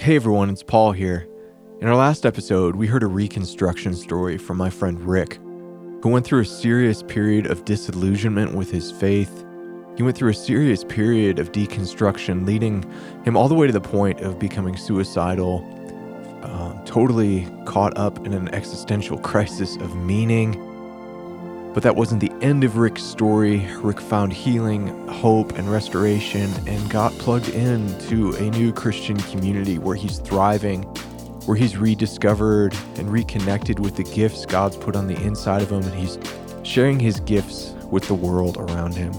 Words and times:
Hey 0.00 0.16
everyone, 0.16 0.48
it's 0.48 0.62
Paul 0.62 0.92
here. 0.92 1.28
In 1.82 1.86
our 1.86 1.94
last 1.94 2.24
episode, 2.24 2.74
we 2.74 2.86
heard 2.86 3.02
a 3.02 3.06
reconstruction 3.06 3.94
story 3.94 4.38
from 4.38 4.56
my 4.56 4.70
friend 4.70 4.98
Rick, 4.98 5.34
who 5.34 6.08
went 6.08 6.24
through 6.24 6.40
a 6.40 6.46
serious 6.46 7.02
period 7.02 7.44
of 7.44 7.66
disillusionment 7.66 8.54
with 8.54 8.70
his 8.70 8.90
faith. 8.90 9.44
He 9.98 10.02
went 10.02 10.16
through 10.16 10.30
a 10.30 10.34
serious 10.34 10.84
period 10.84 11.38
of 11.38 11.52
deconstruction, 11.52 12.46
leading 12.46 12.82
him 13.26 13.36
all 13.36 13.46
the 13.46 13.54
way 13.54 13.66
to 13.66 13.74
the 13.74 13.80
point 13.82 14.22
of 14.22 14.38
becoming 14.38 14.74
suicidal, 14.74 15.68
uh, 16.44 16.82
totally 16.86 17.46
caught 17.66 17.94
up 17.98 18.24
in 18.24 18.32
an 18.32 18.48
existential 18.54 19.18
crisis 19.30 19.76
of 19.76 19.94
meaning. 19.96 20.54
But 21.72 21.84
that 21.84 21.94
wasn't 21.94 22.20
the 22.20 22.32
end 22.44 22.64
of 22.64 22.78
Rick's 22.78 23.02
story. 23.02 23.64
Rick 23.76 24.00
found 24.00 24.32
healing, 24.32 25.06
hope, 25.06 25.56
and 25.56 25.70
restoration 25.70 26.50
and 26.66 26.90
got 26.90 27.12
plugged 27.12 27.48
into 27.50 28.34
a 28.34 28.50
new 28.50 28.72
Christian 28.72 29.16
community 29.16 29.78
where 29.78 29.94
he's 29.94 30.18
thriving, 30.18 30.82
where 31.46 31.56
he's 31.56 31.76
rediscovered 31.76 32.76
and 32.96 33.10
reconnected 33.10 33.78
with 33.78 33.94
the 33.94 34.02
gifts 34.02 34.46
God's 34.46 34.76
put 34.76 34.96
on 34.96 35.06
the 35.06 35.14
inside 35.22 35.62
of 35.62 35.70
him, 35.70 35.82
and 35.82 35.94
he's 35.94 36.18
sharing 36.64 36.98
his 36.98 37.20
gifts 37.20 37.72
with 37.88 38.06
the 38.08 38.14
world 38.14 38.56
around 38.56 38.94
him. 38.94 39.12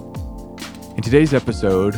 In 0.97 1.01
today's 1.01 1.33
episode, 1.33 1.95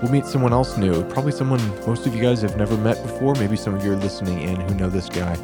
we'll 0.00 0.12
meet 0.12 0.26
someone 0.26 0.52
else 0.52 0.76
new, 0.76 1.02
probably 1.08 1.32
someone 1.32 1.60
most 1.86 2.06
of 2.06 2.14
you 2.14 2.22
guys 2.22 2.40
have 2.42 2.56
never 2.56 2.76
met 2.76 3.02
before. 3.02 3.34
Maybe 3.34 3.56
some 3.56 3.74
of 3.74 3.84
you 3.84 3.94
are 3.94 3.96
listening 3.96 4.40
in 4.42 4.60
who 4.60 4.74
know 4.76 4.88
this 4.88 5.08
guy. 5.08 5.36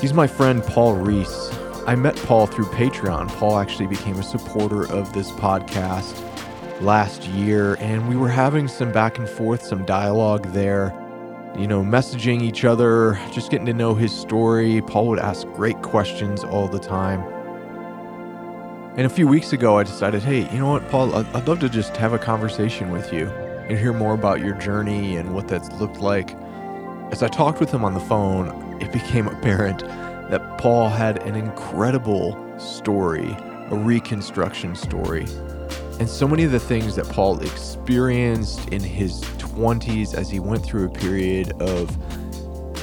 He's 0.00 0.14
my 0.14 0.28
friend 0.28 0.62
Paul 0.62 0.94
Reese. 0.94 1.49
I 1.86 1.96
met 1.96 2.14
Paul 2.16 2.46
through 2.46 2.66
Patreon. 2.66 3.28
Paul 3.28 3.58
actually 3.58 3.86
became 3.86 4.18
a 4.18 4.22
supporter 4.22 4.90
of 4.92 5.12
this 5.12 5.30
podcast 5.32 6.20
last 6.80 7.24
year, 7.28 7.76
and 7.80 8.08
we 8.08 8.16
were 8.16 8.28
having 8.28 8.68
some 8.68 8.92
back 8.92 9.18
and 9.18 9.28
forth, 9.28 9.64
some 9.64 9.84
dialogue 9.86 10.46
there, 10.52 10.94
you 11.58 11.66
know, 11.66 11.82
messaging 11.82 12.42
each 12.42 12.64
other, 12.64 13.18
just 13.32 13.50
getting 13.50 13.66
to 13.66 13.72
know 13.72 13.94
his 13.94 14.12
story. 14.12 14.82
Paul 14.82 15.08
would 15.08 15.18
ask 15.18 15.46
great 15.48 15.80
questions 15.82 16.44
all 16.44 16.68
the 16.68 16.78
time. 16.78 17.22
And 18.96 19.06
a 19.06 19.10
few 19.10 19.26
weeks 19.26 19.52
ago, 19.52 19.78
I 19.78 19.82
decided, 19.82 20.22
hey, 20.22 20.50
you 20.52 20.58
know 20.58 20.70
what, 20.70 20.88
Paul, 20.90 21.14
I'd 21.14 21.48
love 21.48 21.60
to 21.60 21.68
just 21.68 21.96
have 21.96 22.12
a 22.12 22.18
conversation 22.18 22.90
with 22.90 23.12
you 23.12 23.26
and 23.28 23.78
hear 23.78 23.92
more 23.92 24.14
about 24.14 24.40
your 24.40 24.54
journey 24.54 25.16
and 25.16 25.34
what 25.34 25.48
that's 25.48 25.70
looked 25.80 25.98
like. 25.98 26.36
As 27.10 27.22
I 27.22 27.28
talked 27.28 27.58
with 27.58 27.70
him 27.70 27.84
on 27.84 27.94
the 27.94 28.00
phone, 28.00 28.48
it 28.82 28.92
became 28.92 29.28
apparent 29.28 29.82
that 30.30 30.58
Paul 30.58 30.88
had 30.88 31.22
an 31.22 31.34
incredible 31.34 32.36
story, 32.58 33.36
a 33.70 33.76
reconstruction 33.76 34.74
story. 34.74 35.26
And 35.98 36.08
so 36.08 36.26
many 36.26 36.44
of 36.44 36.52
the 36.52 36.60
things 36.60 36.96
that 36.96 37.06
Paul 37.08 37.40
experienced 37.40 38.68
in 38.68 38.80
his 38.80 39.20
20s 39.38 40.14
as 40.14 40.30
he 40.30 40.40
went 40.40 40.64
through 40.64 40.86
a 40.86 40.90
period 40.90 41.52
of 41.60 41.96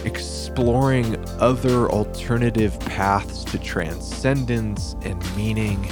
exploring 0.06 1.18
other 1.40 1.90
alternative 1.90 2.80
paths 2.82 3.44
to 3.46 3.58
transcendence 3.60 4.96
and 5.02 5.20
meaning, 5.36 5.84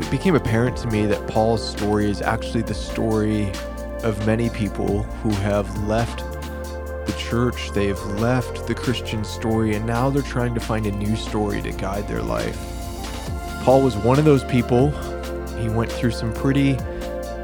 it 0.00 0.10
became 0.10 0.34
apparent 0.34 0.76
to 0.78 0.88
me 0.88 1.06
that 1.06 1.26
Paul's 1.28 1.66
story 1.66 2.10
is 2.10 2.22
actually 2.22 2.62
the 2.62 2.74
story 2.74 3.50
of 4.02 4.26
many 4.26 4.48
people 4.50 5.02
who 5.02 5.30
have 5.30 5.86
left 5.86 6.22
church, 7.30 7.70
they've 7.70 8.02
left 8.18 8.66
the 8.66 8.74
Christian 8.74 9.24
story, 9.24 9.76
and 9.76 9.86
now 9.86 10.10
they're 10.10 10.20
trying 10.20 10.52
to 10.52 10.60
find 10.60 10.84
a 10.86 10.90
new 10.90 11.14
story 11.14 11.62
to 11.62 11.70
guide 11.70 12.08
their 12.08 12.22
life. 12.22 12.58
Paul 13.62 13.82
was 13.82 13.96
one 13.96 14.18
of 14.18 14.24
those 14.24 14.42
people. 14.44 14.90
He 15.56 15.68
went 15.68 15.92
through 15.92 16.10
some 16.10 16.32
pretty 16.32 16.76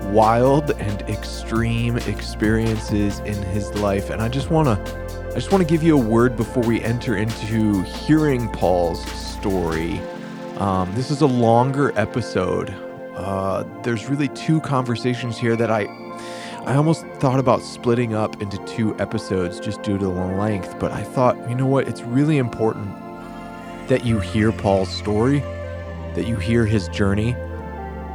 wild 0.07 0.73
and 0.73 1.03
extreme 1.03 1.99
experiences 1.99 3.21
in 3.21 3.41
his 3.45 3.73
life, 3.75 4.11
and 4.11 4.21
I 4.21 4.29
just 4.29 4.51
want 4.51 4.67
to 4.67 5.07
I 5.31 5.35
just 5.35 5.53
want 5.53 5.63
to 5.63 5.69
give 5.71 5.85
you 5.85 5.97
a 5.97 6.03
word 6.03 6.37
before 6.37 6.65
we 6.65 6.83
enter 6.83 7.17
into 7.17 7.83
hearing 7.83 8.49
Paul's 8.49 9.05
story. 9.13 10.01
Um, 10.57 10.93
this 10.95 11.13
is 11.13 11.21
a 11.21 11.27
longer 11.27 11.93
episode. 11.97 12.71
Uh, 13.15 13.65
there's 13.83 14.09
really 14.09 14.29
two 14.29 14.61
conversations 14.63 15.39
here 15.39 15.55
that 15.55 15.71
I 15.71 15.85
I 16.67 16.75
almost 16.75 17.07
thought 17.21 17.39
about 17.39 17.63
splitting 17.63 18.15
up 18.15 18.43
into 18.43 18.59
two 18.65 18.99
episodes 18.99 19.61
just 19.61 19.83
due 19.83 19.99
to 19.99 20.05
the 20.05 20.11
length, 20.11 20.81
but 20.81 20.91
I 20.91 21.05
thought, 21.05 21.49
you 21.49 21.55
know 21.55 21.65
what? 21.65 21.87
It's 21.87 22.03
really 22.03 22.39
important 22.39 22.93
that 23.87 24.05
you 24.05 24.19
hear 24.19 24.51
Paul's 24.51 24.89
story, 24.89 25.39
that 26.17 26.27
you 26.27 26.35
hear 26.35 26.67
his 26.67 26.89
journey 26.89 27.37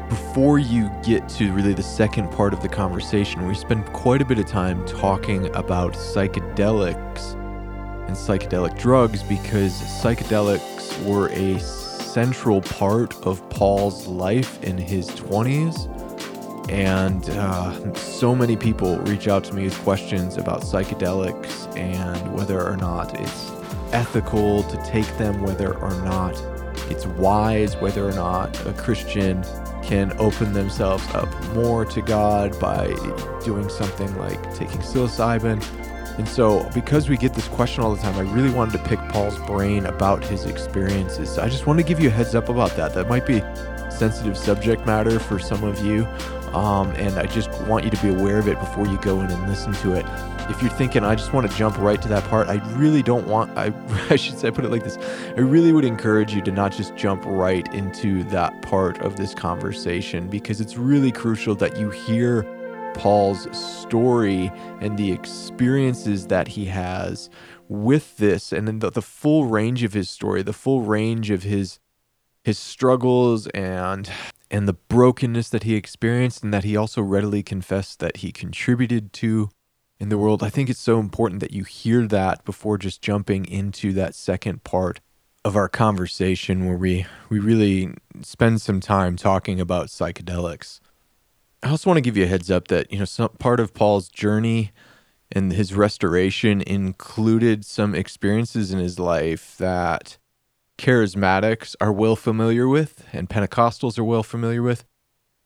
before 0.10 0.60
you 0.60 0.92
get 1.02 1.30
to 1.30 1.54
really 1.54 1.74
the 1.74 1.82
second 1.82 2.30
part 2.32 2.52
of 2.52 2.62
the 2.62 2.68
conversation. 2.68 3.48
We 3.48 3.56
spend 3.56 3.86
quite 3.94 4.22
a 4.22 4.26
bit 4.26 4.38
of 4.38 4.48
time 4.48 4.86
talking 4.86 5.46
about 5.56 5.94
psychedelics 5.94 7.36
and 8.10 8.18
psychedelic 8.18 8.78
drugs 8.78 9.24
because 9.24 9.72
psychedelics 9.72 11.02
were 11.06 11.30
a 11.30 11.58
central 11.62 12.60
part 12.60 13.16
of 13.26 13.50
Paul's 13.50 14.08
life 14.08 14.62
in 14.62 14.78
his 14.78 15.10
20s 15.12 15.88
and 16.72 17.30
uh, 17.32 17.94
so 17.96 18.34
many 18.34 18.56
people 18.56 18.98
reach 19.00 19.28
out 19.28 19.44
to 19.44 19.54
me 19.54 19.66
with 19.66 19.78
questions 19.80 20.38
about 20.38 20.62
psychedelics 20.62 21.76
and 21.78 22.34
whether 22.34 22.66
or 22.66 22.78
not 22.78 23.20
it's 23.20 23.52
ethical 23.92 24.64
to 24.64 24.78
take 24.86 25.08
them, 25.18 25.42
whether 25.42 25.78
or 25.80 25.94
not 26.06 26.32
it's 26.90 27.06
wise, 27.06 27.76
whether 27.78 28.08
or 28.08 28.14
not 28.14 28.58
a 28.66 28.72
Christian 28.74 29.44
can 29.84 30.14
open 30.18 30.54
themselves 30.54 31.06
up 31.14 31.30
more 31.54 31.84
to 31.84 32.02
God 32.02 32.58
by 32.58 32.88
doing 33.44 33.68
something 33.68 34.18
like 34.18 34.42
taking 34.56 34.80
psilocybin. 34.80 35.62
And 36.18 36.28
so, 36.28 36.70
because 36.74 37.09
we 37.09 37.18
get 37.18 37.34
this 37.34 37.48
question 37.50 37.84
all 37.84 37.94
the 37.94 38.02
time, 38.02 38.16
I 38.16 38.32
really 38.32 38.53
wanted 38.53 38.78
to 38.78 38.84
pick 38.86 39.00
Paul's 39.09 39.38
brain 39.40 39.86
about 39.88 40.24
his 40.24 40.46
experiences. 40.46 41.34
So 41.34 41.42
I 41.42 41.50
just 41.50 41.68
want 41.68 41.80
to 41.80 41.86
give 41.86 42.00
you 42.00 42.08
a 42.08 42.12
heads 42.12 42.34
up 42.34 42.48
about 42.48 42.78
that. 42.78 42.94
That 42.94 43.09
might 43.09 43.26
be 43.26 43.42
sensitive 43.90 44.38
subject 44.38 44.86
matter 44.86 45.20
for 45.20 45.38
some 45.38 45.64
of 45.64 45.86
you. 45.86 46.08
Um, 46.54 46.92
and 46.92 47.18
I 47.18 47.26
just 47.26 47.50
want 47.64 47.86
you 47.86 47.92
to 47.92 48.02
be 48.02 48.10
aware 48.10 48.38
of 48.38 48.48
it 48.48 48.60
before 48.60 48.86
you 48.86 48.98
go 48.98 49.22
in 49.22 49.32
and 49.32 49.48
listen 49.48 49.74
to 49.74 49.94
it. 49.94 50.06
If 50.50 50.62
you're 50.62 50.72
thinking, 50.72 51.06
I 51.06 51.16
just 51.16 51.32
want 51.32 51.50
to 51.50 51.58
jump 51.58 51.78
right 51.78 52.02
to 52.02 52.08
that 52.10 52.26
part, 52.26 52.50
I 52.50 52.56
really 52.78 53.02
don't 53.02 53.28
want, 53.28 53.58
I, 53.58 53.74
I 54.10 54.18
should 54.18 54.38
say, 54.38 54.52
put 54.52 54.66
it 54.66 54.72
like 54.72 54.84
this 54.84 54.98
I 55.38 55.40
really 55.40 55.72
would 55.72 55.86
encourage 55.86 56.34
you 56.34 56.42
to 56.42 56.52
not 56.52 56.74
just 56.74 56.96
jump 56.96 57.24
right 57.26 57.72
into 57.74 58.24
that 58.26 58.62
part 58.62 59.00
of 59.02 59.16
this 59.16 59.34
conversation 59.34 60.28
because 60.28 60.60
it's 60.60 60.78
really 60.78 61.12
crucial 61.12 61.56
that 61.56 61.78
you 61.78 61.90
hear 61.90 62.44
Paul's 62.96 63.48
story 63.58 64.52
and 64.82 64.98
the 64.98 65.12
experiences 65.12 66.28
that 66.28 66.50
he 66.50 66.66
has 66.66 67.30
with 67.70 68.18
this 68.18 68.52
and 68.52 68.68
then 68.68 68.80
the, 68.80 68.90
the 68.90 69.02
full 69.02 69.46
range 69.46 69.84
of 69.84 69.94
his 69.94 70.10
story, 70.10 70.42
the 70.42 70.52
full 70.52 70.82
range 70.82 71.32
of 71.32 71.44
his 71.44 71.80
his 72.44 72.58
struggles 72.58 73.46
and 73.48 74.10
and 74.52 74.68
the 74.68 74.74
brokenness 74.74 75.50
that 75.50 75.64
he 75.64 75.76
experienced 75.76 76.44
and 76.44 76.54
that 76.54 76.66
he 76.66 76.76
also 76.76 77.02
readily 77.02 77.42
confessed 77.42 78.00
that 78.00 78.18
he 78.18 78.32
contributed 78.32 79.14
to 79.14 79.50
in 80.00 80.10
the 80.10 80.18
world. 80.18 80.44
I 80.44 80.50
think 80.50 80.70
it's 80.70 80.80
so 80.80 81.00
important 81.00 81.40
that 81.40 81.54
you 81.54 81.64
hear 81.64 82.06
that 82.08 82.44
before 82.44 82.78
just 82.78 83.02
jumping 83.02 83.46
into 83.46 83.94
that 83.94 84.14
second 84.14 84.64
part 84.64 85.00
of 85.46 85.56
our 85.56 85.70
conversation 85.70 86.68
where 86.68 86.78
we 86.78 87.06
we 87.30 87.40
really 87.40 87.94
spend 88.22 88.62
some 88.62 88.80
time 88.80 89.16
talking 89.16 89.60
about 89.60 89.88
psychedelics. 89.88 90.80
I 91.64 91.70
also 91.70 91.90
want 91.90 91.98
to 91.98 92.02
give 92.02 92.18
you 92.18 92.26
a 92.26 92.28
heads 92.28 92.52
up 92.52 92.68
that, 92.68 92.92
you 92.92 93.00
know, 93.00 93.06
some 93.06 93.30
part 93.40 93.60
of 93.60 93.74
Paul's 93.74 94.10
journey 94.10 94.72
and 95.32 95.54
his 95.54 95.74
restoration 95.74 96.62
included 96.62 97.64
some 97.64 97.96
experiences 97.96 98.74
in 98.74 98.80
his 98.80 99.00
life 99.00 99.56
that 99.58 100.18
charismatics 100.81 101.75
are 101.80 101.94
well 101.94 102.16
familiar 102.16 102.68
with 102.68 103.06
and 103.14 103.30
Pentecostals 103.30 104.00
are 104.00 104.03
well 104.03 104.24
familiar 104.24 104.64
with. 104.64 104.84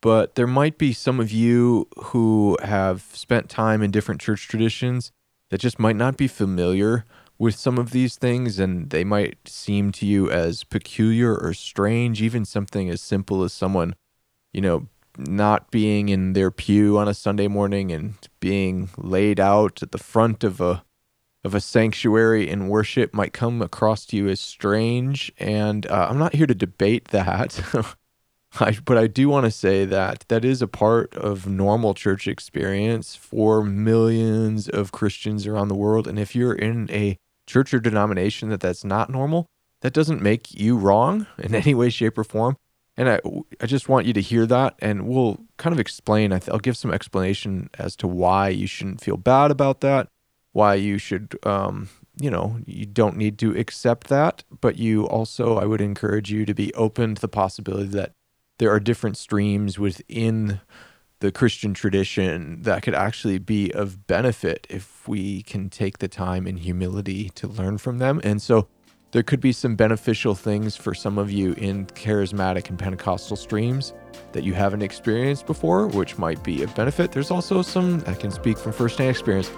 But 0.01 0.35
there 0.35 0.47
might 0.47 0.77
be 0.77 0.93
some 0.93 1.19
of 1.19 1.31
you 1.31 1.89
who 1.97 2.57
have 2.63 3.01
spent 3.01 3.49
time 3.49 3.81
in 3.81 3.91
different 3.91 4.21
church 4.21 4.47
traditions 4.47 5.11
that 5.49 5.59
just 5.59 5.77
might 5.77 5.97
not 5.97 6.15
be 6.15 6.29
familiar 6.29 7.05
with 7.37 7.55
some 7.55 7.77
of 7.77 7.91
these 7.91 8.15
things 8.15 8.59
and 8.59 8.91
they 8.91 9.03
might 9.03 9.37
seem 9.45 9.91
to 9.93 10.05
you 10.05 10.31
as 10.31 10.63
peculiar 10.63 11.35
or 11.35 11.53
strange, 11.53 12.21
even 12.21 12.45
something 12.45 12.89
as 12.89 13.01
simple 13.01 13.43
as 13.43 13.51
someone, 13.51 13.93
you 14.53 14.61
know, 14.61 14.87
not 15.17 15.69
being 15.69 16.07
in 16.07 16.31
their 16.31 16.51
pew 16.51 16.97
on 16.97 17.09
a 17.09 17.13
Sunday 17.13 17.49
morning 17.49 17.91
and 17.91 18.13
being 18.39 18.89
laid 18.97 19.39
out 19.39 19.83
at 19.83 19.91
the 19.91 19.97
front 19.97 20.45
of 20.45 20.61
a 20.61 20.84
of 21.45 21.53
a 21.53 21.61
sanctuary 21.61 22.49
in 22.49 22.67
worship 22.69 23.13
might 23.13 23.31
come 23.31 23.61
across 23.61 24.03
to 24.07 24.17
you 24.17 24.27
as 24.27 24.41
strange. 24.41 25.31
And 25.37 25.85
uh, 25.85 26.07
I'm 26.09 26.17
not 26.17 26.33
here 26.33 26.47
to 26.47 26.55
debate 26.55 27.09
that. 27.09 27.59
I, 28.59 28.77
but 28.83 28.97
I 28.97 29.05
do 29.05 29.29
want 29.29 29.45
to 29.45 29.51
say 29.51 29.85
that 29.85 30.25
that 30.29 30.43
is 30.43 30.63
a 30.63 30.67
part 30.67 31.13
of 31.13 31.45
normal 31.45 31.93
church 31.93 32.27
experience 32.27 33.15
for 33.15 33.63
millions 33.63 34.67
of 34.67 34.91
Christians 34.91 35.45
around 35.45 35.67
the 35.67 35.75
world. 35.75 36.07
And 36.07 36.17
if 36.17 36.35
you're 36.35 36.53
in 36.53 36.89
a 36.89 37.19
church 37.45 37.75
or 37.75 37.79
denomination 37.79 38.49
that 38.49 38.61
that's 38.61 38.83
not 38.83 39.11
normal, 39.11 39.45
that 39.81 39.93
doesn't 39.93 40.23
make 40.23 40.59
you 40.59 40.75
wrong 40.75 41.27
in 41.37 41.53
any 41.53 41.75
way, 41.75 41.89
shape, 41.91 42.17
or 42.17 42.23
form. 42.23 42.57
And 42.97 43.07
I, 43.07 43.19
I 43.61 43.67
just 43.67 43.87
want 43.87 44.07
you 44.07 44.13
to 44.13 44.21
hear 44.21 44.47
that, 44.47 44.75
and 44.79 45.05
we'll 45.05 45.41
kind 45.57 45.73
of 45.73 45.79
explain. 45.81 46.31
I 46.33 46.39
will 46.47 46.59
give 46.59 46.77
some 46.77 46.93
explanation 46.93 47.69
as 47.77 47.95
to 47.97 48.07
why 48.07 48.49
you 48.49 48.65
shouldn't 48.65 49.01
feel 49.01 49.17
bad 49.17 49.51
about 49.51 49.81
that 49.81 50.07
why 50.55 50.73
you 50.73 50.97
should, 50.97 51.37
um, 51.45 51.89
you 52.17 52.31
know, 52.31 52.57
you 52.65 52.85
don't 52.85 53.17
need 53.17 53.37
to 53.37 53.53
accept 53.57 54.07
that. 54.07 54.45
But 54.61 54.77
you 54.77 55.05
also, 55.05 55.57
I 55.57 55.65
would 55.65 55.81
encourage 55.81 56.31
you 56.31 56.45
to 56.45 56.53
be 56.53 56.73
open 56.75 57.15
to 57.15 57.21
the 57.21 57.27
possibility 57.27 57.89
that 57.89 58.13
there 58.57 58.71
are 58.71 58.79
different 58.79 59.17
streams 59.17 59.77
within 59.77 60.61
the 61.19 61.29
Christian 61.29 61.73
tradition 61.73 62.61
that 62.61 62.83
could 62.83 62.95
actually 62.95 63.37
be 63.37 63.69
of 63.71 64.07
benefit 64.07 64.65
if 64.69 65.05
we 65.09 65.41
can 65.43 65.69
take 65.69 65.97
the 65.97 66.07
time 66.07 66.47
and 66.47 66.59
humility 66.59 67.31
to 67.35 67.49
learn 67.49 67.77
from 67.77 67.97
them. 67.97 68.21
And 68.23 68.41
so 68.41 68.69
there 69.11 69.23
could 69.23 69.41
be 69.41 69.51
some 69.51 69.75
beneficial 69.75 70.35
things 70.35 70.77
for 70.77 70.93
some 70.93 71.17
of 71.17 71.29
you 71.29 71.51
in 71.57 71.87
charismatic 71.87 72.69
and 72.69 72.79
Pentecostal 72.79 73.35
streams 73.35 73.93
that 74.31 74.45
you 74.45 74.53
haven't 74.53 74.83
experienced 74.83 75.47
before, 75.47 75.87
which 75.87 76.17
might 76.17 76.41
be 76.45 76.63
a 76.63 76.67
benefit. 76.69 77.11
There's 77.11 77.31
also 77.31 77.61
some, 77.61 78.01
I 78.07 78.13
can 78.13 78.31
speak 78.31 78.57
from 78.57 78.71
firsthand 78.71 79.09
experience, 79.09 79.51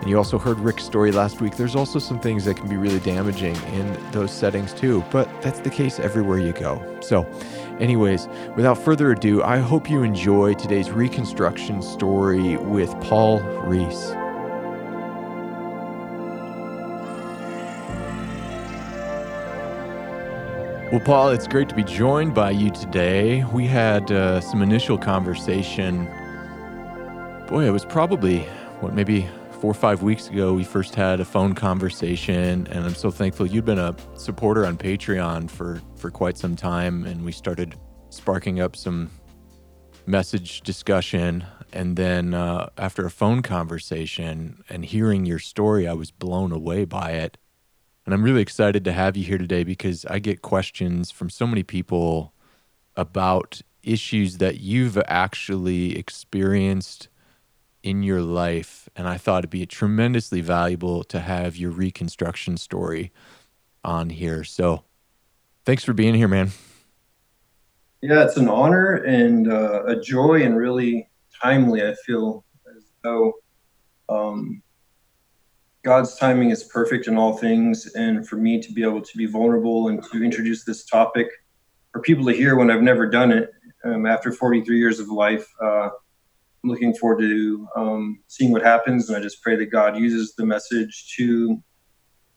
and 0.00 0.10
you 0.10 0.16
also 0.16 0.38
heard 0.38 0.58
Rick's 0.60 0.84
story 0.84 1.10
last 1.10 1.40
week. 1.40 1.56
There's 1.56 1.74
also 1.74 1.98
some 1.98 2.20
things 2.20 2.44
that 2.44 2.56
can 2.56 2.68
be 2.68 2.76
really 2.76 3.00
damaging 3.00 3.56
in 3.72 4.10
those 4.12 4.30
settings 4.30 4.72
too, 4.72 5.04
but 5.10 5.28
that's 5.42 5.60
the 5.60 5.70
case 5.70 5.98
everywhere 5.98 6.38
you 6.38 6.52
go. 6.52 6.98
So, 7.00 7.26
anyways, 7.80 8.28
without 8.54 8.78
further 8.78 9.12
ado, 9.12 9.42
I 9.42 9.58
hope 9.58 9.90
you 9.90 10.02
enjoy 10.02 10.54
today's 10.54 10.90
reconstruction 10.90 11.82
story 11.82 12.56
with 12.56 12.90
Paul 13.00 13.40
Rees. 13.40 14.12
Well, 20.92 21.00
Paul, 21.04 21.30
it's 21.30 21.48
great 21.48 21.68
to 21.70 21.74
be 21.74 21.82
joined 21.82 22.32
by 22.32 22.52
you 22.52 22.70
today. 22.70 23.44
We 23.52 23.66
had 23.66 24.12
uh, 24.12 24.40
some 24.40 24.62
initial 24.62 24.96
conversation. 24.96 26.04
Boy, 27.48 27.64
it 27.66 27.72
was 27.72 27.84
probably, 27.84 28.42
what, 28.80 28.94
maybe 28.94 29.28
four 29.56 29.70
or 29.70 29.74
five 29.74 30.02
weeks 30.02 30.28
ago, 30.28 30.52
we 30.52 30.64
first 30.64 30.94
had 30.94 31.18
a 31.18 31.24
phone 31.24 31.54
conversation, 31.54 32.66
and 32.70 32.84
I'm 32.84 32.94
so 32.94 33.10
thankful 33.10 33.46
you've 33.46 33.64
been 33.64 33.78
a 33.78 33.96
supporter 34.14 34.66
on 34.66 34.76
Patreon 34.76 35.50
for, 35.50 35.80
for 35.96 36.10
quite 36.10 36.36
some 36.36 36.56
time. 36.56 37.04
And 37.04 37.24
we 37.24 37.32
started 37.32 37.74
sparking 38.10 38.60
up 38.60 38.76
some 38.76 39.10
message 40.04 40.60
discussion. 40.60 41.44
And 41.72 41.96
then 41.96 42.34
uh, 42.34 42.68
after 42.76 43.06
a 43.06 43.10
phone 43.10 43.40
conversation 43.42 44.62
and 44.68 44.84
hearing 44.84 45.24
your 45.24 45.38
story, 45.38 45.88
I 45.88 45.94
was 45.94 46.10
blown 46.10 46.52
away 46.52 46.84
by 46.84 47.12
it. 47.12 47.38
And 48.04 48.14
I'm 48.14 48.22
really 48.22 48.42
excited 48.42 48.84
to 48.84 48.92
have 48.92 49.16
you 49.16 49.24
here 49.24 49.38
today 49.38 49.64
because 49.64 50.04
I 50.04 50.18
get 50.18 50.42
questions 50.42 51.10
from 51.10 51.30
so 51.30 51.46
many 51.46 51.62
people 51.62 52.34
about 52.94 53.62
issues 53.82 54.36
that 54.38 54.60
you've 54.60 54.98
actually 55.06 55.98
experienced 55.98 57.08
in 57.82 58.02
your 58.02 58.20
life. 58.20 58.85
And 58.96 59.06
I 59.06 59.18
thought 59.18 59.40
it'd 59.40 59.50
be 59.50 59.66
tremendously 59.66 60.40
valuable 60.40 61.04
to 61.04 61.20
have 61.20 61.56
your 61.56 61.70
reconstruction 61.70 62.56
story 62.56 63.12
on 63.84 64.10
here. 64.10 64.42
So 64.42 64.84
thanks 65.64 65.84
for 65.84 65.92
being 65.92 66.14
here, 66.14 66.28
man. 66.28 66.52
Yeah, 68.00 68.24
it's 68.24 68.36
an 68.36 68.48
honor 68.48 68.94
and 68.94 69.52
uh, 69.52 69.84
a 69.84 70.00
joy 70.00 70.42
and 70.42 70.56
really 70.56 71.08
timely. 71.42 71.82
I 71.86 71.94
feel 72.06 72.44
as 72.74 72.84
though 73.02 73.34
um, 74.08 74.62
God's 75.82 76.16
timing 76.16 76.50
is 76.50 76.64
perfect 76.64 77.06
in 77.06 77.16
all 77.16 77.36
things, 77.36 77.94
and 77.94 78.26
for 78.26 78.36
me 78.36 78.60
to 78.60 78.72
be 78.72 78.82
able 78.82 79.02
to 79.02 79.16
be 79.16 79.26
vulnerable 79.26 79.88
and 79.88 80.02
to 80.10 80.24
introduce 80.24 80.64
this 80.64 80.84
topic 80.84 81.28
for 81.92 82.00
people 82.00 82.24
to 82.26 82.32
hear 82.32 82.56
when 82.56 82.70
I've 82.70 82.82
never 82.82 83.08
done 83.08 83.32
it 83.32 83.52
um, 83.84 84.04
after 84.04 84.32
43 84.32 84.78
years 84.78 85.00
of 85.00 85.08
life, 85.08 85.46
uh, 85.62 85.90
I'm 86.66 86.72
looking 86.72 86.94
forward 86.94 87.20
to 87.20 87.68
um, 87.76 88.18
seeing 88.26 88.50
what 88.50 88.62
happens. 88.62 89.08
And 89.08 89.16
I 89.16 89.20
just 89.20 89.40
pray 89.40 89.54
that 89.56 89.66
God 89.66 89.96
uses 89.96 90.34
the 90.34 90.44
message 90.44 91.14
to 91.16 91.62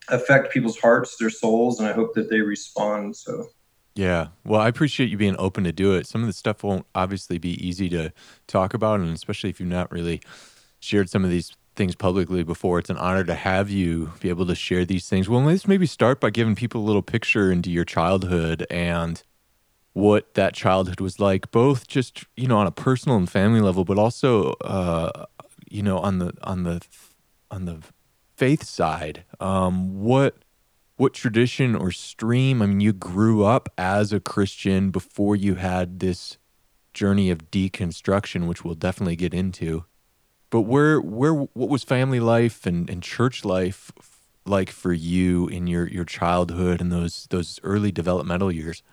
affect 0.08 0.54
people's 0.54 0.78
hearts, 0.78 1.18
their 1.18 1.32
souls, 1.32 1.80
and 1.80 1.88
I 1.88 1.94
hope 1.94 2.14
that 2.14 2.30
they 2.30 2.42
respond. 2.42 3.16
So. 3.16 3.48
Yeah. 3.96 4.28
Well, 4.46 4.62
I 4.62 4.68
appreciate 4.68 5.10
you 5.10 5.18
being 5.18 5.36
open 5.40 5.64
to 5.64 5.72
do 5.72 5.96
it. 5.96 6.06
Some 6.06 6.22
of 6.22 6.28
the 6.28 6.34
stuff 6.34 6.64
won't 6.64 6.86
obviously 6.94 7.40
be 7.40 7.54
easy 7.66 7.90
to 7.90 8.14
talk 8.46 8.76
about, 8.76 9.00
and 9.00 9.16
especially 9.16 9.50
if 9.50 9.60
you've 9.60 9.68
not 9.68 9.92
really 9.92 10.22
shared 10.80 11.10
some 11.10 11.24
of 11.24 11.32
these 11.32 11.52
things 11.76 11.96
publicly 11.96 12.44
before. 12.44 12.78
It's 12.78 12.92
an 12.92 12.98
honor 12.98 13.24
to 13.24 13.34
have 13.34 13.72
you 13.72 14.12
be 14.20 14.30
able 14.30 14.46
to 14.46 14.56
share 14.56 14.86
these 14.86 15.10
things. 15.10 15.28
Well, 15.28 15.42
let's 15.42 15.68
maybe 15.68 15.88
start 15.88 16.20
by 16.20 16.30
giving 16.30 16.56
people 16.56 16.82
a 16.82 16.86
little 16.86 17.02
picture 17.02 17.52
into 17.52 17.72
your 17.72 17.86
childhood 17.86 18.68
and 18.70 19.24
what 19.94 20.34
that 20.36 20.54
childhood 20.54 21.02
was 21.02 21.20
like, 21.20 21.52
both 21.52 21.88
just 21.88 22.26
you 22.36 22.48
know 22.48 22.58
on 22.58 22.68
a 22.68 22.72
personal 22.72 23.18
and 23.18 23.30
family 23.30 23.62
level, 23.62 23.84
but 23.86 23.98
also 23.98 24.54
uh, 24.62 25.26
you 25.70 25.84
know 25.84 26.00
on 26.00 26.20
the 26.20 26.34
on 26.44 26.64
the 26.64 26.82
on 27.52 27.66
the 27.66 27.82
faith 28.36 28.64
side. 28.64 29.26
Um, 29.40 30.02
what 30.02 30.38
what 30.98 31.14
tradition 31.14 31.76
or 31.76 31.92
stream? 31.92 32.62
I 32.62 32.66
mean, 32.66 32.82
you 32.82 32.94
grew 32.94 33.44
up 33.44 33.70
as 33.78 34.12
a 34.12 34.20
Christian 34.20 34.92
before 34.92 35.36
you 35.36 35.56
had 35.56 36.00
this 36.00 36.38
journey 36.94 37.30
of 37.30 37.50
deconstruction, 37.52 38.48
which 38.48 38.64
we'll 38.64 38.76
definitely 38.76 39.16
get 39.16 39.34
into. 39.34 39.86
But 40.50 40.62
where 40.62 41.00
where 41.00 41.34
what 41.34 41.70
was 41.70 41.84
family 41.84 42.20
life 42.20 42.66
and, 42.66 42.90
and 42.90 43.04
church 43.04 43.46
life 43.46 43.92
like 44.46 44.72
for 44.72 44.92
you 44.92 45.48
in 45.48 45.68
your 45.68 45.88
your 45.88 46.06
childhood 46.06 46.82
and 46.82 46.92
those 46.92 47.28
those 47.30 47.60
early 47.64 47.92
developmental 47.92 48.52
years? 48.52 48.84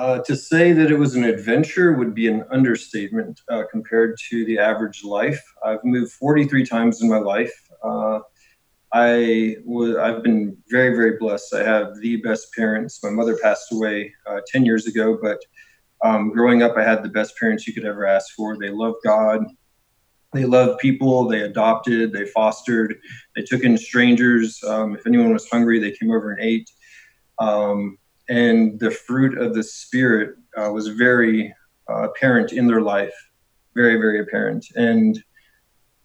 Uh, 0.00 0.18
to 0.24 0.34
say 0.34 0.72
that 0.72 0.90
it 0.90 0.98
was 0.98 1.14
an 1.14 1.22
adventure 1.22 1.92
would 1.92 2.14
be 2.14 2.26
an 2.26 2.44
understatement 2.50 3.40
uh, 3.48 3.62
compared 3.70 4.16
to 4.28 4.44
the 4.44 4.58
average 4.58 5.04
life. 5.04 5.40
I've 5.64 5.84
moved 5.84 6.12
43 6.12 6.66
times 6.66 7.00
in 7.00 7.08
my 7.08 7.18
life. 7.18 7.52
Uh, 7.82 8.20
I've 8.92 10.22
been 10.22 10.56
very 10.68 10.96
very 10.96 11.16
blessed. 11.18 11.54
I 11.54 11.62
have 11.62 12.00
the 12.00 12.16
best 12.22 12.52
parents. 12.54 13.02
My 13.02 13.10
mother 13.10 13.36
passed 13.40 13.72
away 13.72 14.12
uh, 14.26 14.40
10 14.46 14.64
years 14.64 14.86
ago, 14.86 15.18
but 15.20 15.38
um, 16.04 16.30
growing 16.30 16.62
up, 16.62 16.76
I 16.76 16.82
had 16.82 17.02
the 17.02 17.08
best 17.08 17.36
parents 17.38 17.66
you 17.66 17.72
could 17.72 17.86
ever 17.86 18.06
ask 18.06 18.34
for. 18.34 18.58
They 18.58 18.70
loved 18.70 18.98
God. 19.04 19.44
They 20.32 20.44
loved 20.44 20.80
people. 20.80 21.28
They 21.28 21.42
adopted. 21.42 22.12
They 22.12 22.26
fostered. 22.26 22.96
They 23.34 23.42
took 23.42 23.62
in 23.62 23.78
strangers. 23.78 24.62
Um, 24.64 24.94
if 24.96 25.06
anyone 25.06 25.32
was 25.32 25.48
hungry, 25.48 25.78
they 25.78 25.92
came 25.92 26.10
over 26.10 26.32
and 26.32 26.40
ate. 26.42 26.68
Um, 27.38 27.98
and 28.28 28.78
the 28.80 28.90
fruit 28.90 29.38
of 29.38 29.54
the 29.54 29.62
Spirit 29.62 30.36
uh, 30.56 30.70
was 30.70 30.88
very 30.88 31.54
uh, 31.90 32.08
apparent 32.08 32.52
in 32.52 32.66
their 32.66 32.80
life, 32.80 33.14
very, 33.74 33.96
very 33.96 34.20
apparent. 34.20 34.66
And 34.76 35.22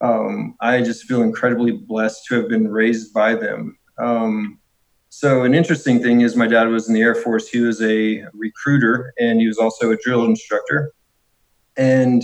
um, 0.01 0.55
I 0.61 0.81
just 0.81 1.05
feel 1.05 1.21
incredibly 1.21 1.71
blessed 1.71 2.25
to 2.27 2.35
have 2.35 2.49
been 2.49 2.67
raised 2.67 3.13
by 3.13 3.35
them. 3.35 3.77
Um, 3.97 4.59
so 5.09 5.43
an 5.43 5.53
interesting 5.53 6.01
thing 6.01 6.21
is 6.21 6.35
my 6.35 6.47
dad 6.47 6.67
was 6.67 6.87
in 6.87 6.93
the 6.93 7.01
Air 7.01 7.15
Force. 7.15 7.47
He 7.47 7.59
was 7.59 7.81
a 7.81 8.23
recruiter 8.33 9.13
and 9.19 9.39
he 9.39 9.47
was 9.47 9.57
also 9.57 9.91
a 9.91 9.97
drill 9.97 10.25
instructor. 10.25 10.93
And 11.77 12.23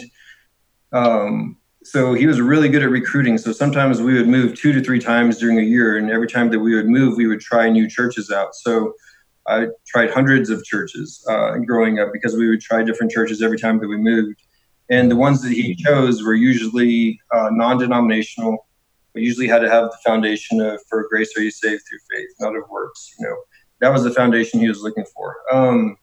um, 0.91 1.57
so 1.83 2.13
he 2.13 2.25
was 2.25 2.41
really 2.41 2.69
good 2.69 2.83
at 2.83 2.89
recruiting. 2.89 3.37
So 3.37 3.51
sometimes 3.51 4.01
we 4.01 4.13
would 4.15 4.27
move 4.27 4.55
two 4.55 4.71
to 4.73 4.81
three 4.81 4.99
times 4.99 5.37
during 5.37 5.59
a 5.59 5.63
year, 5.63 5.97
and 5.97 6.09
every 6.09 6.27
time 6.27 6.49
that 6.49 6.59
we 6.59 6.75
would 6.75 6.87
move, 6.87 7.15
we 7.15 7.27
would 7.27 7.41
try 7.41 7.69
new 7.69 7.87
churches 7.87 8.31
out. 8.31 8.55
So 8.55 8.93
I 9.47 9.67
tried 9.85 10.11
hundreds 10.11 10.49
of 10.49 10.63
churches 10.63 11.23
uh, 11.29 11.57
growing 11.57 11.99
up 11.99 12.09
because 12.11 12.35
we 12.35 12.49
would 12.49 12.61
try 12.61 12.83
different 12.83 13.11
churches 13.11 13.41
every 13.41 13.59
time 13.59 13.79
that 13.79 13.87
we 13.87 13.97
moved. 13.97 14.41
And 14.89 15.09
the 15.09 15.15
ones 15.15 15.41
that 15.41 15.51
he 15.51 15.75
chose 15.75 16.23
were 16.23 16.33
usually 16.33 17.19
uh, 17.31 17.49
non-denominational 17.51 18.65
we 19.15 19.23
usually 19.23 19.47
had 19.47 19.59
to 19.59 19.69
have 19.69 19.85
the 19.85 19.97
foundation 20.05 20.59
of 20.59 20.79
for 20.87 21.07
grace 21.07 21.35
are 21.37 21.41
you 21.41 21.49
saved 21.49 21.83
through 21.87 21.99
faith, 22.11 22.29
not 22.39 22.55
of 22.55 22.69
works. 22.69 23.15
You 23.17 23.25
know, 23.25 23.35
that 23.79 23.91
was 23.91 24.03
the 24.03 24.11
foundation 24.11 24.59
he 24.59 24.67
was 24.67 24.81
looking 24.81 25.05
for. 25.05 25.37
Um, 25.51 25.97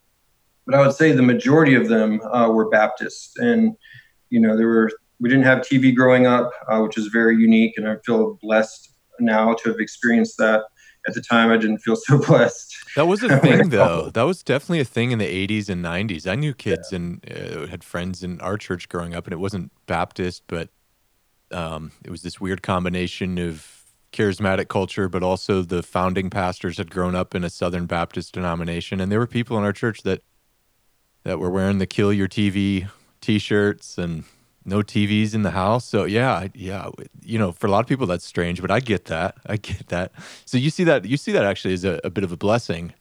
but 0.65 0.75
I 0.75 0.81
would 0.81 0.95
say 0.97 1.13
the 1.13 1.23
majority 1.23 1.75
of 1.75 1.89
them 1.89 2.21
uh, 2.23 2.49
were 2.49 2.71
Baptist, 2.71 3.39
and 3.39 3.77
you 4.31 4.41
know, 4.41 4.57
there 4.57 4.67
were 4.67 4.91
we 5.21 5.29
didn't 5.29 5.45
have 5.45 5.59
TV 5.59 5.95
growing 5.95 6.27
up, 6.27 6.51
uh, 6.69 6.81
which 6.81 6.97
is 6.97 7.09
very 7.09 7.37
unique, 7.37 7.75
and 7.77 7.87
I 7.87 7.97
feel 8.05 8.39
blessed 8.43 8.95
now 9.21 9.55
to 9.55 9.69
have 9.69 9.79
experienced 9.79 10.39
that. 10.39 10.63
At 11.07 11.15
the 11.15 11.21
time, 11.21 11.51
I 11.51 11.57
didn't 11.57 11.79
feel 11.79 11.97
so 12.05 12.19
blessed. 12.19 12.75
That 12.97 13.07
was 13.07 13.23
a 13.23 13.39
thing, 13.41 13.71
though. 13.71 14.11
That 14.11 14.23
was 14.23 14.43
definitely 14.43 14.81
a 14.81 14.85
thing 14.85 15.11
in 15.11 15.19
the 15.19 15.49
'80s 15.49 15.69
and 15.69 15.85
'90s. 15.85 16.31
I 16.31 16.35
knew 16.35 16.55
kids 16.55 16.91
yeah. 16.93 16.97
and 16.97 17.31
uh, 17.31 17.67
had 17.67 17.85
friends 17.85 18.23
in 18.23 18.41
our 18.41 18.57
church 18.57 18.89
growing 18.89 19.15
up, 19.15 19.27
and 19.27 19.33
it 19.33 19.39
wasn't 19.39 19.73
Baptist, 19.87 20.45
but 20.47 20.69
um, 21.51 21.93
it 22.05 22.11
was 22.11 22.23
this 22.23 22.41
weird 22.41 22.63
combination 22.63 23.39
of 23.39 23.83
charismatic 24.13 24.69
culture, 24.69 25.09
but 25.09 25.23
also 25.23 25.63
the 25.63 25.83
founding 25.83 26.31
pastors 26.31 26.77
had 26.77 26.91
grown 26.91 27.15
up 27.15 27.35
in 27.35 27.45
a 27.45 27.51
Southern 27.51 27.87
Baptist 27.87 28.35
denomination, 28.35 29.01
and 29.01 29.11
there 29.11 29.19
were 29.19 29.27
people 29.27 29.59
in 29.59 29.65
our 29.65 29.73
church 29.73 30.03
that 30.03 30.23
that 31.25 31.39
were 31.39 31.51
wearing 31.51 31.79
the 31.79 31.87
"Kill 31.87 32.13
Your 32.13 32.29
TV" 32.29 32.89
T-shirts 33.21 33.99
and 33.99 34.25
no 34.65 34.79
TVs 34.79 35.35
in 35.35 35.43
the 35.43 35.51
house. 35.51 35.85
So 35.85 36.05
yeah, 36.05 36.49
yeah, 36.55 36.91
you 37.23 37.39
know, 37.39 37.53
for 37.53 37.67
a 37.67 37.71
lot 37.71 37.81
of 37.81 37.87
people 37.87 38.07
that's 38.07 38.25
strange, 38.25 38.61
but 38.61 38.71
I 38.71 38.81
get 38.81 39.07
that. 39.07 39.37
I 39.47 39.57
get 39.57 39.89
that. 39.89 40.13
So 40.45 40.59
you 40.59 40.71
see 40.71 40.85
that 40.85 41.05
you 41.05 41.17
see 41.17 41.33
that 41.33 41.45
actually 41.45 41.75
as 41.75 41.85
a, 41.85 42.01
a 42.05 42.11
bit 42.11 42.25
of 42.25 42.33
a 42.33 42.37
blessing. 42.37 42.93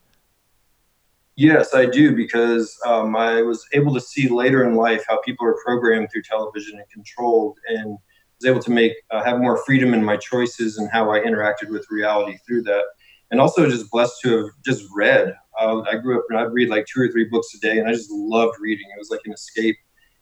Yes, 1.36 1.74
I 1.74 1.86
do 1.86 2.16
because 2.16 2.78
um, 2.86 3.16
I 3.16 3.42
was 3.42 3.66
able 3.74 3.94
to 3.94 4.02
see 4.02 4.28
later 4.28 4.66
in 4.66 4.76
life 4.76 5.04
how 5.08 5.20
people 5.22 5.48
are 5.48 5.58
programmed 5.64 6.10
through 6.12 6.24
television 6.24 6.78
and 6.78 6.90
controlled 6.90 7.58
and 7.68 7.98
was 8.40 8.50
able 8.50 8.62
to 8.62 8.72
make 8.72 8.94
uh, 9.12 9.24
have 9.24 9.40
more 9.40 9.58
freedom 9.66 9.94
in 9.94 10.04
my 10.04 10.18
choices 10.18 10.78
and 10.78 10.90
how 10.92 11.12
I 11.12 11.20
interacted 11.20 11.70
with 11.70 11.88
reality 11.90 12.38
through 12.46 12.64
that. 12.64 12.84
And 13.32 13.40
also 13.40 13.70
just 13.70 13.90
blessed 13.90 14.20
to 14.24 14.38
have 14.38 14.48
just 14.66 14.84
read. 14.94 15.34
Uh, 15.58 15.82
I 15.82 15.96
grew 15.96 16.20
up 16.20 16.26
and 16.30 16.38
I'd 16.38 16.52
read 16.52 16.70
like 16.70 16.86
two 16.86 17.02
or 17.02 17.08
three 17.08 17.26
books 17.26 17.48
a 17.56 17.60
day, 17.60 17.80
and 17.80 17.88
I 17.88 17.94
just 17.94 18.12
loved 18.12 18.56
reading. 18.60 18.86
It 18.94 19.00
was 19.00 19.10
like 19.10 19.22
an 19.26 19.32
escape 19.32 19.78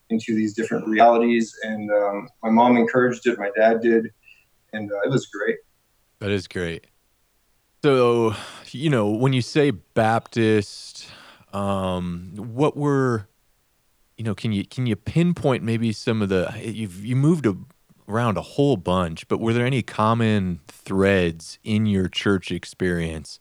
into 0.09 0.35
these 0.35 0.53
different 0.53 0.87
realities. 0.87 1.55
And 1.63 1.91
um, 1.91 2.29
my 2.43 2.49
mom 2.49 2.77
encouraged 2.77 3.27
it, 3.27 3.37
my 3.37 3.51
dad 3.55 3.81
did, 3.81 4.11
and 4.73 4.91
uh, 4.91 5.01
it 5.05 5.11
was 5.11 5.27
great. 5.27 5.57
That 6.19 6.31
is 6.31 6.47
great. 6.47 6.87
So, 7.83 8.35
you 8.71 8.89
know, 8.89 9.09
when 9.09 9.33
you 9.33 9.41
say 9.41 9.71
Baptist, 9.71 11.07
um, 11.53 12.33
what 12.35 12.75
were, 12.75 13.27
you 14.17 14.25
know, 14.25 14.35
can 14.35 14.51
you 14.51 14.65
can 14.65 14.85
you 14.85 14.97
pinpoint 14.97 15.63
maybe 15.63 15.93
some 15.93 16.21
of 16.21 16.27
the 16.29 16.53
you've 16.61 17.05
you 17.05 17.15
moved 17.15 17.45
a, 17.45 17.55
around 18.09 18.37
a 18.37 18.41
whole 18.41 18.75
bunch, 18.75 19.27
but 19.29 19.39
were 19.39 19.53
there 19.53 19.65
any 19.65 19.81
common 19.81 20.59
threads 20.67 21.57
in 21.63 21.85
your 21.85 22.09
church 22.09 22.51
experience? 22.51 23.39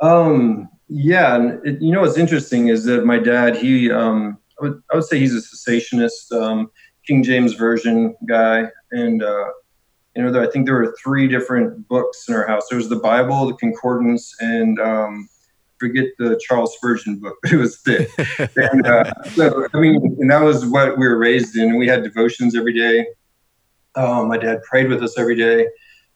Um, 0.00 0.68
yeah, 0.88 1.34
and 1.34 1.66
it, 1.66 1.82
you 1.82 1.90
know 1.90 2.02
what's 2.02 2.18
interesting 2.18 2.68
is 2.68 2.84
that 2.84 3.04
my 3.04 3.18
dad, 3.18 3.56
he, 3.56 3.90
um, 3.90 4.38
I 4.60 4.64
would, 4.64 4.82
I 4.90 4.96
would 4.96 5.04
say 5.04 5.18
he's 5.18 5.34
a 5.34 5.40
cessationist, 5.40 6.32
um, 6.32 6.70
King 7.06 7.22
James 7.22 7.54
version 7.54 8.16
guy, 8.26 8.64
and 8.90 9.22
uh, 9.22 9.50
you 10.14 10.22
know, 10.22 10.42
I 10.42 10.46
think 10.46 10.64
there 10.64 10.74
were 10.74 10.96
three 11.02 11.28
different 11.28 11.86
books 11.88 12.28
in 12.28 12.34
our 12.34 12.46
house. 12.46 12.68
There 12.68 12.78
was 12.78 12.88
the 12.88 12.96
Bible, 12.96 13.46
the 13.46 13.54
Concordance, 13.54 14.34
and 14.40 14.80
um, 14.80 15.28
forget 15.78 16.06
the 16.18 16.40
Charles 16.42 16.74
Spurgeon 16.74 17.18
book, 17.18 17.36
but 17.42 17.52
it 17.52 17.56
was 17.56 17.78
thick. 17.80 18.08
and 18.56 18.86
uh, 18.86 19.12
so, 19.34 19.68
I 19.74 19.78
mean, 19.78 20.16
and 20.18 20.30
that 20.30 20.42
was 20.42 20.64
what 20.64 20.98
we 20.98 21.06
were 21.06 21.18
raised 21.18 21.56
in. 21.56 21.76
We 21.76 21.86
had 21.86 22.02
devotions 22.02 22.56
every 22.56 22.72
day. 22.72 23.06
Um, 23.94 24.28
my 24.28 24.38
dad 24.38 24.62
prayed 24.62 24.88
with 24.88 25.02
us 25.02 25.18
every 25.18 25.36
day. 25.36 25.68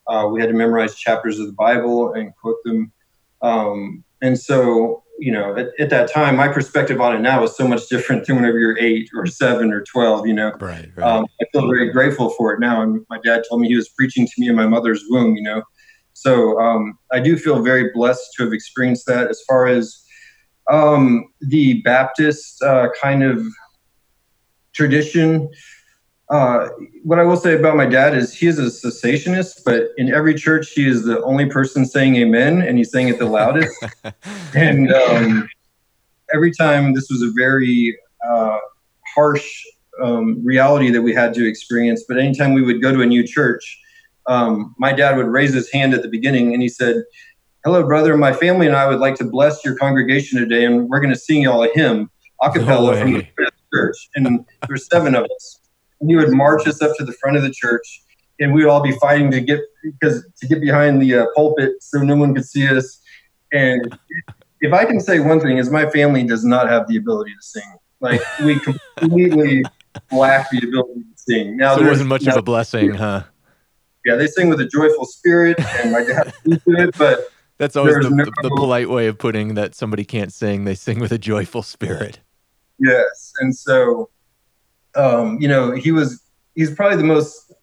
Uh, 0.07 0.27
we 0.31 0.41
had 0.41 0.49
to 0.49 0.55
memorize 0.55 0.95
chapters 0.95 1.39
of 1.39 1.45
the 1.47 1.53
Bible 1.53 2.13
and 2.13 2.35
quote 2.35 2.57
them. 2.63 2.91
Um, 3.41 4.03
and 4.21 4.37
so 4.37 5.03
you 5.21 5.31
know, 5.31 5.55
at, 5.55 5.67
at, 5.79 5.91
that 5.91 6.11
time, 6.11 6.35
my 6.35 6.47
perspective 6.47 6.99
on 6.99 7.15
it 7.15 7.19
now 7.19 7.43
is 7.43 7.55
so 7.55 7.67
much 7.67 7.87
different 7.89 8.25
than 8.25 8.37
whenever 8.37 8.57
you're 8.57 8.77
eight 8.79 9.07
or 9.15 9.27
seven 9.27 9.71
or 9.71 9.81
12, 9.81 10.25
you 10.25 10.33
know. 10.33 10.51
Right, 10.59 10.89
right. 10.95 11.07
Um, 11.07 11.27
I 11.39 11.45
feel 11.51 11.69
very 11.69 11.91
grateful 11.91 12.31
for 12.31 12.51
it 12.53 12.59
now. 12.59 12.81
And 12.81 13.05
my 13.07 13.19
dad 13.23 13.43
told 13.47 13.61
me 13.61 13.67
he 13.67 13.75
was 13.75 13.89
preaching 13.89 14.25
to 14.25 14.33
me 14.39 14.49
in 14.49 14.55
my 14.55 14.65
mother's 14.65 15.03
womb, 15.09 15.35
you 15.35 15.43
know. 15.43 15.61
So 16.13 16.59
um, 16.59 16.97
I 17.11 17.19
do 17.19 17.37
feel 17.37 17.61
very 17.61 17.91
blessed 17.93 18.33
to 18.35 18.45
have 18.45 18.51
experienced 18.51 19.05
that. 19.05 19.29
As 19.29 19.39
far 19.47 19.67
as 19.67 20.03
um, 20.71 21.25
the 21.39 21.83
Baptist 21.83 22.61
uh, 22.63 22.87
kind 22.99 23.21
of 23.21 23.45
tradition, 24.73 25.49
uh, 26.31 26.69
what 27.03 27.19
I 27.19 27.23
will 27.23 27.35
say 27.35 27.55
about 27.55 27.75
my 27.75 27.85
dad 27.85 28.15
is 28.15 28.33
he 28.33 28.47
is 28.47 28.57
a 28.57 28.63
cessationist, 28.63 29.63
but 29.65 29.89
in 29.97 30.13
every 30.13 30.33
church 30.33 30.71
he 30.71 30.87
is 30.87 31.03
the 31.03 31.21
only 31.23 31.45
person 31.45 31.85
saying 31.85 32.15
amen, 32.15 32.61
and 32.61 32.77
he's 32.77 32.89
saying 32.89 33.09
it 33.09 33.19
the 33.19 33.25
loudest. 33.25 33.75
and 34.55 34.93
um, 34.93 35.49
every 36.33 36.53
time 36.53 36.93
this 36.93 37.09
was 37.09 37.21
a 37.21 37.31
very 37.35 37.99
uh, 38.25 38.57
harsh 39.13 39.45
um, 40.01 40.41
reality 40.43 40.89
that 40.89 41.01
we 41.01 41.13
had 41.13 41.33
to 41.33 41.45
experience. 41.45 42.05
But 42.07 42.17
anytime 42.17 42.53
we 42.53 42.61
would 42.61 42.81
go 42.81 42.93
to 42.93 43.01
a 43.01 43.05
new 43.05 43.27
church, 43.27 43.79
um, 44.27 44.73
my 44.79 44.93
dad 44.93 45.17
would 45.17 45.27
raise 45.27 45.53
his 45.53 45.69
hand 45.69 45.93
at 45.93 46.01
the 46.01 46.07
beginning 46.07 46.53
and 46.53 46.61
he 46.61 46.69
said, 46.69 47.03
Hello, 47.65 47.83
brother. 47.83 48.15
My 48.15 48.31
family 48.31 48.67
and 48.67 48.75
I 48.75 48.87
would 48.87 48.99
like 48.99 49.15
to 49.15 49.25
bless 49.25 49.63
your 49.65 49.75
congregation 49.75 50.39
today, 50.39 50.65
and 50.65 50.89
we're 50.89 50.99
going 50.99 51.13
to 51.13 51.19
sing 51.19 51.43
y'all 51.43 51.63
a 51.63 51.69
hymn 51.75 52.09
a 52.41 52.49
cappella 52.49 52.95
no 52.95 53.01
from 53.01 53.13
the 53.13 53.27
church. 53.71 54.09
And 54.15 54.45
there's 54.67 54.87
seven 54.87 55.13
of 55.13 55.25
us 55.25 55.60
he 56.07 56.15
would 56.15 56.31
march 56.31 56.67
us 56.67 56.81
up 56.81 56.95
to 56.97 57.05
the 57.05 57.13
front 57.13 57.37
of 57.37 57.43
the 57.43 57.51
church, 57.51 58.03
and 58.39 58.53
we 58.53 58.63
would 58.63 58.69
all 58.69 58.81
be 58.81 58.93
fighting 58.93 59.31
to 59.31 59.41
get 59.41 59.59
because 59.83 60.25
to 60.39 60.47
get 60.47 60.61
behind 60.61 61.01
the 61.01 61.15
uh, 61.15 61.25
pulpit 61.35 61.73
so 61.79 61.99
no 61.99 62.15
one 62.15 62.33
could 62.33 62.45
see 62.45 62.67
us. 62.67 62.99
And 63.53 63.97
if 64.61 64.73
I 64.73 64.85
can 64.85 64.99
say 64.99 65.19
one 65.19 65.39
thing, 65.39 65.57
is 65.57 65.69
my 65.69 65.89
family 65.89 66.23
does 66.23 66.43
not 66.43 66.69
have 66.69 66.87
the 66.87 66.97
ability 66.97 67.31
to 67.31 67.41
sing. 67.41 67.75
Like 67.99 68.21
we 68.43 68.59
completely 68.59 69.63
lack 70.11 70.49
the 70.49 70.57
ability 70.57 71.01
to 71.01 71.17
sing. 71.17 71.57
Now 71.57 71.75
so 71.75 71.81
there 71.81 71.89
wasn't 71.89 72.09
much 72.09 72.23
now, 72.23 72.31
of 72.31 72.37
a 72.37 72.41
blessing, 72.41 72.91
huh? 72.91 73.23
Yeah, 74.05 74.15
they 74.15 74.27
sing 74.27 74.49
with 74.49 74.59
a 74.59 74.65
joyful 74.65 75.05
spirit, 75.05 75.59
and 75.59 75.91
my 75.91 76.03
dad 76.03 76.33
to 76.45 76.59
it, 76.67 76.97
but. 76.97 77.31
That's 77.59 77.75
always 77.75 77.93
the, 77.93 78.09
no, 78.09 78.25
the, 78.25 78.31
the 78.41 78.49
polite 78.49 78.89
way 78.89 79.05
of 79.05 79.19
putting 79.19 79.53
that 79.53 79.75
somebody 79.75 80.03
can't 80.03 80.33
sing. 80.33 80.63
They 80.63 80.73
sing 80.73 80.99
with 80.99 81.11
a 81.11 81.19
joyful 81.19 81.61
spirit. 81.61 82.19
Yes, 82.79 83.33
and 83.39 83.55
so 83.55 84.09
um, 84.95 85.39
you 85.39 85.47
know, 85.47 85.71
he 85.71 85.91
was 85.91 86.21
he's 86.55 86.73
probably 86.73 86.97
the 86.97 87.03
most 87.03 87.53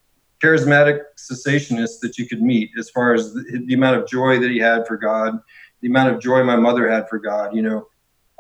charismatic 0.42 1.00
cessationist 1.16 2.00
that 2.00 2.16
you 2.16 2.26
could 2.26 2.40
meet 2.40 2.70
as 2.78 2.90
far 2.90 3.12
as 3.12 3.35
the, 3.35 3.64
the, 3.66 3.75
amount 3.75 4.00
of 4.00 4.08
joy 4.08 4.38
that 4.38 4.50
he 4.50 4.58
had 4.58 4.87
for 4.87 4.97
God, 4.97 5.38
the 5.80 5.88
amount 5.88 6.14
of 6.14 6.20
joy 6.20 6.44
my 6.44 6.56
mother 6.56 6.88
had 6.88 7.08
for 7.08 7.18
God, 7.18 7.54
you 7.54 7.62
know, 7.62 7.87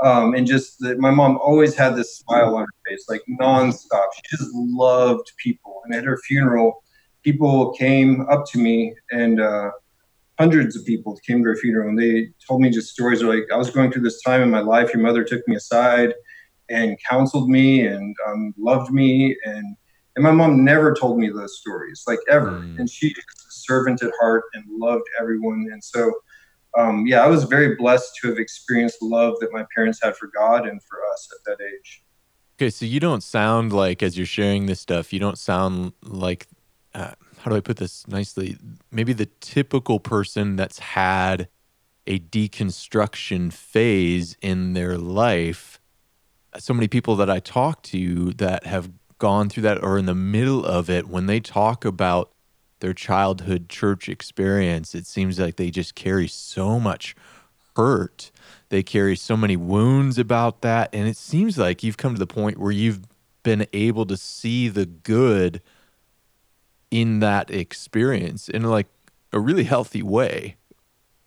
um, 0.02 0.34
and 0.34 0.46
just 0.46 0.78
that 0.80 0.98
my 0.98 1.10
mom 1.10 1.38
always 1.38 1.74
had 1.74 1.96
this 1.96 2.18
smile 2.18 2.54
on 2.54 2.62
her 2.62 2.74
face, 2.86 3.06
like 3.08 3.22
nonstop. 3.40 4.06
She 4.14 4.36
just 4.36 4.50
loved 4.54 5.32
people. 5.38 5.82
And 5.84 5.94
at 5.94 6.04
her 6.04 6.18
funeral, 6.18 6.84
people 7.24 7.72
came 7.72 8.22
up 8.30 8.46
to 8.52 8.58
me 8.58 8.94
and 9.10 9.40
uh, 9.40 9.70
hundreds 10.38 10.76
of 10.76 10.86
people 10.86 11.18
came 11.26 11.42
to 11.42 11.48
her 11.48 11.56
funeral 11.56 11.88
and 11.88 11.98
they 11.98 12.28
told 12.46 12.60
me 12.60 12.70
just 12.70 12.92
stories 12.92 13.22
like, 13.22 13.44
I 13.52 13.56
was 13.56 13.70
going 13.70 13.90
through 13.90 14.02
this 14.02 14.22
time 14.22 14.40
in 14.40 14.50
my 14.50 14.60
life. 14.60 14.94
Your 14.94 15.02
mother 15.02 15.24
took 15.24 15.46
me 15.48 15.56
aside 15.56 16.14
and 16.70 16.98
counseled 17.08 17.48
me 17.48 17.86
and 17.86 18.14
um, 18.26 18.54
loved 18.58 18.92
me. 18.92 19.36
And 19.44 19.76
and 20.16 20.24
my 20.24 20.32
mom 20.32 20.64
never 20.64 20.94
told 20.94 21.18
me 21.18 21.28
those 21.28 21.58
stories 21.58 22.02
like 22.06 22.18
ever. 22.28 22.50
Mm. 22.50 22.80
and 22.80 22.90
she 22.90 23.08
was 23.08 23.46
a 23.48 23.52
servant 23.52 24.02
at 24.02 24.12
heart 24.20 24.44
and 24.54 24.64
loved 24.68 25.04
everyone. 25.20 25.68
And 25.72 25.82
so 25.82 26.12
um, 26.76 27.06
yeah 27.06 27.24
i 27.24 27.26
was 27.26 27.44
very 27.44 27.74
blessed 27.76 28.14
to 28.20 28.28
have 28.28 28.38
experienced 28.38 28.98
love 29.00 29.34
that 29.40 29.52
my 29.52 29.64
parents 29.74 30.00
had 30.02 30.14
for 30.16 30.28
god 30.28 30.68
and 30.68 30.82
for 30.84 30.98
us 31.12 31.28
at 31.32 31.44
that 31.46 31.64
age. 31.64 32.02
Okay 32.56 32.70
so 32.70 32.84
you 32.84 33.00
don't 33.00 33.22
sound 33.22 33.72
like 33.72 34.02
as 34.02 34.16
you're 34.16 34.26
sharing 34.26 34.66
this 34.66 34.80
stuff 34.80 35.12
you 35.12 35.18
don't 35.18 35.38
sound 35.38 35.92
like 36.02 36.46
uh, 36.94 37.12
how 37.38 37.50
do 37.50 37.56
i 37.56 37.60
put 37.60 37.76
this 37.76 38.06
nicely? 38.08 38.58
Maybe 38.90 39.12
the 39.12 39.28
typical 39.40 40.00
person 40.00 40.56
that's 40.56 40.78
had 40.78 41.48
a 42.06 42.18
deconstruction 42.18 43.52
phase 43.52 44.36
in 44.40 44.72
their 44.72 44.96
life 44.96 45.77
so 46.56 46.72
many 46.72 46.88
people 46.88 47.16
that 47.16 47.28
I 47.28 47.40
talk 47.40 47.82
to 47.84 48.32
that 48.34 48.64
have 48.66 48.90
gone 49.18 49.48
through 49.48 49.64
that 49.64 49.82
or 49.82 49.98
in 49.98 50.06
the 50.06 50.14
middle 50.14 50.64
of 50.64 50.88
it, 50.88 51.08
when 51.08 51.26
they 51.26 51.40
talk 51.40 51.84
about 51.84 52.30
their 52.80 52.94
childhood 52.94 53.68
church 53.68 54.08
experience, 54.08 54.94
it 54.94 55.06
seems 55.06 55.38
like 55.38 55.56
they 55.56 55.70
just 55.70 55.94
carry 55.94 56.28
so 56.28 56.78
much 56.78 57.16
hurt. 57.76 58.30
They 58.68 58.82
carry 58.82 59.16
so 59.16 59.36
many 59.36 59.56
wounds 59.56 60.18
about 60.18 60.62
that. 60.62 60.90
And 60.92 61.08
it 61.08 61.16
seems 61.16 61.58
like 61.58 61.82
you've 61.82 61.96
come 61.96 62.14
to 62.14 62.18
the 62.18 62.26
point 62.26 62.58
where 62.58 62.72
you've 62.72 63.00
been 63.42 63.66
able 63.72 64.06
to 64.06 64.16
see 64.16 64.68
the 64.68 64.86
good 64.86 65.62
in 66.90 67.20
that 67.20 67.50
experience 67.50 68.48
in 68.48 68.62
like 68.62 68.86
a 69.32 69.40
really 69.40 69.64
healthy 69.64 70.02
way. 70.02 70.56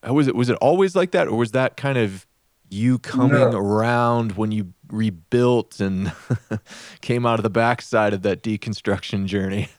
How 0.04 0.13
was 0.13 0.28
it? 0.28 0.36
Was 0.36 0.50
it 0.50 0.58
always 0.58 0.96
like 0.96 1.12
that? 1.12 1.28
Or 1.28 1.38
was 1.38 1.51
that 1.51 1.78
kind 1.78 1.98
of 1.98 2.25
you 2.70 2.98
coming 2.98 3.51
no. 3.51 3.51
around 3.51 4.34
when 4.34 4.51
you 4.51 4.74
rebuilt 4.92 5.80
and 5.80 6.12
came 7.02 7.26
out 7.26 7.40
of 7.40 7.44
the 7.44 7.50
backside 7.50 8.14
of 8.14 8.22
that 8.24 8.44
deconstruction 8.44 9.26
journey? 9.26 9.70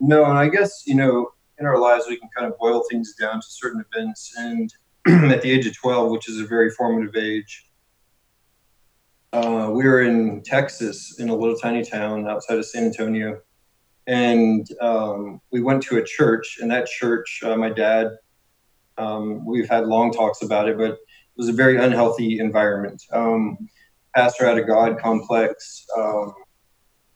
No, 0.00 0.24
and 0.24 0.38
I 0.38 0.48
guess, 0.48 0.86
you 0.86 0.94
know, 0.94 1.30
in 1.58 1.66
our 1.66 1.78
lives, 1.78 2.04
we 2.08 2.18
can 2.18 2.28
kind 2.36 2.50
of 2.50 2.58
boil 2.58 2.84
things 2.90 3.14
down 3.14 3.40
to 3.40 3.46
certain 3.48 3.84
events. 3.92 4.34
And 4.38 4.72
at 5.32 5.42
the 5.42 5.50
age 5.50 5.66
of 5.66 5.76
12, 5.76 6.10
which 6.10 6.28
is 6.28 6.40
a 6.40 6.44
very 6.44 6.70
formative 6.70 7.16
age, 7.16 7.66
uh, 9.32 9.70
we 9.72 9.84
were 9.84 10.02
in 10.02 10.42
Texas 10.42 11.18
in 11.18 11.28
a 11.28 11.34
little 11.34 11.56
tiny 11.56 11.84
town 11.84 12.28
outside 12.28 12.58
of 12.58 12.66
San 12.66 12.84
Antonio. 12.84 13.40
And 14.06 14.66
um, 14.80 15.40
we 15.50 15.60
went 15.60 15.82
to 15.84 15.96
a 15.96 16.04
church, 16.04 16.58
and 16.60 16.70
that 16.70 16.86
church, 16.86 17.40
uh, 17.44 17.56
my 17.56 17.70
dad, 17.70 18.08
um, 18.98 19.44
we've 19.44 19.68
had 19.68 19.86
long 19.86 20.12
talks 20.12 20.42
about 20.42 20.68
it, 20.68 20.78
but 20.78 20.92
it 20.92 20.98
was 21.36 21.48
a 21.48 21.52
very 21.52 21.76
unhealthy 21.76 22.38
environment. 22.38 23.02
Um, 23.12 23.68
pastor 24.16 24.46
had 24.46 24.58
a 24.58 24.64
God 24.64 24.98
complex. 24.98 25.84
Um, 25.96 26.32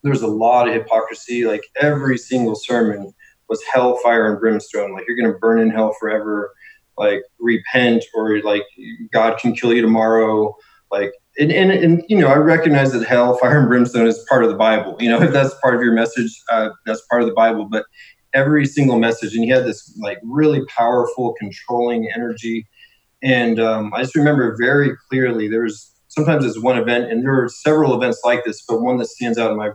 there 0.02 0.12
was 0.12 0.22
a 0.22 0.28
lot 0.28 0.68
of 0.68 0.74
hypocrisy. 0.74 1.46
Like 1.46 1.62
every 1.80 2.18
single 2.18 2.54
sermon 2.54 3.12
was 3.48 3.62
hellfire 3.72 4.30
and 4.30 4.38
brimstone. 4.38 4.92
Like 4.92 5.04
you're 5.08 5.16
going 5.16 5.32
to 5.32 5.38
burn 5.38 5.60
in 5.60 5.70
hell 5.70 5.94
forever. 5.98 6.52
Like 6.98 7.22
repent, 7.38 8.04
or 8.14 8.40
like 8.42 8.64
God 9.12 9.38
can 9.38 9.54
kill 9.54 9.72
you 9.72 9.80
tomorrow. 9.80 10.54
Like 10.90 11.12
and, 11.38 11.50
and, 11.50 11.70
and 11.70 12.04
you 12.08 12.18
know, 12.18 12.26
I 12.26 12.34
recognize 12.34 12.92
that 12.92 13.06
hell, 13.06 13.38
fire, 13.38 13.60
and 13.60 13.68
brimstone 13.68 14.06
is 14.06 14.24
part 14.28 14.44
of 14.44 14.50
the 14.50 14.56
Bible. 14.56 14.96
You 15.00 15.08
know, 15.08 15.22
if 15.22 15.32
that's 15.32 15.54
part 15.62 15.74
of 15.74 15.80
your 15.80 15.94
message, 15.94 16.30
uh, 16.52 16.70
that's 16.84 17.00
part 17.08 17.22
of 17.22 17.28
the 17.28 17.34
Bible. 17.34 17.64
But 17.64 17.86
every 18.34 18.66
single 18.66 18.98
message, 18.98 19.34
and 19.34 19.44
he 19.44 19.48
had 19.48 19.64
this 19.64 19.96
like 19.98 20.18
really 20.22 20.62
powerful, 20.66 21.34
controlling 21.38 22.10
energy 22.14 22.66
and 23.22 23.60
um, 23.60 23.92
I 23.94 24.02
just 24.02 24.16
remember 24.16 24.56
very 24.58 24.96
clearly 25.08 25.48
there 25.48 25.62
was 25.62 25.89
sometimes 26.10 26.44
it's 26.44 26.60
one 26.60 26.76
event, 26.76 27.10
and 27.10 27.24
there 27.24 27.42
are 27.42 27.48
several 27.48 27.94
events 27.94 28.20
like 28.24 28.44
this, 28.44 28.62
but 28.68 28.82
one 28.82 28.98
that 28.98 29.06
stands 29.06 29.38
out 29.38 29.50
in 29.50 29.56
my 29.56 29.70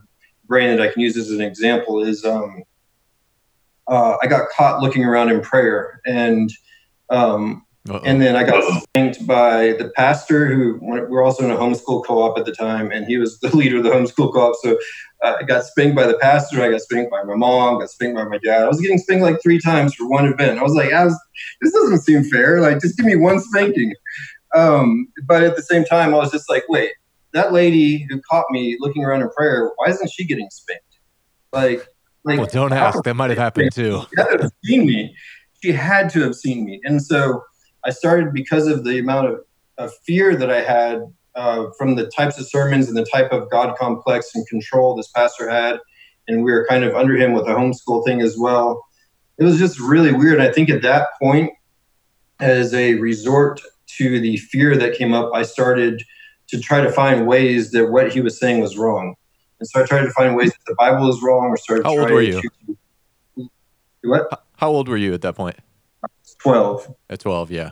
brain 0.45 0.75
that 0.75 0.81
I 0.81 0.91
can 0.91 1.01
use 1.01 1.17
as 1.17 1.31
an 1.31 1.41
example 1.41 2.03
is 2.03 2.23
um, 2.23 2.63
uh, 3.87 4.17
I 4.21 4.27
got 4.27 4.49
caught 4.49 4.81
looking 4.81 5.03
around 5.03 5.31
in 5.31 5.41
prayer, 5.41 6.01
and 6.05 6.51
um, 7.09 7.65
and 8.03 8.19
then 8.19 8.35
I 8.35 8.43
got 8.43 8.63
spanked 8.83 9.27
by 9.27 9.73
the 9.73 9.91
pastor 9.95 10.47
who 10.47 10.79
we're 10.81 11.23
also 11.23 11.45
in 11.45 11.51
a 11.51 11.55
homeschool 11.55 12.03
co-op 12.05 12.37
at 12.37 12.45
the 12.45 12.51
time, 12.51 12.91
and 12.91 13.05
he 13.05 13.17
was 13.17 13.39
the 13.39 13.55
leader 13.55 13.77
of 13.77 13.83
the 13.83 13.91
homeschool 13.91 14.33
co-op. 14.33 14.55
So 14.61 14.77
uh, 15.23 15.35
I 15.39 15.43
got 15.43 15.63
spanked 15.63 15.95
by 15.95 16.07
the 16.07 16.17
pastor, 16.17 16.63
I 16.63 16.71
got 16.71 16.81
spanked 16.81 17.11
by 17.11 17.23
my 17.23 17.35
mom, 17.35 17.79
got 17.79 17.89
spanked 17.89 18.15
by 18.15 18.23
my 18.23 18.39
dad. 18.39 18.63
I 18.63 18.67
was 18.67 18.81
getting 18.81 18.97
spanked 18.97 19.23
like 19.23 19.41
three 19.41 19.59
times 19.59 19.93
for 19.93 20.07
one 20.09 20.25
event. 20.25 20.57
I 20.57 20.63
was 20.63 20.73
like, 20.73 20.93
I 20.93 21.05
was, 21.05 21.19
this 21.61 21.73
doesn't 21.73 21.99
seem 21.99 22.23
fair. 22.23 22.59
Like, 22.59 22.81
just 22.81 22.97
give 22.97 23.05
me 23.05 23.15
one 23.15 23.39
spanking. 23.39 23.93
Um, 24.55 25.07
but 25.27 25.43
at 25.43 25.55
the 25.55 25.61
same 25.61 25.83
time, 25.83 26.13
I 26.13 26.17
was 26.17 26.31
just 26.31 26.49
like, 26.49 26.63
wait, 26.69 26.91
that 27.33 27.51
lady 27.51 28.07
who 28.09 28.21
caught 28.29 28.45
me 28.49 28.77
looking 28.79 29.03
around 29.03 29.21
in 29.21 29.29
prayer, 29.31 29.71
why 29.75 29.89
isn't 29.89 30.09
she 30.11 30.25
getting 30.25 30.49
spanked? 30.49 30.83
Like, 31.51 31.87
like 32.23 32.39
well, 32.39 32.47
don't 32.47 32.73
ask. 32.73 33.03
That 33.03 33.13
might 33.15 33.29
have 33.29 33.37
happened 33.37 33.73
too. 33.73 34.05
She 34.09 34.21
had 34.21 34.37
to 34.37 34.43
have 34.43 34.51
seen 34.63 34.85
me. 34.85 35.15
She 35.61 35.71
had 35.71 36.09
to 36.11 36.21
have 36.21 36.35
seen 36.35 36.65
me, 36.65 36.79
and 36.83 37.03
so 37.03 37.43
I 37.85 37.91
started 37.91 38.33
because 38.33 38.67
of 38.67 38.83
the 38.83 38.99
amount 38.99 39.27
of, 39.27 39.39
of 39.77 39.91
fear 40.05 40.35
that 40.35 40.49
I 40.49 40.61
had 40.61 41.01
uh, 41.35 41.67
from 41.77 41.95
the 41.95 42.07
types 42.07 42.39
of 42.39 42.47
sermons 42.47 42.87
and 42.87 42.97
the 42.97 43.05
type 43.05 43.31
of 43.31 43.49
God 43.51 43.75
complex 43.77 44.33
and 44.35 44.47
control 44.47 44.95
this 44.95 45.09
pastor 45.09 45.49
had, 45.49 45.79
and 46.27 46.43
we 46.43 46.51
were 46.51 46.65
kind 46.67 46.83
of 46.83 46.95
under 46.95 47.15
him 47.15 47.33
with 47.33 47.45
the 47.45 47.51
homeschool 47.51 48.05
thing 48.05 48.21
as 48.21 48.37
well. 48.37 48.85
It 49.37 49.43
was 49.43 49.59
just 49.59 49.79
really 49.79 50.13
weird. 50.13 50.39
I 50.39 50.51
think 50.51 50.69
at 50.69 50.81
that 50.81 51.09
point, 51.21 51.51
as 52.39 52.73
a 52.73 52.95
resort 52.95 53.61
to 53.97 54.19
the 54.19 54.37
fear 54.37 54.77
that 54.77 54.97
came 54.97 55.13
up, 55.13 55.31
I 55.33 55.43
started 55.43 56.03
to 56.49 56.59
try 56.59 56.81
to 56.81 56.91
find 56.91 57.27
ways 57.27 57.71
that 57.71 57.91
what 57.91 58.11
he 58.11 58.21
was 58.21 58.39
saying 58.39 58.61
was 58.61 58.77
wrong. 58.77 59.15
And 59.59 59.67
so 59.67 59.81
I 59.81 59.85
tried 59.85 60.03
to 60.03 60.11
find 60.11 60.35
ways 60.35 60.51
that 60.51 60.65
the 60.67 60.75
Bible 60.75 61.09
is 61.09 61.21
wrong 61.21 61.47
or 61.47 61.57
started 61.57 61.85
How 61.85 61.97
old 61.97 62.09
were 62.09 62.21
you? 62.21 62.41
To, 63.37 63.49
what? 64.03 64.43
How 64.57 64.69
old 64.69 64.87
were 64.87 64.97
you 64.97 65.13
at 65.13 65.21
that 65.21 65.35
point? 65.35 65.55
12. 66.39 66.93
At 67.09 67.19
12, 67.19 67.51
yeah. 67.51 67.71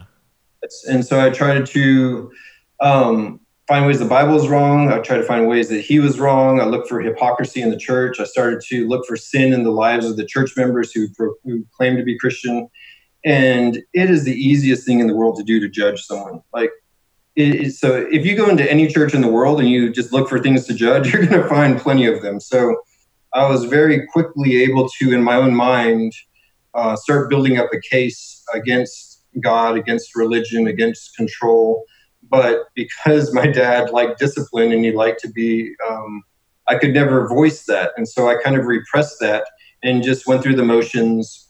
And 0.87 1.05
so 1.05 1.23
I 1.23 1.29
tried 1.29 1.65
to 1.67 2.31
um, 2.79 3.39
find 3.67 3.85
ways 3.85 3.99
the 3.99 4.05
Bible 4.05 4.35
is 4.35 4.47
wrong. 4.47 4.91
I 4.91 4.99
tried 4.99 5.17
to 5.17 5.23
find 5.23 5.47
ways 5.47 5.69
that 5.69 5.81
he 5.81 5.99
was 5.99 6.19
wrong. 6.19 6.59
I 6.59 6.65
looked 6.65 6.87
for 6.87 7.01
hypocrisy 7.01 7.61
in 7.61 7.69
the 7.69 7.77
church. 7.77 8.19
I 8.19 8.23
started 8.23 8.61
to 8.69 8.87
look 8.87 9.05
for 9.05 9.17
sin 9.17 9.53
in 9.53 9.63
the 9.63 9.71
lives 9.71 10.05
of 10.05 10.17
the 10.17 10.25
church 10.25 10.55
members 10.55 10.91
who, 10.91 11.07
pro- 11.09 11.35
who 11.43 11.65
claim 11.75 11.97
to 11.97 12.03
be 12.03 12.17
Christian. 12.17 12.69
And 13.25 13.77
it 13.93 14.09
is 14.09 14.25
the 14.25 14.33
easiest 14.33 14.85
thing 14.85 14.99
in 14.99 15.07
the 15.07 15.15
world 15.15 15.37
to 15.37 15.43
do 15.43 15.59
to 15.59 15.69
judge 15.69 16.01
someone. 16.01 16.41
Like, 16.53 16.71
so 17.35 18.05
if 18.11 18.25
you 18.25 18.35
go 18.35 18.49
into 18.49 18.69
any 18.69 18.87
church 18.87 19.13
in 19.13 19.21
the 19.21 19.27
world 19.27 19.59
and 19.59 19.69
you 19.69 19.91
just 19.91 20.13
look 20.13 20.29
for 20.29 20.39
things 20.39 20.67
to 20.67 20.73
judge, 20.73 21.11
you're 21.13 21.25
going 21.25 21.41
to 21.41 21.47
find 21.47 21.79
plenty 21.79 22.05
of 22.05 22.21
them. 22.21 22.39
So 22.39 22.75
I 23.33 23.47
was 23.47 23.65
very 23.65 24.05
quickly 24.07 24.61
able 24.63 24.89
to, 24.99 25.13
in 25.13 25.23
my 25.23 25.35
own 25.35 25.55
mind, 25.55 26.13
uh, 26.73 26.95
start 26.95 27.29
building 27.29 27.57
up 27.57 27.69
a 27.73 27.79
case 27.79 28.43
against 28.53 29.23
God, 29.41 29.75
against 29.77 30.15
religion, 30.15 30.67
against 30.67 31.15
control. 31.15 31.85
But 32.29 32.65
because 32.75 33.33
my 33.33 33.47
dad 33.47 33.89
liked 33.89 34.19
discipline 34.19 34.71
and 34.71 34.83
he 34.83 34.91
liked 34.91 35.21
to 35.21 35.31
be, 35.31 35.73
um, 35.89 36.23
I 36.67 36.75
could 36.75 36.93
never 36.93 37.27
voice 37.27 37.65
that. 37.65 37.91
And 37.97 38.07
so 38.07 38.29
I 38.29 38.41
kind 38.41 38.55
of 38.55 38.65
repressed 38.65 39.19
that 39.19 39.45
and 39.83 40.03
just 40.03 40.27
went 40.27 40.41
through 40.41 40.55
the 40.55 40.63
motions. 40.63 41.49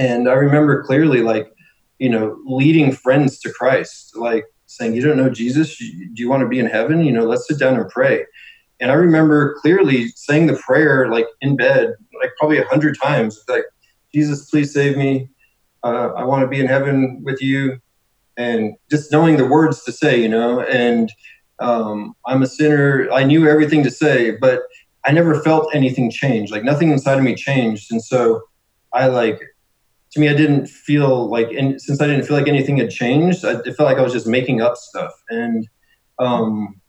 And 0.00 0.30
I 0.30 0.32
remember 0.32 0.82
clearly, 0.82 1.20
like, 1.20 1.52
you 1.98 2.08
know, 2.08 2.38
leading 2.46 2.90
friends 2.90 3.38
to 3.40 3.52
Christ, 3.52 4.16
like 4.16 4.46
saying, 4.64 4.94
You 4.94 5.02
don't 5.02 5.18
know 5.18 5.28
Jesus? 5.28 5.76
Do 5.76 5.84
you 6.16 6.30
want 6.30 6.40
to 6.40 6.48
be 6.48 6.58
in 6.58 6.64
heaven? 6.64 7.04
You 7.04 7.12
know, 7.12 7.24
let's 7.24 7.46
sit 7.46 7.58
down 7.58 7.76
and 7.76 7.86
pray. 7.90 8.24
And 8.80 8.90
I 8.90 8.94
remember 8.94 9.56
clearly 9.60 10.08
saying 10.16 10.46
the 10.46 10.56
prayer, 10.56 11.10
like 11.10 11.26
in 11.42 11.54
bed, 11.54 11.92
like 12.18 12.30
probably 12.38 12.56
a 12.56 12.64
hundred 12.64 12.96
times, 12.98 13.44
like, 13.46 13.64
Jesus, 14.14 14.50
please 14.50 14.72
save 14.72 14.96
me. 14.96 15.28
Uh, 15.84 16.12
I 16.16 16.24
want 16.24 16.40
to 16.44 16.48
be 16.48 16.60
in 16.60 16.66
heaven 16.66 17.20
with 17.22 17.42
you. 17.42 17.78
And 18.38 18.76
just 18.90 19.12
knowing 19.12 19.36
the 19.36 19.46
words 19.46 19.84
to 19.84 19.92
say, 19.92 20.22
you 20.22 20.30
know, 20.30 20.60
and 20.62 21.12
um, 21.58 22.14
I'm 22.26 22.42
a 22.42 22.46
sinner. 22.46 23.06
I 23.12 23.22
knew 23.24 23.46
everything 23.46 23.82
to 23.82 23.90
say, 23.90 24.30
but 24.30 24.62
I 25.04 25.12
never 25.12 25.42
felt 25.42 25.74
anything 25.74 26.10
change. 26.10 26.50
Like 26.50 26.64
nothing 26.64 26.90
inside 26.90 27.18
of 27.18 27.24
me 27.24 27.34
changed. 27.34 27.92
And 27.92 28.02
so 28.02 28.40
I 28.94 29.08
like, 29.08 29.42
to 30.12 30.20
me, 30.20 30.28
I 30.28 30.34
didn't 30.34 30.66
feel 30.66 31.28
like, 31.28 31.50
and 31.52 31.80
since 31.80 32.00
I 32.00 32.06
didn't 32.06 32.24
feel 32.24 32.36
like 32.36 32.48
anything 32.48 32.76
had 32.76 32.90
changed, 32.90 33.44
I, 33.44 33.60
it 33.64 33.76
felt 33.76 33.88
like 33.88 33.98
I 33.98 34.02
was 34.02 34.12
just 34.12 34.26
making 34.26 34.60
up 34.60 34.76
stuff. 34.76 35.12
And 35.30 35.68
um, 36.18 36.80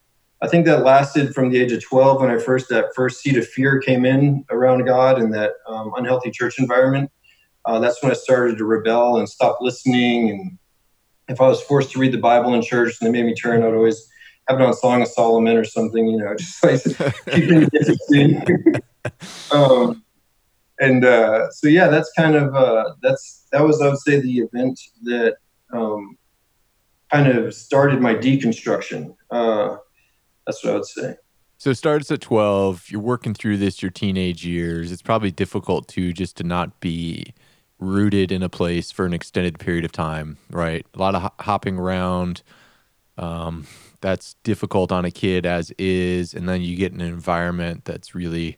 I 0.42 0.48
think 0.48 0.66
that 0.66 0.84
lasted 0.84 1.36
from 1.36 1.50
the 1.50 1.60
age 1.60 1.72
of 1.72 1.84
12 1.84 2.22
when 2.22 2.32
I 2.32 2.40
first, 2.40 2.70
that 2.70 2.96
first 2.96 3.22
seed 3.22 3.38
of 3.38 3.48
fear 3.48 3.80
came 3.80 4.06
in 4.06 4.44
around 4.50 4.86
God 4.86 5.20
and 5.20 5.32
that 5.36 5.52
um, 5.68 5.94
unhealthy 5.96 6.32
church 6.32 6.58
environment. 6.58 7.12
Uh, 7.64 7.80
that's 7.80 8.02
when 8.02 8.12
I 8.12 8.16
started 8.16 8.58
to 8.58 8.66
rebel 8.66 9.18
and 9.18 9.30
stop 9.30 9.60
listening. 9.62 10.32
And 10.32 10.58
if 11.28 11.40
I 11.40 11.48
was 11.48 11.62
forced 11.62 11.92
to 11.92 12.00
read 12.00 12.14
the 12.14 12.18
Bible 12.18 12.56
in 12.56 12.64
church 12.64 12.96
and 13.00 13.08
they 13.08 13.12
made 13.12 13.28
me 13.28 13.36
turn, 13.36 13.62
I'd 13.62 13.74
always 13.74 14.10
have 14.48 14.60
it 14.60 14.64
on 14.64 14.74
Song 14.74 15.04
of 15.04 15.08
Solomon 15.10 15.58
or 15.58 15.64
something, 15.64 16.08
you 16.08 16.18
know, 16.18 16.36
just 16.38 16.64
like 16.64 16.82
keeping 17.32 17.62
it 17.62 17.74
interesting. 17.74 18.82
um, 19.52 20.04
and 20.82 21.06
uh, 21.06 21.52
so, 21.52 21.68
yeah, 21.68 21.88
that's 21.88 22.12
kind 22.18 22.36
of, 22.36 22.56
uh, 22.56 22.96
that's, 23.04 23.46
that 23.52 23.62
was, 23.62 23.82
I 23.82 23.88
would 23.88 24.00
say, 24.00 24.20
the 24.20 24.40
event 24.40 24.80
that 25.04 25.36
um, 25.72 26.18
kind 27.14 27.28
of 27.28 27.54
started 27.54 28.02
my 28.02 28.16
deconstruction. 28.16 29.16
Uh, 29.30 29.78
that's 30.46 30.64
what 30.64 30.74
I 30.74 30.76
would 30.78 30.86
say. 30.86 31.16
So 31.60 31.70
it 31.70 31.76
starts 31.76 32.10
at 32.10 32.22
12. 32.22 32.90
You're 32.90 33.00
working 33.00 33.36
through 33.36 33.58
this 33.58 33.84
your 33.84 33.92
teenage 33.92 34.44
years. 34.44 34.92
It's 34.92 35.04
probably 35.04 35.30
difficult 35.30 35.88
to 35.90 36.12
just 36.14 36.36
to 36.38 36.44
not 36.44 36.80
be 36.80 37.36
rooted 37.78 38.32
in 38.32 38.42
a 38.42 38.50
place 38.50 38.92
for 38.92 39.06
an 39.06 39.14
extended 39.14 39.60
period 39.60 39.86
of 39.86 39.92
time, 39.92 40.38
right? 40.50 40.84
A 40.96 41.00
lot 41.00 41.14
of 41.14 41.32
hopping 41.42 41.78
around. 41.78 42.42
Um, 43.20 43.68
that's 44.02 44.34
difficult 44.44 44.92
on 44.92 45.06
a 45.06 45.12
kid 45.12 45.46
as 45.46 45.72
is. 45.78 46.34
And 46.34 46.50
then 46.50 46.64
you 46.64 46.76
get 46.76 46.92
an 46.92 47.02
environment 47.02 47.86
that's 47.86 48.16
really 48.16 48.58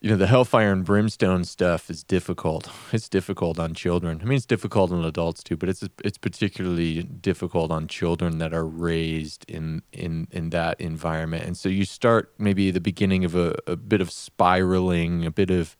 you 0.00 0.08
know 0.08 0.16
the 0.16 0.26
hellfire 0.26 0.72
and 0.72 0.84
brimstone 0.84 1.44
stuff 1.44 1.90
is 1.90 2.02
difficult. 2.02 2.70
It's 2.92 3.08
difficult 3.08 3.58
on 3.58 3.74
children. 3.74 4.20
I 4.22 4.24
mean 4.24 4.36
it's 4.36 4.46
difficult 4.46 4.90
on 4.92 5.04
adults 5.04 5.42
too 5.42 5.56
but 5.56 5.68
it's 5.68 5.86
it's 6.02 6.18
particularly 6.18 7.02
difficult 7.02 7.70
on 7.70 7.86
children 7.86 8.38
that 8.38 8.54
are 8.54 8.66
raised 8.66 9.44
in 9.48 9.82
in 9.92 10.26
in 10.30 10.50
that 10.50 10.80
environment. 10.80 11.44
And 11.44 11.56
so 11.56 11.68
you 11.68 11.84
start 11.84 12.32
maybe 12.38 12.70
the 12.70 12.80
beginning 12.80 13.24
of 13.24 13.34
a, 13.34 13.54
a 13.66 13.76
bit 13.76 14.00
of 14.00 14.10
spiraling 14.10 15.26
a 15.26 15.30
bit 15.30 15.50
of 15.50 15.76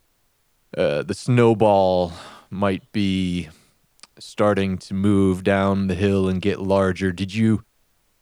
uh, 0.76 1.02
the 1.02 1.14
snowball 1.14 2.12
might 2.50 2.92
be 2.92 3.48
starting 4.18 4.76
to 4.76 4.94
move 4.94 5.42
down 5.42 5.86
the 5.86 5.94
hill 5.94 6.28
and 6.28 6.42
get 6.42 6.60
larger. 6.60 7.10
Did 7.10 7.34
you 7.34 7.64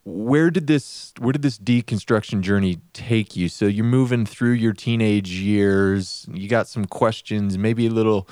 where 0.08 0.50
did 0.50 0.66
this 0.66 1.12
where 1.18 1.32
did 1.32 1.42
this 1.42 1.58
deconstruction 1.58 2.40
journey 2.40 2.78
take 2.92 3.36
you? 3.36 3.48
So 3.48 3.66
you're 3.66 3.84
moving 3.84 4.24
through 4.24 4.52
your 4.52 4.72
teenage 4.72 5.30
years. 5.30 6.26
You 6.32 6.48
got 6.48 6.66
some 6.66 6.86
questions 6.86 7.58
maybe 7.58 7.86
a 7.86 7.90
little 7.90 8.28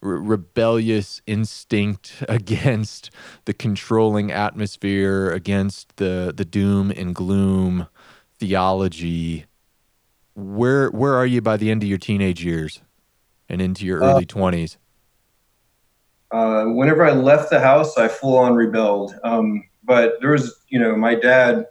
re- 0.00 0.18
rebellious 0.18 1.20
instinct 1.26 2.24
against 2.28 3.10
the 3.44 3.54
controlling 3.54 4.30
atmosphere 4.30 5.30
against 5.30 5.96
the 5.96 6.32
the 6.34 6.44
doom 6.44 6.90
and 6.90 7.14
gloom 7.14 7.88
theology. 8.38 9.46
Where 10.34 10.90
where 10.90 11.14
are 11.14 11.26
you 11.26 11.40
by 11.40 11.56
the 11.56 11.70
end 11.70 11.82
of 11.82 11.88
your 11.88 11.98
teenage 11.98 12.44
years 12.44 12.82
and 13.48 13.60
into 13.60 13.84
your 13.84 14.02
uh, 14.02 14.12
early 14.12 14.26
20s 14.26 14.76
uh, 16.32 16.64
whenever 16.64 17.06
i 17.06 17.12
left 17.12 17.48
the 17.48 17.60
house 17.60 17.96
i 17.96 18.08
full 18.08 18.36
on 18.36 18.54
rebelled. 18.54 19.14
Um, 19.22 19.62
but 19.86 20.14
there 20.20 20.32
was, 20.32 20.60
you 20.68 20.78
know, 20.78 20.96
my 20.96 21.14
dad, 21.14 21.66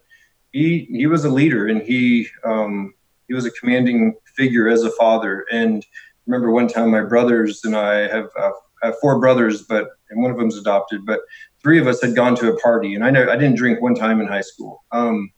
he 0.51 0.88
he 0.89 1.06
was 1.06 1.25
a 1.25 1.30
leader 1.30 1.67
and 1.67 1.82
he 1.82 2.28
um, 2.45 2.93
he 3.28 3.34
was 3.34 3.45
a 3.45 3.51
commanding 3.51 4.15
figure 4.36 4.69
as 4.69 4.84
a 4.84 4.91
father. 4.91 5.45
And 5.51 5.86
remember 6.25 6.51
one 6.51 6.67
time 6.67 6.91
my 6.91 7.01
brothers 7.01 7.63
and 7.65 7.75
I 7.75 8.08
have 8.08 8.30
uh, 8.39 8.51
have 8.84 8.99
four 8.99 9.19
brothers, 9.19 9.63
but 9.63 9.89
and 10.10 10.21
one 10.21 10.32
of 10.32 10.38
them's 10.38 10.58
adopted, 10.58 11.06
but 11.06 11.21
three 11.62 11.80
of 11.80 11.88
us 11.88 12.01
had 12.01 12.15
gone 12.15 12.36
to 12.38 12.54
a 12.54 12.60
party, 12.60 12.95
and 12.95 13.04
I 13.04 13.10
know 13.10 13.30
I 13.30 13.36
didn't 13.36 13.58
drink 13.58 13.82
one 13.82 13.95
time 13.95 14.21
in 14.21 14.28
high 14.28 14.41
school. 14.41 14.84
Um, 14.91 15.32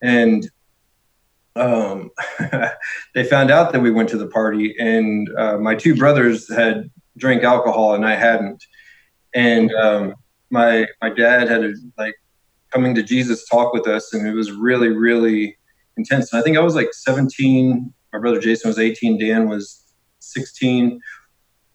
and 0.00 0.48
um, 1.56 2.10
they 3.14 3.24
found 3.24 3.50
out 3.50 3.72
that 3.72 3.80
we 3.80 3.90
went 3.90 4.08
to 4.10 4.18
the 4.18 4.28
party, 4.28 4.74
and 4.78 5.28
uh, 5.36 5.58
my 5.58 5.74
two 5.74 5.96
brothers 5.96 6.52
had 6.52 6.90
drank 7.16 7.42
alcohol, 7.42 7.94
and 7.94 8.06
I 8.06 8.14
hadn't. 8.14 8.64
And 9.34 9.72
um, 9.74 10.14
my 10.54 10.86
my 11.02 11.10
dad 11.10 11.48
had 11.48 11.64
a 11.64 11.74
like 11.98 12.14
coming 12.72 12.94
to 12.94 13.02
Jesus 13.02 13.46
talk 13.48 13.74
with 13.74 13.86
us, 13.86 14.14
and 14.14 14.26
it 14.26 14.34
was 14.34 14.50
really 14.50 14.88
really 14.88 15.56
intense. 15.96 16.32
And 16.32 16.40
I 16.40 16.42
think 16.42 16.56
I 16.56 16.60
was 16.60 16.74
like 16.74 16.92
17. 16.92 17.92
My 18.12 18.18
brother 18.18 18.40
Jason 18.40 18.68
was 18.68 18.78
18. 18.78 19.18
Dan 19.18 19.48
was 19.48 19.84
16. 20.20 21.00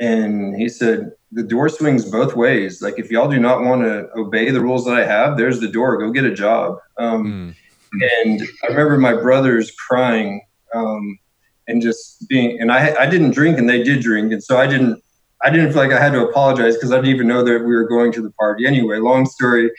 And 0.01 0.55
he 0.55 0.69
said, 0.69 1.11
the 1.31 1.43
door 1.43 1.67
swings 1.67 2.09
both 2.09 2.35
ways. 2.35 2.81
Like, 2.81 2.97
if 2.97 3.11
y'all 3.11 3.29
do 3.29 3.39
not 3.39 3.61
want 3.61 3.81
to 3.81 4.07
obey 4.15 4.49
the 4.49 4.61
rules 4.61 4.85
that 4.85 4.95
I 4.95 5.05
have, 5.05 5.37
there's 5.37 5.59
the 5.59 5.67
door. 5.67 5.97
Go 5.97 6.11
get 6.11 6.23
a 6.23 6.33
job. 6.33 6.77
Um, 6.97 7.53
mm. 7.93 8.15
And 8.23 8.41
I 8.63 8.67
remember 8.67 8.97
my 8.97 9.13
brothers 9.13 9.71
crying 9.71 10.41
um, 10.73 11.19
and 11.67 11.81
just 11.81 12.27
being 12.27 12.59
and 12.59 12.71
I 12.71 12.95
I 12.95 13.05
didn't 13.07 13.31
drink 13.31 13.57
and 13.57 13.69
they 13.69 13.81
did 13.83 14.01
drink 14.01 14.31
and 14.31 14.43
so 14.43 14.57
I 14.57 14.67
didn't 14.67 15.01
I 15.41 15.49
didn't 15.49 15.71
feel 15.71 15.81
like 15.81 15.91
I 15.91 15.99
had 15.99 16.11
to 16.13 16.27
apologize 16.27 16.75
because 16.75 16.91
I 16.91 16.95
didn't 16.95 17.11
even 17.11 17.27
know 17.27 17.43
that 17.43 17.59
we 17.59 17.73
were 17.73 17.87
going 17.87 18.11
to 18.13 18.21
the 18.21 18.31
party 18.31 18.65
anyway. 18.65 18.97
Long 18.97 19.25
story 19.25 19.71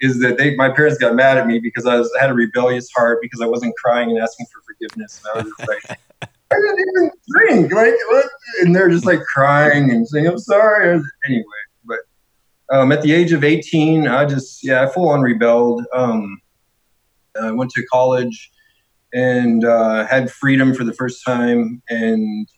is 0.00 0.20
that 0.20 0.38
they 0.38 0.54
my 0.56 0.70
parents 0.70 0.98
got 0.98 1.14
mad 1.14 1.38
at 1.38 1.46
me 1.46 1.60
because 1.60 1.86
I 1.86 1.96
was 1.96 2.10
I 2.18 2.22
had 2.22 2.30
a 2.30 2.34
rebellious 2.34 2.90
heart 2.94 3.20
because 3.22 3.40
I 3.40 3.46
wasn't 3.46 3.74
crying 3.76 4.10
and 4.10 4.18
asking 4.18 4.46
for 4.52 4.60
forgiveness 4.66 5.22
and 5.24 5.38
I 5.38 5.44
was 5.44 5.68
like 5.68 5.98
I 6.50 6.56
didn't 6.56 6.86
even 6.88 7.10
drink 7.28 7.72
like 7.72 7.94
what? 8.08 8.26
and 8.62 8.74
they're 8.74 8.90
just 8.90 9.06
like 9.06 9.20
crying 9.20 9.90
and 9.90 10.06
saying 10.06 10.26
I'm 10.26 10.38
sorry 10.38 11.00
anyway. 11.26 11.44
But 11.84 12.00
um, 12.70 12.92
at 12.92 13.02
the 13.02 13.12
age 13.12 13.32
of 13.32 13.44
18, 13.44 14.08
I 14.08 14.24
just 14.24 14.64
yeah 14.64 14.82
I 14.82 14.86
full 14.86 15.08
on 15.08 15.20
rebelled. 15.20 15.84
Um, 15.94 16.40
I 17.40 17.50
went 17.50 17.70
to 17.72 17.84
college 17.86 18.52
and 19.14 19.64
uh, 19.64 20.06
had 20.06 20.30
freedom 20.30 20.74
for 20.74 20.84
the 20.84 20.92
first 20.92 21.24
time. 21.24 21.82
And 21.88 22.48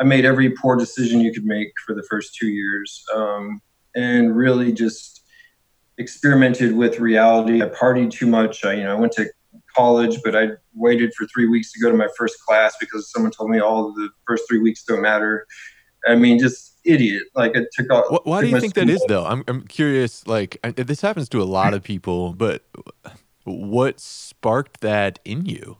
I 0.00 0.04
made 0.04 0.24
every 0.24 0.50
poor 0.50 0.76
decision 0.76 1.20
you 1.20 1.32
could 1.32 1.44
make 1.44 1.72
for 1.86 1.94
the 1.94 2.02
first 2.10 2.34
two 2.34 2.48
years, 2.48 3.04
um, 3.14 3.60
and 3.94 4.36
really 4.36 4.72
just 4.72 5.22
experimented 5.98 6.74
with 6.74 6.98
reality. 6.98 7.62
I 7.62 7.66
partied 7.66 8.10
too 8.10 8.26
much. 8.26 8.64
I, 8.64 8.74
you 8.74 8.84
know, 8.84 8.96
I 8.96 8.98
went 8.98 9.12
to 9.12 9.26
college, 9.76 10.18
but 10.24 10.34
I 10.34 10.48
waited 10.74 11.14
for 11.14 11.26
three 11.26 11.46
weeks 11.48 11.72
to 11.72 11.80
go 11.80 11.90
to 11.90 11.96
my 11.96 12.08
first 12.16 12.36
class 12.44 12.74
because 12.80 13.10
someone 13.10 13.30
told 13.30 13.50
me 13.50 13.60
all 13.60 13.92
the 13.92 14.08
first 14.26 14.44
three 14.48 14.58
weeks 14.58 14.82
don't 14.84 15.02
matter. 15.02 15.46
I 16.06 16.16
mean, 16.16 16.38
just 16.38 16.78
idiot. 16.84 17.24
Like 17.34 17.56
it 17.56 17.68
took 17.72 17.90
off. 17.90 18.20
Why 18.24 18.42
do 18.42 18.48
you 18.48 18.60
think 18.60 18.74
that 18.74 18.90
is, 18.90 19.04
though? 19.08 19.24
I'm 19.24 19.44
I'm 19.48 19.62
curious. 19.66 20.26
Like 20.26 20.58
I, 20.64 20.70
this 20.70 21.00
happens 21.00 21.28
to 21.30 21.42
a 21.42 21.44
lot 21.44 21.74
of 21.74 21.82
people, 21.82 22.32
but 22.32 22.64
what 23.44 24.00
sparked 24.00 24.80
that 24.80 25.18
in 25.24 25.46
you? 25.46 25.78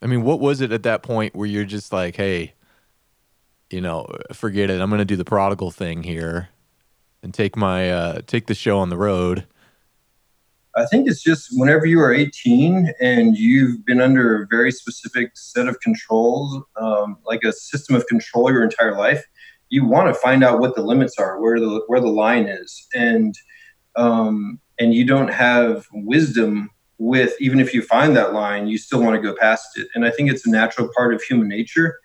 I 0.00 0.06
mean, 0.06 0.22
what 0.22 0.40
was 0.40 0.60
it 0.60 0.72
at 0.72 0.82
that 0.82 1.02
point 1.02 1.34
where 1.34 1.46
you're 1.46 1.64
just 1.64 1.92
like, 1.92 2.16
hey, 2.16 2.54
you 3.72 3.80
know, 3.80 4.06
forget 4.32 4.70
it. 4.70 4.80
I'm 4.80 4.90
going 4.90 4.98
to 4.98 5.04
do 5.04 5.16
the 5.16 5.24
prodigal 5.24 5.70
thing 5.70 6.02
here 6.02 6.48
and 7.22 7.32
take 7.32 7.56
my 7.56 7.90
uh, 7.90 8.20
take 8.26 8.46
the 8.46 8.54
show 8.54 8.78
on 8.78 8.90
the 8.90 8.96
road. 8.96 9.46
I 10.74 10.86
think 10.86 11.08
it's 11.08 11.22
just 11.22 11.48
whenever 11.52 11.84
you 11.84 12.00
are 12.00 12.14
18 12.14 12.94
and 13.00 13.36
you've 13.36 13.84
been 13.84 14.00
under 14.00 14.42
a 14.42 14.46
very 14.46 14.72
specific 14.72 15.32
set 15.34 15.68
of 15.68 15.78
controls, 15.80 16.62
um, 16.80 17.18
like 17.26 17.42
a 17.44 17.52
system 17.52 17.94
of 17.94 18.06
control 18.06 18.50
your 18.50 18.62
entire 18.64 18.96
life, 18.96 19.22
you 19.68 19.84
want 19.84 20.08
to 20.08 20.14
find 20.14 20.42
out 20.42 20.60
what 20.60 20.74
the 20.74 20.82
limits 20.82 21.18
are, 21.18 21.40
where 21.40 21.60
the 21.60 21.82
where 21.88 22.00
the 22.00 22.08
line 22.08 22.46
is, 22.46 22.86
and 22.94 23.34
um, 23.96 24.60
and 24.78 24.94
you 24.94 25.04
don't 25.04 25.28
have 25.28 25.86
wisdom 25.92 26.70
with 26.98 27.34
even 27.40 27.58
if 27.60 27.74
you 27.74 27.82
find 27.82 28.16
that 28.16 28.32
line, 28.32 28.66
you 28.66 28.78
still 28.78 29.02
want 29.02 29.16
to 29.16 29.20
go 29.20 29.36
past 29.38 29.76
it. 29.76 29.88
And 29.94 30.04
I 30.04 30.10
think 30.10 30.30
it's 30.30 30.46
a 30.46 30.50
natural 30.50 30.88
part 30.96 31.12
of 31.12 31.22
human 31.22 31.48
nature 31.48 31.96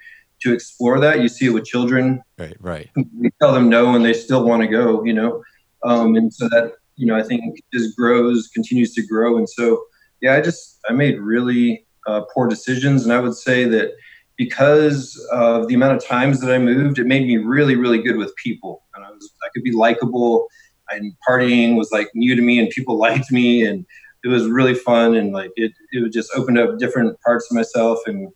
to 0.42 0.54
explore 0.54 1.00
that. 1.00 1.22
You 1.22 1.30
see 1.30 1.48
it 1.48 1.50
with 1.50 1.66
children. 1.66 2.22
Right, 2.38 2.58
right. 2.60 2.90
We 2.96 3.32
tell 3.42 3.54
them 3.54 3.70
no 3.70 3.96
and 3.96 4.06
they 4.06 4.14
still 4.14 4.46
want 4.46 4.62
to 4.62 4.68
go, 4.68 5.04
you 5.04 5.14
know. 5.14 5.44
Um, 5.84 6.16
and 6.16 6.34
so 6.34 6.48
that, 6.50 6.74
you 6.96 7.06
know, 7.06 7.16
I 7.16 7.24
think 7.24 7.60
just 7.74 7.96
grows, 7.96 8.48
continues 8.48 8.94
to 8.96 9.06
grow. 9.06 9.38
And 9.38 9.48
so, 9.48 9.84
yeah, 10.22 10.36
I 10.36 10.42
just, 10.42 10.80
I 10.90 10.94
made 10.94 11.20
really 11.20 11.86
uh, 12.08 12.22
poor 12.34 12.48
decisions. 12.48 13.04
And 13.04 13.14
I 13.14 13.20
would 13.20 13.36
say 13.36 13.66
that 13.66 13.92
because 14.38 15.18
of 15.32 15.68
the 15.68 15.76
amount 15.76 15.98
of 15.98 16.06
times 16.06 16.40
that 16.42 16.54
I 16.54 16.58
moved, 16.58 17.00
it 17.00 17.06
made 17.06 17.28
me 17.28 17.38
really, 17.38 17.76
really 17.76 18.02
good 18.02 18.18
with 18.18 18.36
people. 18.36 18.84
And 18.96 19.06
I 19.06 19.12
was, 19.12 19.32
I 19.44 19.50
could 19.54 19.64
be 19.64 19.72
likable 19.72 20.48
and 20.90 21.14
partying 21.28 21.76
was 21.76 21.92
like 21.92 22.10
new 22.14 22.36
to 22.36 22.42
me 22.42 22.60
and 22.60 22.70
people 22.70 22.98
liked 23.08 23.32
me. 23.32 23.66
And 23.66 23.86
it 24.24 24.30
was 24.30 24.48
really 24.48 24.74
fun 24.74 25.16
and 25.16 25.32
like 25.32 25.52
it 25.56 25.72
it 25.92 26.12
just 26.12 26.30
opened 26.36 26.58
up 26.58 26.78
different 26.80 27.20
parts 27.22 27.48
of 27.50 27.56
myself 27.56 28.00
and 28.08 28.32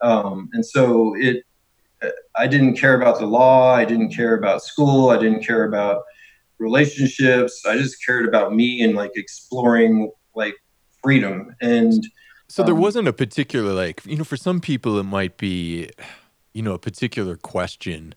um, 0.00 0.50
and 0.52 0.64
so 0.64 1.14
it 1.16 1.44
I 2.36 2.46
didn't 2.46 2.74
care 2.74 3.00
about 3.00 3.18
the 3.18 3.26
law. 3.26 3.74
I 3.74 3.84
didn't 3.84 4.10
care 4.10 4.34
about 4.34 4.62
school. 4.62 5.10
I 5.10 5.16
didn't 5.16 5.44
care 5.44 5.64
about 5.64 6.02
relationships. 6.58 7.64
I 7.66 7.76
just 7.76 8.04
cared 8.04 8.26
about 8.26 8.54
me 8.54 8.82
and 8.82 8.94
like 8.94 9.12
exploring 9.14 10.10
like 10.34 10.54
freedom. 11.02 11.54
And 11.60 12.04
so 12.48 12.62
there 12.62 12.74
um, 12.74 12.80
wasn't 12.80 13.08
a 13.08 13.12
particular 13.12 13.72
like 13.72 14.04
you 14.04 14.16
know 14.16 14.24
for 14.24 14.36
some 14.36 14.60
people 14.60 14.98
it 14.98 15.04
might 15.04 15.36
be 15.36 15.90
you 16.52 16.62
know 16.62 16.74
a 16.74 16.78
particular 16.78 17.36
question. 17.36 18.14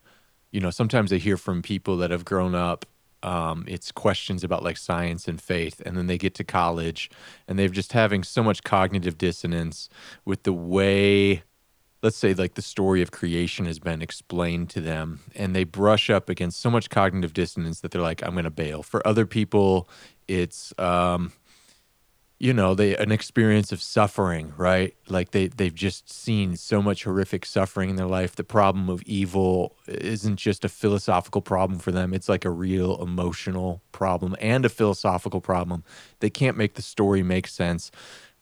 You 0.51 0.61
know 0.61 0.69
sometimes 0.69 1.13
I 1.13 1.17
hear 1.17 1.37
from 1.37 1.61
people 1.61 1.97
that 1.97 2.11
have 2.11 2.25
grown 2.25 2.55
up 2.55 2.85
um, 3.23 3.65
it's 3.67 3.91
questions 3.91 4.43
about 4.43 4.63
like 4.63 4.77
science 4.77 5.27
and 5.27 5.41
faith 5.41 5.81
and 5.85 5.97
then 5.97 6.07
they 6.07 6.17
get 6.17 6.35
to 6.35 6.43
college 6.43 7.09
and 7.47 7.57
they're 7.57 7.67
just 7.67 7.93
having 7.93 8.23
so 8.23 8.43
much 8.43 8.63
cognitive 8.63 9.17
dissonance 9.17 9.89
with 10.23 10.43
the 10.43 10.53
way 10.53 11.43
let's 12.08 12.15
say 12.15 12.34
like 12.34 12.54
the 12.54 12.62
story 12.62 13.02
of 13.02 13.12
creation 13.12 13.65
has 13.65 13.80
been 13.80 14.02
explained 14.02 14.70
to 14.70 14.80
them 14.80 15.20
and 15.36 15.54
they 15.54 15.65
brush 15.65 16.10
up 16.10 16.30
against 16.30 16.58
so 16.62 16.72
much 16.72 16.89
cognitive 16.89 17.34
dissonance 17.34 17.82
that 17.82 17.91
they're 17.91 18.02
like 18.02 18.24
i'm 18.24 18.32
going 18.32 18.46
to 18.46 18.50
bail. 18.50 18.82
For 18.82 19.06
other 19.06 19.26
people 19.26 19.89
it's 20.26 20.74
um, 20.80 21.34
you 22.39 22.54
know 22.54 22.76
they 22.76 22.96
an 22.96 23.12
experience 23.12 23.74
of 23.74 23.82
suffering 23.82 24.54
right? 24.56 24.96
Like 25.10 25.32
they 25.32 25.48
they've 25.48 25.76
just 25.76 26.10
seen 26.10 26.56
so 26.56 26.82
much 26.82 27.04
horrific 27.04 27.46
suffering 27.46 27.89
in 27.89 27.98
their 27.98 28.08
life. 28.08 28.38
The 28.38 28.46
problem 28.46 28.88
of 28.89 29.02
evil 29.02 29.76
isn't 29.86 30.38
just 30.38 30.63
a 30.63 30.70
philosophical 30.70 31.41
problem 31.41 31.78
for 31.78 31.91
them. 31.91 32.13
It's 32.13 32.30
like 32.30 32.46
a 32.46 32.50
real 32.50 33.04
emotional 33.04 33.82
problem 33.91 34.34
and 34.39 34.63
a 34.63 34.70
philosophical 34.70 35.41
problem. 35.41 35.84
They 36.22 36.30
can't 36.30 36.56
make 36.56 36.76
the 36.76 36.82
story 36.82 37.22
make 37.22 37.48
sense 37.48 37.91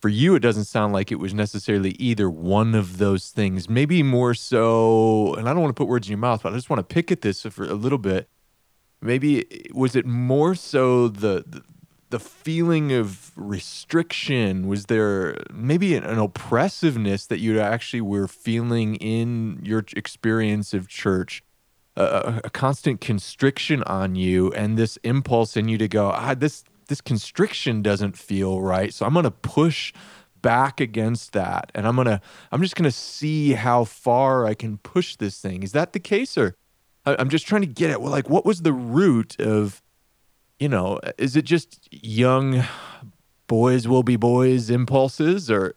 for 0.05 0.09
you 0.09 0.35
it 0.35 0.39
doesn't 0.39 0.65
sound 0.65 0.93
like 0.93 1.11
it 1.11 1.15
was 1.15 1.33
necessarily 1.33 1.95
either 1.97 2.29
one 2.29 2.75
of 2.75 2.99
those 2.99 3.31
things 3.31 3.67
maybe 3.67 4.03
more 4.03 4.35
so 4.35 5.33
and 5.33 5.49
i 5.49 5.51
don't 5.51 5.63
want 5.63 5.75
to 5.75 5.81
put 5.81 5.87
words 5.87 6.05
in 6.05 6.11
your 6.11 6.19
mouth 6.19 6.43
but 6.43 6.53
i 6.53 6.55
just 6.55 6.69
want 6.69 6.77
to 6.77 6.93
pick 6.93 7.11
at 7.11 7.21
this 7.21 7.41
for 7.41 7.63
a 7.63 7.73
little 7.73 7.97
bit 7.97 8.29
maybe 9.01 9.67
was 9.73 9.95
it 9.95 10.05
more 10.05 10.53
so 10.53 11.07
the, 11.07 11.43
the 11.47 11.63
the 12.11 12.19
feeling 12.19 12.93
of 12.93 13.31
restriction? 13.35 14.67
Was 14.67 14.85
there 14.85 15.43
maybe 15.51 15.95
an, 15.95 16.03
an, 16.03 16.19
oppressiveness 16.19 17.25
that 17.25 17.39
you 17.39 17.59
actually 17.59 18.01
were 18.01 18.27
feeling 18.27 18.95
in 18.97 19.59
your 19.63 19.83
experience 19.97 20.73
of 20.73 20.87
church? 20.87 21.43
A, 21.97 22.41
a, 22.43 22.49
constant 22.51 23.01
constriction 23.01 23.81
on 23.83 24.15
you, 24.15 24.51
and 24.53 24.77
this 24.77 24.97
impulse 25.03 25.57
in 25.57 25.67
you 25.67 25.77
to 25.79 25.87
go, 25.87 26.11
ah, 26.11 26.35
this 26.35 26.63
this 26.87 27.01
constriction 27.01 27.81
doesn't 27.81 28.17
feel 28.17 28.61
right, 28.61 28.93
so 28.93 29.05
I'm 29.05 29.13
going 29.13 29.23
to 29.23 29.31
push 29.31 29.93
back 30.45 30.79
against 30.79 31.33
that, 31.33 31.71
and 31.73 31.87
I'm 31.87 31.95
gonna 31.95 32.21
I'm 32.51 32.61
just 32.61 32.75
gonna 32.75 32.91
see 32.91 33.53
how 33.53 33.83
far 33.83 34.45
I 34.45 34.53
can 34.53 34.77
push 34.77 35.15
this 35.15 35.41
thing. 35.41 35.63
Is 35.63 35.71
that 35.71 35.93
the 35.93 35.99
case, 35.99 36.37
or 36.37 36.55
I'm 37.03 37.29
just 37.29 37.47
trying 37.47 37.61
to 37.61 37.67
get 37.67 37.89
at 37.89 37.99
well, 37.99 38.11
like 38.11 38.29
what 38.29 38.45
was 38.45 38.61
the 38.61 38.71
root 38.71 39.39
of 39.39 39.81
you 40.59 40.69
know, 40.69 40.99
is 41.17 41.35
it 41.35 41.45
just 41.45 41.89
young 41.91 42.63
boys 43.47 43.87
will 43.87 44.03
be 44.03 44.17
boys 44.17 44.69
impulses 44.69 45.49
or? 45.49 45.75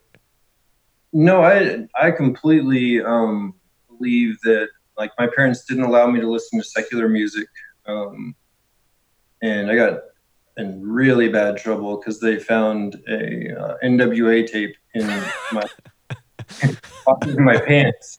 No, 1.14 1.42
I 1.42 1.88
I 1.98 2.10
completely 2.10 3.00
um, 3.00 3.54
believe 3.88 4.38
that 4.42 4.68
like 4.98 5.12
my 5.18 5.28
parents 5.34 5.64
didn't 5.64 5.84
allow 5.84 6.06
me 6.08 6.20
to 6.20 6.30
listen 6.30 6.58
to 6.58 6.64
secular 6.64 7.08
music, 7.08 7.48
um, 7.86 8.36
and 9.40 9.70
I 9.70 9.76
got 9.76 10.00
in 10.58 10.82
really 10.82 11.28
bad 11.28 11.56
trouble 11.56 11.96
because 11.96 12.20
they 12.20 12.38
found 12.38 12.96
a 13.08 13.58
uh, 13.58 13.76
NWA 13.82 14.46
tape 14.46 14.76
in 14.94 15.06
my 15.52 15.62
in 17.26 17.44
my 17.44 17.58
pants 17.58 18.18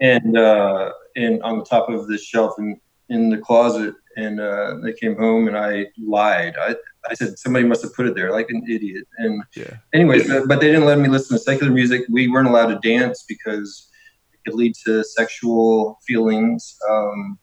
and 0.00 0.36
uh, 0.36 0.92
and 1.14 1.42
on 1.42 1.58
the 1.58 1.64
top 1.64 1.88
of 1.88 2.08
the 2.08 2.18
shelf 2.18 2.54
in 2.58 2.80
in 3.08 3.30
the 3.30 3.38
closet 3.38 3.94
and 4.16 4.40
uh, 4.40 4.76
they 4.82 4.92
came 4.92 5.16
home 5.16 5.48
and 5.48 5.56
I 5.56 5.86
lied. 6.02 6.54
I, 6.58 6.76
I 7.08 7.14
said 7.14 7.38
somebody 7.38 7.64
must 7.64 7.82
have 7.82 7.94
put 7.94 8.06
it 8.06 8.14
there 8.14 8.30
like 8.30 8.50
an 8.50 8.62
idiot. 8.68 9.06
And 9.18 9.42
yeah. 9.56 9.76
anyways, 9.94 10.28
but, 10.28 10.48
but 10.48 10.60
they 10.60 10.66
didn't 10.68 10.84
let 10.84 10.98
me 10.98 11.08
listen 11.08 11.36
to 11.36 11.42
secular 11.42 11.72
music. 11.72 12.02
We 12.10 12.28
weren't 12.28 12.48
allowed 12.48 12.66
to 12.66 12.88
dance 12.88 13.24
because 13.26 13.88
it 14.32 14.40
could 14.44 14.56
lead 14.58 14.74
to 14.86 15.02
sexual 15.04 15.98
feelings. 16.06 16.76
Um, 16.88 17.38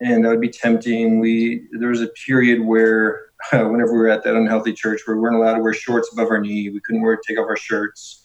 and 0.00 0.24
that 0.24 0.30
would 0.30 0.40
be 0.40 0.48
tempting. 0.48 1.20
We 1.20 1.66
there 1.78 1.90
was 1.90 2.00
a 2.00 2.08
period 2.26 2.60
where 2.60 3.29
whenever 3.52 3.92
we 3.92 3.98
were 3.98 4.08
at 4.08 4.24
that 4.24 4.36
unhealthy 4.36 4.72
church 4.72 5.00
where 5.04 5.16
we 5.16 5.22
weren't 5.22 5.36
allowed 5.36 5.54
to 5.54 5.62
wear 5.62 5.72
shorts 5.72 6.10
above 6.12 6.28
our 6.30 6.40
knee, 6.40 6.70
we 6.70 6.80
couldn't 6.80 7.02
wear 7.02 7.18
take 7.26 7.38
off 7.38 7.46
our 7.48 7.56
shirts, 7.56 8.22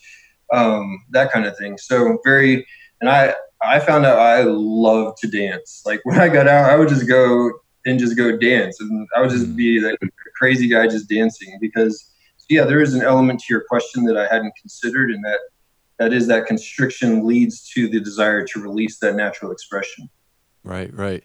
um, 0.54 1.04
that 1.10 1.32
kind 1.32 1.46
of 1.46 1.58
thing. 1.58 1.78
So 1.78 2.20
very 2.24 2.66
and 3.02 3.10
I 3.10 3.36
I 3.62 3.80
found 3.80 4.06
out 4.06 4.20
I 4.20 4.44
love 4.44 5.16
to 5.22 5.28
dance. 5.28 5.82
Like 5.86 6.02
when 6.04 6.20
I 6.20 6.30
got 6.30 6.48
out, 6.48 6.70
I 6.70 6.76
would 6.76 6.90
just 6.90 7.08
go 7.08 7.52
and 7.86 8.00
just 8.00 8.18
go 8.18 8.38
dance. 8.38 8.80
And 8.80 9.08
I 9.16 9.22
would 9.22 9.30
just 9.30 9.56
be 9.56 9.80
like 9.80 9.98
a 10.04 10.08
crazy 10.36 10.68
guy 10.68 10.88
just 10.88 11.08
dancing 11.08 11.58
because, 11.62 12.12
yeah, 12.50 12.66
there 12.66 12.82
is 12.82 12.94
an 12.94 13.02
element 13.02 13.40
to 13.42 13.46
your 13.50 13.64
question 13.68 14.04
that 14.06 14.18
I 14.18 14.28
hadn't 14.28 14.54
considered, 14.60 15.12
and 15.12 15.24
that 15.24 15.40
that 15.98 16.14
is 16.14 16.28
that 16.28 16.46
constriction 16.46 17.26
leads 17.26 17.70
to 17.70 17.88
the 17.88 18.00
desire 18.00 18.46
to 18.46 18.60
release 18.60 19.00
that 19.00 19.16
natural 19.16 19.52
expression. 19.52 20.10
Right, 20.64 20.94
right. 20.94 21.24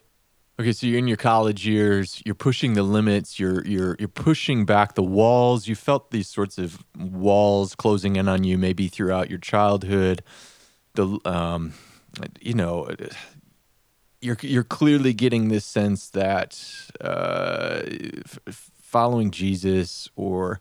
Okay, 0.61 0.73
so 0.73 0.87
you're 0.87 0.99
in 0.99 1.09
your 1.09 1.16
college 1.16 1.66
years, 1.66 2.20
you're 2.27 2.35
pushing 2.35 2.75
the 2.75 2.83
limits, 2.83 3.40
you're 3.40 3.66
you're 3.66 3.96
you're 3.99 4.09
pushing 4.09 4.66
back 4.66 4.94
the 4.94 5.03
walls. 5.03 5.66
You 5.66 5.75
felt 5.75 6.11
these 6.11 6.29
sorts 6.29 6.59
of 6.59 6.85
walls 6.99 7.75
closing 7.75 8.16
in 8.16 8.29
on 8.29 8.44
you 8.44 8.59
maybe 8.59 8.87
throughout 8.87 9.31
your 9.31 9.38
childhood. 9.38 10.23
the 10.92 11.18
um, 11.25 11.73
you 12.42 12.53
know, 12.53 12.94
you're 14.20 14.37
you're 14.42 14.62
clearly 14.62 15.14
getting 15.14 15.49
this 15.49 15.64
sense 15.64 16.11
that 16.11 16.62
uh, 17.01 17.81
f- 18.46 18.70
following 18.83 19.31
Jesus 19.31 20.11
or 20.14 20.61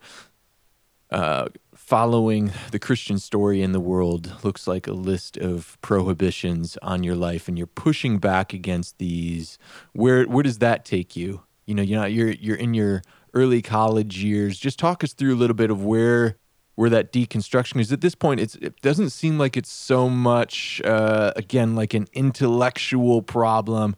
uh, 1.12 1.49
following 1.89 2.52
the 2.69 2.78
Christian 2.78 3.17
story 3.17 3.63
in 3.63 3.71
the 3.71 3.80
world 3.80 4.32
looks 4.43 4.67
like 4.67 4.86
a 4.86 4.91
list 4.91 5.38
of 5.38 5.75
prohibitions 5.82 6.78
on 6.84 7.02
your 7.02 7.15
life, 7.15 7.47
and 7.47 7.58
you're 7.58 7.65
pushing 7.65 8.19
back 8.19 8.54
against 8.54 8.99
these. 8.99 9.58
Where 9.93 10.25
where 10.25 10.43
does 10.43 10.60
that 10.60 10.86
take 10.86 11.15
you? 11.15 11.41
You 11.65 11.73
know, 11.73 11.82
you 11.82 11.95
know, 11.95 12.06
you're 12.06 12.30
you're 12.30 12.58
in 12.58 12.75
your 12.75 13.02
early 13.34 13.63
college 13.63 14.23
years. 14.23 14.60
Just 14.60 14.78
talk 14.78 15.04
us 15.04 15.13
through 15.13 15.34
a 15.34 15.39
little 15.41 15.56
bit 15.56 15.71
of 15.71 15.84
where 15.84 16.38
where 16.75 16.91
that 16.91 17.12
deconstruction 17.12 17.82
is. 17.82 17.91
At 17.91 18.02
this 18.02 18.13
point, 18.13 18.39
it 18.39 18.80
doesn't 18.84 19.10
seem 19.10 19.39
like 19.39 19.58
it's 19.58 19.71
so 19.71 20.12
much 20.12 20.84
uh, 20.86 21.34
again 21.36 21.75
like 21.75 21.95
an 21.95 22.06
intellectual 22.13 23.23
problem. 23.23 23.95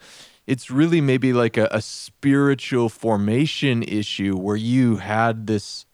It's 0.47 0.71
really 0.71 1.01
maybe 1.01 1.33
like 1.33 1.57
a, 1.57 1.67
a 1.71 1.81
spiritual 1.81 2.87
formation 2.87 3.83
issue 3.83 4.37
where 4.37 4.55
you 4.55 4.95
had 4.95 5.47
this 5.47 5.85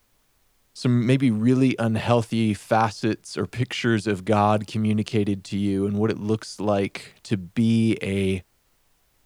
some 0.77 1.07
maybe 1.07 1.31
really 1.31 1.75
unhealthy 1.79 2.53
facets 2.53 3.35
or 3.35 3.47
pictures 3.47 4.05
of 4.05 4.25
God 4.25 4.67
communicated 4.67 5.43
to 5.45 5.57
you 5.57 5.87
and 5.87 5.97
what 5.97 6.11
it 6.11 6.19
looks 6.19 6.59
like 6.59 7.15
to 7.23 7.35
be 7.35 7.97
a 8.03 8.43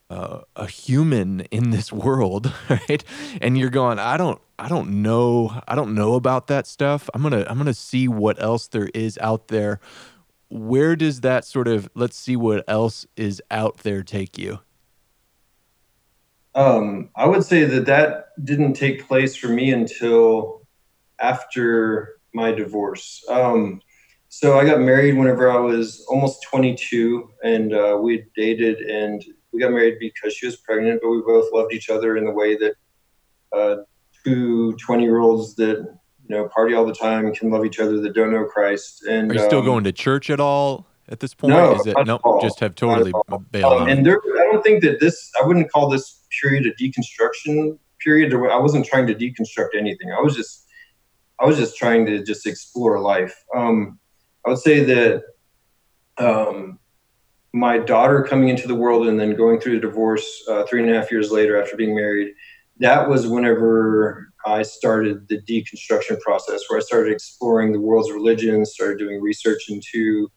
uh, 0.10 0.44
a 0.56 0.68
human 0.68 1.42
in 1.52 1.72
this 1.72 1.92
world, 2.06 2.54
right? 2.70 3.04
And 3.42 3.58
you're 3.58 3.70
going, 3.70 4.00
I 4.00 4.16
don't, 4.16 4.40
I 4.58 4.70
don't 4.70 5.02
know, 5.02 5.62
I 5.68 5.76
don't 5.76 5.94
know 5.94 6.14
about 6.14 6.48
that 6.48 6.68
stuff. 6.68 7.10
I'm 7.14 7.22
gonna, 7.22 7.46
I'm 7.50 7.58
gonna 7.58 7.74
see 7.74 8.08
what 8.08 8.42
else 8.42 8.70
there 8.70 8.90
is 8.94 9.18
out 9.18 9.50
there. 9.50 9.82
Where 10.48 10.96
does 10.96 11.20
that 11.20 11.44
sort 11.44 11.68
of 11.68 11.90
let's 11.96 12.16
see 12.16 12.38
what 12.38 12.64
else 12.70 13.06
is 13.18 13.44
out 13.52 13.80
there 13.80 14.04
take 14.04 14.38
you? 14.38 14.60
Um, 16.56 17.10
I 17.14 17.26
would 17.26 17.44
say 17.44 17.66
that 17.66 17.86
that 17.88 18.30
didn't 18.42 18.74
take 18.74 19.06
place 19.06 19.36
for 19.36 19.50
me 19.50 19.72
until 19.72 20.61
after 21.22 22.20
my 22.34 22.52
divorce. 22.52 23.24
Um, 23.30 23.82
so 24.30 24.58
I 24.58 24.66
got 24.66 24.80
married 24.80 25.18
whenever 25.18 25.52
I 25.52 25.58
was 25.58 26.06
almost 26.10 26.44
22, 26.44 27.30
and 27.44 27.74
uh, 27.74 28.00
we 28.02 28.26
dated 28.36 28.80
and 28.80 29.24
we 29.52 29.60
got 29.60 29.72
married 29.72 30.00
because 30.00 30.34
she 30.34 30.46
was 30.46 30.56
pregnant, 30.56 31.02
but 31.04 31.10
we 31.10 31.22
both 31.22 31.52
loved 31.52 31.74
each 31.74 31.90
other 31.90 32.16
in 32.16 32.26
the 32.26 32.32
way 32.32 32.56
that 32.56 32.74
uh, 33.52 33.76
two 34.24 34.74
20 34.74 35.04
year 35.04 35.20
olds 35.20 35.56
that 35.56 35.78
you 35.78 36.36
know 36.36 36.48
party 36.48 36.74
all 36.74 36.86
the 36.86 36.94
time 36.94 37.34
can 37.34 37.50
love 37.50 37.66
each 37.66 37.80
other 37.80 38.00
that 38.00 38.14
don't 38.14 38.32
know 38.32 38.46
Christ. 38.46 39.04
And 39.06 39.30
are 39.32 39.34
you 39.34 39.40
still 39.42 39.60
um, 39.60 39.66
going 39.66 39.84
to 39.84 39.92
church 39.92 40.30
at 40.30 40.40
all 40.40 40.88
at 41.10 41.20
this 41.20 41.34
point? 41.34 41.54
No, 41.54 41.76
Is 41.76 41.88
it 41.88 41.96
no? 42.06 42.20
Just 42.42 42.60
have 42.62 42.76
totally 42.76 43.12
bailed 43.52 43.82
um, 43.82 43.90
And 43.90 44.06
there, 44.06 44.22
I 44.40 44.52
don't 44.52 44.64
think 44.64 44.82
that 44.84 45.00
this. 45.00 45.32
I 45.42 45.46
wouldn't 45.46 45.72
call 45.72 45.90
this 45.90 46.22
period 46.42 46.66
a 46.66 46.74
deconstruction 46.82 47.78
period. 48.00 48.34
I 48.34 48.58
wasn't 48.58 48.86
trying 48.86 49.08
to 49.08 49.16
deconstruct 49.16 49.76
anything. 49.78 50.12
I 50.12 50.22
was 50.22 50.36
just, 50.36 50.68
I 51.42 51.46
was 51.46 51.58
just 51.58 51.76
trying 51.76 52.06
to 52.06 52.24
just 52.24 52.46
explore 52.46 53.00
life. 53.00 53.36
Um, 53.56 54.00
I 54.46 54.50
would 54.50 54.60
say 54.60 54.84
that 54.84 55.24
um, 56.18 56.80
my 57.54 57.80
daughter 57.80 58.24
coming 58.24 58.50
into 58.50 58.68
the 58.68 58.76
world 58.76 59.08
and 59.08 59.20
then 59.20 59.36
going 59.36 59.60
through 59.60 59.76
the 59.76 59.88
divorce 59.88 60.44
uh, 60.48 60.64
three 60.64 60.82
and 60.82 60.92
a 60.92 60.94
half 60.94 61.12
years 61.12 61.32
later 61.32 61.62
after 61.62 61.76
being 61.76 61.96
married, 61.96 62.34
that 62.80 63.10
was 63.10 63.28
whenever 63.28 64.32
I 64.46 64.64
started 64.64 65.28
the 65.28 65.42
deconstruction 65.42 66.20
process, 66.22 66.62
where 66.68 66.80
I 66.80 66.82
started 66.82 67.12
exploring 67.12 67.72
the 67.72 67.80
world's 67.80 68.12
religions, 68.12 68.74
started 68.74 69.00
doing 69.00 69.22
research 69.22 69.70
into 69.70 70.32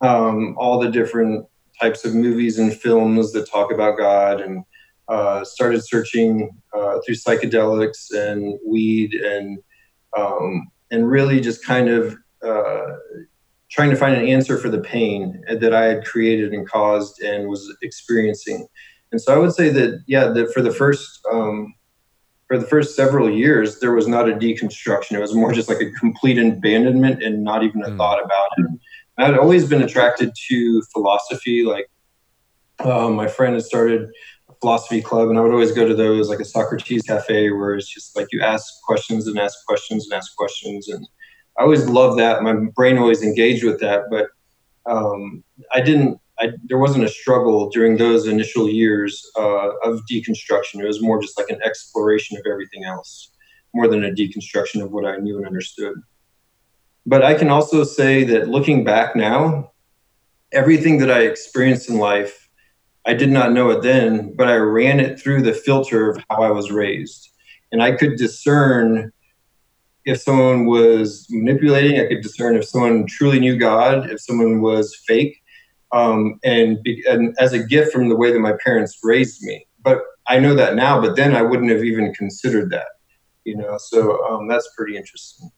um, 0.00 0.54
all 0.58 0.78
the 0.78 0.90
different 0.90 1.46
types 1.80 2.04
of 2.04 2.14
movies 2.14 2.58
and 2.58 2.74
films 2.74 3.32
that 3.32 3.50
talk 3.50 3.72
about 3.72 3.98
God, 3.98 4.40
and 4.40 4.64
uh, 5.08 5.44
started 5.44 5.84
searching 5.84 6.50
uh, 6.74 6.98
through 7.04 7.14
psychedelics 7.14 8.12
and 8.14 8.58
weed, 8.66 9.14
and 9.14 9.58
um, 10.16 10.70
and 10.90 11.10
really 11.10 11.40
just 11.40 11.64
kind 11.64 11.88
of 11.88 12.16
uh, 12.42 12.86
trying 13.70 13.90
to 13.90 13.96
find 13.96 14.16
an 14.16 14.26
answer 14.26 14.56
for 14.56 14.68
the 14.68 14.80
pain 14.80 15.42
that 15.48 15.74
I 15.74 15.84
had 15.84 16.04
created 16.04 16.52
and 16.52 16.68
caused 16.68 17.20
and 17.22 17.48
was 17.48 17.74
experiencing. 17.82 18.66
And 19.12 19.20
so 19.20 19.34
I 19.34 19.38
would 19.38 19.52
say 19.52 19.68
that 19.70 20.02
yeah, 20.06 20.28
that 20.28 20.52
for 20.52 20.62
the 20.62 20.72
first 20.72 21.20
um, 21.32 21.74
for 22.48 22.58
the 22.58 22.66
first 22.66 22.94
several 22.94 23.28
years, 23.30 23.80
there 23.80 23.92
was 23.92 24.06
not 24.06 24.28
a 24.28 24.32
deconstruction. 24.32 25.12
It 25.12 25.20
was 25.20 25.34
more 25.34 25.52
just 25.52 25.68
like 25.68 25.80
a 25.80 25.90
complete 25.92 26.38
abandonment 26.38 27.22
and 27.22 27.42
not 27.42 27.64
even 27.64 27.82
a 27.82 27.88
mm. 27.88 27.96
thought 27.96 28.22
about 28.22 28.48
it. 28.58 28.66
I 29.18 29.24
had 29.26 29.38
always 29.38 29.66
been 29.68 29.82
attracted 29.82 30.32
to 30.48 30.82
philosophy. 30.92 31.64
Like 31.64 31.90
uh, 32.78 33.08
my 33.08 33.26
friend 33.26 33.54
had 33.54 33.64
started 33.64 34.10
philosophy 34.60 35.02
club, 35.02 35.28
and 35.28 35.38
I 35.38 35.42
would 35.42 35.52
always 35.52 35.72
go 35.72 35.86
to 35.86 35.94
those, 35.94 36.28
like 36.28 36.40
a 36.40 36.44
Socrates 36.44 37.02
cafe, 37.02 37.50
where 37.50 37.74
it's 37.74 37.92
just 37.92 38.16
like 38.16 38.28
you 38.32 38.40
ask 38.40 38.64
questions 38.84 39.26
and 39.26 39.38
ask 39.38 39.64
questions 39.66 40.04
and 40.04 40.16
ask 40.16 40.34
questions, 40.36 40.88
and 40.88 41.06
I 41.58 41.62
always 41.62 41.88
loved 41.88 42.18
that. 42.18 42.42
My 42.42 42.54
brain 42.54 42.98
always 42.98 43.22
engaged 43.22 43.64
with 43.64 43.80
that, 43.80 44.04
but 44.10 44.28
um, 44.90 45.42
I 45.72 45.80
didn't. 45.80 46.20
I, 46.38 46.50
there 46.64 46.78
wasn't 46.78 47.04
a 47.04 47.08
struggle 47.08 47.70
during 47.70 47.96
those 47.96 48.26
initial 48.26 48.68
years 48.68 49.26
uh, 49.38 49.70
of 49.82 50.02
deconstruction. 50.10 50.80
It 50.80 50.86
was 50.86 51.00
more 51.00 51.20
just 51.20 51.38
like 51.38 51.48
an 51.48 51.60
exploration 51.64 52.36
of 52.36 52.44
everything 52.50 52.84
else, 52.84 53.30
more 53.74 53.88
than 53.88 54.04
a 54.04 54.10
deconstruction 54.10 54.82
of 54.82 54.92
what 54.92 55.06
I 55.06 55.16
knew 55.16 55.38
and 55.38 55.46
understood. 55.46 55.94
But 57.06 57.22
I 57.22 57.34
can 57.34 57.48
also 57.48 57.84
say 57.84 58.24
that 58.24 58.48
looking 58.48 58.84
back 58.84 59.16
now, 59.16 59.72
everything 60.52 60.98
that 60.98 61.10
I 61.10 61.20
experienced 61.20 61.88
in 61.88 61.98
life, 61.98 62.45
I 63.06 63.14
did 63.14 63.30
not 63.30 63.52
know 63.52 63.70
it 63.70 63.82
then, 63.82 64.34
but 64.36 64.48
I 64.48 64.56
ran 64.56 64.98
it 64.98 65.20
through 65.20 65.42
the 65.42 65.52
filter 65.52 66.10
of 66.10 66.22
how 66.28 66.42
I 66.42 66.50
was 66.50 66.72
raised. 66.72 67.30
And 67.70 67.82
I 67.82 67.92
could 67.92 68.16
discern 68.16 69.12
if 70.04 70.20
someone 70.20 70.66
was 70.66 71.26
manipulating. 71.30 72.00
I 72.00 72.06
could 72.06 72.22
discern 72.22 72.56
if 72.56 72.64
someone 72.64 73.06
truly 73.06 73.38
knew 73.38 73.56
God, 73.56 74.10
if 74.10 74.20
someone 74.20 74.60
was 74.60 74.96
fake, 75.06 75.40
um, 75.92 76.40
and, 76.44 76.78
and 77.08 77.36
as 77.38 77.52
a 77.52 77.62
gift 77.62 77.92
from 77.92 78.08
the 78.08 78.16
way 78.16 78.32
that 78.32 78.40
my 78.40 78.54
parents 78.64 78.98
raised 79.04 79.42
me. 79.42 79.66
But 79.82 79.98
I 80.28 80.40
know 80.40 80.54
that 80.54 80.74
now. 80.74 81.00
But 81.00 81.14
then 81.14 81.36
I 81.36 81.42
wouldn't 81.42 81.70
have 81.70 81.84
even 81.84 82.12
considered 82.12 82.70
that, 82.70 82.88
you 83.44 83.56
know. 83.56 83.78
So 83.78 84.24
um, 84.26 84.48
that's 84.48 84.68
pretty 84.76 84.96
interesting. 84.96 85.50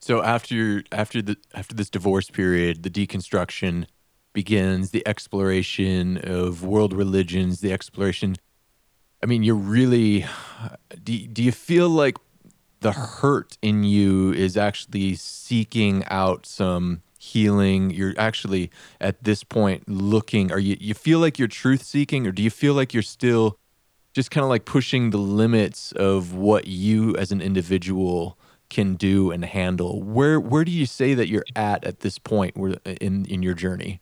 So 0.00 0.22
after 0.22 0.82
after 0.90 1.22
the 1.22 1.36
after 1.54 1.74
this 1.74 1.90
divorce 1.90 2.30
period, 2.30 2.82
the 2.82 2.90
deconstruction 2.90 3.86
begins, 4.32 4.90
the 4.90 5.06
exploration 5.06 6.18
of 6.18 6.62
world 6.62 6.92
religions, 6.92 7.60
the 7.60 7.72
exploration. 7.72 8.36
I 9.22 9.26
mean, 9.26 9.42
you're 9.42 9.54
really. 9.54 10.26
Do, 11.02 11.26
do 11.26 11.42
you 11.42 11.52
feel 11.52 11.88
like 11.88 12.16
the 12.80 12.92
hurt 12.92 13.58
in 13.62 13.84
you 13.84 14.32
is 14.32 14.56
actually 14.56 15.14
seeking 15.14 16.04
out 16.06 16.46
some 16.46 17.02
healing 17.18 17.90
you're 17.90 18.14
actually 18.16 18.70
at 19.00 19.22
this 19.24 19.42
point 19.42 19.86
looking 19.88 20.52
are 20.52 20.58
you 20.58 20.76
you 20.80 20.94
feel 20.94 21.18
like 21.18 21.36
you're 21.36 21.48
truth 21.48 21.82
seeking 21.82 22.26
or 22.26 22.32
do 22.32 22.42
you 22.42 22.50
feel 22.50 22.74
like 22.74 22.94
you're 22.94 23.02
still 23.02 23.58
just 24.14 24.30
kind 24.30 24.44
of 24.44 24.48
like 24.48 24.64
pushing 24.64 25.10
the 25.10 25.18
limits 25.18 25.90
of 25.92 26.32
what 26.34 26.68
you 26.68 27.14
as 27.16 27.32
an 27.32 27.40
individual 27.40 28.38
can 28.70 28.94
do 28.94 29.32
and 29.32 29.44
handle 29.44 30.00
where 30.00 30.38
where 30.38 30.64
do 30.64 30.70
you 30.70 30.86
say 30.86 31.12
that 31.12 31.28
you're 31.28 31.44
at 31.56 31.84
at 31.84 32.00
this 32.00 32.18
point 32.18 32.56
in 33.00 33.24
in 33.26 33.42
your 33.42 33.54
journey 33.54 34.00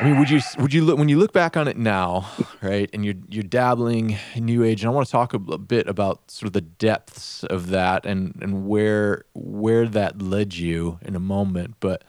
I 0.00 0.04
mean, 0.04 0.18
would 0.18 0.30
you 0.30 0.40
would 0.58 0.72
you 0.72 0.84
look 0.84 0.96
when 0.96 1.08
you 1.08 1.18
look 1.18 1.32
back 1.32 1.56
on 1.56 1.66
it 1.66 1.76
now, 1.76 2.30
right? 2.62 2.88
And 2.92 3.04
you're 3.04 3.16
you're 3.28 3.42
dabbling 3.42 4.16
in 4.34 4.44
New 4.44 4.62
Age, 4.62 4.82
and 4.82 4.90
I 4.90 4.94
want 4.94 5.06
to 5.06 5.10
talk 5.12 5.34
a, 5.34 5.38
a 5.52 5.58
bit 5.58 5.88
about 5.88 6.30
sort 6.30 6.46
of 6.46 6.52
the 6.52 6.60
depths 6.60 7.42
of 7.44 7.68
that 7.70 8.06
and 8.06 8.38
and 8.40 8.66
where 8.66 9.24
where 9.34 9.86
that 9.86 10.22
led 10.22 10.54
you 10.54 11.00
in 11.02 11.16
a 11.16 11.20
moment. 11.20 11.76
But 11.80 12.04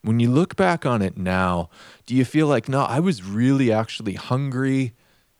when 0.00 0.20
you 0.20 0.30
look 0.30 0.56
back 0.56 0.86
on 0.86 1.02
it 1.02 1.18
now, 1.18 1.68
do 2.06 2.14
you 2.14 2.24
feel 2.24 2.46
like 2.46 2.66
no, 2.68 2.82
I 2.82 3.00
was 3.00 3.22
really 3.22 3.70
actually 3.70 4.14
hungry 4.14 4.94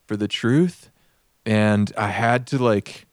for 0.06 0.16
the 0.16 0.28
truth, 0.28 0.90
and 1.46 1.90
I 1.96 2.08
had 2.08 2.46
to 2.48 2.62
like 2.62 3.06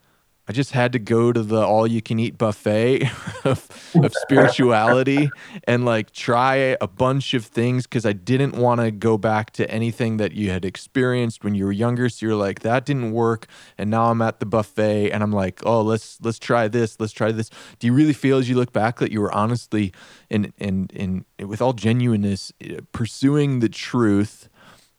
I 0.51 0.53
just 0.53 0.73
had 0.73 0.91
to 0.91 0.99
go 0.99 1.31
to 1.31 1.43
the 1.43 1.61
all 1.61 1.87
you 1.87 2.01
can 2.01 2.19
eat 2.19 2.37
buffet 2.37 3.03
of, 3.45 3.69
of 3.95 4.13
spirituality 4.13 5.29
and 5.63 5.85
like 5.85 6.11
try 6.11 6.75
a 6.81 6.89
bunch 6.89 7.33
of 7.33 7.45
things 7.45 7.87
because 7.87 8.05
I 8.05 8.11
didn't 8.11 8.57
want 8.57 8.81
to 8.81 8.91
go 8.91 9.17
back 9.17 9.51
to 9.51 9.71
anything 9.71 10.17
that 10.17 10.33
you 10.33 10.49
had 10.49 10.65
experienced 10.65 11.45
when 11.45 11.55
you 11.55 11.63
were 11.63 11.71
younger. 11.71 12.09
So 12.09 12.25
you're 12.25 12.35
like, 12.35 12.59
that 12.63 12.85
didn't 12.85 13.13
work. 13.13 13.47
And 13.77 13.89
now 13.89 14.11
I'm 14.11 14.21
at 14.21 14.41
the 14.41 14.45
buffet 14.45 15.11
and 15.11 15.23
I'm 15.23 15.31
like, 15.31 15.65
oh, 15.65 15.83
let's 15.83 16.19
let's 16.21 16.37
try 16.37 16.67
this, 16.67 16.99
let's 16.99 17.13
try 17.13 17.31
this. 17.31 17.49
Do 17.79 17.87
you 17.87 17.93
really 17.93 18.11
feel 18.11 18.37
as 18.37 18.49
you 18.49 18.57
look 18.57 18.73
back 18.73 18.99
that 18.99 19.09
you 19.09 19.21
were 19.21 19.33
honestly 19.33 19.93
and 20.29 20.51
and 20.59 20.91
and 20.93 21.23
with 21.47 21.61
all 21.61 21.71
genuineness 21.71 22.51
eh, 22.59 22.81
pursuing 22.91 23.61
the 23.61 23.69
truth? 23.69 24.49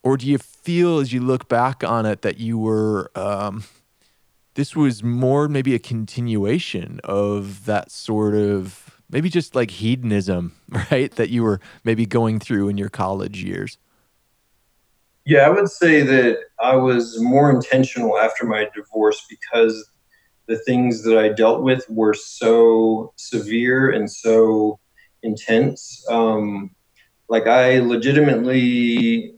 Or 0.02 0.16
do 0.16 0.26
you 0.26 0.38
feel 0.38 0.98
as 0.98 1.12
you 1.12 1.20
look 1.20 1.46
back 1.46 1.84
on 1.84 2.06
it 2.06 2.22
that 2.22 2.38
you 2.38 2.56
were 2.56 3.10
um 3.14 3.64
this 4.54 4.76
was 4.76 5.02
more 5.02 5.48
maybe 5.48 5.74
a 5.74 5.78
continuation 5.78 7.00
of 7.04 7.64
that 7.64 7.90
sort 7.90 8.34
of 8.34 9.00
maybe 9.10 9.28
just 9.28 9.54
like 9.54 9.70
hedonism, 9.70 10.54
right? 10.90 11.12
That 11.12 11.30
you 11.30 11.42
were 11.42 11.60
maybe 11.84 12.06
going 12.06 12.40
through 12.40 12.68
in 12.68 12.78
your 12.78 12.88
college 12.88 13.42
years. 13.42 13.78
Yeah, 15.24 15.46
I 15.46 15.50
would 15.50 15.68
say 15.68 16.02
that 16.02 16.38
I 16.58 16.74
was 16.74 17.20
more 17.20 17.48
intentional 17.50 18.18
after 18.18 18.44
my 18.44 18.68
divorce 18.74 19.24
because 19.30 19.88
the 20.46 20.58
things 20.58 21.04
that 21.04 21.16
I 21.16 21.28
dealt 21.28 21.62
with 21.62 21.88
were 21.88 22.14
so 22.14 23.12
severe 23.16 23.90
and 23.90 24.10
so 24.10 24.80
intense. 25.22 26.04
Um, 26.10 26.74
like 27.28 27.46
I 27.46 27.78
legitimately 27.78 29.36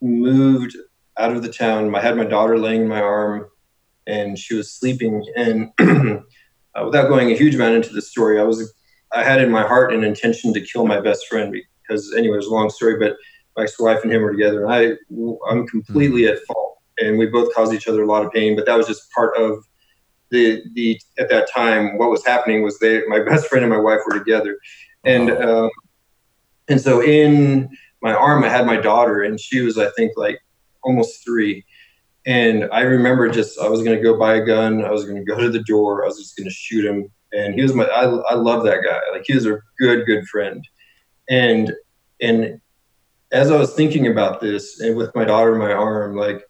moved 0.00 0.76
out 1.18 1.36
of 1.36 1.42
the 1.42 1.52
town. 1.52 1.94
I 1.94 2.00
had 2.00 2.16
my 2.16 2.24
daughter 2.24 2.58
laying 2.58 2.82
in 2.82 2.88
my 2.88 3.02
arm, 3.02 3.46
and 4.06 4.38
she 4.38 4.54
was 4.54 4.72
sleeping. 4.72 5.24
And 5.36 5.72
uh, 5.78 6.84
without 6.84 7.08
going 7.08 7.30
a 7.30 7.36
huge 7.36 7.54
amount 7.54 7.76
into 7.76 7.92
the 7.92 8.02
story, 8.02 8.40
I 8.40 8.44
was 8.44 8.72
I 9.12 9.22
had 9.22 9.42
in 9.42 9.50
my 9.50 9.62
heart 9.62 9.92
an 9.92 10.04
intention 10.04 10.54
to 10.54 10.60
kill 10.60 10.86
my 10.86 11.00
best 11.00 11.26
friend 11.26 11.54
because 11.82 12.14
anyway, 12.16 12.38
it's 12.38 12.46
a 12.46 12.50
long 12.50 12.70
story, 12.70 12.98
but 12.98 13.16
my 13.56 13.64
ex-wife 13.64 14.02
and 14.02 14.12
him 14.12 14.22
were 14.22 14.32
together, 14.32 14.64
and 14.64 14.72
I 14.72 14.92
I'm 15.50 15.66
completely 15.66 16.26
at 16.26 16.38
fault, 16.46 16.78
and 16.98 17.18
we 17.18 17.26
both 17.26 17.54
caused 17.54 17.74
each 17.74 17.88
other 17.88 18.02
a 18.02 18.06
lot 18.06 18.24
of 18.24 18.32
pain. 18.32 18.56
But 18.56 18.66
that 18.66 18.76
was 18.76 18.86
just 18.86 19.10
part 19.12 19.36
of 19.36 19.64
the 20.30 20.62
the 20.74 21.00
at 21.18 21.28
that 21.28 21.50
time 21.52 21.98
what 21.98 22.10
was 22.10 22.24
happening 22.24 22.62
was 22.62 22.78
they 22.78 23.02
my 23.06 23.20
best 23.28 23.46
friend 23.46 23.64
and 23.64 23.72
my 23.72 23.80
wife 23.80 24.00
were 24.06 24.18
together, 24.18 24.58
and 25.04 25.30
um, 25.30 25.70
and 26.68 26.80
so 26.80 27.02
in 27.02 27.68
my 28.00 28.14
arm 28.14 28.42
I 28.44 28.48
had 28.48 28.66
my 28.66 28.76
daughter, 28.76 29.22
and 29.22 29.38
she 29.38 29.60
was 29.60 29.78
I 29.78 29.90
think 29.90 30.12
like 30.16 30.40
almost 30.82 31.24
three. 31.24 31.64
And 32.24 32.68
I 32.72 32.82
remember 32.82 33.28
just 33.28 33.58
I 33.58 33.68
was 33.68 33.82
going 33.82 33.96
to 33.96 34.02
go 34.02 34.18
buy 34.18 34.36
a 34.36 34.44
gun. 34.44 34.84
I 34.84 34.90
was 34.90 35.04
going 35.04 35.16
to 35.16 35.24
go 35.24 35.38
to 35.38 35.50
the 35.50 35.62
door. 35.62 36.04
I 36.04 36.06
was 36.06 36.18
just 36.18 36.36
going 36.36 36.48
to 36.48 36.54
shoot 36.54 36.84
him. 36.84 37.10
And 37.32 37.54
he 37.54 37.62
was 37.62 37.74
my 37.74 37.84
I 37.84 38.04
I 38.04 38.34
love 38.34 38.64
that 38.64 38.82
guy. 38.84 39.00
Like 39.12 39.24
he 39.26 39.34
was 39.34 39.46
a 39.46 39.58
good 39.78 40.06
good 40.06 40.26
friend. 40.28 40.66
And 41.28 41.72
and 42.20 42.60
as 43.32 43.50
I 43.50 43.56
was 43.56 43.74
thinking 43.74 44.06
about 44.06 44.40
this 44.40 44.80
and 44.80 44.96
with 44.96 45.14
my 45.14 45.24
daughter 45.24 45.54
in 45.54 45.58
my 45.58 45.72
arm, 45.72 46.16
like 46.16 46.44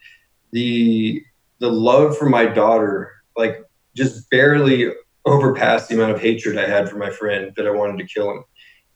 the 0.50 1.22
the 1.60 1.70
love 1.70 2.18
for 2.18 2.28
my 2.28 2.44
daughter, 2.44 3.12
like 3.36 3.62
just 3.94 4.28
barely 4.30 4.90
overpassed 5.24 5.88
the 5.88 5.94
amount 5.94 6.12
of 6.12 6.20
hatred 6.20 6.58
I 6.58 6.68
had 6.68 6.88
for 6.88 6.96
my 6.96 7.10
friend 7.10 7.52
that 7.56 7.66
I 7.66 7.70
wanted 7.70 7.98
to 7.98 8.12
kill 8.12 8.30
him. 8.30 8.44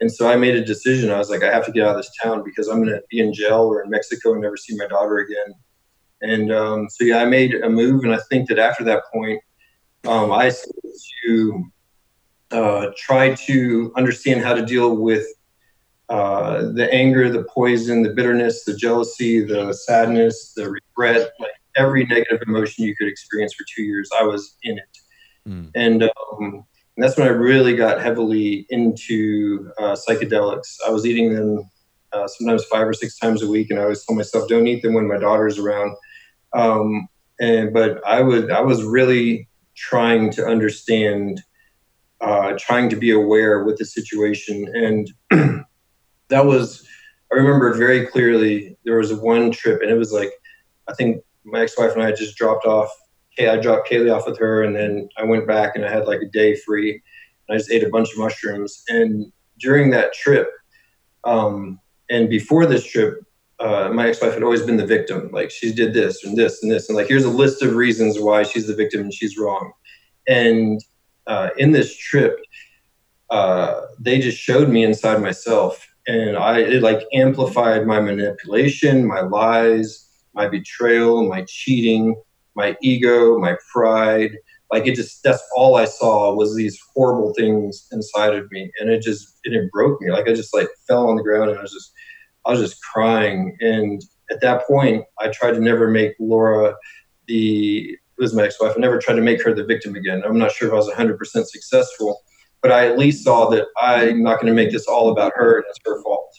And 0.01 0.13
so 0.13 0.29
I 0.29 0.37
made 0.37 0.57
a 0.57 0.65
decision. 0.65 1.11
I 1.11 1.19
was 1.19 1.31
like, 1.31 1.43
I 1.43 1.53
have 1.53 1.65
to 1.67 1.73
get 1.73 1.85
out 1.85 1.91
of 1.91 1.97
this 1.97 2.11
town 2.23 2.43
because 2.45 2.69
I'm 2.69 2.83
going 2.83 2.95
to 2.95 3.03
be 3.09 3.21
in 3.21 3.33
jail 3.33 3.63
or 3.63 3.83
in 3.83 3.89
Mexico 3.89 4.33
and 4.33 4.43
never 4.43 4.57
see 4.57 4.77
my 4.77 4.87
daughter 4.87 5.19
again. 5.19 5.55
And 6.23 6.53
um, 6.53 6.89
so, 6.89 7.05
yeah, 7.05 7.19
I 7.19 7.25
made 7.25 7.55
a 7.55 7.69
move. 7.69 8.05
And 8.05 8.15
I 8.15 8.19
think 8.31 8.49
that 8.49 8.59
after 8.59 8.85
that 8.85 9.05
point, 9.13 9.41
um, 10.07 10.33
I 10.33 10.49
started 10.51 10.93
to 11.25 11.65
uh, 12.51 12.87
try 12.97 13.35
to 13.35 13.93
understand 13.97 14.43
how 14.43 14.55
to 14.55 14.65
deal 14.65 14.97
with 14.97 15.27
uh, 16.09 16.73
the 16.73 16.89
anger, 16.93 17.29
the 17.31 17.45
poison, 17.45 18.03
the 18.03 18.11
bitterness, 18.11 18.65
the 18.65 18.77
jealousy, 18.77 19.45
the 19.45 19.73
sadness, 19.73 20.53
the 20.55 20.71
regret, 20.71 21.33
like 21.41 21.51
every 21.77 22.05
negative 22.05 22.41
emotion 22.47 22.85
you 22.85 22.95
could 22.97 23.09
experience 23.09 23.55
for 23.55 23.65
two 23.75 23.83
years, 23.83 24.09
I 24.19 24.23
was 24.23 24.57
in 24.63 24.79
it. 24.79 24.99
Mm. 25.49 25.71
And, 25.75 26.03
um, 26.05 26.65
and 26.97 27.05
that's 27.05 27.17
when 27.19 27.27
I 27.27 27.31
really 27.31 27.77
got 27.77 28.01
heavily 28.01 28.67
into 28.71 29.71
uh, 29.79 29.97
psychedelics. 29.97 30.77
I 30.87 30.91
was 30.91 31.05
eating 31.05 31.35
them 31.35 31.69
uh, 32.13 32.27
sometimes 32.27 32.65
five 32.65 32.89
or 32.89 32.95
six 32.95 33.19
times 33.19 33.43
a 33.43 33.49
week, 33.49 33.71
and 33.71 33.79
I 33.79 33.83
always 33.83 34.05
told 34.05 34.17
myself, 34.17 34.49
"Don't 34.49 34.67
eat 34.67 34.83
them 34.83 34.95
when 34.95 35.07
my 35.07 35.19
daughter's 35.19 35.59
around." 35.59 35.95
Um, 36.53 37.09
and 37.41 37.73
but 37.73 38.05
I 38.07 38.23
would, 38.23 38.51
I 38.51 38.61
was 38.61 38.83
really 38.83 39.49
trying 39.75 40.31
to 40.33 40.45
understand, 40.45 41.43
uh, 42.21 42.55
trying 42.59 42.89
to 42.91 42.97
be 42.97 43.11
aware 43.11 43.65
with 43.65 43.77
the 43.79 43.85
situation, 43.85 44.67
and 44.75 45.11
that 46.29 46.47
was 46.47 46.87
I 47.33 47.37
remember 47.37 47.75
very 47.75 48.07
clearly. 48.07 48.77
There 48.85 48.99
was 48.99 49.13
one 49.13 49.51
trip, 49.51 49.83
and 49.83 49.91
it 49.91 49.99
was 49.99 50.13
like 50.13 50.33
I 50.89 50.95
think 50.95 51.23
my 51.45 51.61
ex-wife 51.61 51.93
and 51.93 52.03
I 52.03 52.13
just 52.13 52.37
dropped 52.37 52.67
off. 52.67 52.91
Hey, 53.31 53.49
I 53.49 53.57
dropped 53.59 53.89
Kaylee 53.89 54.15
off 54.15 54.27
with 54.27 54.39
her, 54.39 54.63
and 54.63 54.75
then 54.75 55.09
I 55.19 55.25
went 55.25 55.47
back 55.47 55.77
and 55.77 55.85
I 55.85 55.91
had 55.91 56.07
like 56.07 56.23
a 56.23 56.27
day 56.27 56.57
free. 56.57 57.03
And 57.49 57.55
I 57.55 57.59
just 57.59 57.71
ate 57.71 57.85
a 57.85 57.91
bunch 57.91 58.13
of 58.13 58.19
mushrooms. 58.19 58.83
And 58.89 59.33
during 59.59 59.91
that 59.91 60.13
trip, 60.13 60.51
um, 61.25 61.81
and 62.09 62.29
before 62.29 62.67
this 62.67 62.85
trip, 62.85 63.25
uh, 63.59 63.91
my 63.93 64.09
ex-wife 64.09 64.35
had 64.35 64.43
always 64.43 64.63
been 64.63 64.77
the 64.77 64.87
victim. 64.87 65.31
Like 65.33 65.51
she 65.51 65.73
did 65.73 65.95
this 65.95 66.25
and 66.25 66.37
this 66.37 66.63
and 66.63 66.71
this, 66.71 66.89
and 66.89 66.97
like 66.97 67.09
here's 67.09 67.25
a 67.25 67.31
list 67.31 67.63
of 67.63 67.75
reasons 67.75 68.19
why 68.19 68.43
she's 68.43 68.67
the 68.67 68.75
victim 68.75 69.01
and 69.01 69.15
she's 69.15 69.39
wrong. 69.39 69.73
And 70.29 70.81
uh, 71.27 71.51
in 71.57 71.73
this 71.73 71.97
trip, 71.97 72.39
uh, 73.31 73.81
they 73.99 74.21
just 74.21 74.39
showed 74.39 74.69
me 74.69 74.85
inside 74.85 75.21
myself 75.21 75.87
and 76.07 76.37
I 76.37 76.61
it 76.61 76.83
like 76.83 77.07
amplified 77.13 77.87
my 77.87 78.01
manipulation, 78.01 79.07
my 79.07 79.21
lies, 79.21 80.09
my 80.35 80.49
betrayal, 80.49 81.29
my 81.29 81.45
cheating, 81.49 82.21
my 82.55 82.77
ego, 82.81 83.39
my 83.39 83.57
pride. 83.73 84.33
Like 84.73 84.87
it 84.87 84.97
just 84.97 85.23
that's 85.23 85.43
all 85.55 85.77
I 85.77 85.85
saw 85.85 86.35
was 86.35 86.55
these 86.57 86.79
horrible 86.95 87.33
things 87.35 87.87
inside 87.93 88.35
of 88.35 88.51
me, 88.51 88.71
and 88.81 88.91
it 88.91 89.03
just 89.03 89.39
it, 89.45 89.53
it 89.53 89.71
broke 89.71 90.01
me. 90.01 90.11
Like 90.11 90.29
I 90.29 90.33
just 90.33 90.55
like 90.55 90.69
fell 90.87 91.09
on 91.09 91.17
the 91.17 91.23
ground 91.23 91.51
and 91.51 91.59
I 91.59 91.63
was 91.63 91.73
just 91.73 91.93
I 92.47 92.53
was 92.53 92.61
just 92.61 92.83
crying. 92.83 93.57
And 93.61 94.03
at 94.31 94.41
that 94.41 94.67
point, 94.67 95.05
I 95.19 95.29
tried 95.29 95.53
to 95.53 95.61
never 95.61 95.91
make 95.91 96.15
Laura 96.19 96.75
the 97.27 97.99
was 98.19 98.35
my 98.35 98.45
ex-wife. 98.45 98.73
I 98.75 98.81
never 98.81 98.99
tried 98.99 99.17
to 99.17 99.23
make 99.23 99.43
her 99.43 99.53
the 99.53 99.65
victim 99.65 99.95
again. 99.95 100.23
I'm 100.25 100.39
not 100.39 100.51
sure 100.51 100.69
if 100.69 100.73
I 100.73 100.77
was 100.77 100.89
100% 100.89 101.19
successful 101.47 102.23
but 102.67 102.73
I 102.73 102.89
at 102.89 102.99
least 102.99 103.23
saw 103.23 103.49
that 103.51 103.69
I'm 103.81 104.25
not 104.25 104.41
going 104.41 104.49
to 104.49 104.53
make 104.53 104.73
this 104.73 104.87
all 104.87 105.11
about 105.11 105.33
her 105.37 105.59
and 105.59 105.65
it's 105.71 105.79
her 105.85 106.03
fault. 106.03 106.37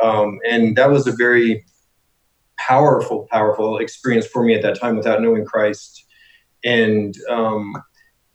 Um, 0.00 0.38
and 0.48 0.76
that 0.76 0.88
was 0.88 1.08
a 1.08 1.12
very 1.12 1.64
powerful, 2.56 3.26
powerful 3.30 3.78
experience 3.78 4.24
for 4.24 4.44
me 4.44 4.54
at 4.54 4.62
that 4.62 4.78
time 4.78 4.96
without 4.96 5.20
knowing 5.20 5.44
Christ. 5.44 6.06
And 6.64 7.12
um, 7.28 7.74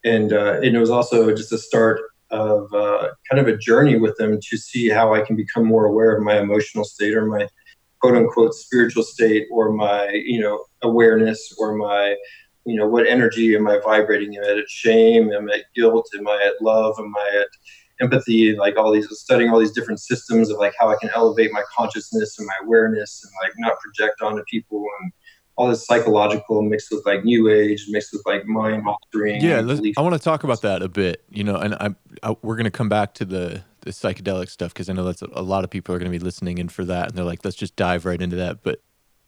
and 0.04 0.34
uh, 0.34 0.56
and 0.56 0.76
it 0.76 0.80
was 0.80 0.90
also 0.90 1.34
just 1.34 1.54
a 1.54 1.58
start 1.58 2.02
of 2.32 2.74
uh, 2.74 3.10
kind 3.30 3.40
of 3.40 3.48
a 3.48 3.58
journey 3.58 3.98
with 3.98 4.16
them 4.18 4.40
to 4.50 4.58
see 4.58 4.90
how 4.90 5.14
I 5.14 5.22
can 5.22 5.36
become 5.36 5.66
more 5.66 5.86
aware 5.86 6.16
of 6.16 6.24
my 6.24 6.40
emotional 6.40 6.84
state 6.84 7.16
or 7.16 7.26
my 7.26 7.48
quote 8.02 8.16
unquote 8.16 8.54
spiritual 8.54 9.04
state 9.04 9.48
or 9.52 9.72
my 9.72 10.10
you 10.12 10.40
know 10.40 10.64
awareness 10.82 11.54
or 11.58 11.76
my 11.76 12.16
you 12.70 12.76
know, 12.76 12.88
what 12.88 13.08
energy 13.08 13.56
am 13.56 13.68
I 13.68 13.80
vibrating? 13.80 14.36
Am 14.38 14.44
I 14.44 14.60
at 14.60 14.70
shame? 14.70 15.32
Am 15.32 15.50
I 15.50 15.56
at 15.56 15.66
guilt? 15.76 16.08
Am 16.18 16.28
I 16.28 16.44
at 16.46 16.62
love? 16.62 16.96
Am 17.00 17.14
I 17.16 17.40
at 17.42 17.48
empathy? 18.02 18.56
Like 18.56 18.78
all 18.78 18.92
these, 18.92 19.08
studying 19.12 19.50
all 19.50 19.60
these 19.60 19.72
different 19.72 20.00
systems 20.00 20.50
of 20.50 20.58
like 20.58 20.74
how 20.80 20.90
I 20.90 20.98
can 21.02 21.10
elevate 21.16 21.52
my 21.52 21.64
consciousness 21.76 22.38
and 22.38 22.48
my 22.48 22.54
awareness 22.64 23.24
and 23.24 23.32
like 23.42 23.54
not 23.58 23.80
project 23.80 24.22
onto 24.22 24.44
people 24.50 24.86
and 25.02 25.12
all 25.60 25.68
this 25.68 25.86
psychological 25.86 26.62
mixed 26.62 26.90
with 26.90 27.06
like 27.06 27.26
new 27.26 27.50
age, 27.50 27.86
mixed 27.90 28.14
with 28.14 28.22
like 28.26 28.46
mind 28.46 28.82
altering. 28.88 29.42
Yeah, 29.42 29.60
I 29.98 30.02
want 30.02 30.14
to 30.14 30.20
talk 30.20 30.46
about 30.46 30.62
that 30.62 30.82
a 30.82 30.88
bit. 30.88 31.26
You 31.30 31.44
know, 31.44 31.58
and 31.58 31.76
I, 31.76 31.90
I 32.24 32.36
we're 32.42 32.56
going 32.56 32.64
to 32.64 32.72
come 32.72 32.88
back 32.88 33.14
to 33.16 33.26
the 33.26 33.62
the 33.82 33.90
psychedelic 33.90 34.50
stuff 34.50 34.74
because 34.74 34.90
I 34.90 34.94
know 34.94 35.04
that's 35.04 35.22
a, 35.22 35.28
a 35.34 35.42
lot 35.42 35.66
of 35.66 35.70
people 35.70 35.94
are 35.94 36.00
going 36.00 36.10
to 36.10 36.18
be 36.18 36.24
listening 36.24 36.60
in 36.60 36.70
for 36.70 36.86
that, 36.86 37.10
and 37.10 37.18
they're 37.18 37.26
like, 37.26 37.44
let's 37.44 37.58
just 37.58 37.76
dive 37.76 38.06
right 38.06 38.22
into 38.22 38.38
that. 38.38 38.64
But 38.64 38.80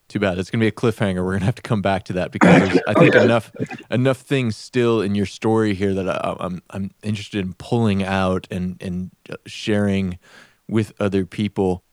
too 0.08 0.20
bad. 0.20 0.38
It's 0.38 0.50
gonna 0.50 0.62
be 0.62 0.68
a 0.68 0.72
cliffhanger. 0.72 1.24
We're 1.24 1.34
gonna 1.34 1.46
have 1.46 1.56
to 1.56 1.62
come 1.62 1.82
back 1.82 2.04
to 2.06 2.14
that 2.14 2.32
because 2.32 2.60
there's, 2.60 2.80
I 2.88 2.94
think 2.94 3.16
okay. 3.16 3.24
enough 3.26 3.52
enough 3.90 4.20
things 4.20 4.56
still 4.56 5.02
in 5.02 5.16
your 5.16 5.26
story 5.26 5.74
here 5.74 5.94
that 5.94 6.08
I, 6.08 6.36
I'm 6.40 6.62
I'm 6.70 6.92
interested 7.04 7.46
in 7.46 7.54
pulling 7.54 8.04
out 8.04 8.48
and 8.50 8.82
and 8.82 9.12
sharing 9.46 10.18
with 10.70 10.94
other 11.00 11.26
people. 11.26 11.84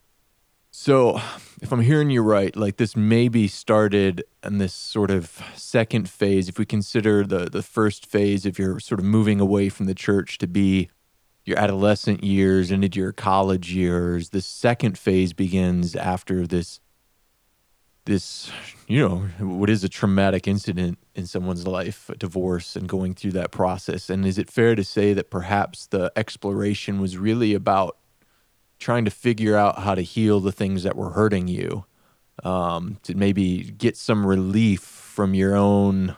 So, 0.81 1.21
if 1.61 1.73
I'm 1.73 1.81
hearing 1.81 2.09
you 2.09 2.23
right, 2.23 2.55
like 2.55 2.77
this 2.77 2.95
maybe 2.95 3.49
started 3.49 4.23
in 4.45 4.59
this 4.59 4.73
sort 4.73 5.11
of 5.11 5.43
second 5.57 6.09
phase. 6.09 6.49
If 6.49 6.57
we 6.57 6.64
consider 6.64 7.25
the 7.25 7.51
the 7.51 7.64
first 7.64 8.07
phase 8.07 8.47
of 8.47 8.61
your 8.61 8.79
sort 8.79 9.01
of 9.01 9.05
moving 9.05 9.41
away 9.41 9.70
from 9.70 9.87
the 9.87 9.95
church 9.95 10.39
to 10.39 10.47
be 10.47 10.89
your 11.45 11.59
adolescent 11.59 12.22
years 12.22 12.70
and 12.70 12.85
into 12.85 13.01
your 13.01 13.11
college 13.11 13.72
years, 13.74 14.29
the 14.29 14.41
second 14.41 14.97
phase 14.97 15.33
begins 15.33 15.97
after 15.97 16.47
this 16.47 16.79
this, 18.05 18.49
you 18.87 19.01
know, 19.01 19.16
what 19.41 19.68
is 19.68 19.83
a 19.83 19.89
traumatic 19.89 20.47
incident 20.47 20.97
in 21.16 21.26
someone's 21.26 21.66
life, 21.66 22.09
a 22.09 22.14
divorce, 22.14 22.76
and 22.76 22.89
going 22.89 23.14
through 23.14 23.33
that 23.33 23.51
process. 23.51 24.09
And 24.09 24.24
is 24.24 24.39
it 24.39 24.49
fair 24.49 24.76
to 24.76 24.85
say 24.85 25.12
that 25.12 25.29
perhaps 25.29 25.89
the 25.89 26.12
exploration 26.14 27.01
was 27.01 27.18
really 27.18 27.53
about 27.53 27.97
trying 28.79 29.05
to 29.05 29.11
figure 29.11 29.57
out 29.57 29.81
how 29.81 29.95
to 29.95 30.03
heal 30.03 30.41
the 30.41 30.53
things 30.53 30.83
that 30.83 30.97
were 30.97 31.11
hurting 31.11 31.49
you, 31.49 31.85
um, 32.45 32.99
to 33.03 33.14
maybe 33.14 33.62
get 33.62 33.97
some 33.97 34.26
relief 34.26 34.81
from 34.81 35.35
your 35.35 35.57
own 35.57 36.16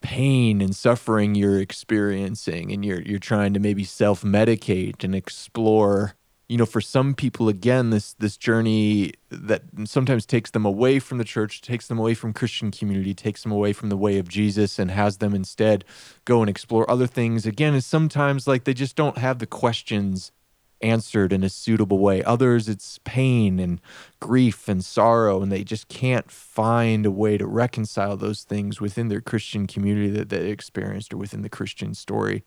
pain 0.00 0.60
and 0.60 0.74
suffering 0.74 1.34
you're 1.34 1.60
experiencing, 1.60 2.72
and 2.72 2.84
you're 2.84 3.02
you're 3.02 3.18
trying 3.18 3.54
to 3.54 3.60
maybe 3.60 3.84
self 3.84 4.22
medicate 4.22 5.04
and 5.04 5.14
explore 5.14 6.14
you 6.48 6.56
know, 6.56 6.64
for 6.64 6.80
some 6.80 7.14
people, 7.14 7.48
again, 7.48 7.90
this 7.90 8.14
this 8.14 8.36
journey 8.38 9.12
that 9.30 9.62
sometimes 9.84 10.24
takes 10.24 10.50
them 10.50 10.64
away 10.64 10.98
from 10.98 11.18
the 11.18 11.24
church, 11.24 11.60
takes 11.60 11.88
them 11.88 11.98
away 11.98 12.14
from 12.14 12.32
Christian 12.32 12.70
community, 12.70 13.12
takes 13.12 13.42
them 13.42 13.52
away 13.52 13.74
from 13.74 13.90
the 13.90 13.98
way 13.98 14.18
of 14.18 14.28
Jesus, 14.28 14.78
and 14.78 14.90
has 14.90 15.18
them 15.18 15.34
instead 15.34 15.84
go 16.24 16.40
and 16.40 16.48
explore 16.48 16.90
other 16.90 17.06
things. 17.06 17.44
Again, 17.44 17.74
is 17.74 17.84
sometimes 17.84 18.46
like 18.46 18.64
they 18.64 18.72
just 18.72 18.96
don't 18.96 19.18
have 19.18 19.40
the 19.40 19.46
questions 19.46 20.32
answered 20.80 21.32
in 21.32 21.42
a 21.42 21.48
suitable 21.48 21.98
way. 21.98 22.22
Others, 22.22 22.68
it's 22.68 22.98
pain 23.04 23.58
and 23.58 23.80
grief 24.20 24.68
and 24.68 24.84
sorrow, 24.84 25.42
and 25.42 25.50
they 25.50 25.64
just 25.64 25.88
can't 25.88 26.30
find 26.30 27.06
a 27.06 27.10
way 27.10 27.38
to 27.38 27.46
reconcile 27.46 28.16
those 28.16 28.44
things 28.44 28.80
within 28.80 29.08
their 29.08 29.20
Christian 29.20 29.66
community 29.66 30.10
that 30.10 30.28
they 30.28 30.50
experienced 30.50 31.12
or 31.12 31.16
within 31.16 31.42
the 31.42 31.48
Christian 31.48 31.94
story. 31.94 32.44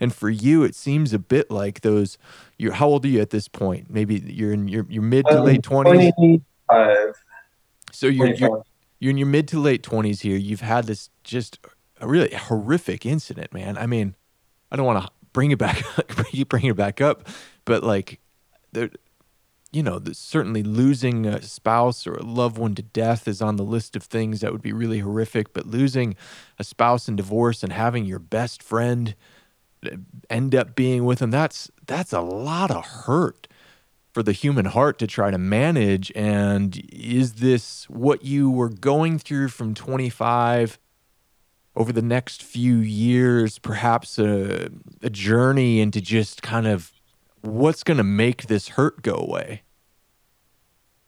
And 0.00 0.12
for 0.12 0.28
you, 0.28 0.64
it 0.64 0.74
seems 0.74 1.12
a 1.12 1.18
bit 1.18 1.50
like 1.50 1.82
those. 1.82 2.18
You, 2.58 2.72
how 2.72 2.88
old 2.88 3.04
are 3.04 3.08
you 3.08 3.20
at 3.20 3.30
this 3.30 3.48
point? 3.48 3.90
Maybe 3.90 4.16
you're 4.16 4.52
in 4.52 4.68
your, 4.68 4.86
your 4.88 5.02
mid 5.02 5.26
to 5.26 5.38
um, 5.38 5.44
late 5.44 5.62
twenties. 5.62 6.12
Twenty-five. 6.14 7.14
So 7.92 8.08
you're, 8.08 8.34
you're 8.34 8.64
you're 8.98 9.10
in 9.10 9.18
your 9.18 9.28
mid 9.28 9.46
to 9.48 9.60
late 9.60 9.82
twenties 9.82 10.20
here. 10.20 10.36
You've 10.36 10.62
had 10.62 10.86
this 10.86 11.10
just 11.22 11.58
a 12.00 12.08
really 12.08 12.34
horrific 12.34 13.06
incident, 13.06 13.54
man. 13.54 13.78
I 13.78 13.86
mean, 13.86 14.16
I 14.70 14.76
don't 14.76 14.86
want 14.86 15.04
to 15.04 15.10
bring 15.32 15.52
it 15.52 15.58
back, 15.58 15.84
bring 16.48 16.64
it 16.64 16.76
back 16.76 17.00
up, 17.00 17.28
but 17.64 17.82
like, 17.82 18.20
there, 18.72 18.90
you 19.74 19.82
know, 19.82 20.00
certainly 20.12 20.62
losing 20.62 21.26
a 21.26 21.42
spouse 21.42 22.06
or 22.06 22.14
a 22.14 22.22
loved 22.22 22.58
one 22.58 22.76
to 22.76 22.82
death 22.82 23.26
is 23.26 23.42
on 23.42 23.56
the 23.56 23.64
list 23.64 23.96
of 23.96 24.04
things 24.04 24.40
that 24.40 24.52
would 24.52 24.62
be 24.62 24.72
really 24.72 25.00
horrific. 25.00 25.52
But 25.52 25.66
losing 25.66 26.14
a 26.58 26.64
spouse 26.64 27.08
in 27.08 27.16
divorce 27.16 27.64
and 27.64 27.72
having 27.72 28.04
your 28.04 28.20
best 28.20 28.62
friend 28.62 29.16
eh, 29.84 29.96
end 30.30 30.54
up 30.54 30.76
being 30.76 31.04
with 31.04 31.18
them 31.18 31.30
that's 31.30 31.70
that's 31.86 32.12
a 32.12 32.20
lot 32.20 32.70
of 32.70 32.84
hurt 32.84 33.48
for 34.12 34.22
the 34.22 34.32
human 34.32 34.66
heart 34.66 34.98
to 35.00 35.08
try 35.08 35.30
to 35.30 35.38
manage 35.38 36.12
and 36.14 36.80
is 36.92 37.34
this 37.34 37.90
what 37.90 38.24
you 38.24 38.48
were 38.48 38.68
going 38.68 39.18
through 39.18 39.48
from 39.48 39.74
25 39.74 40.78
over 41.74 41.92
the 41.92 42.00
next 42.00 42.42
few 42.42 42.76
years 42.76 43.58
perhaps 43.58 44.18
a, 44.20 44.70
a 45.02 45.10
journey 45.10 45.80
into 45.80 46.00
just 46.00 46.42
kind 46.42 46.68
of 46.68 46.93
what's 47.44 47.82
going 47.82 47.96
to 47.96 48.04
make 48.04 48.46
this 48.46 48.68
hurt 48.68 49.02
go 49.02 49.14
away 49.14 49.62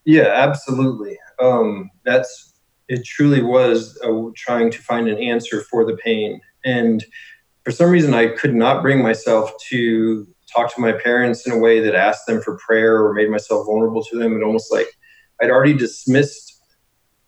yeah 0.05 0.31
absolutely 0.35 1.19
um, 1.41 1.91
that's 2.05 2.55
it 2.89 3.05
truly 3.05 3.43
was 3.43 3.99
uh, 4.05 4.31
trying 4.37 4.71
to 4.71 4.79
find 4.79 5.09
an 5.09 5.19
answer 5.19 5.63
for 5.63 5.85
the 5.85 5.97
pain 5.97 6.41
and 6.65 7.05
for 7.67 7.73
some 7.73 7.91
reason, 7.91 8.15
I 8.15 8.29
could 8.29 8.55
not 8.55 8.81
bring 8.81 9.03
myself 9.03 9.51
to 9.71 10.25
talk 10.55 10.73
to 10.73 10.81
my 10.81 10.93
parents 10.93 11.45
in 11.49 11.53
a 11.53 11.59
way 11.59 11.81
that 11.81 11.97
asked 11.97 12.25
them 12.29 12.41
for 12.41 12.57
prayer 12.59 13.05
or 13.05 13.13
made 13.13 13.29
myself 13.29 13.67
vulnerable 13.67 14.05
to 14.05 14.17
them. 14.17 14.35
And 14.35 14.45
almost 14.45 14.71
like 14.71 14.87
I'd 15.43 15.51
already 15.51 15.75
dismissed 15.75 16.63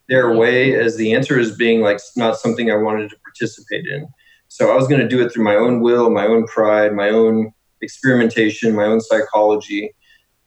their 0.08 0.36
way 0.36 0.76
as 0.76 0.96
the 0.96 1.12
answer 1.12 1.40
as 1.40 1.56
being 1.56 1.80
like 1.80 1.98
not 2.16 2.36
something 2.36 2.70
I 2.70 2.76
wanted 2.76 3.10
to 3.10 3.16
participate 3.18 3.84
in. 3.86 4.06
So 4.46 4.70
I 4.70 4.76
was 4.76 4.86
going 4.86 5.00
to 5.00 5.08
do 5.08 5.20
it 5.26 5.32
through 5.32 5.42
my 5.42 5.56
own 5.56 5.80
will, 5.80 6.08
my 6.08 6.28
own 6.28 6.46
pride, 6.46 6.94
my 6.94 7.08
own 7.08 7.52
experimentation, 7.82 8.74
my 8.74 8.84
own 8.84 9.00
psychology. 9.00 9.94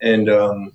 And, 0.01 0.29
um, 0.29 0.71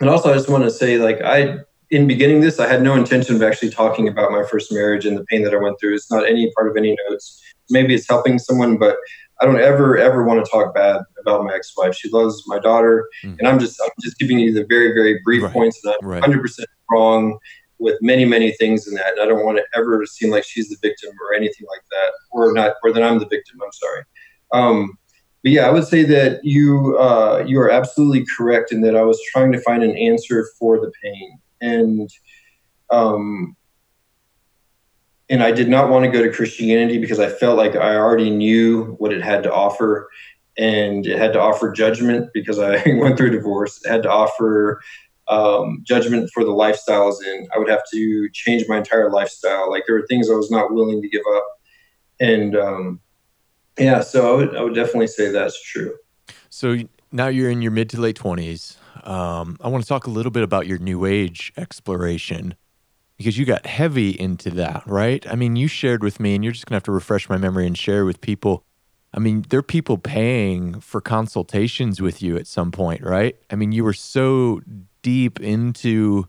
and 0.00 0.08
also 0.08 0.30
I 0.30 0.34
just 0.34 0.48
want 0.48 0.64
to 0.64 0.70
say 0.70 0.98
like, 0.98 1.20
I, 1.22 1.58
in 1.90 2.06
beginning 2.06 2.40
this, 2.40 2.60
I 2.60 2.68
had 2.68 2.82
no 2.82 2.94
intention 2.94 3.34
of 3.34 3.42
actually 3.42 3.70
talking 3.70 4.06
about 4.06 4.30
my 4.30 4.44
first 4.44 4.72
marriage 4.72 5.06
and 5.06 5.16
the 5.16 5.24
pain 5.24 5.42
that 5.42 5.52
I 5.52 5.56
went 5.56 5.80
through. 5.80 5.94
It's 5.94 6.10
not 6.10 6.24
any 6.24 6.52
part 6.56 6.68
of 6.68 6.76
any 6.76 6.96
notes 7.08 7.42
maybe 7.70 7.94
it's 7.94 8.08
helping 8.08 8.38
someone, 8.38 8.76
but 8.76 8.96
I 9.40 9.46
don't 9.46 9.60
ever 9.60 9.96
ever 9.96 10.24
want 10.24 10.44
to 10.44 10.50
talk 10.50 10.74
bad 10.74 11.00
about 11.18 11.44
my 11.44 11.54
ex-wife. 11.54 11.94
She 11.94 12.10
loves 12.10 12.42
my 12.46 12.58
daughter, 12.58 13.08
mm. 13.24 13.38
and 13.38 13.48
I'm 13.48 13.58
just 13.58 13.80
I'm 13.82 13.90
just 14.02 14.18
giving 14.18 14.38
you 14.38 14.52
the 14.52 14.66
very 14.68 14.92
very 14.92 15.20
brief 15.24 15.44
right. 15.44 15.52
points, 15.52 15.80
and 15.82 15.94
I'm 16.02 16.08
right. 16.08 16.22
100% 16.22 16.64
wrong 16.90 17.38
with 17.78 17.96
many 18.02 18.26
many 18.26 18.52
things 18.52 18.86
in 18.86 18.94
that, 18.94 19.12
and 19.12 19.22
I 19.22 19.26
don't 19.26 19.44
want 19.44 19.58
to 19.58 19.64
ever 19.74 20.04
seem 20.04 20.30
like 20.30 20.44
she's 20.44 20.68
the 20.68 20.76
victim 20.82 21.10
or 21.22 21.34
anything 21.34 21.66
like 21.70 21.82
that, 21.90 22.12
or 22.32 22.52
not, 22.52 22.74
or 22.84 22.92
that 22.92 23.02
I'm 23.02 23.18
the 23.18 23.28
victim. 23.28 23.60
I'm 23.64 23.72
sorry. 23.72 24.02
Um, 24.52 24.98
but 25.42 25.52
yeah, 25.52 25.66
I 25.66 25.70
would 25.70 25.86
say 25.86 26.04
that 26.04 26.44
you 26.44 26.96
uh, 26.98 27.44
you 27.46 27.60
are 27.60 27.70
absolutely 27.70 28.26
correct 28.36 28.72
in 28.72 28.82
that 28.82 28.96
I 28.96 29.02
was 29.02 29.20
trying 29.32 29.52
to 29.52 29.60
find 29.60 29.82
an 29.82 29.96
answer 29.96 30.46
for 30.58 30.78
the 30.78 30.92
pain, 31.02 31.38
and 31.60 32.10
um, 32.90 33.56
and 35.30 35.44
I 35.44 35.52
did 35.52 35.68
not 35.68 35.88
want 35.88 36.04
to 36.04 36.10
go 36.10 36.22
to 36.22 36.32
Christianity 36.32 36.98
because 36.98 37.20
I 37.20 37.28
felt 37.28 37.56
like 37.56 37.76
I 37.76 37.94
already 37.94 38.30
knew 38.30 38.96
what 38.98 39.12
it 39.12 39.22
had 39.22 39.44
to 39.44 39.54
offer. 39.54 40.10
And 40.58 41.06
it 41.06 41.16
had 41.16 41.32
to 41.34 41.40
offer 41.40 41.72
judgment 41.72 42.30
because 42.34 42.58
I 42.58 42.82
went 42.96 43.16
through 43.16 43.30
divorce. 43.30 43.80
It 43.84 43.88
had 43.88 44.02
to 44.02 44.10
offer 44.10 44.82
um, 45.28 45.78
judgment 45.84 46.28
for 46.34 46.44
the 46.44 46.50
lifestyle 46.50 47.04
I 47.04 47.06
was 47.06 47.24
in. 47.24 47.46
I 47.54 47.58
would 47.58 47.70
have 47.70 47.84
to 47.92 48.28
change 48.32 48.64
my 48.68 48.78
entire 48.78 49.08
lifestyle. 49.10 49.70
Like 49.70 49.84
there 49.86 49.94
were 49.94 50.06
things 50.08 50.28
I 50.28 50.34
was 50.34 50.50
not 50.50 50.74
willing 50.74 51.00
to 51.00 51.08
give 51.08 51.22
up. 51.36 51.46
And 52.18 52.56
um, 52.56 53.00
yeah, 53.78 54.00
so 54.00 54.32
I 54.32 54.36
would, 54.36 54.56
I 54.56 54.62
would 54.62 54.74
definitely 54.74 55.06
say 55.06 55.30
that's 55.30 55.62
true. 55.62 55.96
So 56.48 56.76
now 57.12 57.28
you're 57.28 57.50
in 57.50 57.62
your 57.62 57.72
mid 57.72 57.90
to 57.90 58.00
late 58.00 58.16
20s. 58.18 58.76
Um, 59.06 59.56
I 59.60 59.68
want 59.68 59.82
to 59.82 59.88
talk 59.88 60.06
a 60.06 60.10
little 60.10 60.32
bit 60.32 60.42
about 60.42 60.66
your 60.66 60.78
new 60.78 61.06
age 61.06 61.52
exploration 61.56 62.54
because 63.16 63.36
you 63.36 63.44
got 63.44 63.66
heavy 63.66 64.10
into 64.10 64.50
that, 64.50 64.82
right? 64.86 65.26
I 65.30 65.34
mean, 65.36 65.56
you 65.56 65.68
shared 65.68 66.02
with 66.02 66.20
me, 66.20 66.34
and 66.34 66.42
you're 66.42 66.52
just 66.52 66.66
gonna 66.66 66.76
have 66.76 66.84
to 66.84 66.92
refresh 66.92 67.28
my 67.28 67.36
memory 67.36 67.66
and 67.66 67.76
share 67.76 68.04
with 68.04 68.20
people. 68.20 68.64
I 69.12 69.18
mean, 69.18 69.44
there 69.48 69.58
are 69.58 69.62
people 69.62 69.98
paying 69.98 70.80
for 70.80 71.00
consultations 71.00 72.00
with 72.00 72.22
you 72.22 72.36
at 72.36 72.46
some 72.46 72.70
point, 72.70 73.02
right? 73.02 73.36
I 73.50 73.56
mean, 73.56 73.72
you 73.72 73.84
were 73.84 73.92
so 73.92 74.60
deep 75.02 75.40
into 75.40 76.28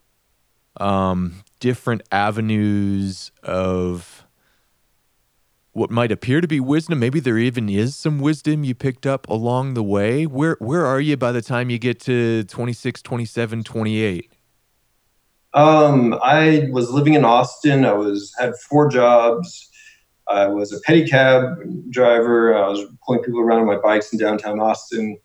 um, 0.77 1.43
different 1.59 2.01
avenues 2.11 3.31
of 3.43 4.25
what 5.73 5.89
might 5.89 6.11
appear 6.11 6.41
to 6.41 6.47
be 6.47 6.59
wisdom. 6.59 6.99
Maybe 6.99 7.19
there 7.19 7.37
even 7.37 7.69
is 7.69 7.95
some 7.95 8.19
wisdom 8.19 8.63
you 8.63 8.75
picked 8.75 9.05
up 9.05 9.27
along 9.29 9.73
the 9.73 9.83
way. 9.83 10.25
Where 10.25 10.57
where 10.59 10.85
are 10.85 10.99
you 10.99 11.17
by 11.17 11.31
the 11.31 11.41
time 11.41 11.69
you 11.69 11.79
get 11.79 11.99
to 12.01 12.43
26, 12.45 13.01
27, 13.01 13.63
28? 13.63 14.31
Um, 15.53 16.17
I 16.23 16.69
was 16.71 16.91
living 16.91 17.13
in 17.13 17.25
Austin. 17.25 17.85
I 17.85 17.93
was 17.93 18.33
had 18.39 18.55
four 18.69 18.89
jobs. 18.89 19.69
I 20.27 20.47
was 20.47 20.71
a 20.71 20.79
pedicab 20.81 21.89
driver. 21.89 22.55
I 22.55 22.67
was 22.67 22.85
pulling 23.05 23.23
people 23.23 23.41
around 23.41 23.61
on 23.61 23.67
my 23.67 23.77
bikes 23.77 24.13
in 24.13 24.19
downtown 24.19 24.59
Austin. 24.59 25.17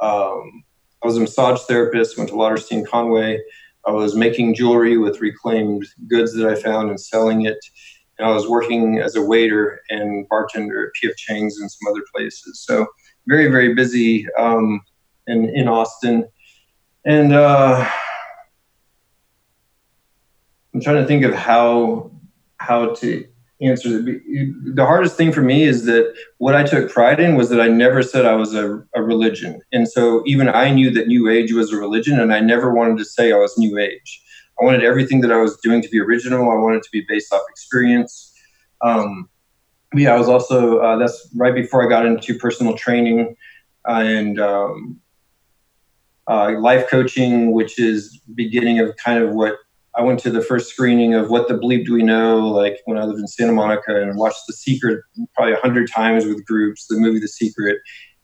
Um, 0.00 0.64
I 1.02 1.06
was 1.06 1.16
a 1.16 1.20
massage 1.20 1.60
therapist. 1.62 2.16
Went 2.16 2.30
to 2.30 2.36
Lauterstein 2.36 2.86
Conway. 2.86 3.40
I 3.86 3.90
was 3.90 4.16
making 4.16 4.54
jewelry 4.54 4.96
with 4.96 5.20
reclaimed 5.20 5.86
goods 6.08 6.34
that 6.34 6.48
I 6.48 6.60
found 6.60 6.88
and 6.90 7.00
selling 7.00 7.46
it. 7.46 7.58
And 8.18 8.28
I 8.28 8.32
was 8.32 8.48
working 8.48 8.98
as 8.98 9.14
a 9.14 9.22
waiter 9.22 9.80
and 9.90 10.28
bartender 10.28 10.86
at 10.86 10.92
P.F. 11.00 11.16
Chang's 11.16 11.58
and 11.60 11.70
some 11.70 11.92
other 11.92 12.04
places. 12.14 12.64
So 12.66 12.86
very, 13.26 13.48
very 13.48 13.74
busy 13.74 14.26
um, 14.38 14.80
in, 15.26 15.50
in 15.50 15.68
Austin. 15.68 16.26
And 17.04 17.32
uh, 17.32 17.88
I'm 20.74 20.80
trying 20.80 20.96
to 20.96 21.06
think 21.06 21.24
of 21.24 21.34
how 21.34 22.10
how 22.58 22.94
to 22.94 23.26
answer 23.60 24.02
the, 24.02 24.20
the 24.74 24.84
hardest 24.84 25.16
thing 25.16 25.32
for 25.32 25.40
me 25.40 25.62
is 25.62 25.84
that 25.86 26.14
what 26.38 26.54
I 26.54 26.62
took 26.62 26.90
pride 26.90 27.20
in 27.20 27.36
was 27.36 27.48
that 27.48 27.60
I 27.60 27.68
never 27.68 28.02
said 28.02 28.26
I 28.26 28.34
was 28.34 28.54
a, 28.54 28.82
a 28.94 29.02
religion. 29.02 29.60
And 29.72 29.88
so 29.88 30.22
even 30.26 30.48
I 30.48 30.70
knew 30.70 30.90
that 30.90 31.06
New 31.06 31.28
Age 31.28 31.52
was 31.52 31.72
a 31.72 31.76
religion, 31.76 32.20
and 32.20 32.32
I 32.32 32.40
never 32.40 32.74
wanted 32.74 32.98
to 32.98 33.04
say 33.04 33.32
I 33.32 33.38
was 33.38 33.56
New 33.56 33.78
Age. 33.78 34.22
I 34.60 34.64
wanted 34.64 34.82
everything 34.84 35.20
that 35.20 35.32
I 35.32 35.36
was 35.36 35.56
doing 35.58 35.82
to 35.82 35.88
be 35.88 36.00
original. 36.00 36.50
I 36.50 36.54
wanted 36.54 36.82
to 36.82 36.88
be 36.90 37.04
based 37.08 37.32
off 37.32 37.42
experience. 37.50 38.32
Um, 38.82 39.28
yeah, 39.94 40.14
I 40.14 40.18
was 40.18 40.28
also, 40.28 40.78
uh, 40.78 40.96
that's 40.96 41.28
right 41.34 41.54
before 41.54 41.84
I 41.84 41.88
got 41.88 42.06
into 42.06 42.38
personal 42.38 42.76
training 42.76 43.36
and 43.84 44.40
um, 44.40 45.00
uh, 46.26 46.58
life 46.58 46.88
coaching, 46.90 47.52
which 47.52 47.78
is 47.78 48.20
beginning 48.34 48.80
of 48.80 48.96
kind 48.96 49.22
of 49.22 49.30
what 49.30 49.56
I 49.94 50.02
went 50.02 50.20
to 50.20 50.30
the 50.30 50.42
first 50.42 50.70
screening 50.70 51.14
of 51.14 51.30
What 51.30 51.48
the 51.48 51.54
Bleep 51.54 51.86
Do 51.86 51.94
We 51.94 52.02
Know, 52.02 52.48
like 52.48 52.80
when 52.84 52.98
I 52.98 53.04
lived 53.04 53.18
in 53.18 53.26
Santa 53.26 53.52
Monica, 53.52 54.02
and 54.02 54.18
watched 54.18 54.42
The 54.46 54.52
Secret 54.52 55.02
probably 55.34 55.54
a 55.54 55.60
hundred 55.60 55.90
times 55.90 56.26
with 56.26 56.44
groups, 56.44 56.86
the 56.86 56.96
movie 56.96 57.18
The 57.18 57.28
Secret. 57.28 57.78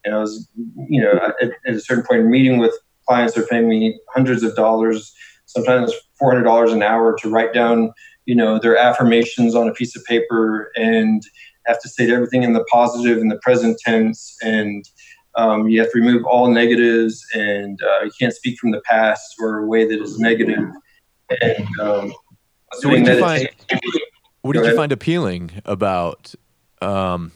And 0.05 0.14
I 0.14 0.18
was, 0.18 0.51
you 0.89 1.01
know, 1.01 1.12
at, 1.41 1.53
at 1.66 1.74
a 1.74 1.80
certain 1.80 2.05
point, 2.05 2.26
meeting 2.26 2.59
with 2.59 2.74
clients 3.09 3.39
are 3.39 3.47
paying 3.47 3.68
me 3.68 3.99
hundreds 4.12 4.43
of 4.43 4.55
dollars, 4.55 5.14
sometimes 5.47 5.93
four 6.18 6.30
hundred 6.30 6.45
dollars 6.45 6.72
an 6.72 6.82
hour 6.82 7.16
to 7.18 7.28
write 7.28 7.53
down, 7.53 7.93
you 8.26 8.34
know, 8.34 8.59
their 8.59 8.76
affirmations 8.76 9.55
on 9.55 9.68
a 9.68 9.72
piece 9.72 9.97
of 9.97 10.05
paper 10.05 10.70
and 10.76 11.22
have 11.66 11.80
to 11.80 11.88
state 11.88 12.11
everything 12.11 12.43
in 12.43 12.53
the 12.53 12.64
and 13.05 13.30
the 13.30 13.38
present 13.43 13.78
tense 13.78 14.36
and 14.43 14.84
um, 15.34 15.68
you 15.68 15.80
have 15.80 15.90
to 15.93 15.99
remove 15.99 16.24
all 16.24 16.49
negatives 16.49 17.24
and 17.34 17.80
uh, 17.82 18.05
you 18.05 18.11
can't 18.18 18.34
speak 18.34 18.59
from 18.59 18.70
the 18.70 18.80
past 18.82 19.36
or 19.40 19.61
a 19.61 19.66
way 19.66 19.86
that 19.86 20.03
is 20.03 20.18
negative 20.18 20.68
and 21.40 21.66
um, 21.80 22.12
so 22.74 22.88
what 22.88 23.05
did 23.05 23.07
you 23.07 23.20
find? 23.20 23.49
What 24.43 24.55
did 24.55 24.66
you 24.66 24.76
find 24.76 24.93
appealing 24.93 25.51
about? 25.64 26.34
Um, 26.80 27.32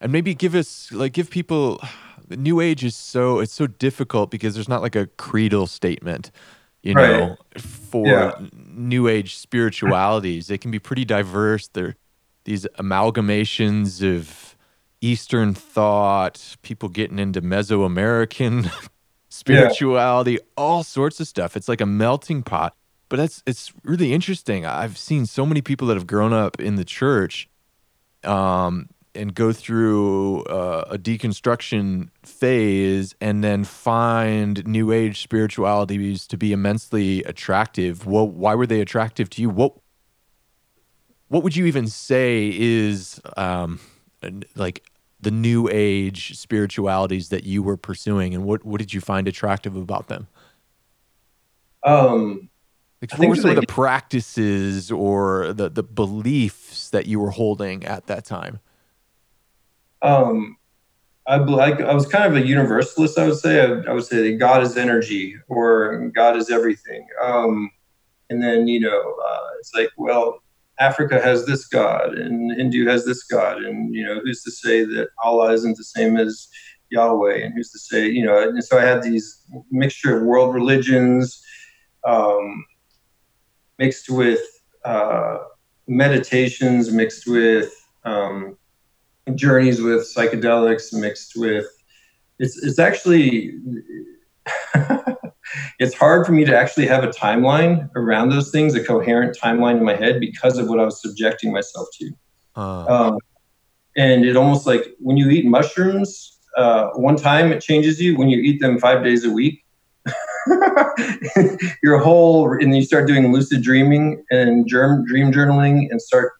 and 0.00 0.12
maybe 0.12 0.34
give 0.34 0.54
us 0.54 0.92
like 0.92 1.12
give 1.12 1.30
people 1.30 1.80
the 2.26 2.36
New 2.36 2.60
Age 2.60 2.84
is 2.84 2.96
so 2.96 3.40
it's 3.40 3.52
so 3.52 3.66
difficult 3.66 4.30
because 4.30 4.54
there's 4.54 4.68
not 4.68 4.82
like 4.82 4.96
a 4.96 5.06
creedal 5.06 5.66
statement, 5.66 6.30
you 6.84 6.94
Right. 6.94 7.10
know, 7.10 7.36
for 7.58 8.06
Yeah. 8.06 8.32
New 8.76 9.08
Age 9.08 9.36
spiritualities. 9.36 10.46
They 10.46 10.58
can 10.58 10.70
be 10.70 10.78
pretty 10.78 11.04
diverse. 11.04 11.68
They're 11.68 11.96
these 12.44 12.66
amalgamations 12.78 14.02
of 14.02 14.56
Eastern 15.00 15.54
thought, 15.54 16.56
people 16.62 16.88
getting 16.88 17.18
into 17.18 17.40
Mesoamerican 17.42 18.70
spirituality, 19.30 20.38
all 20.56 20.82
sorts 20.82 21.20
of 21.20 21.26
stuff. 21.26 21.56
It's 21.56 21.68
like 21.68 21.80
a 21.80 21.86
melting 21.86 22.42
pot. 22.42 22.74
But 23.08 23.16
that's 23.16 23.42
it's 23.46 23.72
really 23.82 24.12
interesting. 24.12 24.64
I've 24.66 24.96
seen 24.98 25.26
so 25.26 25.44
many 25.46 25.62
people 25.62 25.86
that 25.88 25.94
have 25.94 26.06
grown 26.06 26.32
up 26.32 26.60
in 26.60 26.76
the 26.76 26.84
church 26.84 27.48
um, 28.24 28.88
and 29.14 29.34
go 29.34 29.52
through 29.52 30.42
uh, 30.44 30.84
a 30.90 30.98
deconstruction 30.98 32.10
phase 32.22 33.14
and 33.20 33.44
then 33.44 33.64
find 33.64 34.66
new 34.66 34.92
age 34.92 35.22
spiritualities 35.22 36.26
to 36.26 36.36
be 36.36 36.52
immensely 36.52 37.22
attractive. 37.24 38.06
Well, 38.06 38.28
why 38.28 38.54
were 38.54 38.66
they 38.66 38.80
attractive 38.80 39.30
to 39.30 39.42
you? 39.42 39.50
What 39.50 39.74
what 41.28 41.42
would 41.42 41.56
you 41.56 41.66
even 41.66 41.86
say 41.88 42.52
is 42.54 43.20
um, 43.36 43.80
like 44.54 44.84
the 45.20 45.30
new 45.30 45.68
age 45.72 46.36
spiritualities 46.36 47.30
that 47.30 47.44
you 47.44 47.62
were 47.62 47.76
pursuing, 47.76 48.34
and 48.34 48.44
what 48.44 48.64
what 48.64 48.78
did 48.78 48.92
you 48.92 49.00
find 49.00 49.26
attractive 49.28 49.76
about 49.76 50.08
them? 50.08 50.28
Um, 51.82 52.48
Like, 53.00 53.18
what 53.18 53.28
were 53.28 53.36
some 53.36 53.50
of 53.50 53.56
the 53.56 53.62
practices 53.62 54.90
or 54.90 55.52
the 55.52 55.68
the 55.68 55.82
beliefs 55.82 56.90
that 56.90 57.06
you 57.06 57.20
were 57.20 57.30
holding 57.30 57.84
at 57.84 58.06
that 58.06 58.24
time? 58.24 58.60
Um, 60.02 60.56
I, 61.26 61.36
I, 61.36 61.70
I 61.70 61.94
was 61.94 62.06
kind 62.06 62.24
of 62.24 62.42
a 62.42 62.46
universalist, 62.46 63.18
I 63.18 63.26
would 63.26 63.38
say. 63.38 63.60
I, 63.60 63.90
I 63.90 63.92
would 63.92 64.04
say 64.04 64.30
that 64.30 64.38
God 64.38 64.62
is 64.62 64.76
energy 64.76 65.36
or 65.48 66.10
God 66.14 66.36
is 66.36 66.50
everything. 66.50 67.06
Um, 67.22 67.70
and 68.30 68.42
then, 68.42 68.68
you 68.68 68.80
know, 68.80 69.16
uh, 69.26 69.48
it's 69.58 69.72
like, 69.74 69.90
well, 69.96 70.42
Africa 70.78 71.20
has 71.20 71.46
this 71.46 71.66
God 71.66 72.14
and 72.14 72.52
Hindu 72.52 72.86
has 72.86 73.04
this 73.04 73.22
God. 73.24 73.62
And, 73.62 73.94
you 73.94 74.04
know, 74.04 74.20
who's 74.20 74.42
to 74.42 74.50
say 74.50 74.84
that 74.84 75.08
Allah 75.22 75.52
isn't 75.52 75.76
the 75.76 75.84
same 75.84 76.16
as 76.16 76.48
Yahweh? 76.90 77.36
And 77.36 77.54
who's 77.54 77.70
to 77.72 77.78
say, 77.78 78.08
you 78.08 78.24
know, 78.24 78.42
and 78.42 78.62
so 78.62 78.78
I 78.78 78.82
had 78.82 79.02
these 79.02 79.42
mixture 79.70 80.18
of 80.18 80.24
world 80.24 80.54
religions 80.54 81.42
um, 82.04 82.64
mixed 83.78 84.10
with 84.10 84.40
uh, 84.84 85.38
meditations, 85.86 86.92
mixed 86.92 87.26
with 87.26 87.72
um, 88.04 88.58
journeys 89.34 89.80
with 89.80 90.00
psychedelics 90.00 90.92
mixed 90.92 91.32
with 91.36 91.66
it's 92.38 92.62
it's 92.62 92.78
actually 92.78 93.54
it's 95.78 95.94
hard 95.94 96.26
for 96.26 96.32
me 96.32 96.44
to 96.44 96.56
actually 96.56 96.86
have 96.86 97.04
a 97.04 97.08
timeline 97.08 97.88
around 97.96 98.28
those 98.28 98.50
things 98.50 98.74
a 98.74 98.84
coherent 98.84 99.36
timeline 99.40 99.78
in 99.78 99.84
my 99.84 99.94
head 99.94 100.20
because 100.20 100.58
of 100.58 100.68
what 100.68 100.78
i 100.78 100.84
was 100.84 101.00
subjecting 101.00 101.52
myself 101.52 101.88
to. 101.98 102.10
Uh, 102.56 102.84
um, 102.86 103.18
and 103.96 104.24
it 104.24 104.36
almost 104.36 104.66
like 104.66 104.94
when 104.98 105.16
you 105.16 105.30
eat 105.30 105.46
mushrooms 105.46 106.34
uh, 106.56 106.90
one 106.90 107.16
time 107.16 107.50
it 107.50 107.60
changes 107.60 108.00
you. 108.00 108.16
When 108.16 108.28
you 108.28 108.38
eat 108.38 108.60
them 108.60 108.78
five 108.78 109.02
days 109.02 109.24
a 109.24 109.30
week 109.30 109.64
your 111.82 111.98
whole 111.98 112.52
and 112.52 112.76
you 112.76 112.82
start 112.82 113.06
doing 113.06 113.32
lucid 113.32 113.62
dreaming 113.62 114.24
and 114.30 114.68
germ, 114.68 115.04
dream 115.06 115.32
journaling 115.32 115.86
and 115.90 116.00
start 116.00 116.32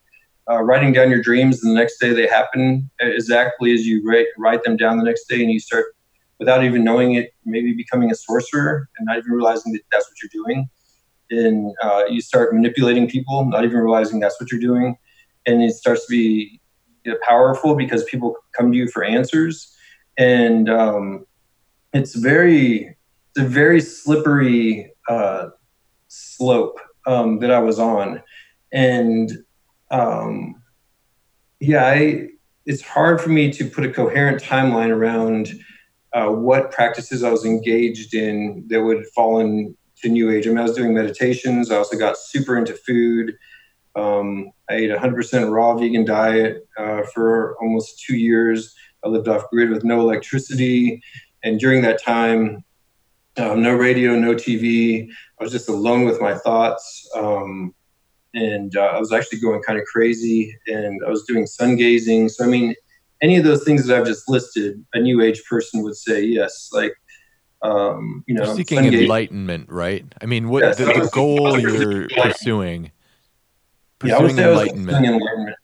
uh, 0.50 0.62
writing 0.62 0.92
down 0.92 1.10
your 1.10 1.22
dreams 1.22 1.62
and 1.62 1.74
the 1.74 1.78
next 1.78 1.98
day 1.98 2.12
they 2.12 2.26
happen 2.26 2.90
exactly 3.00 3.72
as 3.72 3.86
you 3.86 4.02
write, 4.06 4.26
write 4.38 4.62
them 4.64 4.76
down 4.76 4.98
the 4.98 5.04
next 5.04 5.26
day 5.28 5.42
and 5.42 5.50
you 5.50 5.58
start 5.58 5.86
without 6.38 6.64
even 6.64 6.84
knowing 6.84 7.14
it 7.14 7.30
maybe 7.44 7.72
becoming 7.72 8.10
a 8.10 8.14
sorcerer 8.14 8.88
and 8.98 9.06
not 9.06 9.18
even 9.18 9.32
realizing 9.32 9.72
that 9.72 9.80
that's 9.90 10.06
what 10.08 10.16
you're 10.22 10.44
doing. 10.44 10.68
And 11.30 11.74
uh, 11.82 12.04
you 12.08 12.20
start 12.20 12.54
manipulating 12.54 13.08
people 13.08 13.44
not 13.46 13.64
even 13.64 13.78
realizing 13.78 14.20
that's 14.20 14.38
what 14.40 14.50
you're 14.52 14.60
doing. 14.60 14.96
And 15.46 15.62
it 15.62 15.74
starts 15.74 16.06
to 16.06 16.10
be 16.10 16.60
you 17.04 17.12
know, 17.12 17.18
powerful 17.26 17.74
because 17.74 18.04
people 18.04 18.36
come 18.56 18.72
to 18.72 18.76
you 18.76 18.88
for 18.88 19.04
answers. 19.04 19.74
And 20.18 20.68
um, 20.68 21.26
it's 21.92 22.14
very 22.14 22.96
it's 23.36 23.44
a 23.44 23.48
very 23.48 23.80
slippery 23.80 24.92
uh, 25.08 25.48
slope 26.08 26.78
um, 27.06 27.38
that 27.40 27.50
i 27.50 27.58
was 27.58 27.78
on. 27.78 28.22
And 28.72 29.43
um, 29.94 30.56
yeah, 31.60 31.86
I, 31.86 32.28
it's 32.66 32.82
hard 32.82 33.20
for 33.20 33.28
me 33.28 33.52
to 33.52 33.68
put 33.68 33.84
a 33.84 33.92
coherent 33.92 34.42
timeline 34.42 34.90
around 34.90 35.52
uh, 36.12 36.28
what 36.28 36.72
practices 36.72 37.22
I 37.22 37.30
was 37.30 37.44
engaged 37.44 38.14
in 38.14 38.64
that 38.68 38.82
would 38.82 39.06
fall 39.14 39.38
into 39.38 39.74
New 40.04 40.30
Age. 40.30 40.46
I 40.46 40.50
mean, 40.50 40.58
I 40.58 40.62
was 40.62 40.74
doing 40.74 40.94
meditations. 40.94 41.70
I 41.70 41.76
also 41.76 41.96
got 41.96 42.18
super 42.18 42.56
into 42.56 42.74
food. 42.74 43.36
Um, 43.94 44.50
I 44.68 44.74
ate 44.74 44.90
a 44.90 44.96
100% 44.96 45.52
raw 45.52 45.76
vegan 45.76 46.04
diet 46.04 46.66
uh, 46.76 47.02
for 47.14 47.56
almost 47.60 48.02
two 48.04 48.16
years. 48.16 48.74
I 49.04 49.08
lived 49.08 49.28
off 49.28 49.48
grid 49.50 49.70
with 49.70 49.84
no 49.84 50.00
electricity. 50.00 51.02
And 51.44 51.60
during 51.60 51.82
that 51.82 52.02
time, 52.02 52.64
um, 53.36 53.62
no 53.62 53.74
radio, 53.74 54.16
no 54.16 54.34
TV. 54.34 55.08
I 55.38 55.42
was 55.42 55.52
just 55.52 55.68
alone 55.68 56.04
with 56.04 56.20
my 56.20 56.34
thoughts. 56.34 57.08
Um, 57.14 57.74
and 58.34 58.76
uh, 58.76 58.80
I 58.80 58.98
was 58.98 59.12
actually 59.12 59.40
going 59.40 59.62
kind 59.62 59.78
of 59.78 59.84
crazy, 59.86 60.54
and 60.66 61.00
I 61.06 61.10
was 61.10 61.24
doing 61.24 61.46
sun 61.46 61.76
gazing. 61.76 62.28
So 62.28 62.44
I 62.44 62.48
mean, 62.48 62.74
any 63.22 63.36
of 63.36 63.44
those 63.44 63.64
things 63.64 63.86
that 63.86 63.98
I've 63.98 64.06
just 64.06 64.28
listed, 64.28 64.84
a 64.92 65.00
new 65.00 65.22
age 65.22 65.42
person 65.48 65.82
would 65.82 65.96
say 65.96 66.22
yes. 66.22 66.70
Like, 66.72 66.94
um, 67.62 68.24
you 68.26 68.34
know, 68.34 68.44
you're 68.44 68.56
seeking 68.56 68.84
enlightenment, 68.84 69.70
right? 69.70 70.04
I 70.20 70.26
mean, 70.26 70.48
what 70.48 70.64
Yes, 70.64 70.78
the, 70.78 70.84
the 70.84 71.10
goal 71.12 71.58
you're 71.58 72.08
pursuing 72.08 72.90
pursuing? 74.04 74.12
Yeah, 74.12 74.18
I 74.18 74.22
would 74.22 74.36
say 74.36 74.44
I 74.44 74.48
was 74.48 74.60
enlightenment. 74.60 75.06
enlightenment. 75.06 75.56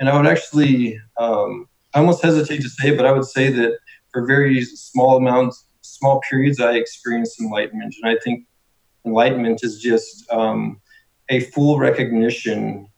And 0.00 0.08
I 0.08 0.16
would 0.16 0.26
actually, 0.26 0.98
um, 1.18 1.66
I 1.94 1.98
almost 1.98 2.22
hesitate 2.22 2.60
to 2.62 2.68
say 2.68 2.90
it, 2.90 2.96
but 2.96 3.06
I 3.06 3.12
would 3.12 3.24
say 3.24 3.50
that 3.50 3.78
for 4.12 4.26
very 4.26 4.62
small 4.62 5.16
amounts, 5.16 5.66
small 5.80 6.20
periods, 6.28 6.60
I 6.60 6.74
experienced 6.74 7.40
enlightenment. 7.40 7.94
And 8.02 8.16
I 8.16 8.20
think 8.22 8.46
enlightenment 9.04 9.60
is 9.64 9.80
just 9.80 10.30
um, 10.30 10.80
a 11.28 11.40
full 11.40 11.78
recognition 11.78 12.88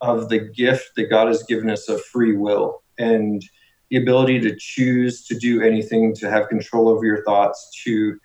of 0.00 0.28
the 0.28 0.38
gift 0.38 0.92
that 0.96 1.10
God 1.10 1.28
has 1.28 1.42
given 1.44 1.70
us 1.70 1.88
of 1.88 2.04
free 2.06 2.36
will 2.36 2.82
and 2.98 3.42
the 3.90 3.96
ability 3.96 4.40
to 4.40 4.54
choose 4.58 5.26
to 5.26 5.38
do 5.38 5.62
anything, 5.62 6.14
to 6.16 6.30
have 6.30 6.48
control 6.48 6.88
over 6.88 7.04
your 7.04 7.24
thoughts, 7.24 7.70
to 7.84 8.18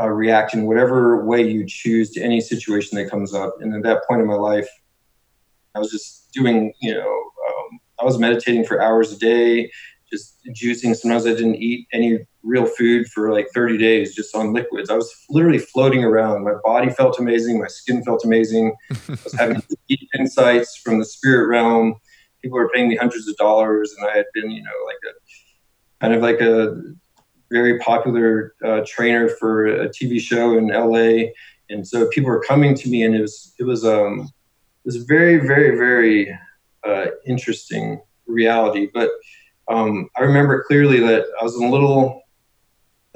uh, 0.00 0.08
react 0.08 0.54
in 0.54 0.66
whatever 0.66 1.24
way 1.24 1.42
you 1.42 1.64
choose 1.66 2.10
to 2.10 2.20
any 2.20 2.40
situation 2.40 2.98
that 2.98 3.10
comes 3.10 3.34
up. 3.34 3.56
And 3.60 3.74
at 3.74 3.82
that 3.84 4.02
point 4.06 4.20
in 4.20 4.26
my 4.26 4.34
life, 4.34 4.68
I 5.74 5.78
was 5.78 5.90
just 5.90 6.32
doing, 6.32 6.72
you 6.80 6.94
know, 6.94 7.08
um, 7.48 7.80
I 8.00 8.04
was 8.04 8.18
meditating 8.18 8.64
for 8.64 8.82
hours 8.82 9.12
a 9.12 9.18
day, 9.18 9.70
just 10.12 10.38
juicing. 10.50 10.94
Sometimes 10.94 11.26
I 11.26 11.30
didn't 11.30 11.56
eat 11.56 11.86
any 11.92 12.18
real 12.46 12.64
food 12.64 13.08
for 13.08 13.32
like 13.32 13.48
30 13.52 13.76
days, 13.76 14.14
just 14.14 14.34
on 14.34 14.52
liquids. 14.52 14.88
I 14.88 14.94
was 14.94 15.12
literally 15.28 15.58
floating 15.58 16.04
around. 16.04 16.44
My 16.44 16.54
body 16.64 16.90
felt 16.90 17.18
amazing. 17.18 17.60
My 17.60 17.66
skin 17.66 18.04
felt 18.04 18.24
amazing. 18.24 18.74
I 18.90 19.18
was 19.24 19.34
having 19.34 19.62
deep 19.88 20.08
insights 20.18 20.76
from 20.76 20.98
the 20.98 21.04
spirit 21.04 21.48
realm. 21.48 21.96
People 22.40 22.58
were 22.58 22.70
paying 22.70 22.88
me 22.88 22.96
hundreds 22.96 23.28
of 23.28 23.36
dollars, 23.36 23.94
and 23.98 24.08
I 24.08 24.16
had 24.16 24.26
been, 24.32 24.50
you 24.50 24.62
know, 24.62 24.70
like 24.86 24.96
a 25.04 26.00
kind 26.00 26.14
of 26.14 26.22
like 26.22 26.40
a 26.40 26.80
very 27.50 27.78
popular 27.80 28.54
uh, 28.64 28.82
trainer 28.86 29.28
for 29.28 29.66
a 29.66 29.88
TV 29.88 30.20
show 30.20 30.56
in 30.56 30.68
LA. 30.68 31.30
And 31.68 31.86
so 31.86 32.08
people 32.08 32.30
were 32.30 32.42
coming 32.42 32.74
to 32.76 32.88
me, 32.88 33.02
and 33.02 33.14
it 33.14 33.20
was 33.20 33.54
it 33.58 33.64
was 33.64 33.84
um 33.84 34.20
it 34.84 34.86
was 34.86 34.96
very 34.98 35.38
very 35.38 35.76
very 35.76 36.38
uh, 36.86 37.06
interesting 37.26 38.00
reality. 38.26 38.88
But 38.94 39.10
um, 39.68 40.08
I 40.16 40.22
remember 40.22 40.64
clearly 40.68 41.00
that 41.00 41.24
I 41.40 41.44
was 41.44 41.56
in 41.56 41.64
a 41.64 41.70
little 41.70 42.22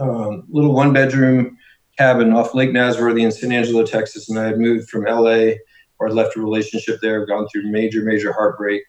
um, 0.01 0.45
little 0.49 0.73
one 0.73 0.93
bedroom 0.93 1.59
cabin 1.99 2.33
off 2.33 2.55
Lake 2.55 2.71
Nasworthy 2.71 3.23
in 3.23 3.33
San 3.33 3.53
Angelo, 3.53 3.85
Texas, 3.85 4.31
and 4.31 4.39
I 4.39 4.47
had 4.47 4.59
moved 4.59 4.89
from 4.89 5.05
LA 5.05 5.55
or 5.99 6.11
left 6.11 6.37
a 6.37 6.41
relationship 6.41 6.99
there, 7.03 7.27
gone 7.27 7.47
through 7.49 7.71
major 7.71 8.03
major 8.03 8.33
heartbreak, 8.33 8.83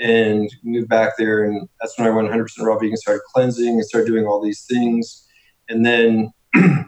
and 0.00 0.50
moved 0.64 0.88
back 0.88 1.16
there. 1.16 1.44
And 1.44 1.68
that's 1.80 1.96
when 1.98 2.08
I 2.08 2.10
went 2.10 2.28
100% 2.28 2.48
raw 2.60 2.78
vegan, 2.78 2.96
started 2.96 3.22
cleansing, 3.32 3.68
and 3.68 3.84
started 3.84 4.08
doing 4.08 4.26
all 4.26 4.42
these 4.42 4.64
things. 4.66 5.28
And 5.68 5.86
then 5.86 6.32
I 6.54 6.84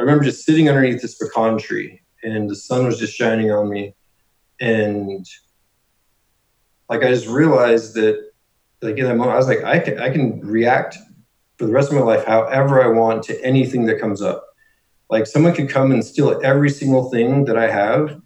remember 0.00 0.24
just 0.24 0.44
sitting 0.44 0.68
underneath 0.68 1.02
this 1.02 1.16
pecan 1.16 1.58
tree, 1.58 2.00
and 2.22 2.50
the 2.50 2.56
sun 2.56 2.84
was 2.84 2.98
just 2.98 3.14
shining 3.14 3.52
on 3.52 3.68
me, 3.68 3.94
and 4.60 5.24
like 6.88 7.02
I 7.02 7.08
just 7.08 7.26
realized 7.26 7.94
that, 7.94 8.30
like 8.80 8.98
in 8.98 9.04
that 9.04 9.16
moment, 9.16 9.34
I 9.34 9.38
was 9.38 9.46
like, 9.46 9.62
I 9.62 9.78
can 9.78 10.00
I 10.00 10.10
can 10.10 10.40
react 10.40 10.98
for 11.62 11.66
the 11.66 11.74
rest 11.74 11.92
of 11.92 11.94
my 11.94 12.02
life 12.02 12.24
however 12.24 12.82
I 12.82 12.88
want 12.88 13.22
to 13.24 13.40
anything 13.44 13.84
that 13.86 14.00
comes 14.00 14.20
up. 14.20 14.44
Like 15.10 15.28
someone 15.28 15.54
could 15.54 15.68
come 15.68 15.92
and 15.92 16.04
steal 16.04 16.40
every 16.42 16.68
single 16.68 17.08
thing 17.08 17.44
that 17.44 17.56
I 17.56 17.70
have, 17.70 18.20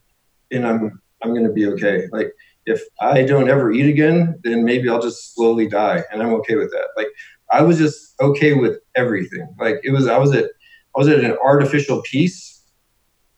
and 0.50 0.66
I'm 0.66 1.02
I'm 1.22 1.34
gonna 1.34 1.52
be 1.52 1.66
okay. 1.72 2.06
Like 2.12 2.32
if 2.64 2.80
I 2.98 3.24
don't 3.24 3.50
ever 3.50 3.70
eat 3.70 3.90
again, 3.90 4.40
then 4.42 4.64
maybe 4.64 4.88
I'll 4.88 5.02
just 5.02 5.34
slowly 5.34 5.68
die, 5.68 6.02
and 6.10 6.22
I'm 6.22 6.32
okay 6.36 6.54
with 6.56 6.70
that. 6.70 6.88
Like 6.96 7.08
I 7.52 7.60
was 7.60 7.76
just 7.76 8.14
okay 8.22 8.54
with 8.54 8.78
everything. 8.94 9.54
Like 9.60 9.80
it 9.84 9.90
was, 9.90 10.06
I 10.06 10.16
was 10.16 10.34
at, 10.34 10.46
I 10.46 10.98
was 10.98 11.08
at 11.08 11.22
an 11.22 11.36
artificial 11.44 12.00
peace, 12.06 12.62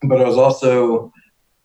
but 0.03 0.21
I 0.21 0.25
was 0.25 0.37
also, 0.37 1.13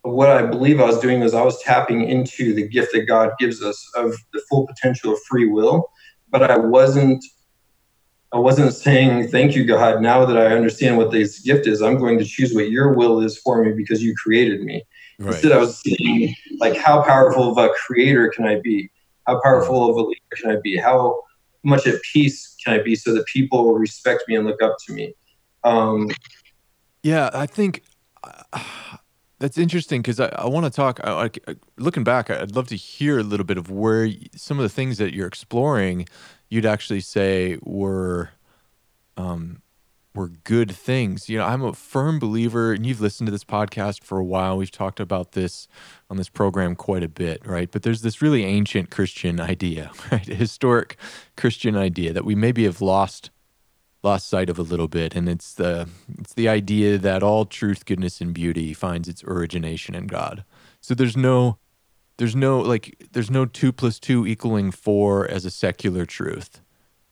what 0.01 0.31
I 0.31 0.41
believe 0.43 0.81
I 0.81 0.85
was 0.85 0.99
doing 0.99 1.19
was 1.19 1.35
I 1.35 1.43
was 1.43 1.61
tapping 1.61 2.09
into 2.09 2.55
the 2.55 2.67
gift 2.67 2.93
that 2.93 3.05
God 3.05 3.29
gives 3.37 3.61
us 3.61 3.79
of 3.95 4.15
the 4.33 4.41
full 4.49 4.65
potential 4.65 5.13
of 5.13 5.19
free 5.29 5.47
will, 5.47 5.91
but 6.31 6.49
I 6.49 6.57
wasn't 6.57 7.23
I 8.33 8.39
wasn't 8.39 8.73
saying, 8.73 9.29
Thank 9.29 9.55
you, 9.55 9.63
God. 9.63 10.01
Now 10.01 10.25
that 10.25 10.37
I 10.37 10.47
understand 10.47 10.97
what 10.97 11.11
this 11.11 11.39
gift 11.39 11.67
is, 11.67 11.81
I'm 11.81 11.99
going 11.99 12.17
to 12.17 12.25
choose 12.25 12.53
what 12.53 12.71
your 12.71 12.93
will 12.93 13.21
is 13.21 13.37
for 13.37 13.63
me 13.63 13.71
because 13.71 14.01
you 14.03 14.15
created 14.15 14.63
me. 14.63 14.83
Right. 15.19 15.33
Instead, 15.33 15.51
I 15.51 15.57
was 15.57 15.79
saying, 15.81 16.35
like, 16.59 16.75
how 16.75 17.03
powerful 17.03 17.51
of 17.51 17.57
a 17.59 17.69
creator 17.69 18.29
can 18.35 18.45
I 18.45 18.59
be? 18.59 18.89
How 19.27 19.39
powerful 19.41 19.89
of 19.89 19.95
a 19.95 20.01
leader 20.01 20.19
can 20.33 20.51
I 20.51 20.57
be? 20.63 20.75
How 20.75 21.21
much 21.63 21.85
at 21.85 22.01
peace 22.11 22.55
can 22.63 22.73
I 22.73 22.81
be 22.81 22.95
so 22.95 23.13
that 23.13 23.25
people 23.27 23.63
will 23.63 23.75
respect 23.75 24.23
me 24.27 24.35
and 24.35 24.47
look 24.47 24.61
up 24.63 24.77
to 24.87 24.93
me? 24.93 25.13
Um, 25.63 26.09
yeah, 27.03 27.29
I 27.33 27.45
think 27.45 27.83
uh, 28.23 28.41
that's 29.39 29.59
interesting 29.59 30.01
because 30.01 30.19
I, 30.19 30.27
I 30.29 30.47
want 30.47 30.65
to 30.65 30.71
talk. 30.71 30.99
I, 31.03 31.29
I, 31.47 31.55
looking 31.77 32.03
back, 32.03 32.31
I'd 32.31 32.55
love 32.55 32.67
to 32.69 32.75
hear 32.75 33.19
a 33.19 33.23
little 33.23 33.45
bit 33.45 33.59
of 33.59 33.69
where 33.69 34.09
some 34.35 34.57
of 34.57 34.63
the 34.63 34.69
things 34.69 34.97
that 34.97 35.13
you're 35.13 35.27
exploring 35.27 36.07
you'd 36.53 36.65
actually 36.67 37.01
say 37.01 37.57
were 37.63 38.29
um, 39.17 39.63
were 40.13 40.27
good 40.27 40.71
things. 40.71 41.27
You 41.27 41.39
know, 41.39 41.45
I'm 41.45 41.63
a 41.63 41.73
firm 41.73 42.19
believer, 42.19 42.71
and 42.71 42.85
you've 42.85 43.01
listened 43.01 43.25
to 43.25 43.31
this 43.31 43.43
podcast 43.43 44.03
for 44.03 44.19
a 44.19 44.23
while. 44.23 44.55
We've 44.55 44.69
talked 44.69 44.99
about 44.99 45.31
this 45.31 45.67
on 46.11 46.17
this 46.17 46.29
program 46.29 46.75
quite 46.75 47.01
a 47.01 47.07
bit, 47.07 47.45
right? 47.45 47.71
But 47.71 47.81
there's 47.81 48.03
this 48.03 48.21
really 48.21 48.45
ancient 48.45 48.91
Christian 48.91 49.39
idea, 49.39 49.91
right? 50.11 50.29
A 50.29 50.35
historic 50.35 50.97
Christian 51.35 51.75
idea 51.75 52.13
that 52.13 52.23
we 52.23 52.35
maybe 52.35 52.65
have 52.65 52.81
lost 52.81 53.31
lost 54.03 54.27
sight 54.27 54.49
of 54.49 54.59
a 54.59 54.63
little 54.63 54.89
bit, 54.89 55.15
and 55.15 55.27
it's 55.27 55.55
the 55.55 55.89
it's 56.19 56.35
the 56.35 56.47
idea 56.47 56.99
that 56.99 57.23
all 57.23 57.45
truth, 57.45 57.85
goodness, 57.85 58.21
and 58.21 58.31
beauty 58.31 58.75
finds 58.75 59.07
its 59.07 59.23
origination 59.23 59.95
in 59.95 60.05
God. 60.05 60.43
So 60.81 60.93
there's 60.93 61.17
no 61.17 61.57
there's 62.17 62.35
no 62.35 62.59
like 62.59 63.07
there's 63.13 63.31
no 63.31 63.45
two 63.45 63.71
plus 63.71 63.99
two 63.99 64.25
equaling 64.27 64.71
four 64.71 65.27
as 65.27 65.45
a 65.45 65.51
secular 65.51 66.05
truth, 66.05 66.61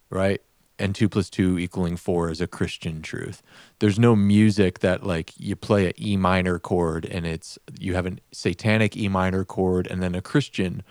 right? 0.10 0.42
And 0.78 0.96
two 0.96 1.10
plus 1.10 1.30
two 1.30 1.60
equaling 1.60 1.98
four 1.98 2.30
as 2.30 2.42
a 2.42 2.48
Christian 2.48 3.02
truth. 3.02 3.42
There's 3.80 4.00
no 4.00 4.16
music 4.16 4.80
that 4.80 5.06
like 5.06 5.34
you 5.38 5.56
play 5.56 5.88
an 5.88 5.94
E 6.00 6.18
minor 6.18 6.60
chord 6.60 7.06
and 7.06 7.26
it's 7.26 7.58
you 7.80 7.96
have 7.96 8.06
a 8.06 8.18
satanic 8.32 8.96
E 8.96 9.08
minor 9.10 9.44
chord 9.44 9.88
and 9.88 10.02
then 10.02 10.16
a 10.16 10.22
Christian 10.22 10.84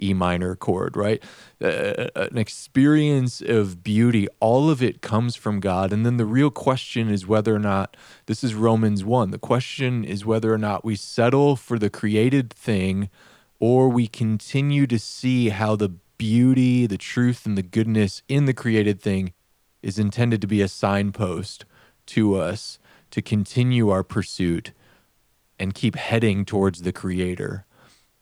E 0.00 0.14
minor 0.14 0.54
chord, 0.54 0.96
right? 0.96 1.22
Uh, 1.62 2.06
an 2.14 2.38
experience 2.38 3.40
of 3.40 3.82
beauty, 3.82 4.28
all 4.40 4.70
of 4.70 4.82
it 4.82 5.02
comes 5.02 5.34
from 5.34 5.60
God. 5.60 5.92
And 5.92 6.06
then 6.06 6.18
the 6.18 6.24
real 6.24 6.50
question 6.50 7.10
is 7.10 7.26
whether 7.26 7.54
or 7.54 7.58
not 7.58 7.96
this 8.26 8.44
is 8.44 8.54
Romans 8.54 9.04
1. 9.04 9.32
The 9.32 9.38
question 9.38 10.04
is 10.04 10.24
whether 10.24 10.54
or 10.54 10.58
not 10.58 10.84
we 10.84 10.94
settle 10.94 11.56
for 11.56 11.78
the 11.78 11.90
created 11.90 12.52
thing 12.52 13.10
or 13.60 13.88
we 13.88 14.06
continue 14.06 14.86
to 14.86 14.98
see 14.98 15.48
how 15.48 15.76
the 15.76 15.88
beauty, 16.18 16.86
the 16.86 16.98
truth, 16.98 17.46
and 17.46 17.56
the 17.56 17.62
goodness 17.62 18.22
in 18.28 18.44
the 18.44 18.54
created 18.54 19.00
thing 19.00 19.32
is 19.82 19.98
intended 19.98 20.40
to 20.40 20.46
be 20.46 20.60
a 20.60 20.68
signpost 20.68 21.64
to 22.06 22.34
us 22.36 22.78
to 23.10 23.22
continue 23.22 23.88
our 23.88 24.02
pursuit 24.02 24.72
and 25.58 25.74
keep 25.74 25.96
heading 25.96 26.44
towards 26.44 26.82
the 26.82 26.92
creator. 26.92 27.64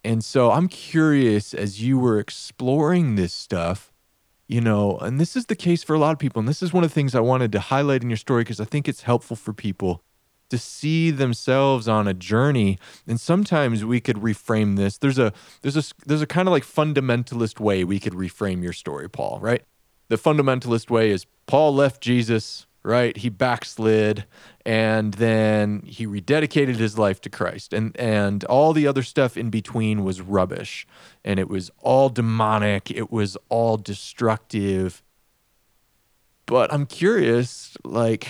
And 0.04 0.24
so 0.24 0.52
I'm 0.52 0.68
curious 0.68 1.52
as 1.52 1.82
you 1.82 1.98
were 1.98 2.18
exploring 2.20 3.16
this 3.16 3.32
stuff, 3.32 3.92
you 4.46 4.60
know, 4.60 4.96
and 4.98 5.18
this 5.18 5.34
is 5.34 5.46
the 5.46 5.56
case 5.56 5.82
for 5.82 5.94
a 5.94 5.98
lot 5.98 6.12
of 6.12 6.18
people. 6.18 6.38
And 6.40 6.48
this 6.48 6.62
is 6.62 6.72
one 6.72 6.84
of 6.84 6.90
the 6.90 6.94
things 6.94 7.14
I 7.14 7.20
wanted 7.20 7.50
to 7.52 7.60
highlight 7.60 8.02
in 8.02 8.10
your 8.10 8.16
story 8.16 8.42
because 8.42 8.60
I 8.60 8.64
think 8.64 8.88
it's 8.88 9.02
helpful 9.02 9.36
for 9.36 9.52
people 9.52 10.02
to 10.50 10.58
see 10.58 11.10
themselves 11.10 11.88
on 11.88 12.06
a 12.06 12.14
journey. 12.14 12.78
And 13.06 13.20
sometimes 13.20 13.84
we 13.84 14.00
could 14.00 14.16
reframe 14.16 14.76
this. 14.76 14.98
There's 14.98 15.18
a 15.18 15.32
there's 15.62 15.76
a 15.76 15.82
there's 16.06 16.22
a 16.22 16.26
kind 16.26 16.48
of 16.48 16.52
like 16.52 16.64
fundamentalist 16.64 17.60
way 17.60 17.84
we 17.84 17.98
could 17.98 18.14
reframe 18.14 18.62
your 18.62 18.72
story 18.72 19.08
paul 19.08 19.38
right? 19.40 19.62
The 20.08 20.16
fundamentalist 20.16 20.90
way 20.90 21.10
is 21.10 21.26
paul 21.46 21.74
left 21.74 22.00
jesus 22.00 22.66
right? 22.82 23.16
He 23.16 23.28
backslid 23.30 24.26
and 24.64 25.14
then 25.14 25.82
he 25.84 26.06
rededicated 26.06 26.76
his 26.76 26.96
life 26.96 27.20
to 27.22 27.30
christ. 27.30 27.72
And 27.72 27.98
and 27.98 28.44
all 28.44 28.72
the 28.72 28.86
other 28.86 29.02
stuff 29.02 29.36
in 29.36 29.50
between 29.50 30.04
was 30.04 30.20
rubbish. 30.20 30.86
And 31.24 31.40
it 31.40 31.48
was 31.48 31.70
all 31.80 32.08
demonic. 32.08 32.90
It 32.92 33.10
was 33.10 33.36
all 33.48 33.76
destructive. 33.76 35.02
But 36.46 36.72
i'm 36.72 36.86
curious 36.86 37.76
like 37.82 38.28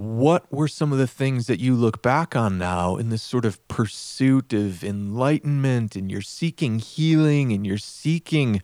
what 0.00 0.50
were 0.50 0.66
some 0.66 0.92
of 0.92 0.98
the 0.98 1.06
things 1.06 1.46
that 1.46 1.60
you 1.60 1.74
look 1.74 2.00
back 2.00 2.34
on 2.34 2.56
now 2.56 2.96
in 2.96 3.10
this 3.10 3.22
sort 3.22 3.44
of 3.44 3.68
pursuit 3.68 4.50
of 4.54 4.82
enlightenment 4.82 5.94
and 5.94 6.10
you're 6.10 6.22
seeking 6.22 6.78
healing 6.78 7.52
and 7.52 7.66
you're 7.66 7.76
seeking 7.76 8.62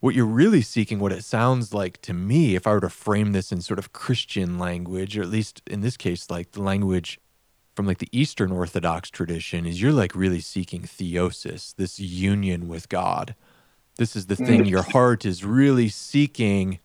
what 0.00 0.12
you're 0.12 0.26
really 0.26 0.60
seeking 0.60 0.98
what 0.98 1.12
it 1.12 1.22
sounds 1.22 1.72
like 1.72 2.02
to 2.02 2.12
me 2.12 2.56
if 2.56 2.66
i 2.66 2.72
were 2.72 2.80
to 2.80 2.88
frame 2.88 3.30
this 3.30 3.52
in 3.52 3.60
sort 3.60 3.78
of 3.78 3.92
christian 3.92 4.58
language 4.58 5.16
or 5.16 5.22
at 5.22 5.28
least 5.28 5.62
in 5.68 5.82
this 5.82 5.96
case 5.96 6.28
like 6.28 6.50
the 6.50 6.60
language 6.60 7.20
from 7.76 7.86
like 7.86 7.98
the 7.98 8.08
eastern 8.10 8.50
orthodox 8.50 9.08
tradition 9.08 9.64
is 9.64 9.80
you're 9.80 9.92
like 9.92 10.16
really 10.16 10.40
seeking 10.40 10.82
theosis 10.82 11.76
this 11.76 12.00
union 12.00 12.66
with 12.66 12.88
god 12.88 13.36
this 13.98 14.16
is 14.16 14.26
the 14.26 14.34
thing 14.34 14.64
mm. 14.64 14.70
your 14.70 14.82
heart 14.82 15.24
is 15.24 15.44
really 15.44 15.88
seeking 15.88 16.80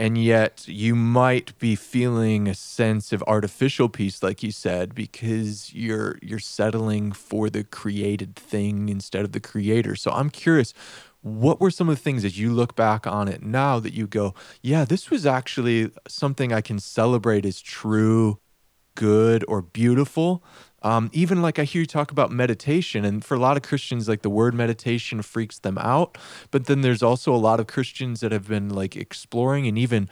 and 0.00 0.16
yet 0.16 0.66
you 0.66 0.96
might 0.96 1.56
be 1.58 1.76
feeling 1.76 2.48
a 2.48 2.54
sense 2.54 3.12
of 3.12 3.22
artificial 3.26 3.90
peace 3.90 4.22
like 4.22 4.42
you 4.42 4.50
said 4.50 4.94
because 4.94 5.74
you're 5.74 6.18
you're 6.22 6.38
settling 6.38 7.12
for 7.12 7.50
the 7.50 7.62
created 7.62 8.34
thing 8.34 8.88
instead 8.88 9.26
of 9.26 9.32
the 9.32 9.40
creator. 9.40 9.94
So 9.94 10.10
i'm 10.10 10.30
curious 10.30 10.72
what 11.20 11.60
were 11.60 11.70
some 11.70 11.90
of 11.90 11.96
the 11.96 12.02
things 12.02 12.24
as 12.24 12.38
you 12.38 12.50
look 12.50 12.74
back 12.74 13.06
on 13.06 13.28
it 13.28 13.42
now 13.42 13.78
that 13.78 13.92
you 13.92 14.06
go 14.06 14.34
yeah 14.62 14.86
this 14.86 15.10
was 15.10 15.26
actually 15.26 15.90
something 16.08 16.50
i 16.50 16.62
can 16.62 16.78
celebrate 16.78 17.44
as 17.44 17.60
true 17.60 18.38
good 18.94 19.44
or 19.48 19.60
beautiful 19.60 20.42
um, 20.82 21.10
even 21.12 21.42
like 21.42 21.58
I 21.58 21.64
hear 21.64 21.80
you 21.80 21.86
talk 21.86 22.10
about 22.10 22.30
meditation, 22.30 23.04
and 23.04 23.24
for 23.24 23.34
a 23.34 23.38
lot 23.38 23.56
of 23.56 23.62
Christians, 23.62 24.08
like 24.08 24.22
the 24.22 24.30
word 24.30 24.54
meditation 24.54 25.22
freaks 25.22 25.58
them 25.58 25.78
out. 25.78 26.16
But 26.50 26.66
then 26.66 26.80
there's 26.80 27.02
also 27.02 27.34
a 27.34 27.36
lot 27.36 27.60
of 27.60 27.66
Christians 27.66 28.20
that 28.20 28.32
have 28.32 28.48
been 28.48 28.70
like 28.70 28.96
exploring 28.96 29.66
and 29.66 29.76
even 29.78 30.08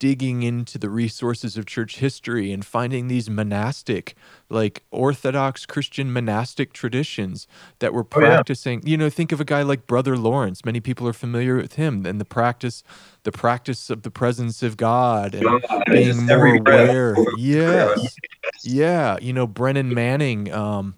digging 0.00 0.42
into 0.42 0.78
the 0.78 0.88
resources 0.88 1.56
of 1.58 1.66
church 1.66 1.98
history 1.98 2.50
and 2.50 2.64
finding 2.64 3.06
these 3.06 3.30
monastic, 3.30 4.16
like 4.48 4.82
Orthodox 4.90 5.66
Christian 5.66 6.10
monastic 6.12 6.72
traditions 6.72 7.46
that 7.78 7.92
were 7.92 8.02
practicing. 8.02 8.78
Oh, 8.78 8.82
yeah. 8.84 8.90
You 8.90 8.96
know, 8.96 9.10
think 9.10 9.30
of 9.30 9.40
a 9.40 9.44
guy 9.44 9.62
like 9.62 9.86
Brother 9.86 10.16
Lawrence. 10.16 10.64
Many 10.64 10.80
people 10.80 11.06
are 11.06 11.12
familiar 11.12 11.56
with 11.56 11.74
him 11.74 12.06
and 12.06 12.18
the 12.18 12.24
practice, 12.24 12.82
the 13.22 13.30
practice 13.30 13.90
of 13.90 14.02
the 14.02 14.10
presence 14.10 14.62
of 14.62 14.78
God 14.78 15.34
and 15.34 15.62
God, 15.62 15.84
being 15.86 16.26
more 16.26 16.56
aware. 16.56 17.14
Yes, 17.38 18.16
yeah. 18.64 19.18
You 19.20 19.34
know, 19.34 19.46
Brennan 19.46 19.94
Manning. 19.94 20.52
Um, 20.52 20.94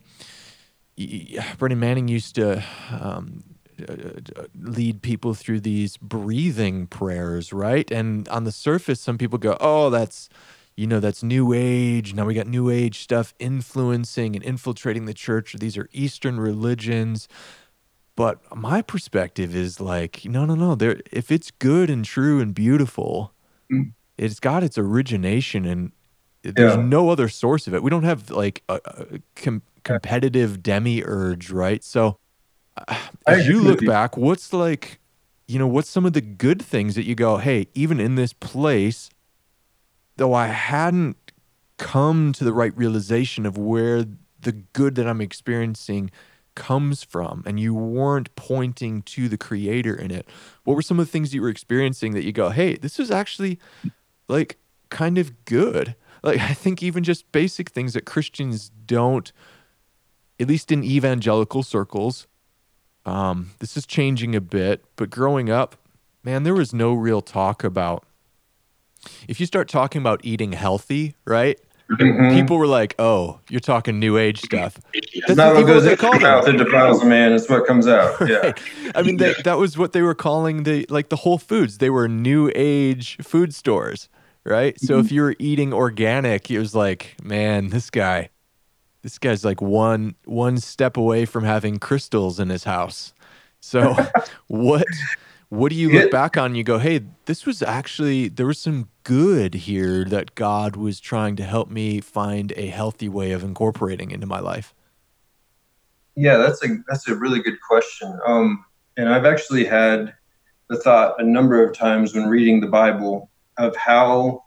Brennan 1.59 1.81
Manning 1.81 2.07
used 2.07 2.37
to 2.37 2.63
um, 2.91 3.43
lead 4.59 5.03
people 5.03 5.35
through 5.35 5.61
these 5.61 5.97
breathing 5.97 6.87
prayers, 6.87 7.53
right? 7.53 7.91
And 7.91 8.29
on 8.29 8.45
the 8.45 8.53
surface, 8.53 9.01
some 9.01 9.19
people 9.19 9.39
go, 9.39 9.57
oh, 9.61 9.91
that's, 9.91 10.29
you 10.77 10.87
know, 10.87 11.01
that's 11.01 11.23
new 11.23 11.53
age. 11.53 12.15
Now 12.15 12.27
we 12.27 12.35
got 12.35 12.47
new 12.47 12.71
age 12.71 13.01
stuff 13.01 13.35
influencing 13.39 14.35
and 14.35 14.45
infiltrating 14.45 15.05
the 15.05 15.15
church. 15.15 15.55
These 15.55 15.77
are 15.77 15.89
Eastern 15.93 16.41
religions. 16.41 17.29
But 18.15 18.55
my 18.55 18.83
perspective 18.83 19.57
is 19.57 19.81
like, 19.81 20.25
no, 20.25 20.45
no, 20.45 20.55
no. 20.55 20.75
There, 20.75 21.01
if 21.11 21.31
it's 21.31 21.51
good 21.51 21.89
and 21.89 22.05
true 22.05 22.41
and 22.41 22.55
beautiful, 22.55 23.33
mm. 23.73 23.93
it's 24.19 24.39
got 24.39 24.63
its 24.63 24.77
origination 24.77 25.65
and 25.65 25.93
there's 26.43 26.77
yeah. 26.77 26.83
no 26.83 27.09
other 27.09 27.29
source 27.29 27.67
of 27.67 27.75
it. 27.75 27.83
We 27.83 27.91
don't 27.91 28.03
have 28.03 28.31
like 28.31 28.63
a, 28.69 28.81
a 28.85 29.07
com- 29.37 29.63
competitive 29.85 30.63
demiurge, 30.63 31.51
right? 31.51 31.83
So 31.85 32.19
as 33.27 33.47
you 33.47 33.61
look 33.61 33.85
back, 33.85 34.17
what's 34.17 34.53
like, 34.53 34.99
you 35.47 35.59
know, 35.59 35.67
what's 35.67 35.89
some 35.89 36.07
of 36.07 36.13
the 36.13 36.21
good 36.21 36.63
things 36.63 36.95
that 36.95 37.05
you 37.05 37.15
go, 37.15 37.37
hey, 37.37 37.69
even 37.75 38.01
in 38.01 38.15
this 38.15 38.33
place, 38.33 39.11
though 40.17 40.35
I 40.35 40.47
hadn't 40.47 41.17
come 41.79 42.33
to 42.35 42.45
the 42.45 42.53
right 42.53 42.77
realization 42.77 43.45
of 43.45 43.59
where 43.59 44.05
the 44.41 44.53
good 44.53 44.95
that 44.95 45.07
I'm 45.07 45.21
experiencing 45.21 46.11
comes 46.55 47.03
from, 47.03 47.43
and 47.47 47.59
you 47.59 47.75
weren't 47.75 48.35
pointing 48.37 49.03
to 49.03 49.29
the 49.29 49.39
creator 49.39 49.95
in 49.95 50.11
it, 50.11 50.29
what 50.65 50.75
were 50.75 50.83
some 50.83 51.01
of 51.01 51.07
the 51.07 51.11
things 51.11 51.35
you 51.35 51.43
were 51.43 51.49
experiencing 51.49 52.13
that 52.13 52.25
you 52.25 52.33
go, 52.33 52.51
hey, 52.51 52.77
this 52.77 53.01
is 53.01 53.11
actually 53.11 53.59
like 54.29 54.59
kind 54.91 55.19
of 55.19 55.45
good? 55.45 55.95
Like, 56.23 56.39
I 56.39 56.55
think 56.55 56.83
even 56.83 57.05
just 57.05 57.31
basic 57.33 57.71
things 57.71 57.95
that 57.95 58.05
Christians 58.05 58.71
don't, 58.87 59.33
at 60.39 60.47
least 60.47 60.71
in 60.71 60.85
evangelical 60.85 61.63
circles, 61.63 62.27
Um, 63.05 63.51
this 63.59 63.77
is 63.77 63.87
changing 63.87 64.35
a 64.37 64.41
bit, 64.41 64.85
but 64.97 65.11
growing 65.11 65.51
up, 65.51 65.77
man, 66.23 66.43
there 66.45 66.55
was 66.55 66.73
no 66.73 66.93
real 66.95 67.21
talk 67.21 67.65
about. 67.65 68.05
If 69.27 69.41
you 69.41 69.47
start 69.47 69.69
talking 69.69 70.01
about 70.01 70.21
eating 70.23 70.53
healthy, 70.53 71.17
right? 71.25 71.59
Mhm. 71.91 72.33
People 72.33 72.57
were 72.57 72.67
like, 72.69 72.95
"Oh, 72.99 73.41
you're 73.51 73.61
talking 73.61 73.99
new 73.99 74.17
age 74.17 74.41
stuff." 74.41 74.79
That's 75.27 75.37
Not 75.37 75.55
what 75.55 75.67
goes 75.67 75.85
into 75.85 75.97
the 75.97 76.19
mouth 76.21 76.47
defiles 76.57 77.03
a 77.03 77.07
man. 77.07 77.33
It's 77.33 77.51
what 77.51 77.67
comes 77.67 77.87
out. 77.89 78.15
Yeah. 78.27 78.53
I 78.95 79.03
mean, 79.03 79.17
they, 79.19 79.35
that 79.45 79.59
was 79.59 79.77
what 79.77 79.93
they 79.93 80.01
were 80.01 80.15
calling 80.15 80.63
the 80.63 80.87
like 80.89 81.09
the 81.11 81.17
Whole 81.17 81.37
Foods. 81.39 81.79
They 81.79 81.91
were 81.91 82.09
new 82.09 82.51
age 82.55 83.19
food 83.21 83.53
stores, 83.55 84.09
right? 84.45 84.81
So 84.81 84.95
Mm-hmm. 84.95 85.05
if 85.07 85.13
you 85.13 85.23
were 85.23 85.35
eating 85.39 85.75
organic, 85.75 86.51
it 86.51 86.59
was 86.61 86.75
like, 86.75 87.17
man, 87.23 87.69
this 87.69 87.91
guy, 87.91 88.31
this 89.03 89.19
guy's 89.19 89.45
like 89.45 89.61
one 89.61 90.15
one 90.25 90.59
step 90.59 90.97
away 90.97 91.25
from 91.25 91.45
having 91.45 91.79
crystals 91.79 92.41
in 92.41 92.49
his 92.49 92.65
house. 92.65 93.13
So 93.61 93.95
what 94.47 94.87
what 95.49 95.69
do 95.69 95.77
you 95.77 95.91
look 95.93 96.11
back 96.11 96.39
on? 96.39 96.47
And 96.47 96.57
you 96.57 96.65
go, 96.65 96.79
hey, 96.79 97.03
this 97.27 97.45
was 97.45 97.63
actually 97.63 98.29
there 98.29 98.47
was 98.47 98.59
some 98.59 98.89
good 99.05 99.55
here 99.55 100.05
that 100.07 100.35
God 100.35 100.77
was 100.77 100.99
trying 100.99 101.37
to 101.37 101.45
help 101.45 101.69
me 101.69 102.01
find 102.01 102.53
a 102.57 102.69
healthy 102.69 103.09
way 103.09 103.33
of 103.33 103.45
incorporating 103.45 104.11
into 104.13 104.27
my 104.27 104.41
life. 104.41 104.73
Yeah, 106.15 106.39
that's 106.39 106.65
a 106.65 106.79
that's 106.89 107.09
a 107.09 107.15
really 107.15 107.43
good 107.43 107.61
question. 107.61 108.19
Um, 108.27 108.65
and 108.97 109.09
I've 109.09 109.25
actually 109.25 109.65
had 109.65 110.15
the 110.69 110.79
thought 110.79 111.21
a 111.21 111.25
number 111.25 111.63
of 111.63 111.77
times 111.77 112.15
when 112.15 112.29
reading 112.29 112.61
the 112.61 112.67
Bible 112.67 113.31
of 113.59 113.77
how 113.77 114.45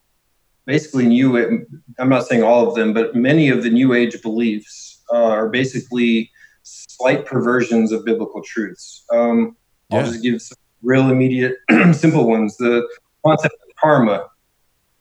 basically 0.66 1.06
new. 1.06 1.66
I'm 2.00 2.10
not 2.10 2.26
saying 2.26 2.44
all 2.44 2.68
of 2.68 2.76
them, 2.76 2.94
but 2.94 3.16
many 3.16 3.50
of 3.50 3.64
the 3.64 3.70
New 3.70 3.94
Age 3.94 4.22
beliefs 4.22 5.04
uh, 5.12 5.24
are 5.24 5.50
basically 5.50 6.32
slight 6.64 7.26
perversions 7.26 7.92
of 7.92 8.06
biblical 8.06 8.42
truths. 8.44 9.06
Um, 9.12 9.56
I'll 9.92 10.04
just 10.06 10.24
give 10.24 10.42
some 10.42 10.58
real 10.82 11.10
immediate, 11.10 11.58
simple 11.94 12.28
ones. 12.28 12.58
The 12.58 12.88
concept 13.26 13.54
of 13.54 13.76
karma. 13.80 14.28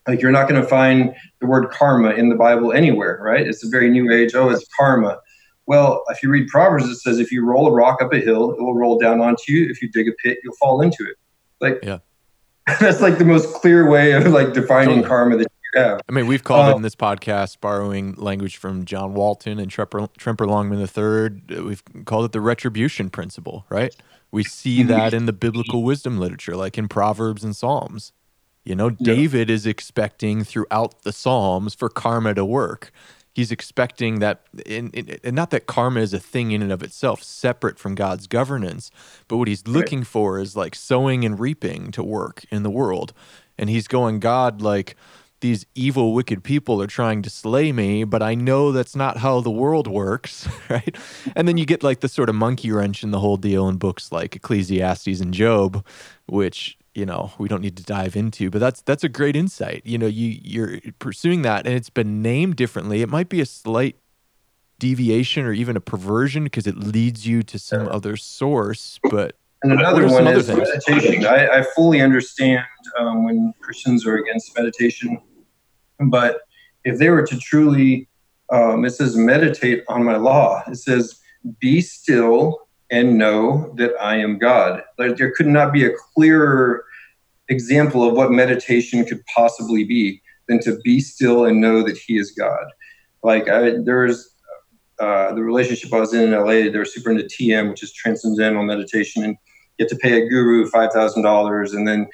Like 0.06 0.20
you're 0.20 0.32
not 0.32 0.48
going 0.48 0.60
to 0.60 0.68
find 0.68 1.14
the 1.40 1.46
word 1.46 1.70
karma 1.70 2.10
in 2.10 2.28
the 2.28 2.34
Bible 2.34 2.72
anywhere, 2.72 3.18
right? 3.22 3.46
It's 3.46 3.64
a 3.64 3.68
very 3.70 3.88
new 3.88 4.12
age. 4.12 4.34
Oh, 4.34 4.50
it's 4.50 4.66
karma. 4.78 5.18
Well, 5.66 6.04
if 6.10 6.22
you 6.22 6.28
read 6.28 6.48
Proverbs, 6.48 6.84
it 6.90 6.96
says 6.96 7.18
if 7.18 7.32
you 7.32 7.42
roll 7.42 7.66
a 7.68 7.72
rock 7.72 8.02
up 8.02 8.12
a 8.12 8.18
hill, 8.20 8.52
it 8.52 8.60
will 8.60 8.74
roll 8.74 8.98
down 8.98 9.22
onto 9.22 9.50
you. 9.50 9.70
If 9.70 9.80
you 9.80 9.88
dig 9.90 10.08
a 10.08 10.12
pit, 10.22 10.38
you'll 10.44 10.54
fall 10.56 10.82
into 10.82 11.04
it. 11.04 11.16
Like, 11.60 11.78
Yeah. 11.82 12.00
that's 12.80 13.00
like 13.00 13.18
the 13.18 13.24
most 13.24 13.52
clear 13.54 13.88
way 13.88 14.12
of 14.12 14.26
like 14.28 14.52
defining 14.52 14.96
Totally. 15.02 15.08
karma 15.08 15.36
that 15.38 15.46
you 15.74 15.80
have. 15.80 16.00
I 16.08 16.12
mean, 16.12 16.26
we've 16.26 16.44
called 16.44 16.68
it 16.68 16.72
Uh, 16.72 16.76
in 16.76 16.82
this 16.82 16.94
podcast, 16.94 17.60
borrowing 17.60 18.14
language 18.14 18.56
from 18.56 18.84
John 18.84 19.14
Walton 19.14 19.58
and 19.58 19.70
Tremper, 19.70 20.08
Tremper 20.18 20.46
Longman 20.46 20.80
III. 20.80 21.62
We've 21.62 21.82
called 22.06 22.24
it 22.26 22.32
the 22.32 22.40
retribution 22.40 23.10
principle, 23.10 23.66
right? 23.68 23.94
We 24.30 24.44
see 24.44 24.82
Mhm. 24.82 24.88
that 24.88 25.14
in 25.14 25.26
the 25.26 25.32
biblical 25.32 25.82
wisdom 25.82 26.18
literature, 26.18 26.56
like 26.56 26.78
in 26.78 26.88
Proverbs 26.88 27.44
and 27.44 27.54
Psalms. 27.54 28.12
You 28.64 28.74
know, 28.74 28.88
Yeah. 28.98 29.14
David 29.14 29.50
is 29.50 29.66
expecting 29.66 30.42
throughout 30.42 31.02
the 31.02 31.12
Psalms 31.12 31.74
for 31.74 31.88
karma 31.90 32.32
to 32.34 32.44
work. 32.46 32.90
He's 33.34 33.50
expecting 33.50 34.20
that, 34.20 34.42
in, 34.64 34.90
in, 34.90 35.18
and 35.24 35.34
not 35.34 35.50
that 35.50 35.66
karma 35.66 36.00
is 36.00 36.14
a 36.14 36.20
thing 36.20 36.52
in 36.52 36.62
and 36.62 36.72
of 36.72 36.82
itself, 36.82 37.22
separate 37.22 37.78
from 37.78 37.94
God's 37.94 38.26
governance, 38.26 38.90
but 39.28 39.38
what 39.38 39.48
he's 39.48 39.62
Right. 39.66 39.74
looking 39.74 40.04
for 40.04 40.38
is 40.38 40.56
like 40.56 40.74
sowing 40.74 41.24
and 41.24 41.38
reaping 41.38 41.90
to 41.92 42.02
work 42.02 42.44
in 42.50 42.62
the 42.62 42.70
world. 42.70 43.12
And 43.58 43.68
he's 43.68 43.88
going, 43.88 44.20
God, 44.20 44.62
like, 44.62 44.96
these 45.40 45.66
evil, 45.74 46.14
wicked 46.14 46.42
people 46.42 46.80
are 46.80 46.86
trying 46.86 47.20
to 47.20 47.28
slay 47.28 47.70
me, 47.70 48.04
but 48.04 48.22
I 48.22 48.34
know 48.34 48.72
that's 48.72 48.96
not 48.96 49.18
how 49.18 49.40
the 49.40 49.50
world 49.50 49.86
works, 49.86 50.48
right? 50.70 50.96
And 51.36 51.46
then 51.46 51.58
you 51.58 51.66
get 51.66 51.82
like 51.82 52.00
the 52.00 52.08
sort 52.08 52.30
of 52.30 52.34
monkey 52.34 52.70
wrench 52.72 53.02
in 53.02 53.10
the 53.10 53.20
whole 53.20 53.36
deal 53.36 53.68
in 53.68 53.76
books 53.76 54.10
like 54.10 54.36
Ecclesiastes 54.36 55.20
and 55.20 55.34
Job, 55.34 55.84
which 56.26 56.78
you 56.94 57.06
know 57.06 57.32
we 57.38 57.48
don't 57.48 57.60
need 57.60 57.76
to 57.76 57.82
dive 57.82 58.16
into, 58.16 58.50
but 58.50 58.58
that's 58.58 58.82
that's 58.82 59.04
a 59.04 59.08
great 59.08 59.36
insight. 59.36 59.82
You 59.84 59.98
know, 59.98 60.06
you 60.06 60.38
you're 60.42 60.80
pursuing 60.98 61.42
that, 61.42 61.66
and 61.66 61.74
it's 61.74 61.90
been 61.90 62.22
named 62.22 62.56
differently. 62.56 63.02
It 63.02 63.08
might 63.08 63.28
be 63.28 63.40
a 63.40 63.46
slight 63.46 63.96
deviation 64.78 65.44
or 65.44 65.52
even 65.52 65.76
a 65.76 65.80
perversion 65.80 66.44
because 66.44 66.66
it 66.66 66.76
leads 66.76 67.26
you 67.26 67.42
to 67.42 67.58
some 67.58 67.88
other 67.88 68.16
source, 68.16 68.98
but 69.10 69.36
And 69.62 69.72
another 69.72 70.06
one 70.08 70.26
is 70.26 70.46
things? 70.46 70.58
meditation. 70.58 71.24
I, 71.26 71.60
I 71.60 71.62
fully 71.74 72.00
understand 72.00 72.64
um, 72.98 73.24
when 73.24 73.54
Christians 73.60 74.06
are 74.06 74.16
against 74.16 74.56
meditation, 74.56 75.20
but 76.00 76.40
if 76.84 76.98
they 76.98 77.08
were 77.08 77.26
to 77.26 77.38
truly, 77.38 78.08
um, 78.52 78.84
it 78.84 78.90
says, 78.90 79.16
meditate 79.16 79.84
on 79.88 80.04
my 80.04 80.16
law. 80.16 80.62
It 80.66 80.76
says, 80.76 81.20
be 81.60 81.80
still 81.80 82.68
and 82.90 83.18
know 83.18 83.72
that 83.76 83.92
I 84.00 84.16
am 84.16 84.38
God. 84.38 84.82
Like 84.98 85.16
there 85.16 85.32
could 85.32 85.46
not 85.46 85.72
be 85.72 85.84
a 85.84 85.92
clearer 86.14 86.84
example 87.48 88.06
of 88.06 88.14
what 88.14 88.30
meditation 88.30 89.04
could 89.04 89.24
possibly 89.34 89.84
be 89.84 90.22
than 90.48 90.60
to 90.60 90.78
be 90.84 91.00
still 91.00 91.44
and 91.44 91.60
know 91.60 91.82
that 91.82 91.96
He 91.96 92.18
is 92.18 92.30
God. 92.32 92.66
Like 93.22 93.48
I, 93.48 93.76
there's 93.82 94.34
uh, 95.00 95.34
the 95.34 95.42
relationship 95.42 95.92
I 95.92 96.00
was 96.00 96.14
in 96.14 96.32
in 96.32 96.38
LA. 96.38 96.70
They 96.70 96.78
were 96.78 96.84
super 96.84 97.10
into 97.10 97.24
TM, 97.24 97.68
which 97.70 97.82
is 97.82 97.92
transcendental 97.92 98.62
meditation, 98.62 99.24
and 99.24 99.36
you 99.78 99.88
to 99.88 99.96
pay 99.96 100.22
a 100.22 100.28
guru 100.28 100.68
five 100.68 100.92
thousand 100.92 101.22
dollars, 101.22 101.72
and 101.72 101.88
then 101.88 102.06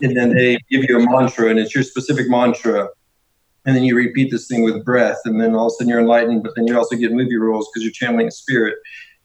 and 0.00 0.16
then 0.16 0.34
they 0.34 0.58
give 0.70 0.84
you 0.88 0.98
a 0.98 1.04
mantra, 1.04 1.50
and 1.50 1.58
it's 1.58 1.74
your 1.74 1.84
specific 1.84 2.28
mantra, 2.28 2.88
and 3.66 3.76
then 3.76 3.84
you 3.84 3.96
repeat 3.96 4.30
this 4.30 4.46
thing 4.46 4.62
with 4.62 4.84
breath, 4.84 5.18
and 5.24 5.40
then 5.40 5.54
all 5.54 5.66
of 5.66 5.72
a 5.72 5.74
sudden 5.74 5.88
you're 5.88 6.00
enlightened. 6.00 6.42
But 6.42 6.54
then 6.54 6.66
you 6.66 6.76
also 6.76 6.96
get 6.96 7.12
movie 7.12 7.36
roles 7.36 7.68
because 7.68 7.82
you're 7.82 7.92
channeling 7.92 8.28
a 8.28 8.30
spirit, 8.30 8.76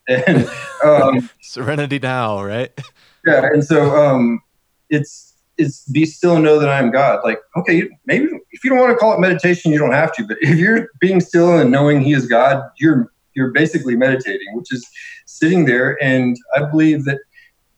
and 0.08 0.50
um, 0.84 1.30
serenity 1.42 2.00
now, 2.00 2.44
right? 2.44 2.72
yeah, 3.26 3.46
and 3.46 3.64
so 3.64 3.96
um, 3.96 4.42
it's 4.90 5.32
it's 5.58 5.86
be 5.90 6.06
still 6.06 6.36
and 6.36 6.44
know 6.44 6.60
that 6.60 6.70
I 6.70 6.80
am 6.80 6.92
God. 6.92 7.22
Like, 7.24 7.40
okay, 7.56 7.88
maybe 8.06 8.28
if 8.52 8.64
you 8.64 8.70
don't 8.70 8.80
want 8.80 8.92
to 8.92 8.98
call 8.98 9.14
it 9.14 9.20
meditation, 9.20 9.72
you 9.72 9.78
don't 9.78 9.92
have 9.92 10.14
to. 10.16 10.26
But 10.26 10.38
if 10.42 10.58
you're 10.58 10.90
being 11.00 11.20
still 11.20 11.58
and 11.58 11.72
knowing 11.72 12.02
He 12.02 12.14
is 12.14 12.28
God, 12.28 12.64
you're 12.80 13.12
you're 13.36 13.52
basically 13.52 13.96
meditating, 13.96 14.48
which 14.54 14.74
is 14.74 14.86
sitting 15.26 15.66
there. 15.66 16.02
And 16.04 16.36
I 16.56 16.64
believe 16.66 17.06
that 17.06 17.20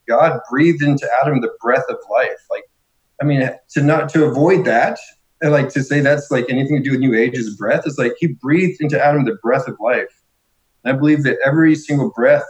God 0.08 0.40
breathed 0.50 0.82
into 0.82 1.08
Adam 1.22 1.42
the 1.42 1.52
breath 1.62 1.86
of 1.90 1.98
life. 2.10 2.30
Like, 2.50 2.64
I 3.22 3.26
mean, 3.26 3.50
to 3.72 3.82
not 3.82 4.10
to 4.10 4.26
avoid 4.26 4.66
that, 4.66 4.98
and 5.42 5.52
like 5.52 5.70
to 5.70 5.84
say 5.84 6.00
that's 6.00 6.32
like 6.32 6.46
anything 6.50 6.78
to 6.78 6.84
do 6.84 6.92
with 6.92 7.02
New 7.02 7.16
Age 7.16 7.38
is 7.38 7.56
breath. 7.56 7.84
It's 7.86 7.98
like 7.98 8.14
He 8.18 8.28
breathed 8.28 8.82
into 8.82 9.04
Adam 9.04 9.26
the 9.26 9.38
breath 9.44 9.68
of 9.68 9.76
life. 9.82 10.23
And 10.84 10.96
I 10.96 10.98
believe 10.98 11.24
that 11.24 11.38
every 11.46 11.76
single 11.76 12.12
breath 12.12 12.46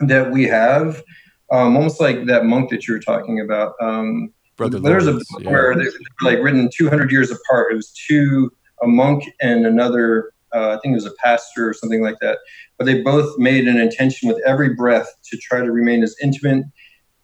that 0.00 0.30
we 0.30 0.44
have 0.44 1.02
um, 1.50 1.76
almost 1.76 2.00
like 2.00 2.26
that 2.26 2.44
monk 2.44 2.70
that 2.70 2.86
you 2.86 2.94
were 2.94 3.00
talking 3.00 3.40
about. 3.40 3.74
Um, 3.80 4.32
Brother 4.56 4.80
there's 4.80 5.06
a 5.06 5.12
book 5.12 5.22
yeah. 5.40 5.50
where 5.50 5.74
they're 5.76 5.92
like 6.20 6.40
written 6.40 6.68
200 6.76 7.10
years 7.10 7.30
apart. 7.30 7.72
It 7.72 7.76
was 7.76 7.92
two, 7.92 8.50
a 8.82 8.86
monk 8.86 9.24
and 9.40 9.64
another, 9.64 10.32
uh, 10.52 10.70
I 10.70 10.78
think 10.80 10.92
it 10.92 10.96
was 10.96 11.06
a 11.06 11.14
pastor 11.22 11.68
or 11.68 11.74
something 11.74 12.02
like 12.02 12.18
that. 12.20 12.38
But 12.76 12.84
they 12.84 13.02
both 13.02 13.38
made 13.38 13.68
an 13.68 13.78
intention 13.78 14.28
with 14.28 14.42
every 14.44 14.74
breath 14.74 15.08
to 15.30 15.36
try 15.38 15.60
to 15.60 15.70
remain 15.70 16.02
as 16.02 16.16
intimate 16.22 16.64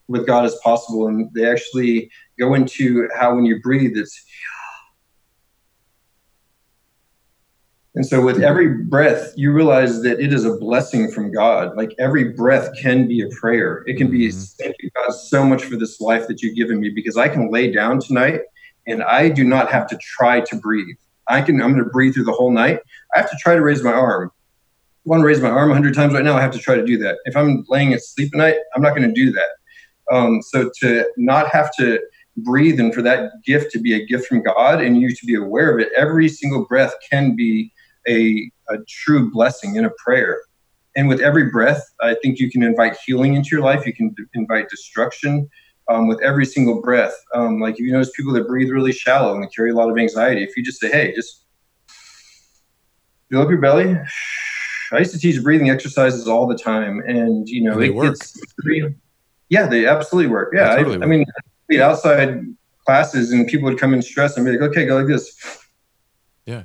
with 0.07 0.27
God 0.27 0.45
as 0.45 0.57
possible. 0.63 1.09
And 1.09 1.29
they 1.35 1.51
actually 1.51 2.11
go 2.39 2.55
into 2.55 3.09
how 3.17 3.35
when 3.35 3.45
you 3.45 3.61
breathe, 3.61 3.97
it's 3.97 4.24
And 7.97 8.05
so, 8.05 8.21
with 8.21 8.43
every 8.43 8.69
breath, 8.69 9.33
you 9.37 9.53
realize 9.53 10.03
that 10.03 10.19
it 10.19 10.33
is 10.33 10.45
a 10.45 10.57
blessing 10.57 11.11
from 11.13 11.31
God. 11.31 11.77
Like 11.77 11.95
every 12.01 12.33
breath 12.33 12.71
can 12.81 13.07
be 13.07 13.23
a 13.23 13.29
prayer. 13.29 13.85
It 13.87 13.97
can 13.97 14.11
be, 14.11 14.29
Mhm. 14.29 14.57
thank 14.59 14.75
you, 14.81 14.91
God, 14.97 15.13
so 15.13 15.45
much 15.45 15.65
for 15.65 15.77
this 15.77 16.01
life 16.01 16.27
that 16.27 16.43
you've 16.43 16.57
given 16.57 16.81
me 16.81 16.91
because 16.91 17.17
I 17.17 17.29
can 17.29 17.53
lay 17.53 17.71
down 17.71 18.01
tonight 18.01 18.41
and 18.87 19.03
I 19.05 19.29
do 19.29 19.45
not 19.45 19.71
have 19.71 19.87
to 19.89 19.99
try 20.17 20.41
to 20.41 20.57
breathe. 20.57 20.97
I 21.29 21.41
can, 21.41 21.63
I'm 21.63 21.73
going 21.73 21.85
to 21.85 21.91
breathe 21.91 22.15
through 22.15 22.25
the 22.25 22.33
whole 22.33 22.51
night. 22.51 22.81
I 23.15 23.21
have 23.21 23.31
to 23.31 23.37
try 23.41 23.55
to 23.55 23.63
raise 23.63 23.83
my 23.85 23.93
arm. 23.93 24.31
I 25.07 25.09
want 25.09 25.21
to 25.21 25.27
raise 25.27 25.41
my 25.41 25.51
arm 25.51 25.69
100 25.69 25.95
times 25.95 26.15
right 26.15 26.25
now. 26.25 26.37
I 26.37 26.41
have 26.41 26.53
to 26.53 26.59
try 26.59 26.75
to 26.75 26.85
do 26.85 26.99
that. 26.99 27.19
If 27.27 27.37
I'm 27.37 27.65
laying 27.69 27.95
asleep 27.95 28.31
at 28.35 28.39
night, 28.39 28.57
I'm 28.75 28.83
not 28.83 28.97
going 28.97 29.09
to 29.09 29.15
do 29.15 29.31
that. 29.33 29.49
Um, 30.11 30.43
so, 30.43 30.71
to 30.81 31.07
not 31.17 31.49
have 31.49 31.71
to 31.79 32.01
breathe 32.39 32.81
and 32.81 32.93
for 32.93 33.03
that 33.03 33.31
gift 33.47 33.71
to 33.73 33.79
be 33.79 33.95
a 33.95 34.05
gift 34.05 34.27
from 34.27 34.43
God 34.43 34.83
and 34.83 35.01
you 35.01 35.15
to 35.15 35.27
be 35.27 35.35
aware 35.35 35.73
of 35.73 35.79
it, 35.81 35.91
every 35.97 36.29
single 36.29 36.65
breath 36.67 36.93
can 37.11 37.37
be 37.37 37.73
a, 38.09 38.51
a 38.69 38.79
true 38.89 39.31
blessing 39.31 39.77
in 39.77 39.85
a 39.85 39.91
prayer. 40.05 40.41
And 40.97 41.09
with 41.09 41.21
every 41.21 41.51
breath, 41.51 41.83
I 42.01 42.15
think 42.23 42.39
you 42.39 42.51
can 42.51 42.63
invite 42.63 42.97
healing 43.05 43.35
into 43.35 43.49
your 43.53 43.63
life. 43.65 43.85
You 43.85 43.93
can 43.93 44.11
d- 44.11 44.25
invite 44.35 44.69
destruction 44.69 45.49
um, 45.89 46.07
with 46.07 46.23
every 46.23 46.47
single 46.47 46.81
breath. 46.81 47.15
Um, 47.35 47.61
like 47.61 47.75
if 47.75 47.81
you 47.81 47.93
notice 47.93 48.11
people 48.15 48.33
that 48.35 48.47
breathe 48.47 48.71
really 48.71 48.93
shallow 48.93 49.35
and 49.35 49.43
they 49.43 49.49
carry 49.49 49.71
a 49.71 49.75
lot 49.75 49.91
of 49.91 49.99
anxiety, 49.99 50.45
if 50.45 50.57
you 50.57 50.63
just 50.63 50.81
say, 50.81 50.91
hey, 50.91 51.13
just 51.15 51.45
fill 53.31 53.43
up 53.43 53.49
your 53.51 53.59
belly. 53.61 53.97
I 54.93 54.99
used 54.99 55.13
to 55.13 55.19
teach 55.19 55.43
breathing 55.43 55.71
exercises 55.71 56.29
all 56.29 56.47
the 56.47 56.57
time, 56.57 57.01
and 57.07 57.49
you 57.49 57.63
know 57.65 57.73
And 57.73 57.83
they 57.83 57.87
it 57.89 57.95
work. 57.95 58.15
gets 58.15 58.39
yeah, 59.49 59.67
they 59.67 59.87
absolutely 59.87 60.31
work. 60.31 60.53
Yeah, 60.55 60.73
I, 60.73 60.77
totally 60.77 60.97
I 60.97 60.99
work. 61.01 61.09
mean, 61.09 61.25
we 61.69 61.77
had 61.77 61.91
outside 61.91 62.41
classes, 62.87 63.33
and 63.33 63.47
people 63.49 63.69
would 63.69 63.79
come 63.79 63.93
in 63.95 64.03
stressed 64.03 64.37
and 64.37 64.47
be 64.47 64.53
like, 64.53 64.61
"Okay, 64.71 64.87
go 64.87 64.97
like 64.99 65.07
this." 65.09 65.37
Yeah. 66.47 66.65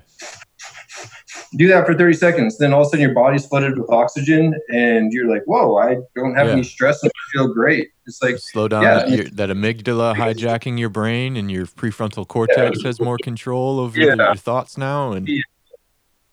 Do 1.55 1.67
that 1.67 1.85
for 1.85 1.93
30 1.93 2.13
seconds. 2.13 2.57
Then 2.57 2.73
all 2.73 2.81
of 2.81 2.87
a 2.87 2.89
sudden 2.89 3.01
your 3.01 3.13
body's 3.13 3.45
flooded 3.45 3.77
with 3.77 3.89
oxygen 3.89 4.59
and 4.69 5.11
you're 5.11 5.27
like, 5.27 5.43
whoa, 5.45 5.77
I 5.77 5.97
don't 6.15 6.35
have 6.35 6.47
yeah. 6.47 6.53
any 6.53 6.63
stress 6.63 7.01
and 7.01 7.11
I 7.15 7.21
feel 7.31 7.53
great. 7.53 7.89
It's 8.05 8.21
like 8.21 8.37
slow 8.37 8.67
down 8.67 8.83
yeah, 8.83 9.05
that, 9.05 9.35
that, 9.35 9.49
amygdala 9.49 10.15
hijacking 10.15 10.79
your 10.79 10.89
brain 10.89 11.35
and 11.37 11.51
your 11.51 11.65
prefrontal 11.65 12.27
cortex 12.27 12.79
yeah. 12.79 12.87
has 12.87 12.99
more 12.99 13.17
control 13.17 13.79
over 13.79 13.99
yeah. 13.99 14.15
your 14.15 14.35
thoughts 14.35 14.77
now. 14.77 15.11
And 15.11 15.27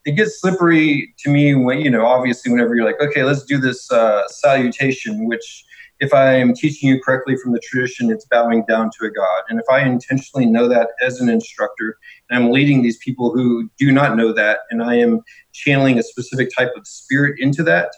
it 0.04 0.12
gets 0.12 0.40
slippery 0.40 1.14
to 1.18 1.30
me 1.30 1.54
when, 1.54 1.80
you 1.80 1.90
know, 1.90 2.06
obviously 2.06 2.52
whenever 2.52 2.74
you're 2.74 2.86
like, 2.86 3.00
okay, 3.00 3.24
let's 3.24 3.44
do 3.44 3.58
this 3.58 3.90
uh, 3.90 4.26
salutation, 4.28 5.26
which 5.26 5.64
if 6.01 6.12
I 6.12 6.34
am 6.34 6.55
teaching 6.55 6.88
you 6.88 7.01
correctly 7.01 7.36
from 7.36 7.53
the 7.53 7.61
tradition, 7.61 8.11
it's 8.11 8.26
bowing 8.26 8.64
down 8.66 8.90
to 8.99 9.07
a 9.07 9.11
God. 9.11 9.42
And 9.49 9.59
if 9.59 9.64
I 9.70 9.80
intentionally 9.80 10.47
know 10.47 10.68
that 10.68 10.90
as 11.01 11.20
an 11.20 11.28
instructor, 11.28 11.97
and 12.28 12.38
I'm 12.38 12.51
leading 12.51 12.82
these 12.82 12.99
people 12.99 13.32
who 13.32 13.70
do 13.78 13.90
not 13.92 14.16
know 14.16 14.32
that, 14.32 14.61
and 14.70 14.82
I 14.82 14.97
am 14.97 15.22
channeling 15.53 15.99
a 15.99 16.03
specific 16.03 16.51
type 16.57 16.72
of 16.76 16.86
spirit 16.86 17.36
into 17.38 17.62
that, 17.64 17.90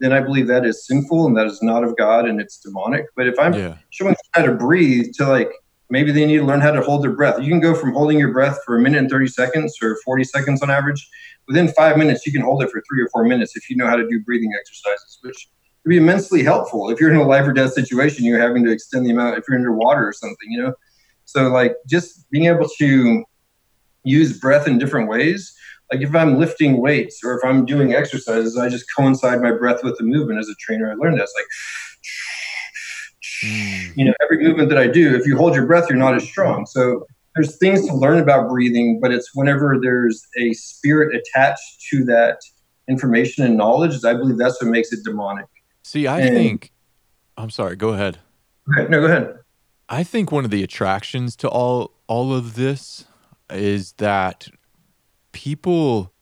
then 0.00 0.12
I 0.12 0.20
believe 0.20 0.46
that 0.48 0.66
is 0.66 0.86
sinful 0.86 1.26
and 1.26 1.36
that 1.38 1.46
is 1.46 1.62
not 1.62 1.82
of 1.82 1.96
God 1.96 2.28
and 2.28 2.40
it's 2.40 2.58
demonic. 2.58 3.06
But 3.16 3.26
if 3.26 3.38
I'm 3.38 3.54
yeah. 3.54 3.76
showing 3.90 4.14
how 4.32 4.42
to 4.42 4.52
breathe 4.52 5.12
to 5.14 5.26
like 5.26 5.50
maybe 5.88 6.12
they 6.12 6.26
need 6.26 6.38
to 6.38 6.44
learn 6.44 6.60
how 6.60 6.72
to 6.72 6.82
hold 6.82 7.02
their 7.02 7.12
breath. 7.12 7.40
You 7.40 7.48
can 7.48 7.60
go 7.60 7.74
from 7.74 7.92
holding 7.92 8.18
your 8.18 8.32
breath 8.32 8.58
for 8.64 8.76
a 8.76 8.80
minute 8.80 8.98
and 8.98 9.10
30 9.10 9.28
seconds 9.28 9.76
or 9.82 9.96
40 10.04 10.24
seconds 10.24 10.62
on 10.62 10.70
average. 10.70 11.08
Within 11.46 11.68
five 11.68 11.96
minutes, 11.96 12.26
you 12.26 12.32
can 12.32 12.42
hold 12.42 12.62
it 12.62 12.70
for 12.70 12.82
three 12.88 13.02
or 13.02 13.08
four 13.10 13.24
minutes 13.24 13.56
if 13.56 13.70
you 13.70 13.76
know 13.76 13.86
how 13.86 13.96
to 13.96 14.06
do 14.08 14.20
breathing 14.24 14.52
exercises, 14.58 15.18
which 15.22 15.48
would 15.86 15.90
be 15.90 15.96
immensely 15.96 16.42
helpful 16.42 16.90
if 16.90 17.00
you're 17.00 17.10
in 17.10 17.16
a 17.16 17.26
life 17.26 17.46
or 17.46 17.52
death 17.52 17.72
situation. 17.72 18.24
You're 18.24 18.40
having 18.40 18.64
to 18.64 18.72
extend 18.72 19.06
the 19.06 19.10
amount 19.10 19.38
if 19.38 19.44
you're 19.48 19.56
underwater 19.56 20.06
or 20.06 20.12
something, 20.12 20.50
you 20.50 20.62
know. 20.62 20.74
So 21.24 21.48
like 21.48 21.76
just 21.86 22.28
being 22.30 22.46
able 22.46 22.68
to 22.78 23.24
use 24.02 24.38
breath 24.38 24.66
in 24.66 24.78
different 24.78 25.08
ways. 25.08 25.54
Like 25.92 26.00
if 26.00 26.14
I'm 26.14 26.38
lifting 26.38 26.80
weights 26.80 27.20
or 27.24 27.38
if 27.38 27.44
I'm 27.44 27.64
doing 27.64 27.94
exercises, 27.94 28.58
I 28.58 28.68
just 28.68 28.86
coincide 28.96 29.40
my 29.40 29.52
breath 29.52 29.84
with 29.84 29.96
the 29.98 30.04
movement. 30.04 30.40
As 30.40 30.48
a 30.48 30.54
trainer, 30.58 30.90
I 30.90 30.94
learned 30.94 31.18
that. 31.18 31.28
Like 31.36 31.46
mm. 33.44 33.96
you 33.96 34.04
know 34.04 34.12
every 34.22 34.42
movement 34.42 34.68
that 34.68 34.78
i 34.78 34.86
do 34.86 35.14
if 35.14 35.26
you 35.26 35.36
hold 35.36 35.54
your 35.54 35.66
breath 35.66 35.88
you're 35.88 35.98
not 35.98 36.14
as 36.14 36.22
strong 36.22 36.64
so 36.66 37.04
there's 37.34 37.58
things 37.58 37.86
to 37.86 37.94
learn 37.94 38.18
about 38.18 38.48
breathing 38.48 39.00
but 39.00 39.12
it's 39.12 39.34
whenever 39.34 39.78
there's 39.80 40.26
a 40.38 40.52
spirit 40.54 41.14
attached 41.14 41.84
to 41.90 42.04
that 42.04 42.38
information 42.88 43.44
and 43.44 43.56
knowledge 43.56 44.04
i 44.04 44.14
believe 44.14 44.38
that's 44.38 44.60
what 44.62 44.70
makes 44.70 44.92
it 44.92 45.00
demonic 45.04 45.46
See, 45.86 46.08
I 46.08 46.18
and, 46.18 46.34
think 46.34 46.72
I'm 47.38 47.48
sorry, 47.48 47.76
go 47.76 47.90
ahead. 47.90 48.18
Okay, 48.76 48.90
no, 48.90 49.02
go 49.02 49.06
ahead. 49.06 49.38
I 49.88 50.02
think 50.02 50.32
one 50.32 50.44
of 50.44 50.50
the 50.50 50.64
attractions 50.64 51.36
to 51.36 51.48
all 51.48 51.92
all 52.08 52.34
of 52.34 52.56
this 52.56 53.04
is 53.50 53.92
that 53.98 54.48
people 55.30 56.12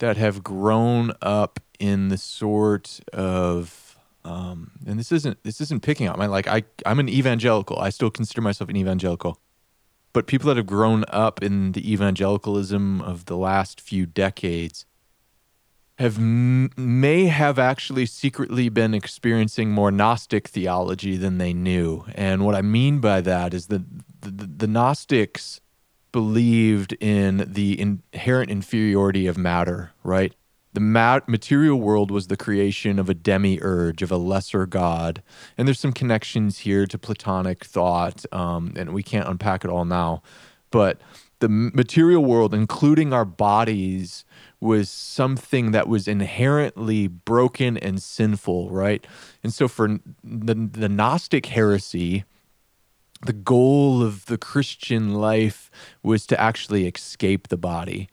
that 0.00 0.18
have 0.18 0.44
grown 0.44 1.12
up 1.22 1.60
in 1.78 2.08
the 2.08 2.18
sort 2.18 3.00
of 3.14 3.96
um, 4.26 4.72
and 4.86 4.98
this 4.98 5.10
isn't 5.10 5.42
this 5.44 5.62
isn't 5.62 5.82
picking 5.82 6.10
on 6.10 6.18
my 6.18 6.26
like 6.26 6.46
I 6.46 6.64
I'm 6.84 7.00
an 7.00 7.08
evangelical. 7.08 7.78
I 7.78 7.88
still 7.88 8.10
consider 8.10 8.42
myself 8.42 8.68
an 8.68 8.76
evangelical. 8.76 9.40
But 10.12 10.26
people 10.26 10.48
that 10.48 10.58
have 10.58 10.66
grown 10.66 11.06
up 11.08 11.42
in 11.42 11.72
the 11.72 11.90
evangelicalism 11.90 13.00
of 13.00 13.24
the 13.24 13.36
last 13.38 13.80
few 13.80 14.04
decades 14.04 14.84
have 15.98 16.18
may 16.18 17.26
have 17.26 17.58
actually 17.58 18.06
secretly 18.06 18.68
been 18.68 18.92
experiencing 18.92 19.70
more 19.70 19.90
Gnostic 19.90 20.48
theology 20.48 21.16
than 21.16 21.38
they 21.38 21.54
knew. 21.54 22.04
And 22.14 22.44
what 22.44 22.54
I 22.54 22.62
mean 22.62 23.00
by 23.00 23.22
that 23.22 23.54
is 23.54 23.68
that 23.68 23.82
the, 24.20 24.30
the, 24.30 24.46
the 24.46 24.66
Gnostics 24.66 25.60
believed 26.12 26.92
in 26.94 27.44
the 27.46 27.80
inherent 27.80 28.50
inferiority 28.50 29.26
of 29.26 29.38
matter, 29.38 29.92
right? 30.02 30.34
The 30.74 30.80
mat- 30.80 31.28
material 31.28 31.80
world 31.80 32.10
was 32.10 32.26
the 32.26 32.36
creation 32.36 32.98
of 32.98 33.08
a 33.08 33.14
demiurge, 33.14 34.02
of 34.02 34.12
a 34.12 34.18
lesser 34.18 34.66
god. 34.66 35.22
And 35.56 35.66
there's 35.66 35.80
some 35.80 35.92
connections 35.92 36.58
here 36.58 36.86
to 36.86 36.98
Platonic 36.98 37.64
thought, 37.64 38.26
um, 38.32 38.74
and 38.76 38.92
we 38.92 39.02
can't 39.02 39.28
unpack 39.28 39.64
it 39.64 39.70
all 39.70 39.86
now. 39.86 40.22
But 40.70 41.00
the 41.40 41.48
material 41.48 42.24
world, 42.24 42.54
including 42.54 43.12
our 43.12 43.24
bodies, 43.24 44.24
was 44.60 44.88
something 44.88 45.70
that 45.72 45.88
was 45.88 46.08
inherently 46.08 47.08
broken 47.08 47.76
and 47.76 48.02
sinful, 48.02 48.70
right? 48.70 49.06
And 49.42 49.52
so 49.52 49.68
for 49.68 49.98
the, 50.24 50.54
the 50.54 50.88
Gnostic 50.88 51.46
heresy, 51.46 52.24
the 53.24 53.32
goal 53.32 54.02
of 54.02 54.26
the 54.26 54.38
Christian 54.38 55.14
life 55.14 55.70
was 56.02 56.26
to 56.26 56.40
actually 56.40 56.86
escape 56.86 57.48
the 57.48 57.56
body. 57.56 58.08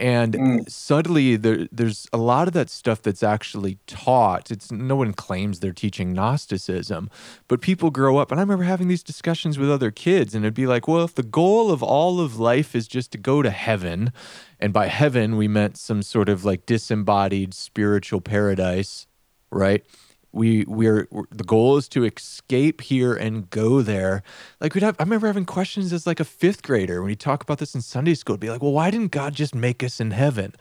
And 0.00 0.32
mm. 0.32 0.70
subtly, 0.70 1.36
there, 1.36 1.68
there's 1.70 2.08
a 2.10 2.16
lot 2.16 2.48
of 2.48 2.54
that 2.54 2.70
stuff 2.70 3.02
that's 3.02 3.22
actually 3.22 3.76
taught. 3.86 4.50
It's 4.50 4.72
no 4.72 4.96
one 4.96 5.12
claims 5.12 5.60
they're 5.60 5.72
teaching 5.72 6.14
Gnosticism, 6.14 7.10
but 7.48 7.60
people 7.60 7.90
grow 7.90 8.16
up. 8.16 8.30
And 8.30 8.40
I 8.40 8.42
remember 8.42 8.64
having 8.64 8.88
these 8.88 9.02
discussions 9.02 9.58
with 9.58 9.70
other 9.70 9.90
kids, 9.90 10.34
and 10.34 10.42
it'd 10.42 10.54
be 10.54 10.66
like, 10.66 10.88
well, 10.88 11.04
if 11.04 11.14
the 11.14 11.22
goal 11.22 11.70
of 11.70 11.82
all 11.82 12.18
of 12.18 12.40
life 12.40 12.74
is 12.74 12.88
just 12.88 13.12
to 13.12 13.18
go 13.18 13.42
to 13.42 13.50
heaven, 13.50 14.10
and 14.58 14.72
by 14.72 14.86
heaven 14.86 15.36
we 15.36 15.48
meant 15.48 15.76
some 15.76 16.00
sort 16.00 16.30
of 16.30 16.46
like 16.46 16.64
disembodied 16.64 17.52
spiritual 17.52 18.22
paradise, 18.22 19.06
right? 19.50 19.84
We 20.32 20.64
we're, 20.66 21.08
we're, 21.10 21.24
the 21.30 21.44
goal 21.44 21.76
is 21.76 21.88
to 21.90 22.04
escape 22.04 22.80
here 22.80 23.14
and 23.14 23.50
go 23.50 23.82
there. 23.82 24.22
Like 24.60 24.74
we'd 24.74 24.82
have 24.82 24.96
i 24.98 25.02
remember 25.02 25.26
having 25.26 25.44
questions 25.44 25.92
as 25.92 26.06
like 26.06 26.20
a 26.20 26.24
fifth 26.24 26.62
grader 26.62 27.02
when 27.02 27.10
you 27.10 27.16
talk 27.16 27.42
about 27.42 27.58
this 27.58 27.74
in 27.74 27.80
sunday 27.80 28.14
school. 28.14 28.34
It'd 28.34 28.40
be 28.40 28.50
like 28.50 28.62
well 28.62 28.72
why 28.72 28.90
didn't 28.90 29.12
god 29.12 29.34
just 29.34 29.54
make 29.54 29.82
us 29.82 30.00
in 30.00 30.12
heaven? 30.12 30.54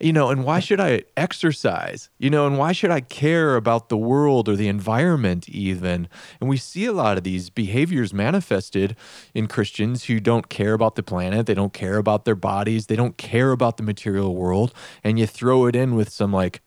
You 0.00 0.12
know 0.12 0.30
and 0.30 0.44
why 0.44 0.60
should 0.60 0.80
i 0.80 1.02
exercise? 1.16 2.08
You 2.18 2.30
know 2.30 2.46
and 2.46 2.58
why 2.58 2.72
should 2.72 2.90
i 2.90 3.00
care 3.00 3.56
about 3.56 3.88
the 3.88 3.98
world 3.98 4.48
or 4.48 4.56
the 4.56 4.68
environment 4.68 5.48
even? 5.48 6.08
And 6.40 6.48
we 6.48 6.56
see 6.56 6.86
a 6.86 6.92
lot 6.92 7.18
of 7.18 7.24
these 7.24 7.50
behaviors 7.50 8.14
manifested 8.14 8.96
in 9.34 9.46
christians 9.46 10.04
who 10.04 10.20
don't 10.20 10.48
care 10.48 10.72
about 10.72 10.94
the 10.94 11.02
planet. 11.02 11.46
They 11.46 11.54
don't 11.54 11.74
care 11.74 11.98
about 11.98 12.24
their 12.24 12.34
bodies. 12.34 12.86
They 12.86 12.96
don't 12.96 13.18
care 13.18 13.52
about 13.52 13.76
the 13.76 13.82
material 13.82 14.34
world. 14.34 14.72
And 15.04 15.18
you 15.18 15.26
throw 15.26 15.66
it 15.66 15.76
in 15.76 15.94
with 15.94 16.08
some 16.08 16.32
like 16.32 16.62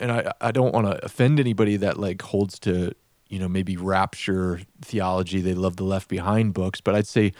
and 0.00 0.12
I 0.12 0.32
I 0.40 0.52
don't 0.52 0.74
want 0.74 0.86
to 0.86 1.04
offend 1.04 1.40
anybody 1.40 1.76
that 1.76 1.98
like 1.98 2.22
holds 2.22 2.58
to 2.60 2.92
you 3.28 3.38
know 3.38 3.48
maybe 3.48 3.76
rapture 3.76 4.60
theology. 4.82 5.40
They 5.40 5.54
love 5.54 5.76
the 5.76 5.84
Left 5.84 6.08
Behind 6.08 6.54
books, 6.54 6.80
but 6.80 6.94
I'd 6.94 7.06
say 7.06 7.32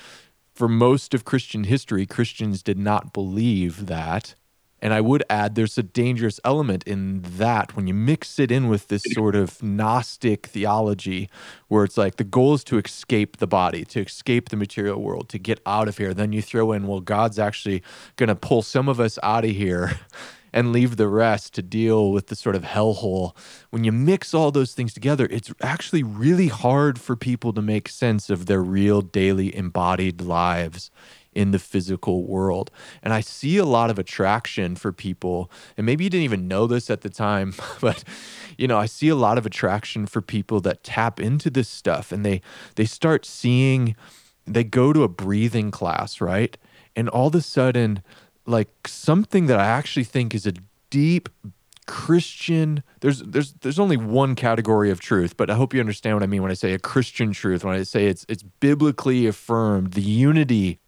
for 0.54 0.68
most 0.68 1.14
of 1.14 1.24
Christian 1.24 1.64
history, 1.64 2.04
Christians 2.04 2.62
did 2.62 2.78
not 2.78 3.12
believe 3.12 3.86
that. 3.86 4.34
And 4.80 4.94
I 4.94 5.00
would 5.00 5.24
add 5.28 5.54
there's 5.54 5.78
a 5.78 5.82
dangerous 5.82 6.38
element 6.44 6.84
in 6.84 7.22
that 7.22 7.74
when 7.74 7.88
you 7.88 7.94
mix 7.94 8.38
it 8.38 8.52
in 8.52 8.68
with 8.68 8.88
this 8.88 9.02
sort 9.12 9.34
of 9.34 9.60
Gnostic 9.60 10.46
theology, 10.46 11.28
where 11.66 11.82
it's 11.82 11.96
like 11.96 12.16
the 12.16 12.24
goal 12.24 12.54
is 12.54 12.64
to 12.64 12.78
escape 12.78 13.38
the 13.38 13.46
body, 13.48 13.84
to 13.86 14.02
escape 14.02 14.50
the 14.50 14.56
material 14.56 15.00
world, 15.02 15.28
to 15.30 15.38
get 15.38 15.60
out 15.66 15.88
of 15.88 15.98
here. 15.98 16.14
Then 16.14 16.32
you 16.32 16.42
throw 16.42 16.72
in, 16.72 16.86
well, 16.86 17.00
God's 17.00 17.40
actually 17.40 17.82
going 18.14 18.28
to 18.28 18.36
pull 18.36 18.62
some 18.62 18.88
of 18.88 19.00
us 19.00 19.18
out 19.22 19.44
of 19.44 19.50
here 19.50 19.98
and 20.52 20.72
leave 20.72 20.96
the 20.96 21.08
rest 21.08 21.54
to 21.54 21.62
deal 21.62 22.10
with 22.12 22.28
the 22.28 22.36
sort 22.36 22.56
of 22.56 22.62
hellhole. 22.62 23.36
When 23.70 23.84
you 23.84 23.92
mix 23.92 24.34
all 24.34 24.50
those 24.50 24.74
things 24.74 24.94
together, 24.94 25.26
it's 25.30 25.52
actually 25.60 26.02
really 26.02 26.48
hard 26.48 26.98
for 27.00 27.16
people 27.16 27.52
to 27.52 27.62
make 27.62 27.88
sense 27.88 28.30
of 28.30 28.46
their 28.46 28.62
real 28.62 29.02
daily 29.02 29.54
embodied 29.54 30.20
lives 30.20 30.90
in 31.38 31.52
the 31.52 31.58
physical 31.58 32.24
world. 32.24 32.70
And 33.02 33.12
I 33.12 33.20
see 33.20 33.58
a 33.58 33.64
lot 33.64 33.90
of 33.90 33.98
attraction 33.98 34.74
for 34.74 34.92
people, 34.92 35.50
and 35.76 35.86
maybe 35.86 36.04
you 36.04 36.10
didn't 36.10 36.24
even 36.24 36.48
know 36.48 36.66
this 36.66 36.90
at 36.90 37.02
the 37.02 37.10
time, 37.10 37.54
but 37.80 38.02
you 38.56 38.66
know, 38.66 38.78
I 38.78 38.86
see 38.86 39.08
a 39.08 39.14
lot 39.14 39.38
of 39.38 39.46
attraction 39.46 40.06
for 40.06 40.20
people 40.20 40.60
that 40.62 40.82
tap 40.82 41.20
into 41.20 41.48
this 41.48 41.68
stuff 41.68 42.10
and 42.10 42.24
they 42.24 42.42
they 42.74 42.86
start 42.86 43.24
seeing 43.24 43.94
they 44.46 44.64
go 44.64 44.92
to 44.92 45.04
a 45.04 45.08
breathing 45.08 45.70
class, 45.70 46.20
right? 46.20 46.56
And 46.96 47.08
all 47.08 47.28
of 47.28 47.34
a 47.34 47.40
sudden 47.40 48.02
like 48.48 48.88
something 48.88 49.46
that 49.46 49.60
I 49.60 49.66
actually 49.66 50.04
think 50.04 50.34
is 50.34 50.46
a 50.46 50.54
deep 50.90 51.28
Christian 51.86 52.82
there's 53.00 53.20
there's 53.20 53.54
there's 53.54 53.78
only 53.78 53.96
one 53.96 54.34
category 54.34 54.90
of 54.90 55.00
truth, 55.00 55.36
but 55.38 55.48
I 55.48 55.54
hope 55.54 55.72
you 55.72 55.80
understand 55.80 56.16
what 56.16 56.22
I 56.22 56.26
mean 56.26 56.42
when 56.42 56.50
I 56.50 56.54
say 56.54 56.74
a 56.74 56.78
Christian 56.78 57.32
truth, 57.32 57.64
when 57.64 57.74
I 57.74 57.82
say 57.82 58.06
it's 58.06 58.26
it's 58.28 58.42
biblically 58.42 59.26
affirmed, 59.26 59.94
the 59.94 60.02
unity 60.02 60.80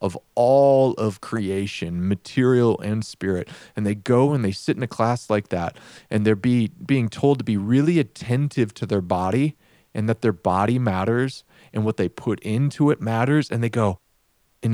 of 0.00 0.16
all 0.34 0.92
of 0.94 1.20
creation, 1.20 2.06
material 2.08 2.80
and 2.80 3.04
spirit. 3.04 3.48
And 3.74 3.86
they 3.86 3.94
go 3.94 4.32
and 4.32 4.44
they 4.44 4.52
sit 4.52 4.76
in 4.76 4.82
a 4.82 4.88
class 4.88 5.28
like 5.28 5.48
that 5.48 5.76
and 6.10 6.26
they're 6.26 6.36
be 6.36 6.70
being 6.84 7.08
told 7.08 7.38
to 7.38 7.44
be 7.44 7.56
really 7.56 7.98
attentive 7.98 8.72
to 8.74 8.86
their 8.86 9.00
body 9.00 9.56
and 9.94 10.08
that 10.08 10.20
their 10.20 10.32
body 10.32 10.78
matters 10.78 11.44
and 11.72 11.84
what 11.84 11.96
they 11.96 12.08
put 12.08 12.40
into 12.40 12.90
it 12.90 13.00
matters 13.00 13.50
and 13.50 13.62
they 13.62 13.70
go, 13.70 14.00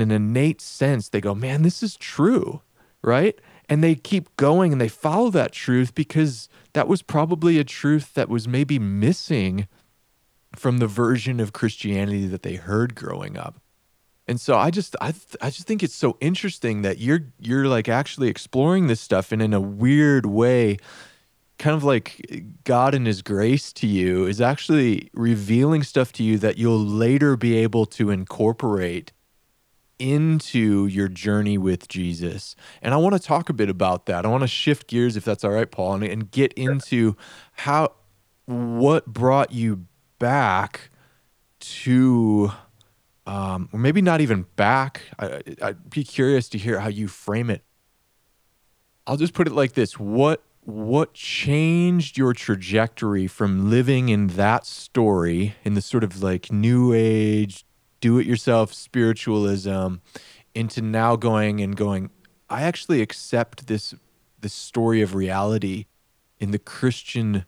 in 0.01 0.11
an 0.11 0.23
innate 0.23 0.61
sense, 0.61 1.09
they 1.09 1.21
go, 1.21 1.33
man, 1.33 1.61
this 1.61 1.81
is 1.81 1.95
true, 1.95 2.61
right? 3.01 3.39
And 3.69 3.83
they 3.83 3.95
keep 3.95 4.35
going 4.37 4.71
and 4.71 4.81
they 4.81 4.89
follow 4.89 5.29
that 5.31 5.51
truth 5.51 5.95
because 5.95 6.49
that 6.73 6.87
was 6.87 7.01
probably 7.01 7.59
a 7.59 7.63
truth 7.63 8.13
that 8.13 8.29
was 8.29 8.47
maybe 8.47 8.79
missing 8.79 9.67
from 10.55 10.77
the 10.77 10.87
version 10.87 11.39
of 11.39 11.53
Christianity 11.53 12.27
that 12.27 12.43
they 12.43 12.55
heard 12.55 12.95
growing 12.95 13.37
up. 13.37 13.59
And 14.27 14.39
so 14.39 14.57
I 14.57 14.69
just 14.69 14.95
I 15.01 15.13
I 15.41 15.49
just 15.49 15.67
think 15.67 15.83
it's 15.83 15.95
so 15.95 16.17
interesting 16.21 16.81
that 16.83 16.99
you're 16.99 17.25
you're 17.39 17.67
like 17.67 17.89
actually 17.89 18.29
exploring 18.29 18.87
this 18.87 19.01
stuff 19.01 19.31
and 19.31 19.41
in 19.41 19.53
a 19.53 19.59
weird 19.59 20.25
way 20.25 20.77
kind 21.59 21.75
of 21.75 21.83
like 21.83 22.45
God 22.63 22.95
in 22.95 23.05
his 23.05 23.21
grace 23.21 23.71
to 23.73 23.87
you 23.87 24.25
is 24.25 24.41
actually 24.41 25.09
revealing 25.13 25.83
stuff 25.83 26.11
to 26.13 26.23
you 26.23 26.37
that 26.39 26.57
you'll 26.57 26.83
later 26.83 27.37
be 27.37 27.55
able 27.57 27.85
to 27.87 28.09
incorporate 28.09 29.11
into 29.99 30.87
your 30.87 31.07
journey 31.07 31.57
with 31.57 31.87
Jesus. 31.87 32.55
And 32.81 32.93
I 32.93 32.97
want 32.97 33.13
to 33.13 33.19
talk 33.19 33.49
a 33.49 33.53
bit 33.53 33.69
about 33.69 34.05
that. 34.07 34.25
I 34.25 34.29
want 34.29 34.41
to 34.41 34.47
shift 34.47 34.87
gears 34.87 35.15
if 35.15 35.25
that's 35.25 35.43
all 35.43 35.51
right, 35.51 35.69
Paul, 35.69 35.95
and, 35.95 36.03
and 36.03 36.31
get 36.31 36.53
into 36.53 37.15
how 37.53 37.93
what 38.45 39.05
brought 39.07 39.51
you 39.51 39.85
back 40.19 40.89
to 41.59 42.51
um, 43.25 43.69
or 43.71 43.79
maybe 43.79 44.01
not 44.01 44.21
even 44.21 44.45
back. 44.55 45.01
I, 45.17 45.41
I'd 45.61 45.89
be 45.89 46.03
curious 46.03 46.49
to 46.49 46.57
hear 46.57 46.79
how 46.79 46.89
you 46.89 47.07
frame 47.07 47.49
it. 47.49 47.63
I'll 49.07 49.17
just 49.17 49.33
put 49.33 49.47
it 49.47 49.53
like 49.53 49.73
this: 49.73 49.99
what 49.99 50.43
what 50.61 51.13
changed 51.13 52.17
your 52.17 52.33
trajectory 52.33 53.27
from 53.27 53.69
living 53.69 54.09
in 54.09 54.27
that 54.27 54.65
story 54.65 55.55
in 55.63 55.73
the 55.73 55.81
sort 55.81 56.03
of 56.03 56.23
like 56.23 56.51
new 56.51 56.93
age 56.93 57.65
do 58.03 58.19
it 58.19 58.27
yourself 58.27 58.73
spiritualism 58.73 59.95
into 60.53 60.81
now 60.81 61.15
going 61.15 61.61
and 61.61 61.77
going 61.77 62.09
i 62.49 62.61
actually 62.63 63.01
accept 63.01 63.67
this 63.67 63.93
this 64.41 64.53
story 64.53 65.01
of 65.01 65.15
reality 65.15 65.85
in 66.37 66.51
the 66.51 66.59
christian 66.59 67.45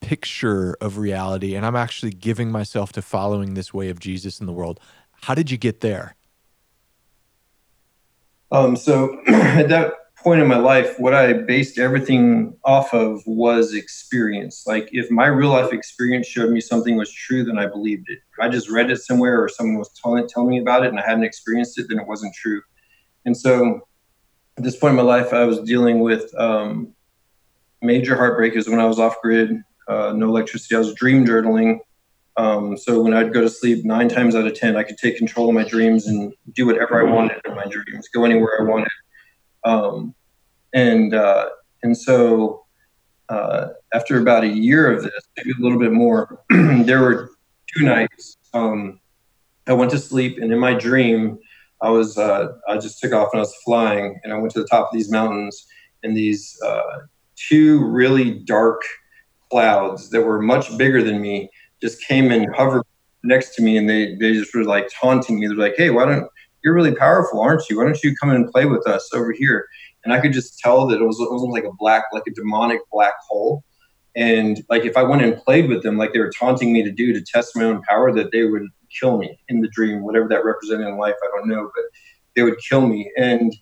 picture 0.00 0.76
of 0.80 0.98
reality 0.98 1.54
and 1.54 1.64
i'm 1.64 1.76
actually 1.76 2.10
giving 2.10 2.50
myself 2.50 2.90
to 2.90 3.00
following 3.00 3.54
this 3.54 3.72
way 3.72 3.90
of 3.90 4.00
jesus 4.00 4.40
in 4.40 4.46
the 4.46 4.52
world. 4.52 4.80
How 5.26 5.36
did 5.36 5.52
you 5.52 5.56
get 5.56 5.82
there? 5.82 6.16
Um 8.50 8.74
so 8.74 9.20
at 9.28 9.68
that 9.68 9.94
point 10.22 10.40
in 10.40 10.46
my 10.46 10.56
life, 10.56 10.98
what 10.98 11.14
I 11.14 11.32
based 11.32 11.78
everything 11.78 12.56
off 12.64 12.94
of 12.94 13.22
was 13.26 13.74
experience. 13.74 14.64
Like 14.66 14.88
if 14.92 15.10
my 15.10 15.26
real 15.26 15.50
life 15.50 15.72
experience 15.72 16.26
showed 16.26 16.50
me 16.50 16.60
something 16.60 16.96
was 16.96 17.12
true, 17.12 17.44
then 17.44 17.58
I 17.58 17.66
believed 17.66 18.08
it. 18.08 18.18
If 18.32 18.40
I 18.40 18.48
just 18.48 18.70
read 18.70 18.90
it 18.90 18.98
somewhere 18.98 19.42
or 19.42 19.48
someone 19.48 19.78
was 19.78 19.90
telling, 20.00 20.26
telling 20.28 20.50
me 20.50 20.58
about 20.58 20.84
it 20.84 20.88
and 20.88 20.98
I 20.98 21.02
hadn't 21.02 21.24
experienced 21.24 21.78
it, 21.78 21.86
then 21.88 21.98
it 21.98 22.06
wasn't 22.06 22.34
true. 22.34 22.62
And 23.24 23.36
so 23.36 23.86
at 24.56 24.64
this 24.64 24.76
point 24.76 24.92
in 24.92 24.96
my 24.96 25.02
life, 25.02 25.32
I 25.32 25.44
was 25.44 25.60
dealing 25.60 26.00
with 26.00 26.32
um, 26.38 26.94
major 27.80 28.16
heartbreakers 28.16 28.68
when 28.68 28.80
I 28.80 28.86
was 28.86 28.98
off 28.98 29.20
grid, 29.22 29.62
uh, 29.88 30.12
no 30.14 30.28
electricity. 30.28 30.76
I 30.76 30.78
was 30.78 30.94
dream 30.94 31.26
journaling. 31.26 31.80
Um, 32.36 32.76
so 32.78 33.02
when 33.02 33.12
I'd 33.12 33.34
go 33.34 33.42
to 33.42 33.50
sleep, 33.50 33.84
nine 33.84 34.08
times 34.08 34.34
out 34.34 34.46
of 34.46 34.54
10, 34.54 34.76
I 34.76 34.84
could 34.84 34.96
take 34.96 35.18
control 35.18 35.48
of 35.48 35.54
my 35.54 35.64
dreams 35.64 36.06
and 36.06 36.32
do 36.52 36.66
whatever 36.66 36.98
I 36.98 37.12
wanted 37.12 37.40
in 37.44 37.54
my 37.54 37.66
dreams, 37.66 38.08
go 38.08 38.24
anywhere 38.24 38.60
I 38.60 38.64
wanted. 38.64 38.88
Um, 39.64 40.14
and 40.74 41.14
uh, 41.14 41.48
and 41.82 41.96
so 41.96 42.64
uh, 43.28 43.68
after 43.94 44.20
about 44.20 44.44
a 44.44 44.48
year 44.48 44.92
of 44.92 45.02
this, 45.02 45.28
maybe 45.36 45.52
a 45.58 45.62
little 45.62 45.78
bit 45.78 45.92
more, 45.92 46.42
there 46.50 47.00
were 47.00 47.30
two 47.74 47.84
nights. 47.84 48.36
Um, 48.54 49.00
I 49.66 49.72
went 49.72 49.90
to 49.92 49.98
sleep, 49.98 50.38
and 50.38 50.52
in 50.52 50.58
my 50.58 50.74
dream, 50.74 51.38
I 51.80 51.90
was 51.90 52.18
uh, 52.18 52.52
I 52.68 52.78
just 52.78 53.00
took 53.00 53.12
off 53.12 53.28
and 53.32 53.40
I 53.40 53.42
was 53.42 53.54
flying, 53.64 54.20
and 54.24 54.32
I 54.32 54.38
went 54.38 54.52
to 54.52 54.60
the 54.60 54.68
top 54.68 54.88
of 54.88 54.92
these 54.92 55.10
mountains, 55.10 55.66
and 56.02 56.16
these 56.16 56.58
uh, 56.64 57.00
two 57.36 57.84
really 57.84 58.40
dark 58.40 58.82
clouds 59.50 60.10
that 60.10 60.22
were 60.22 60.40
much 60.40 60.76
bigger 60.78 61.02
than 61.02 61.20
me 61.20 61.50
just 61.80 62.02
came 62.06 62.30
and 62.30 62.54
hovered 62.54 62.82
next 63.24 63.54
to 63.56 63.62
me, 63.62 63.76
and 63.76 63.88
they 63.88 64.14
they 64.16 64.32
just 64.32 64.54
were 64.54 64.64
like 64.64 64.88
taunting 65.00 65.38
me. 65.38 65.46
They're 65.46 65.56
like, 65.56 65.74
"Hey, 65.76 65.90
why 65.90 66.06
don't 66.06 66.28
you're 66.62 66.74
really 66.74 66.94
powerful, 66.94 67.40
aren't 67.40 67.68
you? 67.68 67.78
Why 67.78 67.84
don't 67.84 68.02
you 68.02 68.14
come 68.16 68.30
in 68.30 68.36
and 68.36 68.50
play 68.50 68.66
with 68.66 68.86
us 68.86 69.10
over 69.14 69.32
here? 69.32 69.66
And 70.04 70.12
I 70.12 70.20
could 70.20 70.32
just 70.32 70.58
tell 70.58 70.86
that 70.88 71.00
it 71.00 71.04
was, 71.04 71.16
was 71.18 71.42
like 71.50 71.64
a 71.64 71.72
black, 71.78 72.04
like 72.12 72.24
a 72.26 72.32
demonic 72.32 72.80
black 72.90 73.14
hole. 73.28 73.64
And 74.14 74.62
like 74.68 74.84
if 74.84 74.96
I 74.96 75.02
went 75.02 75.22
and 75.22 75.36
played 75.36 75.68
with 75.68 75.82
them, 75.82 75.96
like 75.96 76.12
they 76.12 76.18
were 76.18 76.32
taunting 76.38 76.72
me 76.72 76.82
to 76.82 76.90
do 76.90 77.12
to 77.12 77.22
test 77.22 77.56
my 77.56 77.64
own 77.64 77.82
power, 77.82 78.12
that 78.14 78.30
they 78.32 78.44
would 78.44 78.66
kill 79.00 79.18
me 79.18 79.38
in 79.48 79.60
the 79.60 79.68
dream, 79.68 80.02
whatever 80.02 80.28
that 80.28 80.44
represented 80.44 80.86
in 80.86 80.98
life, 80.98 81.14
I 81.22 81.28
don't 81.36 81.48
know, 81.48 81.70
but 81.74 81.84
they 82.36 82.42
would 82.42 82.58
kill 82.68 82.86
me. 82.86 83.10
And 83.16 83.54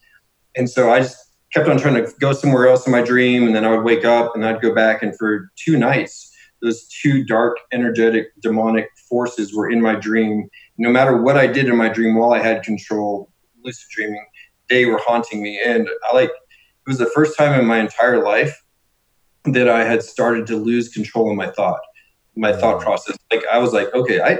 and 0.56 0.68
so 0.68 0.90
I 0.90 1.00
just 1.00 1.16
kept 1.52 1.68
on 1.68 1.78
trying 1.78 1.94
to 1.94 2.12
go 2.20 2.32
somewhere 2.32 2.68
else 2.68 2.86
in 2.86 2.92
my 2.92 3.02
dream, 3.02 3.46
and 3.46 3.54
then 3.54 3.64
I 3.64 3.70
would 3.70 3.84
wake 3.84 4.04
up 4.04 4.34
and 4.34 4.44
I'd 4.44 4.60
go 4.60 4.74
back, 4.74 5.02
and 5.02 5.16
for 5.16 5.50
two 5.56 5.76
nights, 5.76 6.32
those 6.62 6.86
two 6.88 7.24
dark, 7.24 7.58
energetic, 7.72 8.28
demonic 8.40 8.88
forces 9.08 9.54
were 9.54 9.70
in 9.70 9.80
my 9.80 9.94
dream. 9.94 10.48
No 10.80 10.90
matter 10.90 11.20
what 11.20 11.36
I 11.36 11.46
did 11.46 11.66
in 11.66 11.76
my 11.76 11.90
dream 11.90 12.14
while 12.14 12.32
I 12.32 12.40
had 12.40 12.62
control, 12.62 13.30
lucid 13.62 13.86
dreaming, 13.94 14.24
they 14.70 14.86
were 14.86 14.98
haunting 14.98 15.42
me. 15.42 15.60
And 15.62 15.86
I 16.10 16.14
like, 16.14 16.30
it 16.30 16.88
was 16.88 16.96
the 16.96 17.10
first 17.14 17.36
time 17.36 17.60
in 17.60 17.66
my 17.66 17.78
entire 17.78 18.24
life 18.24 18.62
that 19.44 19.68
I 19.68 19.84
had 19.84 20.02
started 20.02 20.46
to 20.46 20.56
lose 20.56 20.88
control 20.88 21.30
of 21.30 21.36
my 21.36 21.50
thought, 21.50 21.80
my 22.34 22.54
thought 22.54 22.80
process. 22.80 23.18
Like 23.30 23.44
I 23.52 23.58
was 23.58 23.74
like, 23.74 23.92
okay, 23.92 24.22
I, 24.22 24.38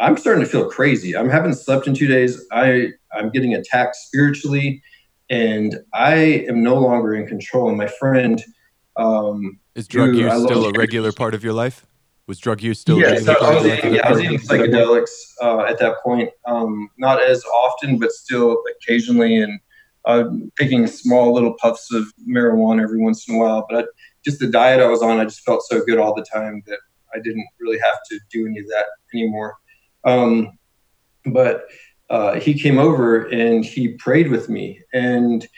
I'm 0.00 0.16
starting 0.16 0.42
to 0.42 0.50
feel 0.50 0.68
crazy. 0.68 1.16
I'm 1.16 1.30
haven't 1.30 1.54
slept 1.54 1.86
in 1.86 1.94
two 1.94 2.08
days. 2.08 2.44
I, 2.50 2.88
I'm 3.12 3.30
getting 3.30 3.54
attacked 3.54 3.94
spiritually, 3.94 4.82
and 5.28 5.76
I 5.94 6.14
am 6.48 6.64
no 6.64 6.80
longer 6.80 7.14
in 7.14 7.28
control. 7.28 7.68
And 7.68 7.78
my 7.78 7.86
friend, 7.86 8.42
um, 8.96 9.60
is 9.76 9.86
drug 9.86 10.16
use 10.16 10.42
still 10.42 10.66
a 10.66 10.72
regular 10.72 11.12
part 11.12 11.34
of 11.34 11.44
your 11.44 11.52
life? 11.52 11.86
Was 12.30 12.38
drug 12.38 12.62
use 12.62 12.78
still? 12.78 13.00
Yeah, 13.00 13.16
so 13.16 13.34
I 13.44 13.54
was 13.56 13.66
eating, 13.66 13.94
yeah, 13.94 14.06
I 14.06 14.12
was 14.12 14.20
eating 14.20 14.38
psychedelics 14.38 15.10
uh, 15.42 15.62
at 15.62 15.80
that 15.80 15.96
point. 16.00 16.30
Um, 16.46 16.88
not 16.96 17.20
as 17.20 17.44
often, 17.44 17.98
but 17.98 18.12
still 18.12 18.62
occasionally, 18.70 19.38
and 19.38 19.58
uh, 20.04 20.26
taking 20.56 20.86
small 20.86 21.34
little 21.34 21.54
puffs 21.54 21.92
of 21.92 22.04
marijuana 22.28 22.84
every 22.84 23.00
once 23.00 23.28
in 23.28 23.34
a 23.34 23.38
while. 23.38 23.66
But 23.68 23.78
I, 23.80 23.88
just 24.24 24.38
the 24.38 24.46
diet 24.46 24.80
I 24.80 24.86
was 24.86 25.02
on, 25.02 25.18
I 25.18 25.24
just 25.24 25.40
felt 25.40 25.64
so 25.64 25.84
good 25.84 25.98
all 25.98 26.14
the 26.14 26.24
time 26.32 26.62
that 26.68 26.78
I 27.12 27.18
didn't 27.18 27.48
really 27.58 27.80
have 27.80 27.98
to 28.12 28.20
do 28.30 28.46
any 28.46 28.60
of 28.60 28.68
that 28.68 28.84
anymore. 29.12 29.56
Um, 30.04 30.56
but 31.26 31.64
uh, 32.10 32.38
he 32.38 32.54
came 32.54 32.78
over 32.78 33.26
and 33.26 33.64
he 33.64 33.88
prayed 33.94 34.30
with 34.30 34.48
me, 34.48 34.80
and 34.92 35.48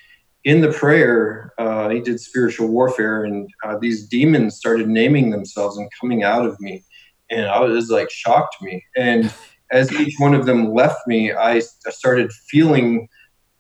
in 0.45 0.61
the 0.61 0.73
prayer, 0.73 1.53
uh, 1.59 1.89
he 1.89 2.01
did 2.01 2.21
spiritual 2.21 2.69
warfare, 2.69 3.25
and 3.25 3.49
uh, 3.65 3.79
these 3.79 4.07
demons 4.09 4.57
started 4.57 4.89
naming 4.89 5.31
themselves 5.31 5.77
and 5.79 5.89
coming 6.01 6.25
out 6.25 6.45
of 6.45 6.59
me, 6.61 6.85
and 7.31 7.47
I 7.47 7.61
was 7.61 7.91
like 7.91 8.11
shocked 8.11 8.57
me. 8.61 8.85
And 8.97 9.33
as 9.71 9.93
each 9.93 10.15
one 10.19 10.35
of 10.35 10.47
them 10.47 10.75
left 10.75 11.07
me, 11.07 11.33
I, 11.33 11.57
I 11.57 11.91
started 11.91 12.33
feeling 12.33 13.09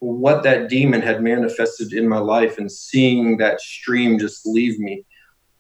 what 0.01 0.43
that 0.43 0.69
demon 0.69 1.01
had 1.01 1.23
manifested 1.23 1.93
in 1.93 2.09
my 2.09 2.19
life 2.19 2.59
and 2.59 2.71
seeing 2.71 3.37
that 3.37 3.61
stream 3.61 4.19
just 4.19 4.45
leave 4.45 4.79
me. 4.81 5.05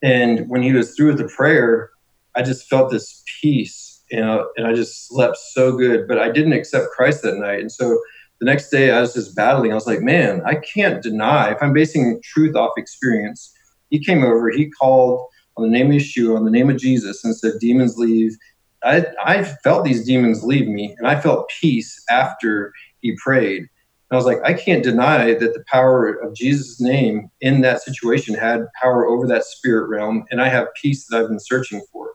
And 0.02 0.48
when 0.48 0.62
he 0.62 0.72
was 0.72 0.96
through 0.96 1.08
with 1.08 1.18
the 1.18 1.28
prayer, 1.28 1.90
I 2.34 2.42
just 2.42 2.68
felt 2.68 2.90
this 2.90 3.22
peace, 3.40 4.02
you 4.10 4.20
know, 4.20 4.50
and 4.56 4.66
I 4.66 4.74
just 4.74 5.06
slept 5.06 5.36
so 5.36 5.76
good. 5.76 6.08
But 6.08 6.18
I 6.18 6.30
didn't 6.30 6.54
accept 6.54 6.90
Christ 6.90 7.22
that 7.22 7.36
night, 7.36 7.60
and 7.60 7.70
so 7.70 8.00
the 8.42 8.46
next 8.46 8.70
day 8.70 8.90
I 8.90 9.00
was 9.00 9.14
just 9.14 9.36
battling. 9.36 9.70
I 9.70 9.76
was 9.76 9.86
like, 9.86 10.00
man, 10.00 10.42
I 10.44 10.56
can't 10.56 11.00
deny 11.00 11.52
if 11.52 11.62
I'm 11.62 11.72
basing 11.72 12.20
truth 12.24 12.56
off 12.56 12.72
experience. 12.76 13.54
He 13.90 14.04
came 14.04 14.24
over, 14.24 14.50
he 14.50 14.68
called 14.68 15.28
on 15.56 15.62
the 15.62 15.70
name 15.70 15.92
of 15.92 15.92
Yeshua, 15.92 16.36
on 16.36 16.44
the 16.44 16.50
name 16.50 16.68
of 16.68 16.76
Jesus, 16.76 17.22
and 17.22 17.36
said, 17.36 17.60
demons 17.60 17.98
leave. 17.98 18.36
I, 18.82 19.06
I 19.24 19.44
felt 19.44 19.84
these 19.84 20.04
demons 20.04 20.42
leave 20.42 20.66
me, 20.66 20.92
and 20.98 21.06
I 21.06 21.20
felt 21.20 21.48
peace 21.60 22.02
after 22.10 22.72
he 23.00 23.16
prayed. 23.22 23.60
And 23.60 23.68
I 24.10 24.16
was 24.16 24.26
like, 24.26 24.38
I 24.44 24.54
can't 24.54 24.82
deny 24.82 25.34
that 25.34 25.54
the 25.54 25.64
power 25.70 26.12
of 26.12 26.34
Jesus' 26.34 26.80
name 26.80 27.30
in 27.42 27.60
that 27.60 27.82
situation 27.82 28.34
had 28.34 28.66
power 28.82 29.06
over 29.06 29.28
that 29.28 29.44
spirit 29.44 29.88
realm, 29.88 30.24
and 30.32 30.42
I 30.42 30.48
have 30.48 30.66
peace 30.82 31.06
that 31.06 31.20
I've 31.20 31.28
been 31.28 31.38
searching 31.38 31.80
for. 31.92 32.10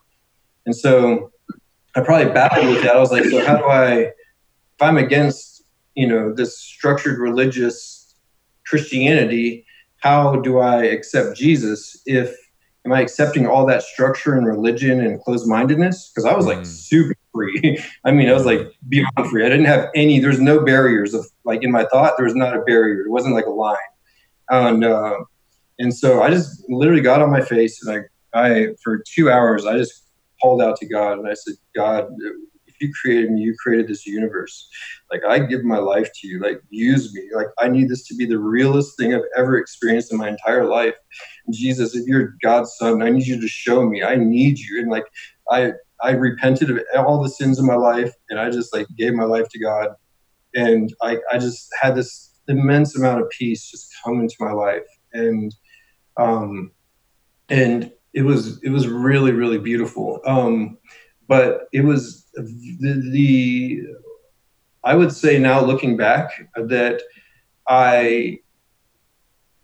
And 0.66 0.76
so 0.76 1.32
I 1.96 2.02
probably 2.02 2.34
battled 2.34 2.68
with 2.68 2.84
that. 2.84 2.98
I 2.98 3.00
was 3.00 3.12
like, 3.12 3.24
so 3.24 3.46
how 3.46 3.56
do 3.56 3.64
I, 3.64 3.94
if 4.00 4.82
I'm 4.82 4.98
against 4.98 5.57
you 5.98 6.08
know 6.08 6.32
this 6.32 6.58
structured 6.60 7.20
religious 7.20 8.16
Christianity, 8.68 9.66
how 9.98 10.38
do 10.38 10.60
I 10.60 10.84
accept 10.84 11.36
Jesus 11.36 12.02
if 12.06 12.38
am 12.86 12.94
I 12.94 13.02
accepting 13.02 13.48
all 13.48 13.66
that 13.66 13.82
structure 13.82 14.36
and 14.36 14.46
religion 14.46 15.02
and 15.02 15.20
closed 15.22 15.48
mindedness? 15.48 16.10
Because 16.10 16.26
I 16.26 16.36
was 16.36 16.46
like 16.46 16.60
mm. 16.60 16.66
super 16.66 17.16
free. 17.34 17.84
I 18.06 18.12
mean, 18.12 18.30
I 18.30 18.34
was 18.34 18.46
like 18.46 18.72
beyond 18.88 19.30
free. 19.30 19.46
I 19.46 19.50
didn't 19.50 19.66
have 19.66 19.90
any. 19.96 20.20
There's 20.20 20.40
no 20.40 20.64
barriers 20.64 21.16
of 21.16 21.26
like 21.44 21.64
in 21.64 21.72
my 21.72 21.86
thought. 21.86 22.14
There 22.16 22.26
was 22.26 22.36
not 22.36 22.56
a 22.56 22.62
barrier. 22.62 23.02
It 23.02 23.10
wasn't 23.10 23.34
like 23.34 23.48
a 23.48 23.52
line. 23.52 23.78
And 24.50 24.86
uh, 24.86 25.16
and 25.80 25.96
so 25.96 26.22
I 26.22 26.30
just 26.30 26.64
literally 26.70 27.02
got 27.02 27.22
on 27.22 27.32
my 27.32 27.42
face 27.42 27.84
and 27.84 28.06
I 28.34 28.40
I 28.40 28.68
for 28.84 29.00
two 29.00 29.32
hours 29.32 29.66
I 29.66 29.78
just 29.78 30.04
called 30.40 30.62
out 30.62 30.78
to 30.78 30.86
God 30.86 31.18
and 31.18 31.28
I 31.28 31.34
said, 31.34 31.56
God, 31.76 32.08
you 32.82 32.94
created 33.02 33.32
me, 33.32 33.42
you 33.42 33.56
created 33.64 33.88
this 33.88 34.06
universe. 34.06 34.70
Like 35.12 35.24
I 35.26 35.40
give 35.40 35.64
my 35.64 35.78
life 35.78 36.10
to 36.16 36.28
you. 36.28 36.40
Like 36.40 36.62
use 36.70 37.14
me. 37.14 37.30
Like 37.36 37.48
I 37.60 37.68
need 37.70 37.90
this 37.90 38.08
to 38.08 38.16
be 38.16 38.26
the 38.26 38.40
realest 38.40 38.98
thing 38.98 39.14
I've 39.14 39.22
ever 39.38 39.58
experienced 39.58 40.12
in 40.12 40.18
my 40.18 40.30
entire 40.30 40.66
life. 40.66 40.96
Jesus, 41.52 41.96
if 41.96 42.08
you're 42.08 42.36
God's 42.44 42.76
son, 42.78 43.02
I 43.02 43.10
need 43.10 43.28
you 43.28 43.40
to 43.42 43.48
show 43.48 43.86
me. 43.88 44.04
I 44.04 44.16
need 44.16 44.60
you. 44.60 44.82
And 44.82 44.92
like 44.92 45.06
I 45.52 45.74
I 46.02 46.12
repented 46.12 46.70
of 46.72 47.06
all 47.06 47.24
the 47.24 47.30
sins 47.30 47.60
of 47.60 47.66
my 47.66 47.76
life 47.76 48.14
and 48.30 48.40
I 48.40 48.50
just 48.52 48.74
like 48.74 48.88
gave 48.98 49.14
my 49.14 49.24
life 49.26 49.48
to 49.50 49.60
God. 49.60 49.90
and 50.56 50.94
I, 51.02 51.20
I 51.32 51.38
just 51.38 51.70
had 51.82 51.96
this 51.96 52.34
immense 52.48 52.98
amount 52.98 53.22
of 53.22 53.30
peace 53.30 53.70
just 53.70 53.94
come 54.04 54.20
into 54.22 54.36
my 54.40 54.52
life, 54.52 54.88
and 55.14 55.56
um, 56.18 56.72
and 57.50 57.92
it 58.14 58.24
was 58.24 58.62
it 58.64 58.70
was 58.70 58.88
really 58.88 59.32
really 59.32 59.60
beautiful. 59.60 60.22
Um, 60.26 60.78
but 61.28 61.68
it 61.74 61.82
was 61.84 62.27
the, 62.42 63.10
the 63.12 63.84
I 64.84 64.96
would 64.96 65.12
say 65.12 65.38
now 65.38 65.62
looking 65.62 65.98
back 65.98 66.50
that 66.56 67.02
I 67.68 68.40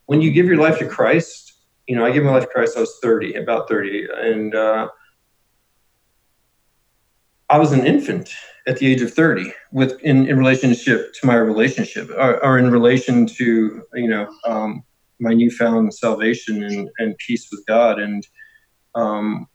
when 0.05 0.21
you 0.21 0.31
give 0.31 0.47
your 0.47 0.57
life 0.57 0.79
to 0.79 0.87
Christ, 0.87 1.53
you 1.87 1.95
know, 1.95 2.05
I 2.05 2.11
gave 2.11 2.23
my 2.23 2.31
life 2.31 2.43
to 2.43 2.49
Christ. 2.49 2.77
I 2.77 2.81
was 2.81 2.99
thirty, 3.01 3.35
about 3.35 3.69
thirty, 3.69 4.07
and 4.13 4.53
uh, 4.53 4.89
I 7.49 7.57
was 7.57 7.71
an 7.71 7.85
infant 7.85 8.33
at 8.67 8.77
the 8.77 8.87
age 8.87 9.01
of 9.01 9.13
30 9.13 9.51
with 9.71 9.99
in, 10.01 10.27
in 10.27 10.37
relationship 10.37 11.13
to 11.13 11.27
my 11.27 11.35
relationship 11.35 12.09
or, 12.11 12.43
or 12.43 12.57
in 12.57 12.71
relation 12.71 13.25
to 13.25 13.83
you 13.93 14.07
know 14.07 14.27
um, 14.45 14.83
my 15.19 15.33
newfound 15.33 15.93
salvation 15.93 16.63
and, 16.63 16.89
and 16.97 17.17
peace 17.17 17.49
with 17.51 17.65
god 17.67 17.99
and 17.99 18.25
um, 18.95 19.47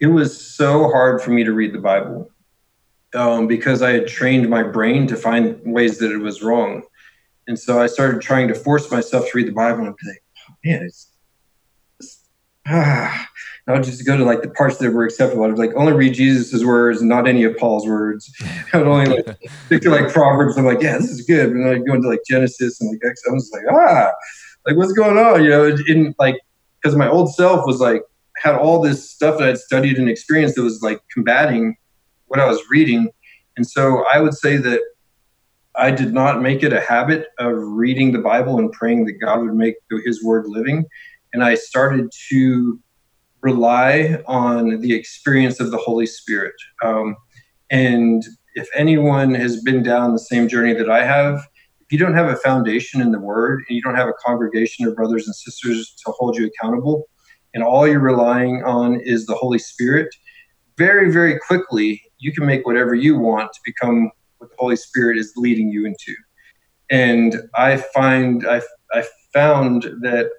it 0.00 0.06
was 0.06 0.38
so 0.38 0.90
hard 0.90 1.20
for 1.20 1.30
me 1.30 1.44
to 1.44 1.52
read 1.52 1.72
the 1.72 1.78
bible 1.78 2.30
um, 3.14 3.46
because 3.46 3.82
i 3.82 3.90
had 3.90 4.06
trained 4.06 4.48
my 4.48 4.62
brain 4.62 5.06
to 5.06 5.16
find 5.16 5.60
ways 5.64 5.98
that 5.98 6.12
it 6.12 6.18
was 6.18 6.42
wrong 6.42 6.82
and 7.46 7.58
so 7.58 7.80
i 7.80 7.86
started 7.86 8.20
trying 8.20 8.48
to 8.48 8.54
force 8.54 8.90
myself 8.90 9.24
to 9.26 9.36
read 9.36 9.48
the 9.48 9.52
bible 9.52 9.84
and 9.84 9.96
be 9.96 10.08
like 10.08 10.22
oh, 10.48 10.54
man 10.64 10.82
it's, 10.82 11.12
it's 11.98 12.24
ah 12.66 13.28
I 13.66 13.72
would 13.72 13.84
just 13.84 14.04
go 14.04 14.16
to 14.16 14.24
like 14.24 14.42
the 14.42 14.50
parts 14.50 14.76
that 14.78 14.90
were 14.90 15.04
acceptable. 15.04 15.44
I'd 15.44 15.56
like 15.56 15.72
only 15.74 15.94
read 15.94 16.14
Jesus's 16.14 16.64
words, 16.64 17.00
not 17.00 17.26
any 17.26 17.44
of 17.44 17.56
Paul's 17.56 17.86
words. 17.86 18.30
I 18.72 18.78
would 18.78 18.86
only 18.86 19.06
like 19.06 19.38
stick 19.66 19.82
to 19.82 19.90
like 19.90 20.12
Proverbs. 20.12 20.58
I'm 20.58 20.66
like, 20.66 20.82
yeah, 20.82 20.98
this 20.98 21.10
is 21.10 21.22
good. 21.22 21.50
And 21.50 21.64
then 21.64 21.74
I'd 21.74 21.86
go 21.86 21.94
into 21.94 22.08
like 22.08 22.20
Genesis 22.28 22.80
and 22.80 22.90
like 22.90 23.02
I 23.04 23.32
was 23.32 23.50
like, 23.52 23.62
ah, 23.70 24.10
like 24.66 24.76
what's 24.76 24.92
going 24.92 25.16
on? 25.16 25.42
You 25.42 25.50
know, 25.50 25.76
in 25.88 26.14
like 26.18 26.38
because 26.82 26.94
my 26.94 27.08
old 27.08 27.34
self 27.34 27.66
was 27.66 27.80
like 27.80 28.02
had 28.36 28.54
all 28.54 28.80
this 28.80 29.10
stuff 29.10 29.38
that 29.38 29.48
I'd 29.48 29.58
studied 29.58 29.98
and 29.98 30.08
experienced 30.08 30.56
that 30.56 30.62
was 30.62 30.82
like 30.82 31.00
combating 31.12 31.76
what 32.26 32.40
I 32.40 32.46
was 32.46 32.60
reading. 32.70 33.10
And 33.56 33.66
so 33.66 34.04
I 34.12 34.20
would 34.20 34.34
say 34.34 34.56
that 34.56 34.80
I 35.76 35.90
did 35.90 36.12
not 36.12 36.42
make 36.42 36.62
it 36.62 36.72
a 36.72 36.80
habit 36.80 37.28
of 37.38 37.54
reading 37.56 38.12
the 38.12 38.18
Bible 38.18 38.58
and 38.58 38.72
praying 38.72 39.06
that 39.06 39.20
God 39.20 39.42
would 39.42 39.54
make 39.54 39.74
his 40.04 40.22
word 40.22 40.46
living. 40.46 40.84
And 41.32 41.42
I 41.42 41.54
started 41.54 42.12
to 42.30 42.80
rely 43.40 44.22
on 44.26 44.80
the 44.80 44.94
experience 44.94 45.60
of 45.60 45.70
the 45.70 45.76
Holy 45.76 46.06
Spirit. 46.06 46.54
Um, 46.82 47.16
and 47.70 48.22
if 48.54 48.68
anyone 48.74 49.34
has 49.34 49.62
been 49.62 49.82
down 49.82 50.12
the 50.12 50.18
same 50.18 50.48
journey 50.48 50.74
that 50.74 50.88
I 50.88 51.04
have, 51.04 51.46
if 51.80 51.92
you 51.92 51.98
don't 51.98 52.14
have 52.14 52.28
a 52.28 52.36
foundation 52.36 53.00
in 53.00 53.10
the 53.10 53.18
Word 53.18 53.62
and 53.68 53.76
you 53.76 53.82
don't 53.82 53.96
have 53.96 54.08
a 54.08 54.14
congregation 54.24 54.86
of 54.86 54.94
brothers 54.94 55.26
and 55.26 55.34
sisters 55.34 55.94
to 56.06 56.12
hold 56.12 56.36
you 56.36 56.46
accountable, 56.46 57.04
and 57.54 57.62
all 57.62 57.86
you're 57.86 58.00
relying 58.00 58.62
on 58.64 59.00
is 59.00 59.26
the 59.26 59.34
Holy 59.34 59.58
Spirit, 59.58 60.14
very, 60.76 61.10
very 61.10 61.38
quickly 61.38 62.02
you 62.18 62.32
can 62.32 62.46
make 62.46 62.66
whatever 62.66 62.94
you 62.94 63.18
want 63.18 63.52
to 63.52 63.60
become 63.64 64.10
what 64.38 64.50
the 64.50 64.56
Holy 64.58 64.76
Spirit 64.76 65.18
is 65.18 65.32
leading 65.36 65.70
you 65.70 65.86
into. 65.86 66.14
And 66.90 67.36
I 67.54 67.76
find 67.76 68.46
I 68.46 68.60
I 68.92 69.04
found 69.32 69.82
that 70.02 70.30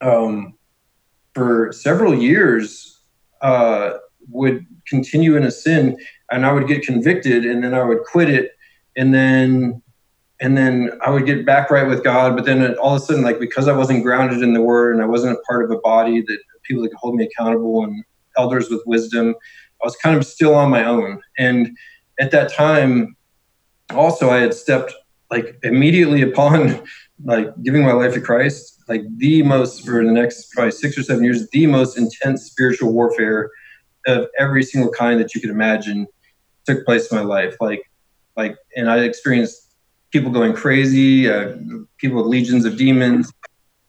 um, 0.00 0.54
for 1.34 1.72
several 1.72 2.14
years 2.14 3.00
uh, 3.42 3.94
would 4.28 4.66
continue 4.86 5.36
in 5.36 5.44
a 5.44 5.50
sin 5.50 5.96
and 6.30 6.46
I 6.46 6.52
would 6.52 6.68
get 6.68 6.82
convicted 6.82 7.44
and 7.44 7.62
then 7.62 7.74
I 7.74 7.82
would 7.82 8.02
quit 8.04 8.28
it 8.28 8.52
and 8.96 9.14
then 9.14 9.82
and 10.40 10.56
then 10.56 10.90
I 11.04 11.10
would 11.10 11.26
get 11.26 11.44
back 11.44 11.70
right 11.70 11.86
with 11.86 12.02
God 12.04 12.36
but 12.36 12.44
then 12.44 12.74
all 12.76 12.96
of 12.96 13.02
a 13.02 13.04
sudden 13.04 13.22
like 13.22 13.38
because 13.38 13.68
I 13.68 13.72
wasn't 13.72 14.02
grounded 14.02 14.42
in 14.42 14.52
the 14.52 14.62
word 14.62 14.94
and 14.94 15.02
I 15.02 15.06
wasn't 15.06 15.36
a 15.36 15.40
part 15.48 15.64
of 15.64 15.70
a 15.70 15.78
body 15.78 16.20
that 16.22 16.38
people 16.62 16.82
that 16.82 16.90
could 16.90 16.98
hold 16.98 17.14
me 17.16 17.24
accountable 17.26 17.84
and 17.84 18.04
elders 18.36 18.70
with 18.70 18.82
wisdom 18.86 19.34
I 19.82 19.86
was 19.86 19.96
kind 19.96 20.16
of 20.16 20.26
still 20.26 20.54
on 20.54 20.70
my 20.70 20.84
own 20.84 21.20
and 21.38 21.76
at 22.18 22.30
that 22.30 22.52
time 22.52 23.16
also 23.90 24.30
I 24.30 24.38
had 24.38 24.54
stepped 24.54 24.94
like 25.30 25.56
immediately 25.62 26.22
upon 26.22 26.82
like 27.24 27.48
giving 27.62 27.82
my 27.82 27.92
life 27.92 28.14
to 28.14 28.20
Christ 28.20 28.80
like 28.90 29.04
the 29.18 29.42
most 29.44 29.86
for 29.86 30.04
the 30.04 30.10
next 30.10 30.50
probably 30.50 30.72
six 30.72 30.98
or 30.98 31.04
seven 31.04 31.22
years, 31.22 31.48
the 31.50 31.66
most 31.66 31.96
intense 31.96 32.42
spiritual 32.42 32.92
warfare 32.92 33.50
of 34.06 34.26
every 34.38 34.64
single 34.64 34.90
kind 34.90 35.20
that 35.20 35.32
you 35.32 35.40
could 35.40 35.48
imagine 35.48 36.08
took 36.66 36.84
place 36.84 37.10
in 37.10 37.16
my 37.16 37.22
life. 37.22 37.56
Like, 37.60 37.82
like, 38.36 38.56
and 38.76 38.90
I 38.90 38.98
experienced 38.98 39.59
people 40.10 40.30
going 40.30 40.52
crazy, 40.52 41.30
uh, 41.30 41.56
people 41.98 42.18
with 42.18 42.26
legions 42.26 42.64
of 42.64 42.76
demons, 42.76 43.32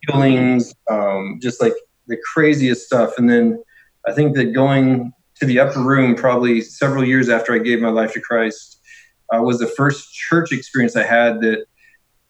healings, 0.06 0.74
um, 0.90 1.38
just 1.42 1.60
like 1.60 1.74
the 2.06 2.16
craziest 2.32 2.86
stuff. 2.86 3.18
And 3.18 3.28
then 3.28 3.62
I 4.06 4.12
think 4.12 4.36
that 4.36 4.52
going 4.52 5.12
to 5.36 5.46
the 5.46 5.58
upper 5.58 5.80
room, 5.80 6.14
probably 6.14 6.60
several 6.60 7.04
years 7.04 7.28
after 7.28 7.54
I 7.54 7.58
gave 7.58 7.80
my 7.80 7.88
life 7.88 8.12
to 8.12 8.20
Christ, 8.20 8.80
uh, 9.34 9.42
was 9.42 9.58
the 9.58 9.66
first 9.66 10.12
church 10.12 10.52
experience 10.52 10.96
I 10.96 11.04
had 11.04 11.40
that 11.40 11.64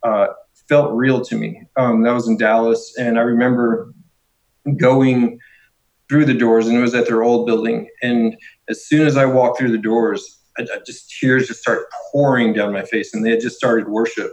uh, 0.03 0.29
felt 0.69 0.93
real 0.95 1.21
to 1.23 1.37
me. 1.37 1.63
Um, 1.77 2.03
that 2.03 2.13
was 2.13 2.29
in 2.29 2.37
Dallas, 2.37 2.95
and 2.99 3.19
I 3.19 3.23
remember 3.23 3.93
going 4.77 5.39
through 6.09 6.27
the 6.27 6.35
doors, 6.35 6.69
and 6.69 6.77
it 6.77 6.81
was 6.81 6.95
at 6.95 7.07
their 7.07 7.23
old 7.23 7.47
building. 7.47 7.89
And 8.03 8.37
as 8.69 8.87
soon 8.87 9.07
as 9.07 9.17
I 9.17 9.25
walked 9.25 9.59
through 9.59 9.73
the 9.73 9.79
doors, 9.79 10.42
I, 10.59 10.63
I 10.63 10.79
just 10.87 11.11
tears 11.19 11.49
just 11.49 11.61
start 11.61 11.87
pouring 12.11 12.53
down 12.53 12.73
my 12.73 12.85
face, 12.85 13.15
and 13.15 13.25
they 13.25 13.31
had 13.31 13.41
just 13.41 13.57
started 13.57 13.89
worship. 13.89 14.33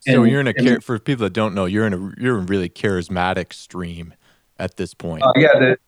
So 0.00 0.24
you're 0.24 0.40
in 0.40 0.48
a 0.48 0.54
and, 0.56 0.82
for 0.82 0.98
people 0.98 1.24
that 1.24 1.32
don't 1.32 1.54
know, 1.54 1.64
you're 1.64 1.86
in 1.86 1.94
a 1.94 2.12
you're 2.18 2.38
in 2.38 2.46
really 2.46 2.68
charismatic 2.68 3.52
stream 3.52 4.14
at 4.58 4.76
this 4.76 4.94
point. 4.94 5.22
Uh, 5.22 5.32
yeah, 5.36 5.58
the, 5.58 5.78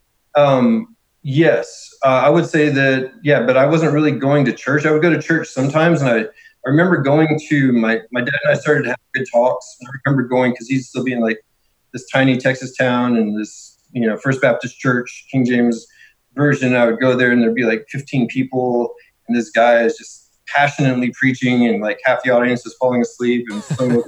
um, 0.41 0.97
yes, 1.23 1.93
uh, 2.05 2.23
I 2.25 2.29
would 2.29 2.47
say 2.47 2.69
that. 2.69 3.13
Yeah, 3.23 3.43
but 3.43 3.57
I 3.57 3.67
wasn't 3.67 3.93
really 3.93 4.13
going 4.13 4.45
to 4.45 4.53
church. 4.53 4.87
I 4.87 4.93
would 4.93 5.03
go 5.03 5.11
to 5.11 5.21
church 5.21 5.49
sometimes, 5.49 6.01
and 6.01 6.11
I 6.11 6.29
I 6.67 6.71
remember 6.71 6.97
going 6.99 7.39
to 7.49 7.73
my 7.73 8.01
my 8.11 8.21
dad 8.21 8.39
and 8.45 8.53
I 8.53 8.55
started 8.55 8.85
to 8.85 8.89
have 8.91 8.99
good 9.13 9.27
talks. 9.31 9.77
I 9.87 9.91
remember 10.05 10.27
going 10.27 10.53
because 10.53 10.69
he's 10.69 10.89
still 10.89 11.05
being 11.05 11.21
like 11.21 11.45
this 11.93 12.09
tiny 12.11 12.39
Texas 12.39 12.77
town 12.77 13.17
and 13.17 13.39
this 13.39 13.79
you 13.93 14.07
know 14.07 14.17
First 14.17 14.41
Baptist 14.41 14.79
Church 14.79 15.27
King 15.31 15.45
James 15.45 15.87
version. 16.35 16.75
I 16.75 16.87
would 16.87 17.01
go 17.01 17.17
there 17.17 17.31
and 17.33 17.43
there'd 17.43 17.55
be 17.55 17.65
like 17.65 17.87
15 17.91 18.29
people, 18.29 18.95
and 19.29 19.37
this 19.37 19.51
guy 19.51 19.83
is 19.83 19.97
just 19.97 20.33
passionately 20.47 21.13
preaching, 21.13 21.67
and 21.67 21.81
like 21.81 22.01
half 22.05 22.23
the 22.23 22.31
audience 22.31 22.65
is 22.67 22.75
falling 22.75 23.03
asleep, 23.03 23.47
and 23.51 23.63
some 23.63 24.03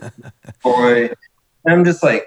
boy, 0.62 1.04
and 1.64 1.74
I'm 1.74 1.84
just 1.84 2.02
like. 2.02 2.26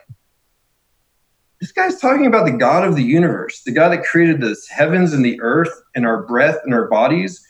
This 1.61 1.73
guy's 1.73 1.99
talking 1.99 2.25
about 2.25 2.45
the 2.45 2.53
God 2.53 2.87
of 2.87 2.95
the 2.95 3.03
universe, 3.03 3.63
the 3.63 3.73
God 3.73 3.89
that 3.89 4.05
created 4.05 4.39
the 4.39 4.55
heavens 4.69 5.11
and 5.11 5.25
the 5.25 5.41
earth 5.41 5.81
and 5.93 6.05
our 6.05 6.23
breath 6.23 6.55
and 6.63 6.73
our 6.73 6.87
bodies. 6.87 7.45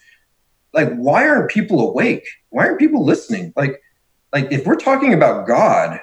Like 0.74 0.92
why 0.96 1.28
aren't 1.30 1.52
people 1.52 1.88
awake? 1.88 2.28
Why 2.50 2.66
aren't 2.66 2.80
people 2.80 3.06
listening? 3.06 3.54
Like 3.56 3.80
like 4.34 4.52
if 4.52 4.66
we're 4.66 4.78
talking 4.78 5.14
about 5.14 5.48
god 5.48 6.00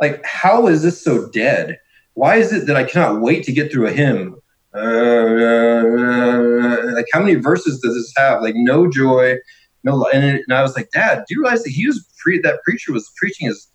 like 0.00 0.24
how 0.24 0.66
is 0.66 0.82
this 0.82 1.02
so 1.02 1.28
dead? 1.28 1.78
Why 2.14 2.36
is 2.36 2.52
it 2.52 2.66
that 2.66 2.76
i 2.76 2.84
cannot 2.84 3.20
wait 3.20 3.44
to 3.44 3.52
get 3.52 3.70
through 3.70 3.86
a 3.86 3.92
hymn 3.92 4.39
uh, 4.74 4.78
uh, 4.78 6.92
like 6.94 7.06
how 7.12 7.20
many 7.20 7.34
verses 7.34 7.80
does 7.80 7.94
this 7.94 8.12
have 8.16 8.42
like 8.42 8.54
no 8.56 8.88
joy 8.88 9.36
no 9.84 10.06
and, 10.12 10.24
it, 10.24 10.42
and 10.46 10.56
i 10.56 10.62
was 10.62 10.76
like 10.76 10.90
dad 10.92 11.24
do 11.28 11.34
you 11.34 11.42
realize 11.42 11.62
that 11.64 11.70
he 11.70 11.86
was 11.86 12.06
pre 12.18 12.40
that 12.40 12.62
preacher 12.62 12.92
was 12.92 13.10
preaching 13.16 13.48
as 13.48 13.68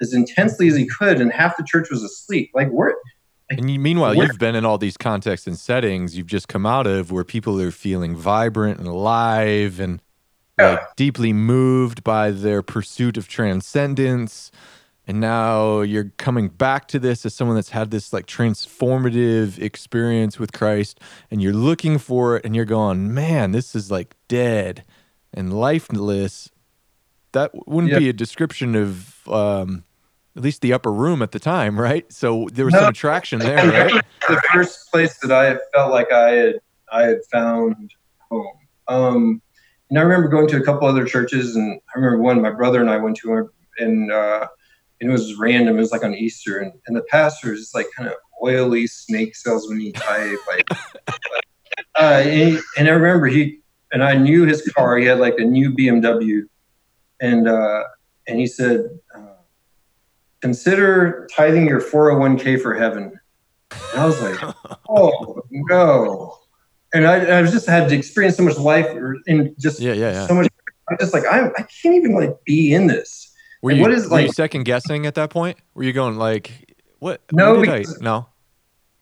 as 0.00 0.12
intensely 0.12 0.68
as 0.68 0.76
he 0.76 0.86
could 0.86 1.20
and 1.20 1.32
half 1.32 1.56
the 1.56 1.64
church 1.64 1.90
was 1.90 2.02
asleep 2.02 2.50
like 2.54 2.68
where 2.70 2.94
and 3.52 3.68
you, 3.68 3.80
meanwhile, 3.80 4.14
you've 4.14 4.38
been 4.38 4.54
in 4.54 4.64
all 4.64 4.78
these 4.78 4.96
contexts 4.96 5.48
and 5.48 5.58
settings 5.58 6.16
you've 6.16 6.28
just 6.28 6.46
come 6.46 6.64
out 6.64 6.86
of 6.86 7.10
where 7.10 7.24
people 7.24 7.60
are 7.60 7.72
feeling 7.72 8.14
vibrant 8.14 8.78
and 8.78 8.86
alive 8.86 9.80
and 9.80 10.00
yeah. 10.60 10.70
like 10.70 10.96
deeply 10.96 11.32
moved 11.32 12.04
by 12.04 12.30
their 12.30 12.62
pursuit 12.62 13.16
of 13.16 13.28
transcendence. 13.28 14.50
And 15.10 15.18
now 15.18 15.80
you're 15.80 16.12
coming 16.18 16.46
back 16.46 16.86
to 16.86 17.00
this 17.00 17.26
as 17.26 17.34
someone 17.34 17.56
that's 17.56 17.70
had 17.70 17.90
this 17.90 18.12
like 18.12 18.26
transformative 18.28 19.58
experience 19.58 20.38
with 20.38 20.52
Christ 20.52 21.00
and 21.32 21.42
you're 21.42 21.52
looking 21.52 21.98
for 21.98 22.36
it 22.36 22.44
and 22.44 22.54
you're 22.54 22.64
going, 22.64 23.12
man, 23.12 23.50
this 23.50 23.74
is 23.74 23.90
like 23.90 24.14
dead 24.28 24.84
and 25.34 25.52
lifeless. 25.52 26.50
That 27.32 27.50
wouldn't 27.66 27.92
yeah. 27.92 27.98
be 27.98 28.08
a 28.08 28.12
description 28.12 28.76
of 28.76 29.26
um, 29.26 29.82
at 30.36 30.44
least 30.44 30.62
the 30.62 30.72
upper 30.72 30.92
room 30.92 31.22
at 31.22 31.32
the 31.32 31.40
time, 31.40 31.80
right? 31.80 32.10
So 32.12 32.48
there 32.52 32.64
was 32.64 32.74
no, 32.74 32.82
some 32.82 32.90
attraction 32.90 33.40
there, 33.40 33.56
right? 33.66 34.04
The 34.28 34.40
first 34.52 34.92
place 34.92 35.18
that 35.22 35.32
I 35.32 35.58
felt 35.74 35.90
like 35.90 36.12
I 36.12 36.30
had 36.30 36.60
I 36.92 37.02
had 37.02 37.18
found 37.32 37.92
home. 38.30 38.58
Um, 38.86 39.42
and 39.88 39.98
I 39.98 40.02
remember 40.02 40.28
going 40.28 40.46
to 40.50 40.58
a 40.58 40.62
couple 40.62 40.86
other 40.86 41.04
churches, 41.04 41.56
and 41.56 41.80
I 41.92 41.98
remember 41.98 42.22
one 42.22 42.40
my 42.40 42.52
brother 42.52 42.80
and 42.80 42.88
I 42.88 42.98
went 42.98 43.16
to, 43.16 43.50
and 43.80 44.12
uh, 44.12 44.46
and 45.00 45.10
it 45.10 45.12
was 45.12 45.36
random. 45.36 45.76
It 45.76 45.80
was 45.80 45.92
like 45.92 46.04
on 46.04 46.14
Easter, 46.14 46.58
and, 46.58 46.72
and 46.86 46.96
the 46.96 47.02
pastor 47.02 47.50
was 47.50 47.60
just 47.60 47.74
like 47.74 47.86
kind 47.96 48.08
of 48.08 48.14
oily 48.42 48.86
snake 48.86 49.34
salesman 49.36 49.92
type, 49.92 50.38
like. 50.48 50.64
uh, 51.98 52.22
and, 52.24 52.60
and 52.78 52.88
I 52.88 52.92
remember 52.92 53.26
he 53.26 53.60
and 53.92 54.02
I 54.02 54.14
knew 54.14 54.46
his 54.46 54.62
car. 54.76 54.96
He 54.98 55.06
had 55.06 55.18
like 55.18 55.38
a 55.38 55.44
new 55.44 55.72
BMW 55.72 56.42
and 57.20 57.48
uh, 57.48 57.84
and 58.26 58.38
he 58.38 58.46
said, 58.46 58.86
uh, 59.14 59.34
"Consider 60.40 61.28
tithing 61.34 61.66
your 61.66 61.80
401k 61.80 62.60
for 62.60 62.74
heaven." 62.74 63.18
And 63.70 64.00
I 64.00 64.06
was 64.06 64.20
like, 64.20 64.54
"Oh 64.88 65.42
no!" 65.50 66.36
And 66.92 67.06
I, 67.06 67.38
I 67.38 67.42
just 67.42 67.66
had 67.66 67.88
to 67.88 67.96
experience 67.96 68.36
so 68.36 68.42
much 68.42 68.58
life 68.58 68.88
and 69.26 69.54
just 69.58 69.80
yeah, 69.80 69.92
yeah, 69.92 70.12
yeah. 70.12 70.26
so 70.26 70.34
much. 70.34 70.48
I'm 70.88 70.98
just 70.98 71.14
like 71.14 71.24
I, 71.24 71.46
I 71.46 71.62
can't 71.82 71.94
even 71.94 72.14
like 72.14 72.34
be 72.44 72.74
in 72.74 72.86
this. 72.86 73.29
Were 73.62 73.72
you, 73.72 73.82
what 73.82 73.92
is 73.92 74.10
like 74.10 74.26
you 74.26 74.32
second 74.32 74.64
guessing 74.64 75.06
at 75.06 75.14
that 75.16 75.30
point? 75.30 75.58
Were 75.74 75.82
you 75.82 75.92
going 75.92 76.16
like 76.16 76.76
what? 76.98 77.20
No, 77.32 77.60
because, 77.60 77.98
I, 78.00 78.04
no, 78.04 78.26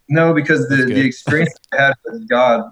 no, 0.09 0.35
because 0.35 0.68
the, 0.68 0.76
the 0.76 1.01
experience 1.01 1.55
I 1.72 1.82
had 1.82 1.94
with 2.05 2.28
God 2.28 2.64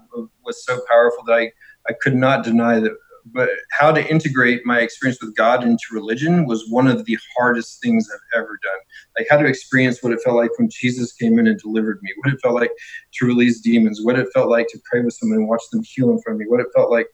was 0.43 0.65
so 0.65 0.79
powerful 0.89 1.23
that 1.25 1.33
I, 1.33 1.51
I 1.87 1.93
could 2.01 2.15
not 2.15 2.43
deny 2.43 2.79
that 2.79 2.91
but 3.33 3.49
how 3.71 3.91
to 3.91 4.09
integrate 4.09 4.65
my 4.65 4.79
experience 4.79 5.21
with 5.21 5.35
God 5.35 5.63
into 5.63 5.83
religion 5.91 6.45
was 6.45 6.69
one 6.69 6.87
of 6.87 7.05
the 7.05 7.17
hardest 7.37 7.81
things 7.81 8.09
I've 8.13 8.39
ever 8.39 8.59
done. 8.63 8.79
Like 9.17 9.27
how 9.29 9.37
to 9.37 9.45
experience 9.45 10.01
what 10.01 10.13
it 10.13 10.21
felt 10.23 10.37
like 10.37 10.57
when 10.57 10.69
Jesus 10.69 11.13
came 11.13 11.39
in 11.39 11.47
and 11.47 11.59
delivered 11.59 11.99
me, 12.01 12.11
what 12.17 12.33
it 12.33 12.39
felt 12.41 12.55
like 12.55 12.71
to 13.13 13.25
release 13.25 13.59
demons, 13.61 14.01
what 14.03 14.17
it 14.17 14.27
felt 14.33 14.49
like 14.49 14.67
to 14.69 14.79
pray 14.89 15.01
with 15.01 15.13
someone 15.13 15.39
and 15.39 15.47
watch 15.47 15.63
them 15.71 15.83
heal 15.83 16.11
in 16.11 16.21
front 16.21 16.35
of 16.35 16.39
me, 16.39 16.45
what 16.47 16.59
it 16.59 16.67
felt 16.75 16.91
like 16.91 17.07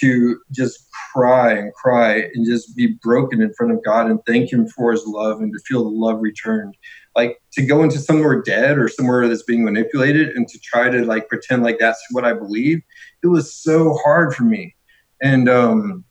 to 0.00 0.40
just 0.50 0.88
cry 1.12 1.52
and 1.52 1.72
cry 1.74 2.28
and 2.34 2.46
just 2.46 2.76
be 2.76 2.98
broken 3.02 3.40
in 3.40 3.52
front 3.54 3.72
of 3.72 3.84
God 3.84 4.10
and 4.10 4.20
thank 4.26 4.52
Him 4.52 4.66
for 4.68 4.92
His 4.92 5.04
love 5.06 5.40
and 5.40 5.52
to 5.52 5.58
feel 5.60 5.84
the 5.84 5.90
love 5.90 6.20
returned. 6.20 6.76
Like 7.14 7.40
to 7.52 7.64
go 7.64 7.82
into 7.82 7.98
somewhere 7.98 8.42
dead 8.42 8.78
or 8.78 8.88
somewhere 8.88 9.28
that's 9.28 9.44
being 9.44 9.64
manipulated 9.64 10.30
and 10.30 10.48
to 10.48 10.58
try 10.58 10.88
to 10.88 11.04
like 11.04 11.28
pretend 11.28 11.62
like 11.62 11.78
that's 11.78 12.02
what 12.10 12.24
I 12.24 12.32
believe, 12.32 12.82
it 13.22 13.28
was 13.28 13.54
so 13.54 13.94
hard 14.04 14.34
for 14.34 14.44
me 14.44 14.74
and 15.22 15.48
um, 15.48 16.04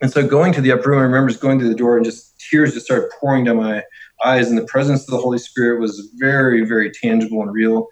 and 0.00 0.10
so 0.10 0.26
going 0.26 0.52
to 0.52 0.60
the 0.60 0.72
upper 0.72 0.90
room, 0.90 1.00
I 1.00 1.02
remember 1.02 1.28
just 1.28 1.42
going 1.42 1.58
to 1.58 1.68
the 1.68 1.74
door 1.74 1.96
and 1.96 2.04
just 2.04 2.38
tears 2.38 2.74
just 2.74 2.86
started 2.86 3.10
pouring 3.18 3.44
down 3.44 3.56
my 3.56 3.82
eyes, 4.24 4.48
and 4.48 4.58
the 4.58 4.66
presence 4.66 5.02
of 5.02 5.08
the 5.08 5.18
Holy 5.18 5.38
Spirit 5.38 5.80
was 5.80 6.10
very, 6.16 6.64
very 6.64 6.90
tangible 6.90 7.42
and 7.42 7.52
real. 7.52 7.88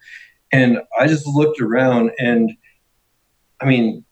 And 0.52 0.80
I 0.98 1.06
just 1.06 1.26
looked 1.26 1.60
around, 1.60 2.12
and 2.18 2.52
I 3.60 3.66
mean, 3.66 4.04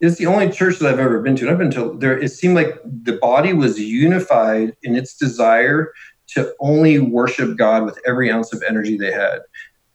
it's 0.00 0.16
the 0.16 0.26
only 0.26 0.50
church 0.50 0.78
that 0.78 0.92
I've 0.92 0.98
ever 0.98 1.20
been 1.20 1.36
to. 1.36 1.42
And 1.42 1.50
I've 1.50 1.58
been 1.58 1.70
to 1.72 1.96
there. 1.98 2.18
It 2.18 2.30
seemed 2.30 2.54
like 2.54 2.80
the 2.84 3.18
body 3.18 3.52
was 3.52 3.78
unified 3.78 4.74
in 4.82 4.96
its 4.96 5.14
desire 5.16 5.92
to 6.28 6.54
only 6.60 6.98
worship 6.98 7.56
God 7.56 7.84
with 7.84 7.98
every 8.06 8.30
ounce 8.30 8.52
of 8.52 8.62
energy 8.66 8.96
they 8.96 9.12
had, 9.12 9.40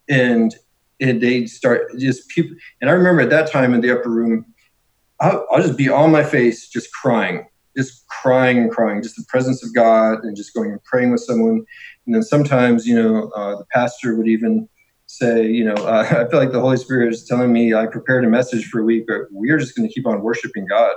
and 0.07 0.55
and 1.01 1.21
they 1.21 1.47
start 1.47 1.97
just 1.97 2.29
people. 2.29 2.55
And 2.81 2.89
I 2.89 2.93
remember 2.93 3.21
at 3.21 3.29
that 3.31 3.51
time 3.51 3.73
in 3.73 3.81
the 3.81 3.97
upper 3.97 4.09
room, 4.09 4.45
I'll, 5.19 5.45
I'll, 5.51 5.61
just 5.61 5.77
be 5.77 5.89
on 5.89 6.11
my 6.11 6.23
face, 6.23 6.69
just 6.69 6.93
crying, 6.93 7.47
just 7.75 8.07
crying 8.07 8.57
and 8.57 8.71
crying, 8.71 9.01
just 9.01 9.15
the 9.15 9.25
presence 9.27 9.63
of 9.63 9.73
God 9.73 10.23
and 10.23 10.35
just 10.35 10.53
going 10.53 10.71
and 10.71 10.83
praying 10.83 11.11
with 11.11 11.21
someone. 11.21 11.65
And 12.05 12.15
then 12.15 12.23
sometimes, 12.23 12.85
you 12.85 13.01
know, 13.01 13.29
uh, 13.29 13.57
the 13.57 13.65
pastor 13.73 14.15
would 14.15 14.27
even 14.27 14.69
say, 15.17 15.47
you 15.47 15.63
know, 15.63 15.75
uh, 15.75 16.05
I 16.25 16.29
feel 16.29 16.39
like 16.39 16.51
the 16.51 16.59
Holy 16.59 16.77
Spirit 16.77 17.13
is 17.13 17.25
telling 17.25 17.51
me 17.51 17.73
I 17.73 17.87
prepared 17.87 18.25
a 18.25 18.29
message 18.29 18.65
for 18.65 18.81
a 18.81 18.83
week, 18.83 19.05
but 19.07 19.21
we're 19.31 19.57
just 19.57 19.75
going 19.75 19.87
to 19.87 19.93
keep 19.93 20.05
on 20.05 20.21
worshiping 20.21 20.65
God. 20.67 20.95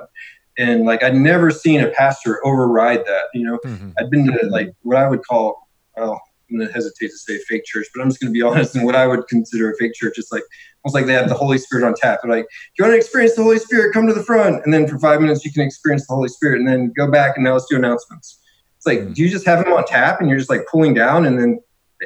And 0.57 0.85
like 0.85 1.03
I'd 1.03 1.15
never 1.15 1.51
seen 1.51 1.81
a 1.81 1.89
pastor 1.89 2.45
override 2.45 3.05
that. 3.07 3.25
You 3.33 3.45
know, 3.45 3.59
mm-hmm. 3.65 3.91
I'd 3.99 4.11
been 4.11 4.27
to 4.27 4.47
like 4.47 4.75
what 4.83 4.97
I 4.97 5.09
would 5.09 5.25
call, 5.25 5.69
well, 5.97 6.21
I'm 6.51 6.57
going 6.57 6.67
to 6.67 6.73
hesitate 6.73 7.09
to 7.09 7.17
say 7.17 7.39
fake 7.49 7.65
church, 7.65 7.87
but 7.95 8.03
I'm 8.03 8.09
just 8.09 8.21
going 8.21 8.33
to 8.33 8.37
be 8.37 8.43
honest. 8.49 8.75
And 8.75 8.85
what 8.85 8.97
I 8.97 9.07
would 9.07 9.27
consider 9.29 9.71
a 9.71 9.77
fake 9.77 9.95
church 9.95 10.19
is 10.19 10.29
like 10.33 10.43
almost 10.85 10.95
like 10.95 11.07
they 11.07 11.13
have 11.13 11.29
the 11.29 11.35
Holy 11.35 11.59
Spirit 11.59 11.87
on 11.87 11.95
tap. 11.95 12.21
They're 12.23 12.31
like, 12.31 12.45
if 12.45 12.71
you 12.79 12.85
want 12.85 12.95
to 12.95 12.97
experience 12.97 13.37
the 13.37 13.43
Holy 13.43 13.59
Spirit, 13.59 13.93
come 13.93 14.07
to 14.07 14.15
the 14.15 14.23
front. 14.23 14.65
And 14.65 14.75
then 14.75 14.89
for 14.89 14.99
five 14.99 15.21
minutes, 15.21 15.45
you 15.45 15.53
can 15.53 15.63
experience 15.63 16.07
the 16.07 16.15
Holy 16.15 16.29
Spirit 16.29 16.59
and 16.59 16.69
then 16.69 16.93
go 16.97 17.11
back 17.11 17.37
and 17.37 17.45
now 17.45 17.53
let's 17.53 17.67
do 17.67 17.77
announcements. 17.77 18.41
It's 18.77 18.87
like, 18.87 19.01
mm-hmm. 19.01 19.13
do 19.13 19.23
you 19.23 19.29
just 19.29 19.47
have 19.47 19.65
them 19.65 19.73
on 19.73 19.85
tap 19.85 20.21
and 20.21 20.29
you're 20.29 20.39
just 20.39 20.51
like 20.51 20.67
pulling 20.71 20.95
down 20.95 21.27
and 21.27 21.39
then 21.39 21.61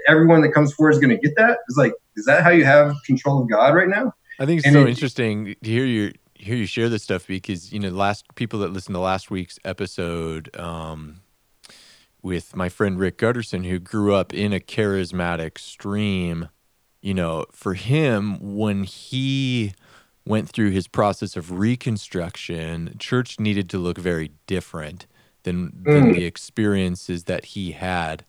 everyone 0.09 0.41
that 0.43 0.51
comes 0.51 0.73
forward 0.73 0.93
is 0.93 0.99
going 0.99 1.11
to 1.11 1.19
get 1.19 1.37
that? 1.37 1.59
It's 1.69 1.79
like, 1.79 1.93
is 2.17 2.25
that 2.27 2.43
how 2.43 2.51
you 2.51 2.65
have 2.65 2.95
control 3.05 3.43
of 3.43 3.51
God 3.51 3.75
right 3.75 3.89
now? 3.89 4.15
I 4.39 4.47
think 4.47 4.59
it's 4.59 4.67
and 4.67 4.75
so 4.75 4.83
it, 4.83 4.91
interesting 4.91 5.57
to 5.63 5.71
hear 5.71 5.85
you 5.85 6.13
hear 6.35 6.57
you 6.57 6.67
share 6.67 6.89
this 6.89 7.03
stuff 7.03 7.27
because 7.27 7.73
you 7.73 7.79
know 7.79 7.91
last 7.91 8.35
people 8.35 8.61
that 8.61 8.73
listened 8.73 8.95
to 8.95 9.01
last 9.01 9.31
week's 9.31 9.59
episode 9.65 10.55
um, 10.59 11.21
with 12.23 12.57
my 12.57 12.69
friend 12.69 12.99
Rick 12.99 13.19
Gutterson, 13.19 13.69
who 13.69 13.79
grew 13.79 14.15
up 14.15 14.33
in 14.33 14.53
a 14.53 14.61
charismatic 14.61 15.59
stream. 15.59 16.49
You 17.01 17.15
know, 17.15 17.47
for 17.51 17.75
him, 17.75 18.55
when 18.55 18.85
he 18.85 19.75
went 20.25 20.49
through 20.49 20.71
his 20.71 20.87
process 20.87 21.37
of 21.37 21.51
reconstruction, 21.51 22.95
church 22.99 23.41
needed 23.41 23.69
to 23.71 23.79
look 23.79 23.99
very 23.99 24.31
different 24.47 25.07
than, 25.43 25.73
than 25.83 26.13
mm. 26.13 26.15
the 26.15 26.25
experiences 26.25 27.25
that 27.25 27.47
he 27.47 27.73
had. 27.73 28.25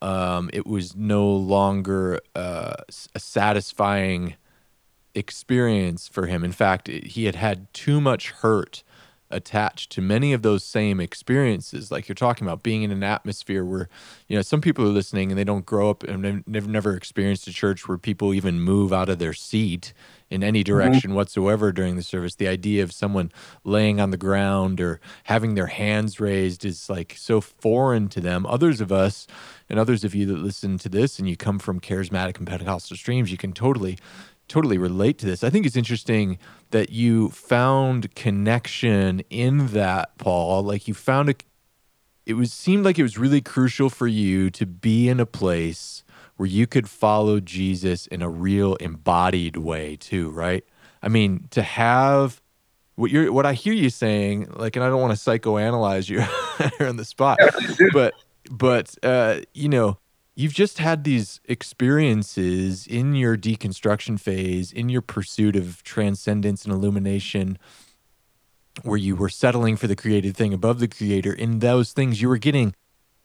Um, 0.00 0.50
it 0.52 0.66
was 0.66 0.94
no 0.94 1.28
longer 1.28 2.20
uh, 2.34 2.74
a 3.14 3.20
satisfying 3.20 4.36
experience 5.14 6.06
for 6.06 6.26
him. 6.26 6.44
In 6.44 6.52
fact, 6.52 6.88
he 6.88 7.24
had 7.24 7.34
had 7.34 7.72
too 7.74 8.00
much 8.00 8.30
hurt 8.30 8.82
attached 9.30 9.90
to 9.92 10.00
many 10.00 10.32
of 10.32 10.42
those 10.42 10.64
same 10.64 11.00
experiences 11.00 11.90
like 11.90 12.08
you're 12.08 12.14
talking 12.14 12.46
about 12.46 12.62
being 12.62 12.82
in 12.82 12.90
an 12.90 13.02
atmosphere 13.02 13.62
where 13.62 13.88
you 14.26 14.34
know 14.34 14.40
some 14.40 14.60
people 14.60 14.84
are 14.84 14.88
listening 14.88 15.30
and 15.30 15.38
they 15.38 15.44
don't 15.44 15.66
grow 15.66 15.90
up 15.90 16.02
and 16.02 16.42
they've 16.46 16.66
never 16.66 16.94
experienced 16.94 17.46
a 17.46 17.52
church 17.52 17.86
where 17.86 17.98
people 17.98 18.32
even 18.32 18.60
move 18.60 18.90
out 18.90 19.10
of 19.10 19.18
their 19.18 19.34
seat 19.34 19.92
in 20.30 20.42
any 20.42 20.60
mm-hmm. 20.60 20.76
direction 20.76 21.10
mm-hmm. 21.10 21.16
whatsoever 21.16 21.72
during 21.72 21.96
the 21.96 22.02
service 22.02 22.36
the 22.36 22.48
idea 22.48 22.82
of 22.82 22.92
someone 22.92 23.30
laying 23.64 24.00
on 24.00 24.10
the 24.10 24.16
ground 24.16 24.80
or 24.80 25.00
having 25.24 25.54
their 25.54 25.66
hands 25.66 26.20
raised 26.20 26.64
is 26.64 26.88
like 26.88 27.14
so 27.16 27.40
foreign 27.40 28.08
to 28.08 28.20
them 28.20 28.46
others 28.46 28.80
of 28.80 28.92
us 28.92 29.26
and 29.68 29.78
others 29.78 30.04
of 30.04 30.14
you 30.14 30.26
that 30.26 30.38
listen 30.38 30.78
to 30.78 30.88
this 30.88 31.18
and 31.18 31.28
you 31.28 31.36
come 31.36 31.58
from 31.58 31.80
charismatic 31.80 32.38
and 32.38 32.46
pentecostal 32.46 32.96
streams 32.96 33.30
you 33.30 33.38
can 33.38 33.52
totally 33.52 33.98
totally 34.48 34.78
relate 34.78 35.18
to 35.18 35.26
this. 35.26 35.44
I 35.44 35.50
think 35.50 35.66
it's 35.66 35.76
interesting 35.76 36.38
that 36.70 36.90
you 36.90 37.28
found 37.28 38.14
connection 38.14 39.20
in 39.30 39.68
that, 39.68 40.16
Paul. 40.18 40.62
Like 40.62 40.88
you 40.88 40.94
found 40.94 41.28
a 41.28 41.34
it 42.26 42.34
was 42.34 42.52
seemed 42.52 42.84
like 42.84 42.98
it 42.98 43.02
was 43.02 43.16
really 43.16 43.40
crucial 43.40 43.88
for 43.88 44.06
you 44.06 44.50
to 44.50 44.66
be 44.66 45.08
in 45.08 45.18
a 45.18 45.24
place 45.24 46.02
where 46.38 46.48
you 46.48 46.68
could 46.68 46.88
follow 46.88 47.40
Jesus 47.40 48.06
in 48.06 48.22
a 48.22 48.28
real 48.28 48.76
embodied 48.76 49.56
way 49.56 49.96
too, 49.96 50.30
right? 50.30 50.64
I 51.02 51.08
mean, 51.08 51.48
to 51.50 51.62
have 51.62 52.40
what 52.94 53.10
you're 53.10 53.32
what 53.32 53.44
I 53.44 53.54
hear 53.54 53.74
you 53.74 53.90
saying, 53.90 54.46
like, 54.54 54.76
and 54.76 54.84
I 54.84 54.88
don't 54.88 55.00
want 55.00 55.18
to 55.18 55.30
psychoanalyze 55.30 56.08
you 56.08 56.20
here 56.78 56.88
on 56.88 56.96
the 56.96 57.04
spot, 57.04 57.40
but 57.92 58.14
but 58.48 58.94
uh, 59.02 59.40
you 59.52 59.68
know, 59.68 59.98
you've 60.36 60.54
just 60.54 60.78
had 60.78 61.02
these 61.02 61.40
experiences 61.46 62.86
in 62.86 63.16
your 63.16 63.36
deconstruction 63.36 64.18
phase, 64.18 64.72
in 64.72 64.88
your 64.88 65.02
pursuit 65.02 65.56
of 65.56 65.82
transcendence 65.82 66.64
and 66.64 66.72
illumination, 66.72 67.58
where 68.84 68.96
you 68.96 69.16
were 69.16 69.28
settling 69.28 69.76
for 69.76 69.88
the 69.88 69.96
created 69.96 70.36
thing 70.36 70.54
above 70.54 70.78
the 70.78 70.88
creator. 70.88 71.32
In 71.32 71.58
those 71.58 71.92
things, 71.92 72.22
you 72.22 72.28
were 72.28 72.38
getting 72.38 72.76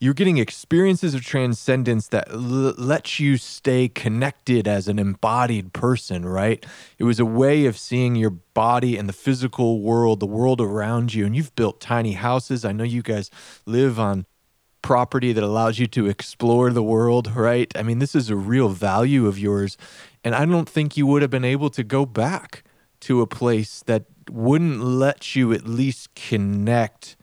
you're 0.04 0.14
getting 0.14 0.38
experiences 0.38 1.14
of 1.14 1.22
transcendence 1.22 2.10
that 2.10 2.30
l- 2.30 2.74
let 2.78 3.22
you 3.22 3.38
stay 3.38 3.88
connected 3.88 4.68
as 4.68 4.90
an 4.90 5.00
embodied 5.00 5.72
person, 5.72 6.26
right? 6.26 6.66
It 6.98 7.06
was 7.06 7.22
a 7.22 7.26
way 7.26 7.66
of 7.68 7.78
seeing 7.78 8.18
your 8.18 8.32
body 8.32 8.98
and 8.98 9.08
the 9.08 9.14
physical 9.14 9.80
world, 9.80 10.20
the 10.20 10.26
world 10.26 10.60
around 10.60 11.14
you. 11.14 11.26
And 11.26 11.34
you've 11.34 11.56
built 11.56 11.80
tiny 11.80 12.14
houses. 12.14 12.66
I 12.66 12.74
know 12.74 12.84
you 12.84 13.02
guys 13.02 13.32
live 13.66 13.98
on 13.98 14.26
property 14.82 15.32
that 15.32 15.42
allows 15.42 15.80
you 15.80 15.88
to 15.88 16.08
explore 16.08 16.70
the 16.72 16.84
world, 16.84 17.34
right? 17.34 17.72
I 17.74 17.82
mean, 17.82 18.00
this 18.00 18.14
is 18.14 18.30
a 18.30 18.36
real 18.36 18.68
value 18.68 19.26
of 19.26 19.40
yours. 19.40 19.78
And 20.22 20.36
I 20.36 20.44
don't 20.46 20.68
think 20.68 20.98
you 20.98 21.08
would 21.08 21.22
have 21.22 21.32
been 21.32 21.46
able 21.46 21.70
to 21.70 21.84
go 21.84 22.06
back 22.06 22.66
to 23.00 23.22
a 23.22 23.26
place 23.26 23.82
that 23.86 24.04
wouldn't 24.30 24.82
let 24.84 25.34
you 25.34 25.54
at 25.54 25.66
least 25.66 26.14
connect 26.14 27.16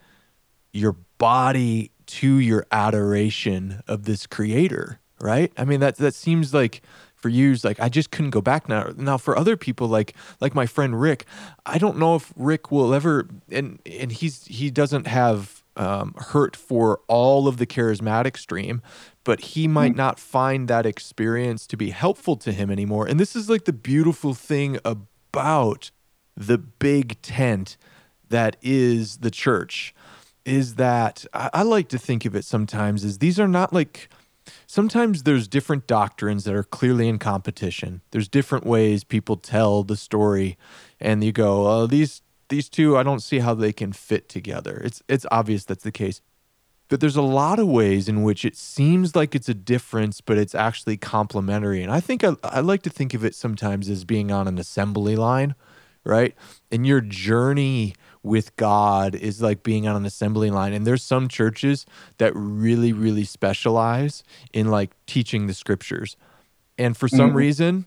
your 0.73 0.97
body 1.19 1.90
to 2.10 2.38
your 2.38 2.66
adoration 2.70 3.82
of 3.86 4.04
this 4.04 4.26
creator, 4.26 5.00
right? 5.20 5.52
I 5.56 5.64
mean, 5.64 5.80
that 5.80 5.96
that 5.96 6.14
seems 6.14 6.52
like 6.52 6.82
for 7.14 7.28
years 7.28 7.64
like 7.64 7.78
I 7.78 7.88
just 7.88 8.10
couldn't 8.10 8.30
go 8.30 8.40
back 8.40 8.68
now. 8.68 8.92
Now 8.96 9.18
for 9.18 9.36
other 9.38 9.56
people 9.56 9.88
like 9.88 10.14
like 10.40 10.54
my 10.54 10.66
friend 10.66 11.00
Rick, 11.00 11.26
I 11.66 11.78
don't 11.78 11.98
know 11.98 12.16
if 12.16 12.32
Rick 12.36 12.70
will 12.70 12.94
ever 12.94 13.28
and 13.50 13.78
and 13.86 14.10
he's 14.10 14.44
he 14.46 14.70
doesn't 14.70 15.06
have 15.06 15.62
um, 15.76 16.14
hurt 16.18 16.56
for 16.56 17.00
all 17.06 17.46
of 17.46 17.58
the 17.58 17.66
charismatic 17.66 18.36
stream, 18.36 18.82
but 19.24 19.40
he 19.40 19.68
might 19.68 19.92
mm. 19.92 19.96
not 19.96 20.18
find 20.18 20.68
that 20.68 20.84
experience 20.84 21.66
to 21.68 21.76
be 21.76 21.90
helpful 21.90 22.36
to 22.36 22.52
him 22.52 22.70
anymore. 22.70 23.06
And 23.06 23.20
this 23.20 23.36
is 23.36 23.48
like 23.48 23.64
the 23.64 23.72
beautiful 23.72 24.34
thing 24.34 24.78
about 24.84 25.90
the 26.36 26.58
big 26.58 27.20
tent 27.22 27.76
that 28.28 28.56
is 28.62 29.18
the 29.18 29.30
church 29.30 29.94
is 30.44 30.76
that 30.76 31.24
I, 31.32 31.50
I 31.54 31.62
like 31.62 31.88
to 31.88 31.98
think 31.98 32.24
of 32.24 32.34
it 32.34 32.44
sometimes 32.44 33.04
as 33.04 33.18
these 33.18 33.38
are 33.38 33.48
not 33.48 33.72
like 33.72 34.08
sometimes 34.66 35.22
there's 35.22 35.48
different 35.48 35.86
doctrines 35.86 36.44
that 36.44 36.54
are 36.54 36.64
clearly 36.64 37.08
in 37.08 37.18
competition. 37.18 38.00
There's 38.10 38.28
different 38.28 38.66
ways 38.66 39.04
people 39.04 39.36
tell 39.36 39.82
the 39.82 39.96
story, 39.96 40.56
and 40.98 41.22
you 41.22 41.32
go, 41.32 41.66
oh, 41.66 41.86
these 41.86 42.22
these 42.48 42.68
two, 42.68 42.96
I 42.96 43.02
don't 43.02 43.20
see 43.20 43.38
how 43.38 43.54
they 43.54 43.72
can 43.72 43.92
fit 43.92 44.28
together. 44.28 44.80
It's 44.84 45.02
it's 45.08 45.26
obvious 45.30 45.64
that's 45.64 45.84
the 45.84 45.92
case. 45.92 46.20
But 46.88 47.00
there's 47.00 47.16
a 47.16 47.22
lot 47.22 47.60
of 47.60 47.68
ways 47.68 48.08
in 48.08 48.24
which 48.24 48.44
it 48.44 48.56
seems 48.56 49.14
like 49.14 49.36
it's 49.36 49.48
a 49.48 49.54
difference, 49.54 50.20
but 50.20 50.36
it's 50.36 50.56
actually 50.56 50.96
complementary. 50.96 51.84
And 51.84 51.92
I 51.92 52.00
think 52.00 52.24
I, 52.24 52.34
I 52.42 52.58
like 52.60 52.82
to 52.82 52.90
think 52.90 53.14
of 53.14 53.24
it 53.24 53.36
sometimes 53.36 53.88
as 53.88 54.04
being 54.04 54.32
on 54.32 54.48
an 54.48 54.58
assembly 54.58 55.14
line, 55.14 55.54
right? 56.02 56.34
And 56.72 56.84
your 56.84 57.00
journey 57.00 57.94
with 58.22 58.55
God 58.56 59.14
is 59.14 59.40
like 59.40 59.62
being 59.62 59.86
on 59.86 59.97
an 59.97 60.05
assembly 60.05 60.51
line. 60.51 60.72
And 60.72 60.86
there's 60.86 61.02
some 61.02 61.28
churches 61.28 61.86
that 62.18 62.32
really, 62.34 62.92
really 62.92 63.24
specialize 63.24 64.22
in 64.52 64.68
like 64.68 64.90
teaching 65.06 65.47
the 65.47 65.55
scriptures. 65.55 66.16
And 66.76 66.97
for 66.97 67.09
some 67.09 67.28
mm-hmm. 67.28 67.36
reason, 67.36 67.86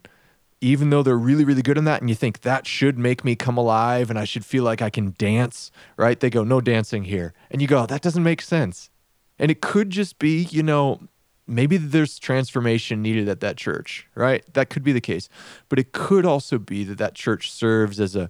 even 0.59 0.89
though 0.89 1.03
they're 1.03 1.17
really, 1.17 1.43
really 1.43 1.61
good 1.61 1.77
in 1.77 1.83
that, 1.85 2.01
and 2.01 2.09
you 2.09 2.15
think 2.15 2.41
that 2.41 2.65
should 2.65 2.97
make 2.97 3.23
me 3.23 3.35
come 3.35 3.57
alive 3.57 4.09
and 4.09 4.17
I 4.17 4.23
should 4.23 4.45
feel 4.45 4.63
like 4.63 4.81
I 4.81 4.89
can 4.89 5.13
dance, 5.17 5.71
right? 5.97 6.19
They 6.19 6.29
go, 6.29 6.43
no 6.43 6.61
dancing 6.61 7.03
here. 7.03 7.33
And 7.51 7.61
you 7.61 7.67
go, 7.67 7.85
that 7.85 8.01
doesn't 8.01 8.23
make 8.23 8.41
sense. 8.41 8.89
And 9.37 9.51
it 9.51 9.61
could 9.61 9.89
just 9.89 10.19
be, 10.19 10.43
you 10.43 10.63
know, 10.63 11.01
maybe 11.45 11.77
there's 11.77 12.17
transformation 12.17 13.01
needed 13.01 13.27
at 13.27 13.39
that 13.41 13.57
church, 13.57 14.07
right? 14.15 14.43
That 14.53 14.69
could 14.69 14.83
be 14.83 14.93
the 14.93 15.01
case. 15.01 15.27
But 15.69 15.79
it 15.79 15.91
could 15.91 16.25
also 16.25 16.57
be 16.57 16.83
that 16.85 16.97
that 16.97 17.13
church 17.13 17.51
serves 17.51 17.99
as 17.99 18.15
a 18.15 18.29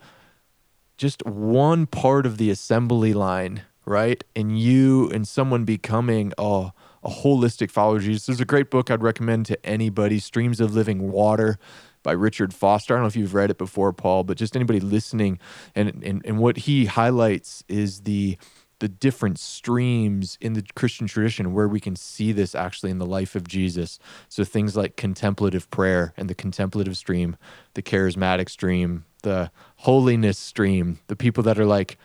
just 0.97 1.25
one 1.25 1.85
part 1.85 2.25
of 2.25 2.37
the 2.37 2.49
assembly 2.49 3.13
line, 3.13 3.63
right? 3.85 4.23
And 4.35 4.59
you 4.59 5.09
and 5.09 5.27
someone 5.27 5.65
becoming 5.65 6.33
a, 6.37 6.71
a 7.03 7.09
holistic 7.09 7.71
follower 7.71 7.97
of 7.97 8.03
Jesus. 8.03 8.25
There's 8.25 8.39
a 8.39 8.45
great 8.45 8.69
book 8.69 8.91
I'd 8.91 9.03
recommend 9.03 9.45
to 9.47 9.65
anybody 9.65 10.19
Streams 10.19 10.59
of 10.59 10.73
Living 10.73 11.11
Water 11.11 11.57
by 12.03 12.11
Richard 12.11 12.53
Foster. 12.53 12.93
I 12.93 12.97
don't 12.97 13.03
know 13.03 13.07
if 13.07 13.15
you've 13.15 13.33
read 13.33 13.49
it 13.49 13.57
before, 13.57 13.93
Paul, 13.93 14.23
but 14.23 14.37
just 14.37 14.55
anybody 14.55 14.79
listening. 14.79 15.39
And, 15.73 16.03
and, 16.03 16.21
and 16.25 16.37
what 16.37 16.57
he 16.57 16.85
highlights 16.85 17.63
is 17.67 18.01
the 18.01 18.37
the 18.79 18.89
different 18.89 19.39
streams 19.39 20.37
in 20.41 20.53
the 20.53 20.65
Christian 20.75 21.07
tradition 21.07 21.53
where 21.53 21.69
we 21.69 21.79
can 21.79 21.95
see 21.95 22.33
this 22.33 22.53
actually 22.53 22.91
in 22.91 22.97
the 22.97 23.05
life 23.05 23.33
of 23.33 23.47
Jesus. 23.47 23.97
So 24.27 24.43
things 24.43 24.75
like 24.75 24.97
contemplative 24.97 25.71
prayer 25.71 26.13
and 26.17 26.29
the 26.29 26.35
contemplative 26.35 26.97
stream, 26.97 27.37
the 27.75 27.81
charismatic 27.81 28.49
stream, 28.49 29.05
the 29.23 29.51
holiness 29.77 30.37
stream, 30.37 30.99
the 31.07 31.15
people 31.15 31.43
that 31.43 31.59
are 31.59 31.65
like, 31.65 31.97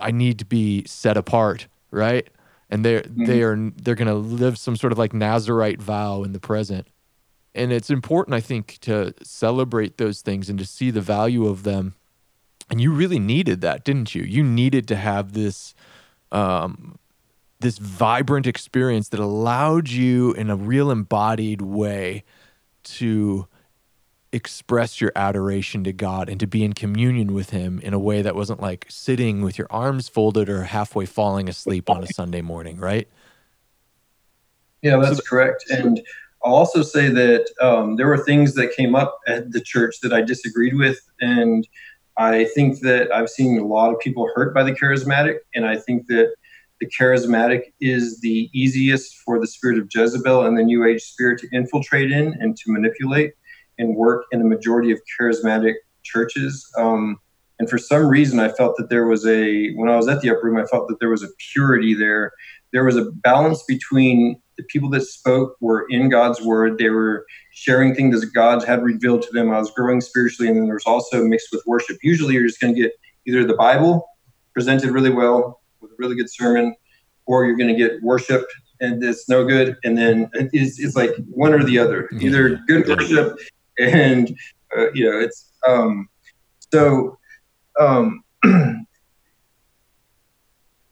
I 0.00 0.10
need 0.10 0.38
to 0.38 0.44
be 0.44 0.84
set 0.86 1.16
apart, 1.16 1.66
right? 1.90 2.28
And 2.70 2.84
they're 2.84 3.02
mm-hmm. 3.02 3.24
they 3.24 3.42
are 3.42 3.56
they're 3.76 3.94
gonna 3.94 4.14
live 4.14 4.58
some 4.58 4.76
sort 4.76 4.92
of 4.92 4.98
like 4.98 5.12
Nazarite 5.12 5.82
vow 5.82 6.22
in 6.22 6.32
the 6.32 6.40
present. 6.40 6.86
And 7.54 7.72
it's 7.72 7.90
important, 7.90 8.34
I 8.34 8.40
think, 8.40 8.78
to 8.80 9.14
celebrate 9.22 9.96
those 9.98 10.22
things 10.22 10.48
and 10.48 10.58
to 10.58 10.66
see 10.66 10.90
the 10.90 11.00
value 11.00 11.46
of 11.46 11.62
them. 11.62 11.94
And 12.68 12.80
you 12.80 12.92
really 12.92 13.20
needed 13.20 13.60
that, 13.60 13.84
didn't 13.84 14.14
you? 14.14 14.22
You 14.22 14.42
needed 14.42 14.88
to 14.88 14.96
have 14.96 15.34
this 15.34 15.74
um, 16.32 16.98
this 17.60 17.78
vibrant 17.78 18.46
experience 18.46 19.08
that 19.10 19.20
allowed 19.20 19.88
you 19.88 20.32
in 20.32 20.50
a 20.50 20.56
real 20.56 20.90
embodied 20.90 21.62
way 21.62 22.24
to 22.82 23.46
express 24.34 25.00
your 25.00 25.12
adoration 25.14 25.84
to 25.84 25.92
God 25.92 26.28
and 26.28 26.40
to 26.40 26.46
be 26.46 26.64
in 26.64 26.72
communion 26.72 27.32
with 27.32 27.50
Him 27.50 27.78
in 27.80 27.94
a 27.94 27.98
way 27.98 28.20
that 28.22 28.34
wasn't 28.34 28.60
like 28.60 28.86
sitting 28.88 29.42
with 29.42 29.58
your 29.58 29.68
arms 29.70 30.08
folded 30.08 30.48
or 30.48 30.64
halfway 30.64 31.06
falling 31.06 31.48
asleep 31.48 31.88
on 31.88 32.02
a 32.02 32.06
Sunday 32.08 32.40
morning, 32.40 32.78
right? 32.78 33.08
Yeah, 34.82 34.96
that's 34.96 35.16
so 35.16 35.22
correct. 35.28 35.64
And 35.70 36.00
I'll 36.44 36.54
also 36.54 36.82
say 36.82 37.08
that 37.08 37.46
um, 37.60 37.96
there 37.96 38.06
were 38.06 38.18
things 38.18 38.54
that 38.54 38.74
came 38.76 38.94
up 38.94 39.18
at 39.26 39.52
the 39.52 39.60
church 39.60 39.96
that 40.02 40.12
I 40.12 40.20
disagreed 40.20 40.74
with. 40.76 41.00
And 41.20 41.66
I 42.18 42.44
think 42.44 42.80
that 42.80 43.10
I've 43.12 43.30
seen 43.30 43.58
a 43.58 43.64
lot 43.64 43.92
of 43.92 44.00
people 44.00 44.30
hurt 44.34 44.52
by 44.52 44.62
the 44.62 44.72
charismatic. 44.72 45.38
And 45.54 45.64
I 45.64 45.76
think 45.78 46.06
that 46.08 46.34
the 46.80 46.86
charismatic 46.86 47.72
is 47.80 48.20
the 48.20 48.50
easiest 48.52 49.16
for 49.24 49.40
the 49.40 49.46
spirit 49.46 49.78
of 49.78 49.88
Jezebel 49.94 50.44
and 50.44 50.58
the 50.58 50.62
New 50.62 50.84
Age 50.84 51.02
spirit 51.02 51.38
to 51.40 51.48
infiltrate 51.52 52.10
in 52.10 52.34
and 52.40 52.56
to 52.56 52.72
manipulate 52.72 53.32
and 53.78 53.96
work 53.96 54.24
in 54.32 54.38
the 54.38 54.44
majority 54.44 54.92
of 54.92 55.00
charismatic 55.18 55.74
churches. 56.02 56.70
Um, 56.76 57.18
and 57.58 57.70
for 57.70 57.78
some 57.78 58.06
reason, 58.06 58.40
I 58.40 58.48
felt 58.48 58.76
that 58.76 58.90
there 58.90 59.06
was 59.06 59.26
a, 59.26 59.72
when 59.74 59.88
I 59.88 59.96
was 59.96 60.08
at 60.08 60.20
the 60.20 60.30
upper 60.30 60.46
room, 60.46 60.58
I 60.58 60.66
felt 60.66 60.88
that 60.88 60.98
there 61.00 61.10
was 61.10 61.22
a 61.22 61.28
purity 61.52 61.94
there. 61.94 62.32
There 62.72 62.84
was 62.84 62.96
a 62.96 63.04
balance 63.04 63.62
between 63.62 64.40
the 64.56 64.64
people 64.64 64.88
that 64.90 65.02
spoke 65.02 65.56
were 65.60 65.86
in 65.88 66.08
God's 66.08 66.40
word. 66.42 66.78
They 66.78 66.90
were 66.90 67.24
sharing 67.52 67.94
things 67.94 68.20
that 68.20 68.34
God 68.34 68.64
had 68.64 68.82
revealed 68.82 69.22
to 69.22 69.32
them. 69.32 69.52
I 69.52 69.58
was 69.58 69.70
growing 69.70 70.00
spiritually. 70.00 70.48
And 70.48 70.58
then 70.58 70.64
there 70.64 70.74
was 70.74 70.86
also 70.86 71.24
mixed 71.24 71.48
with 71.52 71.62
worship. 71.66 71.98
Usually 72.02 72.34
you're 72.34 72.46
just 72.46 72.60
going 72.60 72.74
to 72.74 72.82
get 72.82 72.92
either 73.26 73.44
the 73.44 73.54
Bible 73.54 74.08
presented 74.52 74.90
really 74.90 75.10
well 75.10 75.60
with 75.80 75.92
a 75.92 75.94
really 75.98 76.16
good 76.16 76.30
sermon, 76.30 76.74
or 77.26 77.44
you're 77.44 77.56
going 77.56 77.74
to 77.74 77.76
get 77.76 78.02
worship 78.02 78.46
and 78.80 79.02
it's 79.02 79.28
no 79.28 79.44
good. 79.44 79.76
And 79.84 79.96
then 79.96 80.30
it's, 80.34 80.78
it's 80.80 80.96
like 80.96 81.10
one 81.30 81.54
or 81.54 81.62
the 81.62 81.78
other, 81.78 82.08
either 82.20 82.56
good 82.66 82.88
worship 82.88 83.38
and 83.78 84.36
uh, 84.76 84.90
you 84.92 85.10
know 85.10 85.18
it's 85.18 85.52
um, 85.66 86.08
so 86.72 87.18
um, 87.80 88.22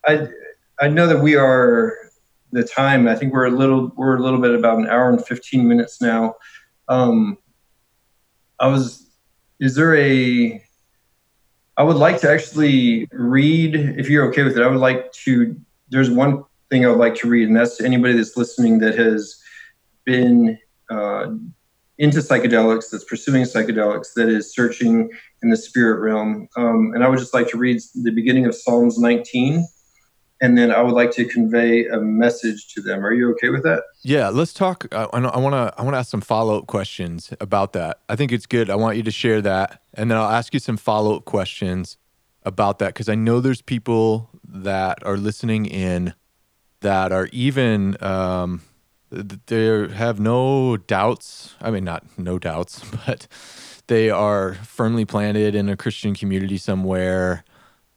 I 0.07 0.29
I 0.81 0.89
know 0.89 1.07
that 1.07 1.21
we 1.21 1.37
are 1.37 1.95
the 2.51 2.65
time. 2.65 3.09
I 3.09 3.15
think 3.15 3.33
we're 3.33 3.47
a 3.47 3.51
little 3.51 3.93
we're 3.97 4.17
a 4.17 4.23
little 4.23 4.41
bit 4.41 4.55
about 4.55 4.79
an 4.79 4.87
hour 4.87 5.09
and 5.09 5.25
fifteen 5.25 5.69
minutes 5.69 6.01
now. 6.01 6.35
Um, 6.89 7.39
I 8.59 8.69
was. 8.69 9.11
Is 9.61 9.75
there 9.75 9.97
a? 9.97 10.63
I 11.77 11.83
would 11.83 11.97
like 11.97 12.21
to 12.21 12.31
actually 12.31 13.09
read, 13.13 13.75
if 13.75 14.11
you're 14.11 14.29
okay 14.29 14.43
with 14.43 14.57
it. 14.59 14.63
I 14.63 14.67
would 14.67 14.81
like 14.81 15.13
to. 15.25 15.57
There's 15.89 16.11
one 16.11 16.45
thing 16.71 16.85
I 16.85 16.89
would 16.89 16.99
like 16.99 17.15
to 17.17 17.29
read, 17.29 17.49
and 17.49 17.57
that's 17.57 17.77
to 17.79 17.85
anybody 17.85 18.15
that's 18.15 18.37
listening 18.37 18.79
that 18.81 18.99
has 18.99 19.41
been 20.05 20.59
uh, 20.91 21.27
into 21.99 22.19
psychedelics, 22.19 22.91
that's 22.91 23.05
pursuing 23.05 23.45
psychedelics, 23.45 24.15
that 24.15 24.29
is 24.29 24.55
searching 24.55 25.11
in 25.43 25.51
the 25.51 25.57
spirit 25.57 26.01
realm. 26.01 26.49
Um, 26.57 26.93
and 26.95 27.05
I 27.05 27.09
would 27.09 27.19
just 27.19 27.35
like 27.35 27.49
to 27.49 27.59
read 27.59 27.81
the 28.03 28.11
beginning 28.11 28.47
of 28.47 28.55
Psalms 28.55 28.99
19, 28.99 29.67
and 30.41 30.59
then 30.59 30.73
I 30.73 30.83
would 30.83 30.95
like 30.95 31.13
to 31.13 31.25
convey 31.25 31.87
a 31.87 32.01
message 32.01 32.73
to 32.75 32.83
them. 32.83 33.05
Are 33.05 33.13
you 33.13 33.31
okay 33.33 33.51
with 33.51 33.63
that? 33.63 33.85
Yeah, 34.03 34.31
let's 34.31 34.53
talk. 34.53 34.87
I 34.93 35.07
want 35.07 35.25
to 35.25 35.75
I 35.79 35.83
want 35.83 35.95
to 35.95 35.99
ask 35.99 36.11
some 36.11 36.21
follow 36.21 36.59
up 36.59 36.67
questions 36.67 37.33
about 37.41 37.73
that. 37.75 38.01
I 38.09 38.17
think 38.17 38.33
it's 38.33 38.47
good. 38.47 38.69
I 38.69 38.75
want 38.75 38.97
you 38.97 39.03
to 39.05 39.13
share 39.13 39.41
that, 39.43 39.83
and 39.95 40.11
then 40.11 40.19
I'll 40.19 40.31
ask 40.31 40.53
you 40.53 40.61
some 40.61 40.77
follow 40.77 41.17
up 41.17 41.25
questions 41.25 41.99
about 42.43 42.81
that 42.81 42.89
because 42.89 43.09
I 43.09 43.15
know 43.15 43.39
there's 43.39 43.63
people 43.63 44.31
that 44.45 45.05
are 45.07 45.17
listening 45.17 45.67
in 45.67 46.15
that 46.81 47.13
are 47.13 47.29
even. 47.33 48.03
Um, 48.03 48.63
they 49.13 49.89
have 49.95 50.19
no 50.19 50.77
doubts. 50.77 51.55
I 51.61 51.71
mean, 51.71 51.85
not 51.85 52.05
no 52.19 52.39
doubts, 52.39 52.83
but 53.07 53.27
they 53.87 54.11
are 54.11 54.55
firmly 54.55 55.05
planted 55.05 55.55
in 55.55 55.69
a 55.69 55.77
Christian 55.77 56.15
community 56.15 56.59
somewhere. 56.59 57.45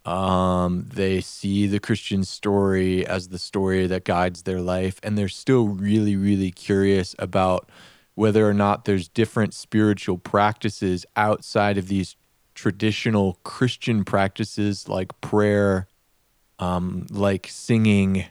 Um, 0.03 0.87
they 0.93 1.21
see 1.21 1.65
the 1.65 1.79
Christian 1.79 2.23
story 2.23 3.05
as 3.07 3.29
the 3.29 3.39
story 3.39 3.87
that 3.87 4.05
guides 4.05 4.43
their 4.43 4.61
life, 4.61 4.99
and 5.01 5.17
they're 5.17 5.27
still 5.27 5.67
really, 5.67 6.15
really 6.15 6.51
curious 6.51 7.15
about 7.17 7.69
whether 8.13 8.47
or 8.47 8.53
not 8.53 8.85
there's 8.85 9.07
different 9.07 9.53
spiritual 9.53 10.17
practices 10.17 11.05
outside 11.15 11.77
of 11.77 11.87
these 11.87 12.15
traditional 12.53 13.39
Christian 13.43 14.05
practices 14.05 14.87
like 14.87 15.19
prayer, 15.21 15.87
um, 16.59 17.07
like 17.09 17.47
singing, 17.49 18.25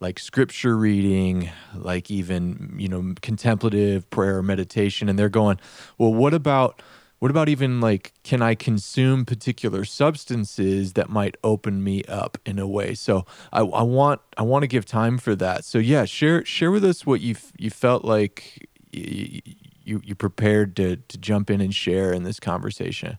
like 0.00 0.18
scripture 0.18 0.76
reading, 0.76 1.50
like 1.74 2.10
even, 2.10 2.74
you 2.78 2.88
know, 2.88 3.14
contemplative 3.22 4.08
prayer, 4.10 4.42
meditation. 4.42 5.08
And 5.08 5.18
they're 5.18 5.28
going, 5.28 5.58
well, 5.96 6.12
what 6.12 6.34
about, 6.34 6.82
what 7.18 7.30
about 7.30 7.48
even 7.48 7.80
like, 7.80 8.12
can 8.22 8.42
I 8.42 8.54
consume 8.54 9.24
particular 9.24 9.84
substances 9.86 10.92
that 10.92 11.08
might 11.08 11.36
open 11.42 11.82
me 11.82 12.04
up 12.04 12.36
in 12.44 12.58
a 12.58 12.66
way? 12.66 12.94
So 12.94 13.24
I, 13.52 13.60
I 13.60 13.82
want, 13.82 14.20
I 14.36 14.42
want 14.42 14.64
to 14.64 14.68
give 14.68 14.84
time 14.84 15.16
for 15.16 15.34
that. 15.36 15.64
So 15.64 15.78
yeah, 15.78 16.04
share, 16.04 16.44
share 16.44 16.70
with 16.70 16.84
us 16.84 17.06
what 17.06 17.22
you, 17.22 17.36
you 17.56 17.70
felt 17.70 18.04
like 18.04 18.68
you, 18.92 19.40
you, 19.82 20.02
you 20.04 20.14
prepared 20.14 20.76
to, 20.76 20.96
to 20.96 21.18
jump 21.18 21.48
in 21.48 21.62
and 21.62 21.74
share 21.74 22.12
in 22.12 22.22
this 22.22 22.38
conversation. 22.38 23.16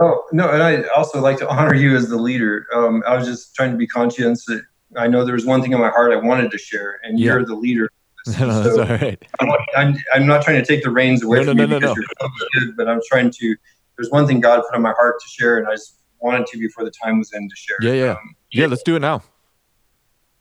Oh 0.00 0.24
no, 0.30 0.48
and 0.48 0.62
I 0.62 0.82
also 0.96 1.20
like 1.20 1.38
to 1.38 1.48
honor 1.48 1.74
you 1.74 1.96
as 1.96 2.08
the 2.08 2.18
leader. 2.18 2.66
Um, 2.72 3.02
I 3.04 3.16
was 3.16 3.26
just 3.26 3.54
trying 3.56 3.72
to 3.72 3.76
be 3.76 3.86
conscientious 3.86 4.48
I 4.96 5.06
know 5.06 5.24
there 5.24 5.34
was 5.34 5.46
one 5.46 5.62
thing 5.62 5.72
in 5.72 5.80
my 5.80 5.90
heart 5.90 6.12
I 6.12 6.16
wanted 6.16 6.50
to 6.50 6.58
share, 6.58 7.00
and 7.02 7.18
yeah. 7.18 7.26
you're 7.26 7.44
the 7.44 7.54
leader. 7.54 7.90
no, 8.40 8.62
that's 8.62 8.78
all 8.78 8.96
right. 8.96 9.22
I'm, 9.40 9.50
I'm, 9.76 9.96
I'm, 10.12 10.26
not 10.26 10.42
trying 10.42 10.62
to 10.62 10.66
take 10.66 10.82
the 10.82 10.90
reins 10.90 11.22
away 11.22 11.38
no, 11.38 11.44
from 11.46 11.56
no, 11.56 11.62
you 11.64 11.68
no, 11.68 11.78
because 11.80 11.96
you're 11.96 12.66
good, 12.66 12.76
but 12.76 12.88
I'm 12.88 13.00
trying 13.08 13.30
to. 13.30 13.56
There's 13.96 14.10
one 14.10 14.26
thing 14.26 14.40
God 14.40 14.62
put 14.62 14.74
on 14.74 14.82
my 14.82 14.92
heart 14.92 15.16
to 15.20 15.28
share, 15.28 15.58
and 15.58 15.66
I 15.66 15.72
just 15.72 15.98
wanted 16.20 16.46
to 16.48 16.58
before 16.58 16.84
the 16.84 16.90
time 16.90 17.18
was 17.18 17.32
in 17.32 17.48
to 17.48 17.56
share. 17.56 17.76
Yeah, 17.80 17.92
yeah, 17.92 18.10
um, 18.12 18.34
yeah. 18.50 18.66
Let's 18.66 18.82
do 18.82 18.96
it 18.96 19.00
now. 19.00 19.22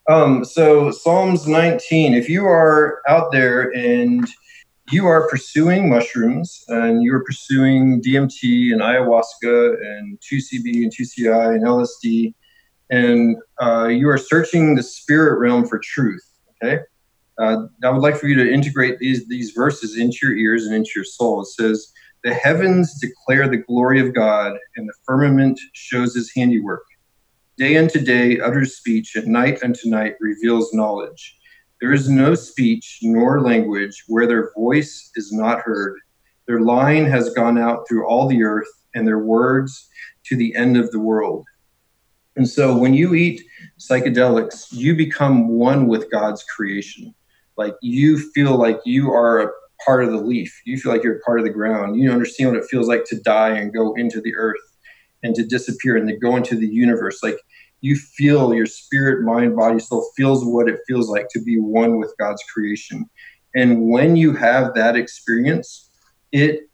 Um, 0.10 0.46
so 0.46 0.92
Psalms 0.92 1.48
19. 1.48 2.14
If 2.14 2.30
you 2.30 2.46
are 2.46 3.02
out 3.08 3.32
there 3.32 3.76
and 3.76 4.28
you 4.90 5.06
are 5.06 5.28
pursuing 5.28 5.90
mushrooms 5.90 6.64
and 6.70 7.04
you're 7.04 7.24
pursuing 7.24 8.02
DMT 8.02 8.72
and 8.72 8.82
ayahuasca 8.82 9.76
and 9.82 10.18
2CB 10.20 10.84
and 10.84 10.92
2CI 10.92 11.56
and 11.56 11.64
LSD, 11.64 12.34
and 12.90 13.38
uh, 13.62 13.88
you 13.88 14.10
are 14.10 14.18
searching 14.18 14.76
the 14.76 14.84
spirit 14.84 15.40
realm 15.40 15.68
for 15.68 15.80
truth. 15.84 16.24
Okay, 16.64 16.80
uh, 17.40 17.64
I 17.84 17.90
would 17.90 18.02
like 18.02 18.18
for 18.18 18.28
you 18.28 18.36
to 18.36 18.52
integrate 18.52 19.00
these 19.00 19.28
these 19.28 19.52
verses 19.52 19.98
into 19.98 20.20
your 20.24 20.38
ears 20.38 20.66
and 20.66 20.76
into 20.76 20.92
your 20.96 21.06
soul. 21.06 21.42
It 21.42 21.48
says, 21.48 21.92
"The 22.24 22.34
heavens 22.34 23.00
declare 23.00 23.48
the 23.48 23.58
glory 23.58 24.00
of 24.00 24.14
God, 24.14 24.58
and 24.76 24.88
the 24.88 24.94
firmament 25.06 25.60
shows 25.74 26.16
His 26.16 26.32
handiwork. 26.36 26.84
Day 27.58 27.78
unto 27.78 28.00
day 28.00 28.40
utters 28.40 28.78
speech, 28.78 29.16
and 29.16 29.28
night 29.28 29.64
unto 29.64 29.90
night 29.90 30.16
reveals 30.20 30.74
knowledge." 30.74 31.36
There 31.80 31.94
is 31.94 32.10
no 32.10 32.34
speech 32.34 33.00
nor 33.04 33.42
language 33.42 34.04
where 34.08 34.26
their 34.26 34.52
voice 34.58 35.12
is 35.16 35.32
not 35.32 35.60
heard. 35.60 35.96
Their 36.48 36.62
line 36.62 37.06
has 37.06 37.34
gone 37.36 37.60
out 37.60 37.88
through 37.88 38.08
all 38.08 38.28
the 38.28 38.44
earth, 38.44 38.72
and 38.96 39.08
their 39.08 39.20
words 39.20 39.88
to 40.26 40.36
the 40.36 40.56
end 40.56 40.76
of 40.76 40.90
the 40.92 41.00
world. 41.00 41.46
And 42.38 42.48
so 42.48 42.78
when 42.78 42.94
you 42.94 43.16
eat 43.16 43.44
psychedelics, 43.80 44.68
you 44.72 44.96
become 44.96 45.50
one 45.50 45.88
with 45.88 46.12
God's 46.12 46.44
creation. 46.44 47.14
Like 47.58 47.74
you 47.82 48.20
feel 48.32 48.58
like 48.58 48.80
you 48.86 49.12
are 49.12 49.42
a 49.42 49.52
part 49.84 50.04
of 50.04 50.12
the 50.12 50.18
leaf. 50.18 50.62
You 50.64 50.78
feel 50.78 50.92
like 50.92 51.04
you're 51.04 51.18
a 51.18 51.22
part 51.22 51.40
of 51.40 51.46
the 51.46 51.52
ground. 51.52 52.00
You 52.00 52.12
understand 52.12 52.52
what 52.52 52.60
it 52.60 52.70
feels 52.70 52.88
like 52.88 53.06
to 53.06 53.20
die 53.20 53.58
and 53.58 53.74
go 53.74 53.96
into 53.96 54.22
the 54.22 54.36
earth 54.36 54.62
and 55.24 55.34
to 55.34 55.44
disappear 55.44 55.98
and 55.98 56.08
to 56.08 56.16
go 56.16 56.36
into 56.36 56.56
the 56.56 56.68
universe. 56.68 57.24
Like 57.24 57.40
you 57.82 57.96
feel 57.96 58.54
your 58.54 58.68
spirit, 58.68 59.24
mind, 59.24 59.56
body, 59.56 59.80
soul 59.80 60.08
feels 60.16 60.46
what 60.46 60.70
it 60.70 60.80
feels 60.88 61.10
like 61.10 61.30
to 61.32 61.42
be 61.42 61.60
one 61.60 61.98
with 61.98 62.14
God's 62.20 62.44
creation. 62.54 63.10
And 63.56 63.90
when 63.90 64.16
you 64.16 64.34
have 64.34 64.76
that 64.76 64.96
experience, 64.96 65.90
it 66.32 66.67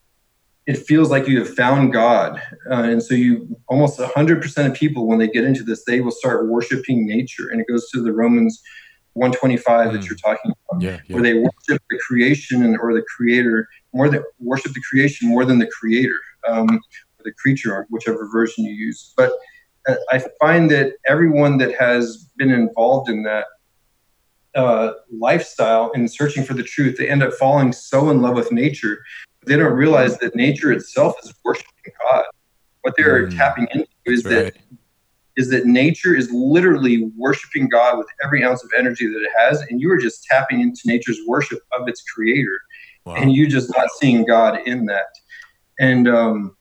it 0.65 0.77
feels 0.77 1.09
like 1.09 1.27
you 1.27 1.39
have 1.39 1.53
found 1.53 1.91
God. 1.91 2.41
Uh, 2.69 2.83
and 2.83 3.03
so 3.03 3.13
you 3.13 3.57
almost 3.67 3.99
100% 3.99 4.65
of 4.65 4.73
people 4.73 5.07
when 5.07 5.19
they 5.19 5.27
get 5.27 5.43
into 5.43 5.63
this, 5.63 5.83
they 5.85 5.99
will 5.99 6.11
start 6.11 6.47
worshiping 6.47 7.05
nature. 7.05 7.49
And 7.49 7.59
it 7.59 7.67
goes 7.67 7.89
to 7.91 8.01
the 8.01 8.13
Romans 8.13 8.61
125 9.13 9.89
mm. 9.89 9.93
that 9.93 10.05
you're 10.05 10.17
talking 10.17 10.51
about, 10.69 10.81
yeah, 10.81 10.99
yeah. 11.07 11.13
where 11.13 11.23
they 11.23 11.33
worship 11.33 11.81
the 11.89 11.99
creation 12.07 12.63
and, 12.63 12.77
or 12.79 12.93
the 12.93 13.03
creator 13.15 13.67
more 13.93 14.09
than 14.09 14.23
worship 14.39 14.73
the 14.73 14.81
creation 14.89 15.29
more 15.29 15.45
than 15.45 15.59
the 15.59 15.67
creator 15.67 16.19
um, 16.47 16.69
or 16.69 17.23
the 17.23 17.33
creature, 17.33 17.85
whichever 17.89 18.27
version 18.31 18.63
you 18.65 18.73
use. 18.73 19.13
But 19.15 19.33
I 20.11 20.23
find 20.39 20.71
that 20.71 20.93
everyone 21.07 21.57
that 21.57 21.75
has 21.75 22.29
been 22.37 22.51
involved 22.51 23.09
in 23.09 23.23
that 23.23 23.45
uh, 24.55 24.93
lifestyle 25.11 25.91
and 25.93 26.09
searching 26.11 26.43
for 26.43 26.53
the 26.53 26.63
truth, 26.63 26.97
they 26.97 27.09
end 27.09 27.23
up 27.23 27.33
falling 27.33 27.73
so 27.73 28.09
in 28.09 28.21
love 28.21 28.35
with 28.35 28.51
nature. 28.51 29.03
They 29.45 29.55
don't 29.55 29.73
realize 29.73 30.17
that 30.19 30.35
nature 30.35 30.71
itself 30.71 31.15
is 31.23 31.33
worshiping 31.43 31.93
God. 32.01 32.25
What 32.81 32.93
they're 32.97 33.27
mm, 33.27 33.37
tapping 33.37 33.67
into 33.73 33.87
is 34.05 34.25
right. 34.25 34.31
that 34.31 34.57
is 35.35 35.49
that 35.49 35.65
nature 35.65 36.13
is 36.13 36.29
literally 36.31 37.11
worshiping 37.17 37.67
God 37.67 37.97
with 37.97 38.07
every 38.23 38.43
ounce 38.43 38.63
of 38.63 38.69
energy 38.77 39.07
that 39.07 39.19
it 39.19 39.31
has, 39.37 39.61
and 39.61 39.81
you 39.81 39.91
are 39.91 39.97
just 39.97 40.23
tapping 40.25 40.61
into 40.61 40.81
nature's 40.85 41.19
worship 41.25 41.59
of 41.77 41.87
its 41.87 42.03
creator, 42.03 42.59
wow. 43.05 43.15
and 43.15 43.33
you 43.33 43.47
just 43.47 43.75
not 43.75 43.89
seeing 43.99 44.25
God 44.25 44.59
in 44.67 44.85
that. 44.85 45.07
And 45.79 46.07
um, 46.07 46.55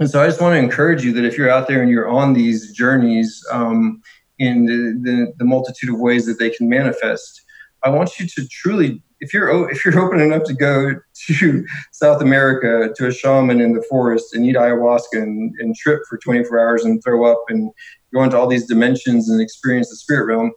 and 0.00 0.10
so 0.10 0.22
I 0.22 0.26
just 0.26 0.40
want 0.40 0.54
to 0.54 0.58
encourage 0.58 1.04
you 1.04 1.12
that 1.12 1.24
if 1.24 1.38
you're 1.38 1.50
out 1.50 1.68
there 1.68 1.80
and 1.80 1.90
you're 1.90 2.08
on 2.08 2.32
these 2.32 2.72
journeys 2.72 3.44
um, 3.50 4.02
in 4.38 4.66
the, 4.66 5.00
the, 5.02 5.32
the, 5.38 5.44
multitude 5.44 5.90
of 5.90 6.00
ways 6.00 6.26
that 6.26 6.38
they 6.38 6.50
can 6.50 6.68
manifest, 6.68 7.42
I 7.84 7.90
want 7.90 8.18
you 8.18 8.26
to 8.26 8.48
truly, 8.48 9.00
if 9.24 9.32
you're 9.32 9.70
if 9.70 9.84
you're 9.84 9.98
open 10.04 10.20
enough 10.20 10.44
to 10.44 10.54
go 10.54 10.94
to 11.26 11.66
South 11.92 12.20
America 12.20 12.92
to 12.96 13.06
a 13.08 13.12
shaman 13.12 13.60
in 13.60 13.72
the 13.72 13.82
forest 13.88 14.34
and 14.34 14.44
eat 14.46 14.56
ayahuasca 14.56 15.14
and, 15.14 15.54
and 15.58 15.74
trip 15.74 16.02
for 16.08 16.18
24 16.18 16.60
hours 16.60 16.84
and 16.84 17.02
throw 17.02 17.24
up 17.30 17.44
and 17.48 17.72
go 18.12 18.22
into 18.22 18.36
all 18.36 18.46
these 18.46 18.66
dimensions 18.66 19.28
and 19.28 19.40
experience 19.40 19.88
the 19.90 19.96
spirit 19.96 20.26
realm, 20.26 20.52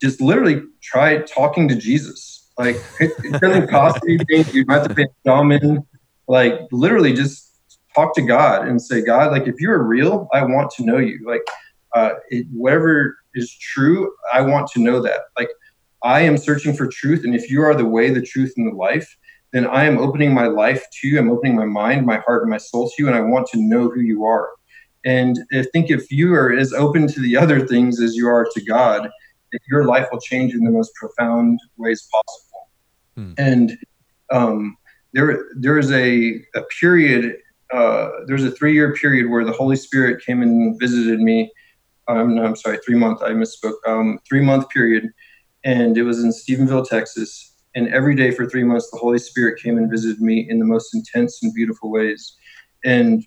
just 0.00 0.20
literally 0.20 0.62
try 0.82 1.18
talking 1.22 1.66
to 1.68 1.74
Jesus. 1.74 2.50
Like 2.58 2.76
it, 3.00 3.12
it 3.24 3.40
doesn't 3.40 3.68
cost 3.70 3.98
anything. 4.06 4.44
You 4.54 4.64
don't 4.64 4.78
have 4.78 4.88
to 4.88 4.94
pay 4.94 5.04
a 5.04 5.28
shaman. 5.28 5.86
Like 6.28 6.60
literally 6.70 7.14
just 7.14 7.48
talk 7.94 8.14
to 8.14 8.22
God 8.22 8.68
and 8.68 8.80
say, 8.80 9.02
God, 9.02 9.32
like 9.32 9.48
if 9.48 9.56
you're 9.58 9.82
real, 9.82 10.28
I 10.32 10.42
want 10.44 10.70
to 10.72 10.84
know 10.84 10.98
you. 10.98 11.20
Like 11.26 11.42
uh, 11.94 12.14
it, 12.30 12.46
whatever 12.52 13.16
is 13.34 13.52
true, 13.52 14.12
I 14.32 14.42
want 14.42 14.68
to 14.72 14.80
know 14.80 15.00
that. 15.00 15.20
Like 15.38 15.48
I 16.04 16.20
am 16.20 16.36
searching 16.36 16.74
for 16.74 16.86
truth, 16.86 17.24
and 17.24 17.34
if 17.34 17.50
you 17.50 17.62
are 17.62 17.74
the 17.74 17.86
way, 17.86 18.10
the 18.10 18.22
truth, 18.22 18.54
and 18.56 18.72
the 18.72 18.76
life, 18.76 19.16
then 19.52 19.66
I 19.66 19.84
am 19.84 19.98
opening 19.98 20.32
my 20.32 20.46
life 20.46 20.84
to 21.00 21.08
you. 21.08 21.18
I'm 21.18 21.30
opening 21.30 21.54
my 21.54 21.64
mind, 21.64 22.06
my 22.06 22.18
heart, 22.18 22.42
and 22.42 22.50
my 22.50 22.58
soul 22.58 22.88
to 22.88 22.94
you, 22.98 23.06
and 23.06 23.16
I 23.16 23.20
want 23.20 23.46
to 23.48 23.60
know 23.60 23.88
who 23.88 24.00
you 24.00 24.24
are. 24.24 24.48
And 25.04 25.38
I 25.52 25.64
think 25.72 25.90
if 25.90 26.10
you 26.10 26.32
are 26.34 26.52
as 26.52 26.72
open 26.72 27.06
to 27.08 27.20
the 27.20 27.36
other 27.36 27.66
things 27.66 28.00
as 28.00 28.14
you 28.14 28.28
are 28.28 28.46
to 28.54 28.64
God, 28.64 29.10
your 29.68 29.84
life 29.84 30.08
will 30.10 30.20
change 30.20 30.54
in 30.54 30.64
the 30.64 30.70
most 30.70 30.94
profound 30.94 31.60
ways 31.76 32.08
possible. 32.10 32.70
Hmm. 33.16 33.32
And 33.36 33.78
um, 34.30 34.76
there, 35.12 35.46
there 35.56 35.78
is 35.78 35.90
a, 35.90 36.40
a 36.54 36.62
period 36.80 37.36
uh, 37.72 38.10
there 38.26 38.34
was 38.34 38.44
a 38.44 38.50
three 38.50 38.74
year 38.74 38.92
period 38.94 39.30
where 39.30 39.44
the 39.44 39.52
Holy 39.52 39.76
Spirit 39.76 40.24
came 40.24 40.42
and 40.42 40.78
visited 40.78 41.20
me. 41.20 41.50
Um, 42.08 42.34
no, 42.34 42.44
I'm 42.44 42.56
sorry, 42.56 42.78
three 42.84 42.96
month. 42.96 43.22
I 43.22 43.30
misspoke. 43.30 43.76
Um, 43.86 44.18
three 44.28 44.42
month 44.42 44.68
period, 44.68 45.10
and 45.64 45.96
it 45.96 46.02
was 46.02 46.22
in 46.22 46.30
Stephenville, 46.30 46.88
Texas. 46.88 47.54
And 47.74 47.88
every 47.88 48.14
day 48.14 48.30
for 48.30 48.48
three 48.48 48.64
months, 48.64 48.90
the 48.90 48.98
Holy 48.98 49.18
Spirit 49.18 49.62
came 49.62 49.78
and 49.78 49.90
visited 49.90 50.20
me 50.20 50.46
in 50.48 50.58
the 50.58 50.64
most 50.64 50.94
intense 50.94 51.42
and 51.42 51.54
beautiful 51.54 51.90
ways. 51.90 52.36
And 52.84 53.24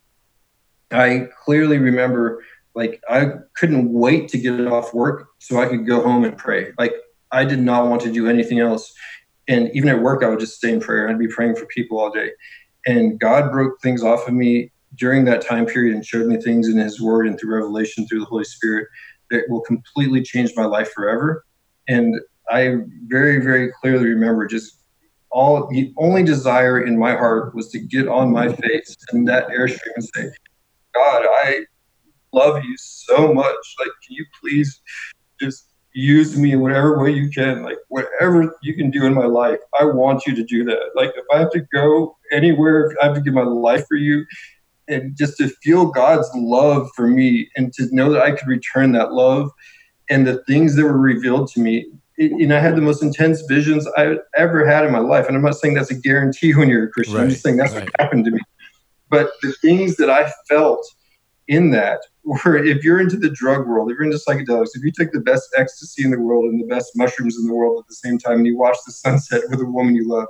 I 0.91 1.27
clearly 1.43 1.77
remember, 1.77 2.43
like, 2.75 3.01
I 3.09 3.31
couldn't 3.55 3.91
wait 3.91 4.27
to 4.29 4.37
get 4.37 4.59
off 4.67 4.93
work 4.93 5.27
so 5.39 5.59
I 5.59 5.67
could 5.67 5.87
go 5.87 6.01
home 6.01 6.25
and 6.25 6.37
pray. 6.37 6.73
Like, 6.77 6.93
I 7.31 7.45
did 7.45 7.59
not 7.59 7.87
want 7.87 8.01
to 8.03 8.11
do 8.11 8.29
anything 8.29 8.59
else. 8.59 8.93
And 9.47 9.69
even 9.73 9.89
at 9.89 10.01
work, 10.01 10.23
I 10.23 10.29
would 10.29 10.39
just 10.39 10.57
stay 10.57 10.71
in 10.71 10.79
prayer. 10.79 11.09
I'd 11.09 11.19
be 11.19 11.27
praying 11.27 11.55
for 11.55 11.65
people 11.67 11.99
all 11.99 12.11
day. 12.11 12.31
And 12.85 13.19
God 13.19 13.51
broke 13.51 13.81
things 13.81 14.03
off 14.03 14.27
of 14.27 14.33
me 14.33 14.71
during 14.95 15.25
that 15.25 15.41
time 15.41 15.65
period 15.65 15.95
and 15.95 16.05
showed 16.05 16.27
me 16.27 16.37
things 16.37 16.69
in 16.69 16.77
His 16.77 17.01
Word 17.01 17.27
and 17.27 17.39
through 17.39 17.55
revelation 17.55 18.07
through 18.07 18.19
the 18.19 18.25
Holy 18.25 18.43
Spirit 18.43 18.87
that 19.31 19.43
will 19.49 19.61
completely 19.61 20.21
change 20.21 20.51
my 20.55 20.65
life 20.65 20.91
forever. 20.91 21.43
And 21.87 22.19
I 22.49 22.77
very, 23.07 23.39
very 23.39 23.71
clearly 23.81 24.09
remember 24.09 24.47
just 24.47 24.79
all 25.31 25.67
the 25.67 25.93
only 25.97 26.23
desire 26.23 26.85
in 26.85 26.97
my 26.97 27.11
heart 27.11 27.53
was 27.55 27.69
to 27.71 27.79
get 27.79 28.07
on 28.07 28.31
my 28.31 28.53
face 28.55 28.95
in 29.11 29.25
that 29.25 29.47
airstream 29.49 29.95
and 29.95 30.09
say, 30.15 30.31
God, 30.93 31.25
I 31.25 31.65
love 32.31 32.63
you 32.63 32.75
so 32.77 33.33
much. 33.33 33.75
Like, 33.79 33.89
can 34.05 34.15
you 34.15 34.25
please 34.41 34.81
just 35.41 35.67
use 35.95 36.37
me 36.37 36.51
in 36.51 36.59
whatever 36.59 37.01
way 37.01 37.11
you 37.11 37.29
can, 37.29 37.63
like 37.63 37.77
whatever 37.87 38.53
you 38.61 38.75
can 38.75 38.91
do 38.91 39.05
in 39.05 39.13
my 39.13 39.25
life. 39.25 39.59
I 39.79 39.85
want 39.85 40.27
you 40.27 40.35
to 40.35 40.43
do 40.43 40.65
that. 40.65 40.91
Like 40.93 41.11
if 41.15 41.23
I 41.33 41.39
have 41.39 41.51
to 41.51 41.65
go 41.73 42.17
anywhere, 42.31 42.91
if 42.91 42.97
I 43.01 43.05
have 43.05 43.15
to 43.15 43.21
give 43.21 43.33
my 43.33 43.43
life 43.43 43.85
for 43.87 43.95
you, 43.95 44.25
and 44.87 45.17
just 45.17 45.37
to 45.37 45.47
feel 45.63 45.87
God's 45.87 46.29
love 46.35 46.89
for 46.95 47.07
me 47.07 47.49
and 47.55 47.73
to 47.73 47.87
know 47.95 48.11
that 48.11 48.21
I 48.21 48.31
could 48.31 48.47
return 48.47 48.91
that 48.91 49.13
love 49.13 49.49
and 50.09 50.25
the 50.25 50.43
things 50.43 50.75
that 50.75 50.83
were 50.83 50.97
revealed 50.97 51.49
to 51.49 51.59
me. 51.59 51.87
It, 52.17 52.31
and 52.31 52.53
I 52.53 52.59
had 52.59 52.77
the 52.77 52.81
most 52.81 53.03
intense 53.03 53.41
visions 53.41 53.87
I 53.97 54.17
ever 54.37 54.65
had 54.65 54.85
in 54.85 54.91
my 54.91 54.99
life. 54.99 55.27
And 55.27 55.35
I'm 55.35 55.43
not 55.43 55.57
saying 55.57 55.73
that's 55.73 55.91
a 55.91 55.99
guarantee 55.99 56.53
when 56.53 56.69
you're 56.69 56.85
a 56.85 56.89
Christian. 56.89 57.15
Right, 57.15 57.23
I'm 57.23 57.29
just 57.29 57.43
saying 57.43 57.57
that's 57.57 57.73
right. 57.73 57.83
what 57.83 57.93
happened 57.99 58.25
to 58.25 58.31
me. 58.31 58.39
But 59.09 59.31
the 59.41 59.51
things 59.61 59.97
that 59.97 60.09
I 60.09 60.31
felt 60.47 60.85
in 61.47 61.71
that 61.71 61.99
where 62.25 62.63
if 62.63 62.83
you're 62.83 62.99
into 62.99 63.17
the 63.17 63.29
drug 63.29 63.67
world, 63.67 63.91
if 63.91 63.97
you're 63.97 64.05
into 64.05 64.17
psychedelics, 64.17 64.69
if 64.73 64.83
you 64.83 64.91
take 64.91 65.11
the 65.11 65.19
best 65.19 65.47
ecstasy 65.55 66.03
in 66.03 66.11
the 66.11 66.19
world 66.19 66.45
and 66.45 66.59
the 66.59 66.67
best 66.67 66.91
mushrooms 66.95 67.37
in 67.37 67.47
the 67.47 67.53
world 67.53 67.79
at 67.79 67.87
the 67.87 67.95
same 67.95 68.17
time 68.17 68.37
and 68.37 68.47
you 68.47 68.57
watch 68.57 68.77
the 68.85 68.91
sunset 68.91 69.43
with 69.49 69.61
a 69.61 69.65
woman 69.65 69.95
you 69.95 70.07
love, 70.07 70.27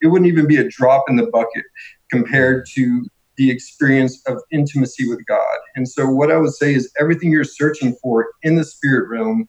it 0.00 0.06
wouldn't 0.06 0.28
even 0.28 0.46
be 0.46 0.56
a 0.56 0.68
drop 0.68 1.04
in 1.08 1.16
the 1.16 1.26
bucket 1.26 1.64
compared 2.10 2.66
to 2.74 3.04
the 3.36 3.50
experience 3.50 4.22
of 4.26 4.40
intimacy 4.52 5.08
with 5.08 5.24
God. 5.26 5.56
And 5.76 5.88
so 5.88 6.06
what 6.06 6.30
I 6.30 6.36
would 6.36 6.52
say 6.52 6.74
is 6.74 6.92
everything 7.00 7.30
you're 7.30 7.44
searching 7.44 7.96
for 8.02 8.28
in 8.42 8.56
the 8.56 8.64
spirit 8.64 9.08
realm 9.08 9.48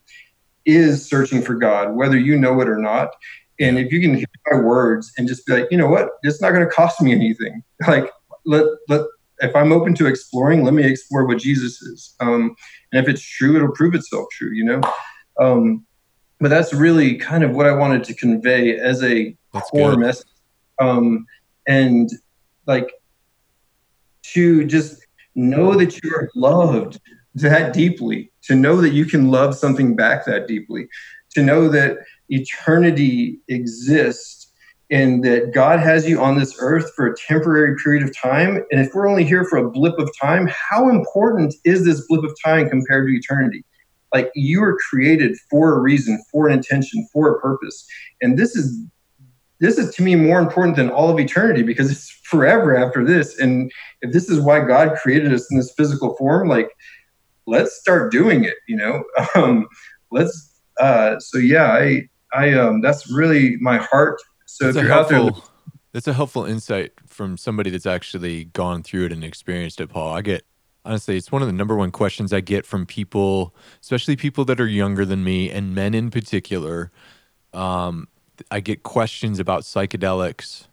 is 0.65 1.07
searching 1.07 1.41
for 1.41 1.55
God, 1.55 1.95
whether 1.95 2.17
you 2.17 2.37
know 2.37 2.59
it 2.61 2.69
or 2.69 2.77
not. 2.77 3.09
And 3.59 3.77
if 3.77 3.91
you 3.91 4.01
can 4.01 4.15
hear 4.15 4.25
my 4.51 4.59
words 4.59 5.11
and 5.17 5.27
just 5.27 5.45
be 5.45 5.53
like, 5.53 5.67
you 5.71 5.77
know 5.77 5.87
what, 5.87 6.09
it's 6.23 6.41
not 6.41 6.51
going 6.51 6.65
to 6.65 6.71
cost 6.71 7.01
me 7.01 7.11
anything. 7.11 7.63
Like 7.87 8.09
let 8.45 8.65
let 8.87 9.01
if 9.39 9.55
I'm 9.55 9.71
open 9.71 9.93
to 9.95 10.07
exploring, 10.07 10.63
let 10.63 10.73
me 10.73 10.83
explore 10.83 11.25
what 11.25 11.39
Jesus 11.39 11.81
is. 11.81 12.15
Um, 12.19 12.55
and 12.91 13.03
if 13.03 13.09
it's 13.09 13.21
true, 13.21 13.55
it'll 13.55 13.73
prove 13.73 13.93
itself 13.93 14.27
true, 14.31 14.51
you 14.51 14.63
know? 14.63 14.81
Um, 15.39 15.85
but 16.39 16.49
that's 16.49 16.73
really 16.73 17.17
kind 17.17 17.43
of 17.43 17.51
what 17.51 17.65
I 17.65 17.73
wanted 17.73 18.03
to 18.05 18.13
convey 18.13 18.77
as 18.77 19.03
a 19.03 19.35
that's 19.53 19.69
core 19.71 19.91
good. 19.91 19.99
message. 19.99 20.27
Um, 20.79 21.25
and 21.67 22.09
like 22.65 22.89
to 24.33 24.65
just 24.65 25.05
know 25.35 25.75
that 25.75 26.01
you 26.01 26.11
are 26.15 26.29
loved 26.35 26.99
that 27.35 27.73
deeply, 27.73 28.31
to 28.43 28.55
know 28.55 28.81
that 28.81 28.93
you 28.93 29.05
can 29.05 29.29
love 29.29 29.55
something 29.55 29.95
back 29.95 30.25
that 30.25 30.47
deeply, 30.47 30.87
to 31.31 31.41
know 31.41 31.67
that 31.67 31.97
eternity 32.29 33.39
exists 33.49 34.51
and 34.91 35.23
that 35.23 35.51
God 35.51 35.79
has 35.79 36.07
you 36.07 36.21
on 36.21 36.37
this 36.37 36.55
earth 36.59 36.91
for 36.95 37.07
a 37.07 37.15
temporary 37.15 37.75
period 37.83 38.03
of 38.03 38.15
time. 38.15 38.63
And 38.71 38.79
if 38.79 38.93
we're 38.93 39.07
only 39.07 39.25
here 39.25 39.43
for 39.43 39.57
a 39.57 39.69
blip 39.69 39.97
of 39.97 40.09
time, 40.19 40.47
how 40.47 40.89
important 40.89 41.55
is 41.65 41.83
this 41.83 42.05
blip 42.07 42.23
of 42.23 42.35
time 42.43 42.69
compared 42.69 43.07
to 43.07 43.13
eternity? 43.13 43.63
Like 44.13 44.31
you 44.35 44.61
were 44.61 44.77
created 44.89 45.35
for 45.49 45.75
a 45.75 45.79
reason, 45.79 46.23
for 46.31 46.47
an 46.47 46.53
intention, 46.53 47.07
for 47.11 47.35
a 47.35 47.41
purpose. 47.41 47.85
And 48.21 48.37
this 48.37 48.55
is 48.55 48.79
this 49.59 49.77
is 49.77 49.93
to 49.95 50.03
me 50.03 50.15
more 50.15 50.39
important 50.39 50.75
than 50.75 50.89
all 50.89 51.09
of 51.09 51.19
eternity 51.19 51.63
because 51.63 51.91
it's 51.91 52.09
forever 52.23 52.75
after 52.75 53.05
this. 53.05 53.37
And 53.39 53.71
if 54.01 54.11
this 54.11 54.29
is 54.29 54.39
why 54.39 54.59
God 54.59 54.97
created 54.97 55.33
us 55.33 55.49
in 55.49 55.57
this 55.57 55.73
physical 55.77 56.15
form, 56.15 56.49
like 56.49 56.69
let's 57.47 57.79
start 57.79 58.11
doing 58.11 58.43
it, 58.43 58.55
you 58.67 58.75
know? 58.75 59.03
Um, 59.35 59.67
let's 60.11 60.61
uh 60.79 61.19
so 61.19 61.37
yeah, 61.37 61.71
I 61.71 62.07
I 62.33 62.53
um 62.53 62.81
that's 62.81 63.11
really 63.11 63.57
my 63.57 63.77
heart 63.77 64.21
so 64.45 64.65
that's 64.65 64.77
if 64.77 64.83
you're 64.83 64.93
helpful, 64.93 65.27
out 65.27 65.35
there, 65.35 65.43
that's 65.93 66.07
a 66.07 66.13
helpful 66.13 66.45
insight 66.45 66.91
from 67.05 67.37
somebody 67.37 67.69
that's 67.69 67.85
actually 67.85 68.45
gone 68.45 68.83
through 68.83 69.05
it 69.05 69.11
and 69.11 69.23
experienced 69.23 69.81
it, 69.81 69.89
Paul. 69.89 70.13
I 70.13 70.21
get 70.21 70.45
honestly, 70.85 71.17
it's 71.17 71.31
one 71.31 71.41
of 71.41 71.47
the 71.47 71.53
number 71.53 71.75
one 71.75 71.91
questions 71.91 72.31
I 72.31 72.41
get 72.41 72.65
from 72.65 72.85
people, 72.85 73.55
especially 73.81 74.15
people 74.15 74.45
that 74.45 74.59
are 74.59 74.67
younger 74.67 75.05
than 75.05 75.23
me 75.23 75.49
and 75.49 75.73
men 75.73 75.93
in 75.93 76.11
particular. 76.11 76.91
Um, 77.53 78.07
I 78.51 78.59
get 78.59 78.83
questions 78.83 79.39
about 79.39 79.63
psychedelics 79.63 80.67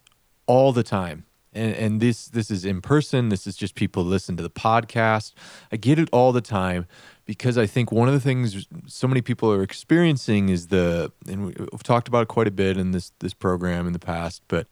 all 0.47 0.71
the 0.71 0.83
time. 0.83 1.25
And, 1.53 1.75
and 1.75 2.01
this 2.01 2.27
this 2.27 2.49
is 2.49 2.65
in 2.65 2.81
person. 2.81 3.29
This 3.29 3.45
is 3.45 3.55
just 3.55 3.75
people 3.75 4.03
listen 4.03 4.35
to 4.37 4.43
the 4.43 4.49
podcast. 4.49 5.33
I 5.71 5.77
get 5.77 5.99
it 5.99 6.09
all 6.11 6.31
the 6.31 6.41
time 6.41 6.87
because 7.25 7.57
I 7.57 7.67
think 7.67 7.91
one 7.91 8.07
of 8.07 8.13
the 8.13 8.19
things 8.19 8.67
so 8.87 9.07
many 9.07 9.21
people 9.21 9.51
are 9.51 9.61
experiencing 9.61 10.49
is 10.49 10.67
the 10.67 11.11
and 11.27 11.45
we've 11.45 11.83
talked 11.83 12.07
about 12.07 12.23
it 12.23 12.27
quite 12.27 12.47
a 12.47 12.51
bit 12.51 12.77
in 12.77 12.91
this 12.91 13.11
this 13.19 13.33
program 13.33 13.85
in 13.85 13.93
the 13.93 13.99
past, 13.99 14.41
but 14.47 14.67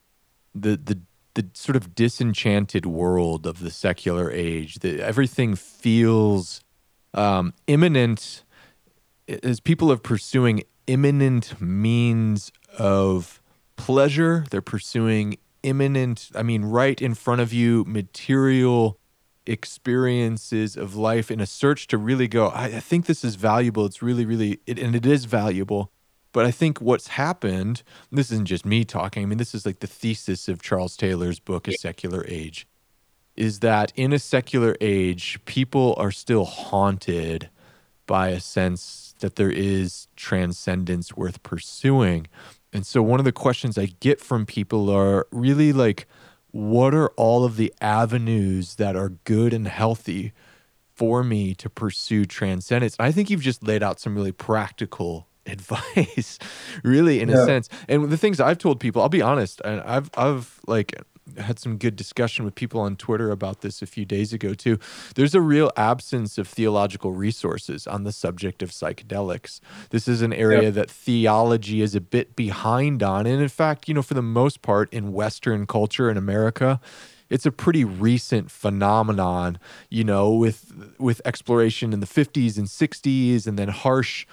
the 0.55 0.75
the 0.75 0.99
the 1.35 1.47
sort 1.53 1.75
of 1.75 1.95
disenchanted 1.95 2.85
world 2.85 3.45
of 3.45 3.59
the 3.59 3.71
secular 3.71 4.31
age. 4.31 4.79
That 4.79 4.99
everything 4.99 5.55
feels 5.55 6.61
um, 7.13 7.53
immanent 7.67 8.43
as 9.43 9.59
people 9.59 9.91
are 9.91 9.97
pursuing 9.97 10.63
immanent 10.87 11.59
means 11.61 12.51
of 12.77 13.41
pleasure. 13.75 14.45
They're 14.49 14.61
pursuing 14.61 15.37
immanent, 15.63 16.29
I 16.35 16.43
mean, 16.43 16.65
right 16.65 17.01
in 17.01 17.13
front 17.13 17.41
of 17.41 17.53
you, 17.53 17.83
material 17.87 18.97
experiences 19.45 20.77
of 20.77 20.95
life 20.95 21.31
in 21.31 21.39
a 21.39 21.45
search 21.45 21.87
to 21.87 21.97
really 21.97 22.27
go, 22.27 22.47
I, 22.47 22.65
I 22.65 22.79
think 22.79 23.05
this 23.05 23.23
is 23.23 23.35
valuable. 23.35 23.85
It's 23.85 24.01
really, 24.01 24.25
really, 24.25 24.59
it, 24.65 24.79
and 24.79 24.95
it 24.95 25.05
is 25.05 25.25
valuable. 25.25 25.91
But 26.33 26.45
I 26.45 26.51
think 26.51 26.79
what's 26.79 27.09
happened, 27.09 27.83
this 28.11 28.31
isn't 28.31 28.47
just 28.47 28.65
me 28.65 28.85
talking, 28.85 29.23
I 29.23 29.25
mean, 29.25 29.37
this 29.37 29.53
is 29.53 29.65
like 29.65 29.79
the 29.79 29.87
thesis 29.87 30.47
of 30.47 30.61
Charles 30.61 30.95
Taylor's 30.95 31.39
book, 31.39 31.67
A 31.67 31.73
Secular 31.73 32.25
Age, 32.27 32.67
is 33.35 33.59
that 33.59 33.91
in 33.95 34.13
a 34.13 34.19
secular 34.19 34.75
age, 34.79 35.39
people 35.45 35.93
are 35.97 36.11
still 36.11 36.45
haunted 36.45 37.49
by 38.07 38.29
a 38.29 38.39
sense 38.39 39.15
that 39.19 39.35
there 39.35 39.51
is 39.51 40.07
transcendence 40.15 41.15
worth 41.15 41.43
pursuing. 41.43 42.27
And 42.73 42.85
so 42.85 43.01
one 43.01 43.19
of 43.19 43.25
the 43.25 43.31
questions 43.31 43.77
I 43.77 43.87
get 43.99 44.19
from 44.21 44.45
people 44.45 44.89
are 44.89 45.27
really 45.31 45.73
like, 45.73 46.07
what 46.51 46.93
are 46.93 47.09
all 47.09 47.43
of 47.43 47.55
the 47.55 47.73
avenues 47.81 48.75
that 48.75 48.95
are 48.95 49.09
good 49.23 49.53
and 49.53 49.67
healthy 49.67 50.33
for 50.93 51.23
me 51.23 51.53
to 51.55 51.69
pursue 51.69 52.25
transcendence? 52.25 52.95
I 52.99 53.11
think 53.11 53.29
you've 53.29 53.41
just 53.41 53.63
laid 53.63 53.83
out 53.83 53.99
some 53.99 54.15
really 54.15 54.31
practical 54.31 55.27
advice, 55.45 56.37
really, 56.83 57.19
in 57.19 57.29
yeah. 57.29 57.41
a 57.41 57.45
sense. 57.45 57.67
And 57.89 58.09
the 58.09 58.17
things 58.17 58.39
I've 58.39 58.57
told 58.57 58.79
people, 58.79 59.01
I'll 59.01 59.09
be 59.09 59.21
honest, 59.21 59.61
and 59.65 59.81
I've 59.81 60.09
I've 60.15 60.59
like 60.67 60.93
had 61.37 61.59
some 61.59 61.77
good 61.77 61.95
discussion 61.95 62.45
with 62.45 62.55
people 62.55 62.81
on 62.81 62.95
Twitter 62.95 63.31
about 63.31 63.61
this 63.61 63.81
a 63.81 63.85
few 63.85 64.05
days 64.05 64.33
ago 64.33 64.53
too. 64.53 64.79
There's 65.15 65.35
a 65.35 65.41
real 65.41 65.71
absence 65.77 66.37
of 66.37 66.47
theological 66.47 67.11
resources 67.11 67.87
on 67.87 68.03
the 68.03 68.11
subject 68.11 68.61
of 68.61 68.71
psychedelics. 68.71 69.59
This 69.89 70.07
is 70.07 70.21
an 70.21 70.33
area 70.33 70.63
yep. 70.63 70.73
that 70.75 70.91
theology 70.91 71.81
is 71.81 71.95
a 71.95 72.01
bit 72.01 72.35
behind 72.35 73.03
on. 73.03 73.25
And 73.25 73.41
in 73.41 73.49
fact, 73.49 73.87
you 73.87 73.93
know, 73.93 74.01
for 74.01 74.13
the 74.13 74.21
most 74.21 74.61
part 74.61 74.91
in 74.93 75.13
Western 75.13 75.67
culture 75.67 76.09
in 76.09 76.17
America, 76.17 76.79
it's 77.29 77.45
a 77.45 77.51
pretty 77.51 77.85
recent 77.85 78.51
phenomenon, 78.51 79.57
you 79.89 80.03
know, 80.03 80.31
with 80.31 80.95
with 80.99 81.21
exploration 81.23 81.93
in 81.93 82.01
the 82.01 82.05
50s 82.05 82.57
and 82.57 82.67
60s 82.67 83.47
and 83.47 83.57
then 83.57 83.69
harsh 83.69 84.27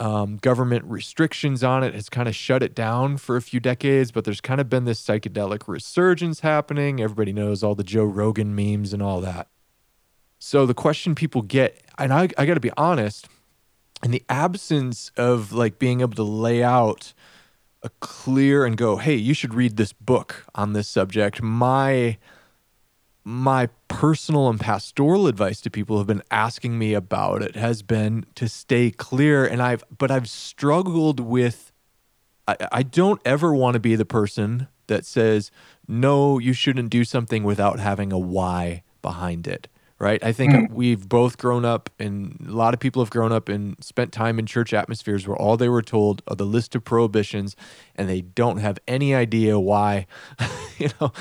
um, 0.00 0.38
government 0.38 0.84
restrictions 0.86 1.62
on 1.62 1.84
it 1.84 1.94
has 1.94 2.08
kind 2.08 2.26
of 2.26 2.34
shut 2.34 2.62
it 2.62 2.74
down 2.74 3.18
for 3.18 3.36
a 3.36 3.42
few 3.42 3.60
decades, 3.60 4.10
but 4.10 4.24
there's 4.24 4.40
kind 4.40 4.60
of 4.60 4.70
been 4.70 4.86
this 4.86 5.00
psychedelic 5.00 5.68
resurgence 5.68 6.40
happening. 6.40 7.00
Everybody 7.00 7.34
knows 7.34 7.62
all 7.62 7.74
the 7.74 7.84
Joe 7.84 8.04
Rogan 8.04 8.54
memes 8.54 8.94
and 8.94 9.02
all 9.02 9.20
that. 9.20 9.48
So 10.38 10.64
the 10.64 10.74
question 10.74 11.14
people 11.14 11.42
get, 11.42 11.82
and 11.98 12.14
I, 12.14 12.30
I 12.38 12.46
got 12.46 12.54
to 12.54 12.60
be 12.60 12.72
honest, 12.78 13.28
in 14.02 14.10
the 14.10 14.22
absence 14.30 15.12
of 15.18 15.52
like 15.52 15.78
being 15.78 16.00
able 16.00 16.14
to 16.14 16.22
lay 16.22 16.62
out 16.62 17.12
a 17.82 17.90
clear 18.00 18.64
and 18.64 18.78
go, 18.78 18.96
hey, 18.96 19.14
you 19.14 19.34
should 19.34 19.52
read 19.52 19.76
this 19.76 19.92
book 19.92 20.46
on 20.54 20.72
this 20.72 20.88
subject, 20.88 21.42
my 21.42 22.16
my 23.30 23.68
personal 23.86 24.48
and 24.48 24.58
pastoral 24.58 25.28
advice 25.28 25.60
to 25.60 25.70
people 25.70 25.96
who 25.96 26.00
have 26.00 26.06
been 26.06 26.22
asking 26.32 26.76
me 26.76 26.94
about 26.94 27.42
it 27.42 27.54
has 27.54 27.80
been 27.80 28.26
to 28.34 28.48
stay 28.48 28.90
clear. 28.90 29.46
And 29.46 29.62
i've 29.62 29.84
but 29.96 30.10
i've 30.10 30.28
struggled 30.28 31.20
with 31.20 31.72
i, 32.48 32.56
I 32.72 32.82
don't 32.82 33.20
ever 33.24 33.54
want 33.54 33.74
to 33.74 33.80
be 33.80 33.94
the 33.94 34.04
person 34.04 34.66
that 34.88 35.06
says 35.06 35.50
no 35.86 36.38
you 36.38 36.52
shouldn't 36.52 36.90
do 36.90 37.04
something 37.04 37.44
without 37.44 37.78
having 37.78 38.12
a 38.12 38.18
why 38.18 38.82
behind 39.00 39.46
it 39.46 39.68
right? 40.00 40.24
I 40.24 40.32
think 40.32 40.52
mm. 40.52 40.70
we've 40.72 41.08
both 41.08 41.36
grown 41.36 41.64
up 41.66 41.90
and 41.98 42.44
a 42.48 42.52
lot 42.52 42.72
of 42.72 42.80
people 42.80 43.04
have 43.04 43.10
grown 43.10 43.32
up 43.32 43.50
and 43.50 43.76
spent 43.84 44.12
time 44.12 44.38
in 44.38 44.46
church 44.46 44.72
atmospheres 44.72 45.28
where 45.28 45.36
all 45.36 45.58
they 45.58 45.68
were 45.68 45.82
told 45.82 46.22
are 46.26 46.34
the 46.34 46.46
list 46.46 46.74
of 46.74 46.84
prohibitions 46.84 47.54
and 47.94 48.08
they 48.08 48.22
don't 48.22 48.56
have 48.56 48.78
any 48.88 49.14
idea 49.14 49.60
why 49.60 50.06
you 50.78 50.88
know 51.00 51.12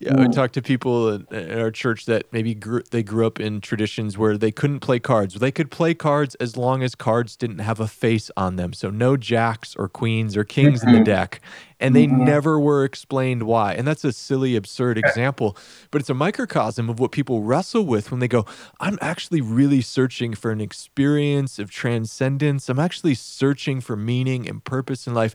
yeah, 0.00 0.18
I 0.18 0.28
talk 0.28 0.52
to 0.52 0.62
people 0.62 1.10
in, 1.10 1.26
in 1.30 1.60
our 1.60 1.70
church 1.70 2.06
that 2.06 2.32
maybe 2.32 2.54
grew, 2.54 2.80
they 2.90 3.02
grew 3.02 3.26
up 3.26 3.38
in 3.38 3.60
traditions 3.60 4.16
where 4.16 4.38
they 4.38 4.50
couldn't 4.50 4.80
play 4.80 4.98
cards. 4.98 5.34
They 5.34 5.52
could 5.52 5.70
play 5.70 5.92
cards 5.92 6.34
as 6.36 6.56
long 6.56 6.82
as 6.82 6.94
cards 6.94 7.36
didn't 7.36 7.58
have 7.58 7.80
a 7.80 7.86
face 7.86 8.30
on 8.34 8.56
them. 8.56 8.72
So 8.72 8.88
no 8.88 9.18
jacks 9.18 9.76
or 9.76 9.90
queens 9.90 10.38
or 10.38 10.44
kings 10.44 10.82
in 10.82 10.92
the 10.92 10.96
mm-hmm. 10.96 11.04
deck. 11.04 11.42
And 11.78 11.94
they 11.94 12.06
mm-hmm. 12.06 12.24
never 12.24 12.58
were 12.58 12.82
explained 12.82 13.42
why. 13.42 13.74
And 13.74 13.86
that's 13.86 14.02
a 14.02 14.12
silly, 14.12 14.56
absurd 14.56 14.96
example, 14.96 15.54
but 15.90 16.00
it's 16.00 16.10
a 16.10 16.14
microcosm 16.14 16.88
of 16.88 16.98
what 16.98 17.12
people 17.12 17.42
wrestle 17.42 17.84
with 17.84 18.10
when 18.10 18.20
they 18.20 18.28
go, 18.28 18.46
I'm 18.80 18.98
actually 19.02 19.42
really 19.42 19.82
searching 19.82 20.34
for 20.34 20.50
an 20.50 20.62
experience 20.62 21.58
of 21.58 21.70
transcendence. 21.70 22.70
I'm 22.70 22.78
actually 22.78 23.14
searching 23.14 23.82
for 23.82 23.96
meaning 23.96 24.48
and 24.48 24.64
purpose 24.64 25.06
in 25.06 25.12
life 25.12 25.34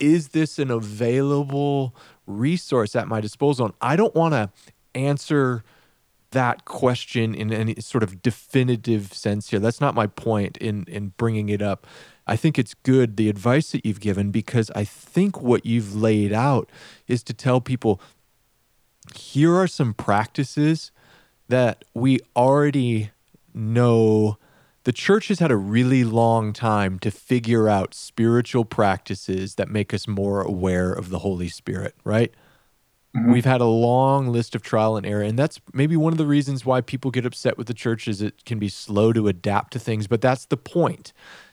is 0.00 0.28
this 0.28 0.58
an 0.58 0.70
available 0.70 1.94
resource 2.28 2.94
at 2.94 3.08
my 3.08 3.20
disposal? 3.20 3.66
And 3.66 3.74
I 3.80 3.96
don't 3.96 4.14
want 4.14 4.34
to 4.34 4.50
answer 4.94 5.64
that 6.30 6.64
question 6.64 7.34
in 7.34 7.52
any 7.52 7.74
sort 7.80 8.02
of 8.04 8.22
definitive 8.22 9.12
sense 9.12 9.50
here. 9.50 9.58
That's 9.58 9.80
not 9.80 9.94
my 9.94 10.06
point 10.06 10.56
in 10.58 10.84
in 10.86 11.14
bringing 11.16 11.48
it 11.48 11.62
up. 11.62 11.86
I 12.26 12.36
think 12.36 12.58
it's 12.58 12.74
good 12.74 13.16
the 13.16 13.30
advice 13.30 13.72
that 13.72 13.86
you've 13.86 14.00
given 14.00 14.30
because 14.30 14.70
I 14.76 14.84
think 14.84 15.40
what 15.40 15.64
you've 15.64 15.96
laid 15.96 16.32
out 16.32 16.68
is 17.06 17.22
to 17.24 17.34
tell 17.34 17.60
people 17.60 18.00
here 19.14 19.54
are 19.54 19.66
some 19.66 19.94
practices 19.94 20.92
that 21.48 21.84
we 21.94 22.20
already 22.36 23.10
know 23.54 24.36
the 24.88 24.92
church 24.92 25.28
has 25.28 25.38
had 25.38 25.50
a 25.50 25.56
really 25.56 26.02
long 26.02 26.54
time 26.54 26.98
to 26.98 27.10
figure 27.10 27.68
out 27.68 27.92
spiritual 27.92 28.64
practices 28.64 29.56
that 29.56 29.68
make 29.68 29.92
us 29.92 30.08
more 30.08 30.40
aware 30.40 30.90
of 30.90 31.10
the 31.10 31.18
Holy 31.18 31.50
Spirit, 31.50 31.94
right? 32.04 32.32
Mm-hmm. 33.14 33.30
We've 33.30 33.44
had 33.44 33.60
a 33.60 33.66
long 33.66 34.28
list 34.28 34.54
of 34.54 34.62
trial 34.62 34.96
and 34.96 35.04
error, 35.04 35.20
and 35.20 35.38
that's 35.38 35.60
maybe 35.74 35.94
one 35.94 36.14
of 36.14 36.16
the 36.16 36.24
reasons 36.24 36.64
why 36.64 36.80
people 36.80 37.10
get 37.10 37.26
upset 37.26 37.58
with 37.58 37.66
the 37.66 37.74
church 37.74 38.08
is 38.08 38.22
it 38.22 38.46
can 38.46 38.58
be 38.58 38.70
slow 38.70 39.12
to 39.12 39.28
adapt 39.28 39.74
to 39.74 39.78
things, 39.78 40.06
but 40.06 40.22
that's 40.22 40.46
the 40.46 40.56
point. 40.56 41.12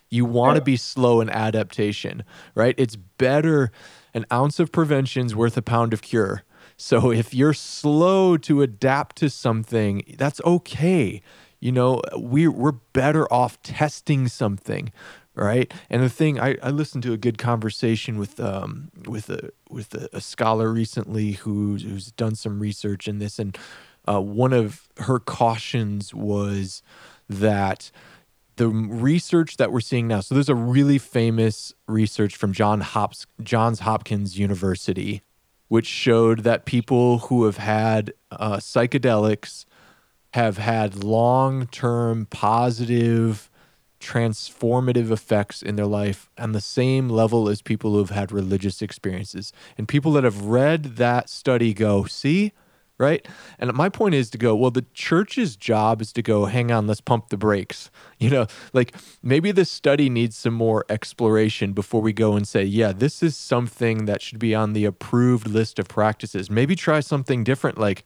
You 0.09 0.23
want 0.23 0.55
to 0.55 0.61
be 0.61 0.77
slow 0.77 1.19
in 1.19 1.29
adaptation, 1.29 2.23
right? 2.55 2.73
It's 2.77 2.95
better 2.95 3.69
an 4.13 4.25
ounce 4.31 4.61
of 4.61 4.71
prevention 4.71 5.25
is 5.25 5.35
worth 5.35 5.57
a 5.57 5.61
pound 5.61 5.91
of 5.91 6.01
cure. 6.01 6.43
So 6.77 7.11
if 7.11 7.33
you're 7.33 7.53
slow 7.53 8.37
to 8.37 8.61
adapt 8.61 9.17
to 9.17 9.29
something, 9.29 10.03
that's 10.17 10.39
okay 10.45 11.21
you 11.65 11.71
know 11.71 11.99
we 12.15 12.47
we're 12.47 12.71
better 12.93 13.31
off 13.33 13.59
testing 13.63 14.27
something 14.27 14.91
right 15.33 15.73
and 15.89 16.03
the 16.03 16.09
thing 16.09 16.39
i, 16.39 16.55
I 16.61 16.69
listened 16.69 17.01
to 17.03 17.13
a 17.13 17.17
good 17.17 17.39
conversation 17.39 18.19
with 18.19 18.39
um 18.39 18.91
with 19.07 19.31
a 19.31 19.49
with 19.67 19.95
a, 19.95 20.07
a 20.13 20.21
scholar 20.21 20.71
recently 20.71 21.31
who's 21.31 21.81
who's 21.81 22.11
done 22.11 22.35
some 22.35 22.59
research 22.59 23.07
in 23.07 23.17
this 23.17 23.39
and 23.39 23.57
uh, 24.07 24.21
one 24.21 24.53
of 24.53 24.87
her 24.97 25.17
cautions 25.17 26.13
was 26.13 26.83
that 27.27 27.89
the 28.57 28.67
research 28.67 29.57
that 29.57 29.71
we're 29.71 29.79
seeing 29.81 30.07
now. 30.07 30.21
So 30.21 30.35
there's 30.35 30.47
a 30.47 30.55
really 30.55 30.99
famous 30.99 31.73
research 31.87 32.35
from 32.35 32.53
John 32.53 32.81
Hops, 32.81 33.25
Johns 33.41 33.79
Hopkins 33.79 34.37
University, 34.37 35.23
which 35.69 35.87
showed 35.87 36.41
that 36.41 36.65
people 36.65 37.17
who 37.17 37.45
have 37.45 37.57
had 37.57 38.13
uh, 38.31 38.57
psychedelics 38.57 39.65
have 40.35 40.57
had 40.57 41.01
long-term 41.01 42.27
positive 42.29 43.49
transformative 44.01 45.09
effects 45.09 45.61
in 45.61 45.77
their 45.77 45.85
life 45.85 46.29
on 46.37 46.51
the 46.51 46.59
same 46.59 47.07
level 47.07 47.47
as 47.47 47.61
people 47.61 47.93
who've 47.93 48.09
had 48.09 48.33
religious 48.33 48.81
experiences. 48.81 49.53
And 49.77 49.87
people 49.87 50.11
that 50.11 50.25
have 50.25 50.41
read 50.41 50.97
that 50.97 51.29
study 51.29 51.73
go, 51.73 52.03
see, 52.03 52.51
right? 52.97 53.25
And 53.59 53.73
my 53.75 53.87
point 53.87 54.13
is 54.13 54.29
to 54.31 54.37
go, 54.37 54.53
well, 54.57 54.71
the 54.71 54.85
church's 54.93 55.55
job 55.55 56.01
is 56.01 56.11
to 56.11 56.21
go, 56.21 56.47
hang 56.47 56.69
on, 56.69 56.85
let's 56.85 56.99
pump 56.99 57.29
the 57.29 57.37
brakes. 57.37 57.89
You 58.17 58.29
know, 58.29 58.47
like 58.73 58.95
maybe 59.21 59.51
this 59.51 59.69
study 59.69 60.09
needs 60.09 60.35
some 60.35 60.53
more 60.53 60.85
exploration 60.89 61.73
before 61.73 62.01
we 62.01 62.11
go 62.11 62.35
and 62.35 62.45
say, 62.45 62.63
yeah, 62.63 62.91
this 62.91 63.21
is 63.23 63.37
something 63.37 64.05
that 64.05 64.21
should 64.21 64.39
be 64.39 64.53
on 64.55 64.73
the 64.73 64.83
approved 64.83 65.47
list 65.47 65.79
of 65.79 65.87
practices. 65.87 66.49
Maybe 66.49 66.75
try 66.75 67.01
something 67.01 67.43
different, 67.43 67.77
like, 67.77 68.05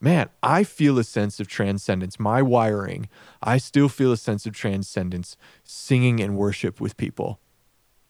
man, 0.00 0.28
I 0.42 0.64
feel 0.64 0.98
a 0.98 1.04
sense 1.04 1.40
of 1.40 1.46
transcendence. 1.46 2.18
My 2.18 2.42
wiring, 2.42 3.08
I 3.42 3.58
still 3.58 3.88
feel 3.88 4.12
a 4.12 4.16
sense 4.16 4.46
of 4.46 4.54
transcendence 4.54 5.36
singing 5.62 6.20
and 6.20 6.36
worship 6.36 6.80
with 6.80 6.96
people, 6.96 7.38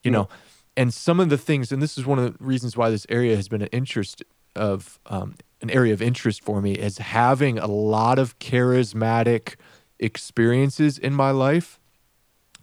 you 0.03 0.11
know. 0.11 0.29
And 0.77 0.95
some 0.95 1.21
of 1.21 1.29
the 1.29 1.39
things, 1.39 1.73
and 1.73 1.83
this 1.83 1.99
is 1.99 2.07
one 2.07 2.19
of 2.19 2.39
the 2.39 2.45
reasons 2.45 2.77
why 2.77 2.91
this 2.91 3.07
area 3.09 3.37
has 3.37 3.49
been 3.49 3.63
an 3.63 3.69
interest 3.73 4.23
of 4.55 4.99
um, 5.07 5.35
an 5.61 5.71
area 5.71 5.93
of 5.93 6.01
interest 6.01 6.43
for 6.43 6.61
me 6.61 6.73
is 6.73 6.99
having 6.99 7.59
a 7.59 7.67
lot 7.67 8.19
of 8.19 8.39
charismatic 8.39 9.57
experiences 9.99 10.97
in 10.99 11.13
my 11.13 11.31
life 11.31 11.79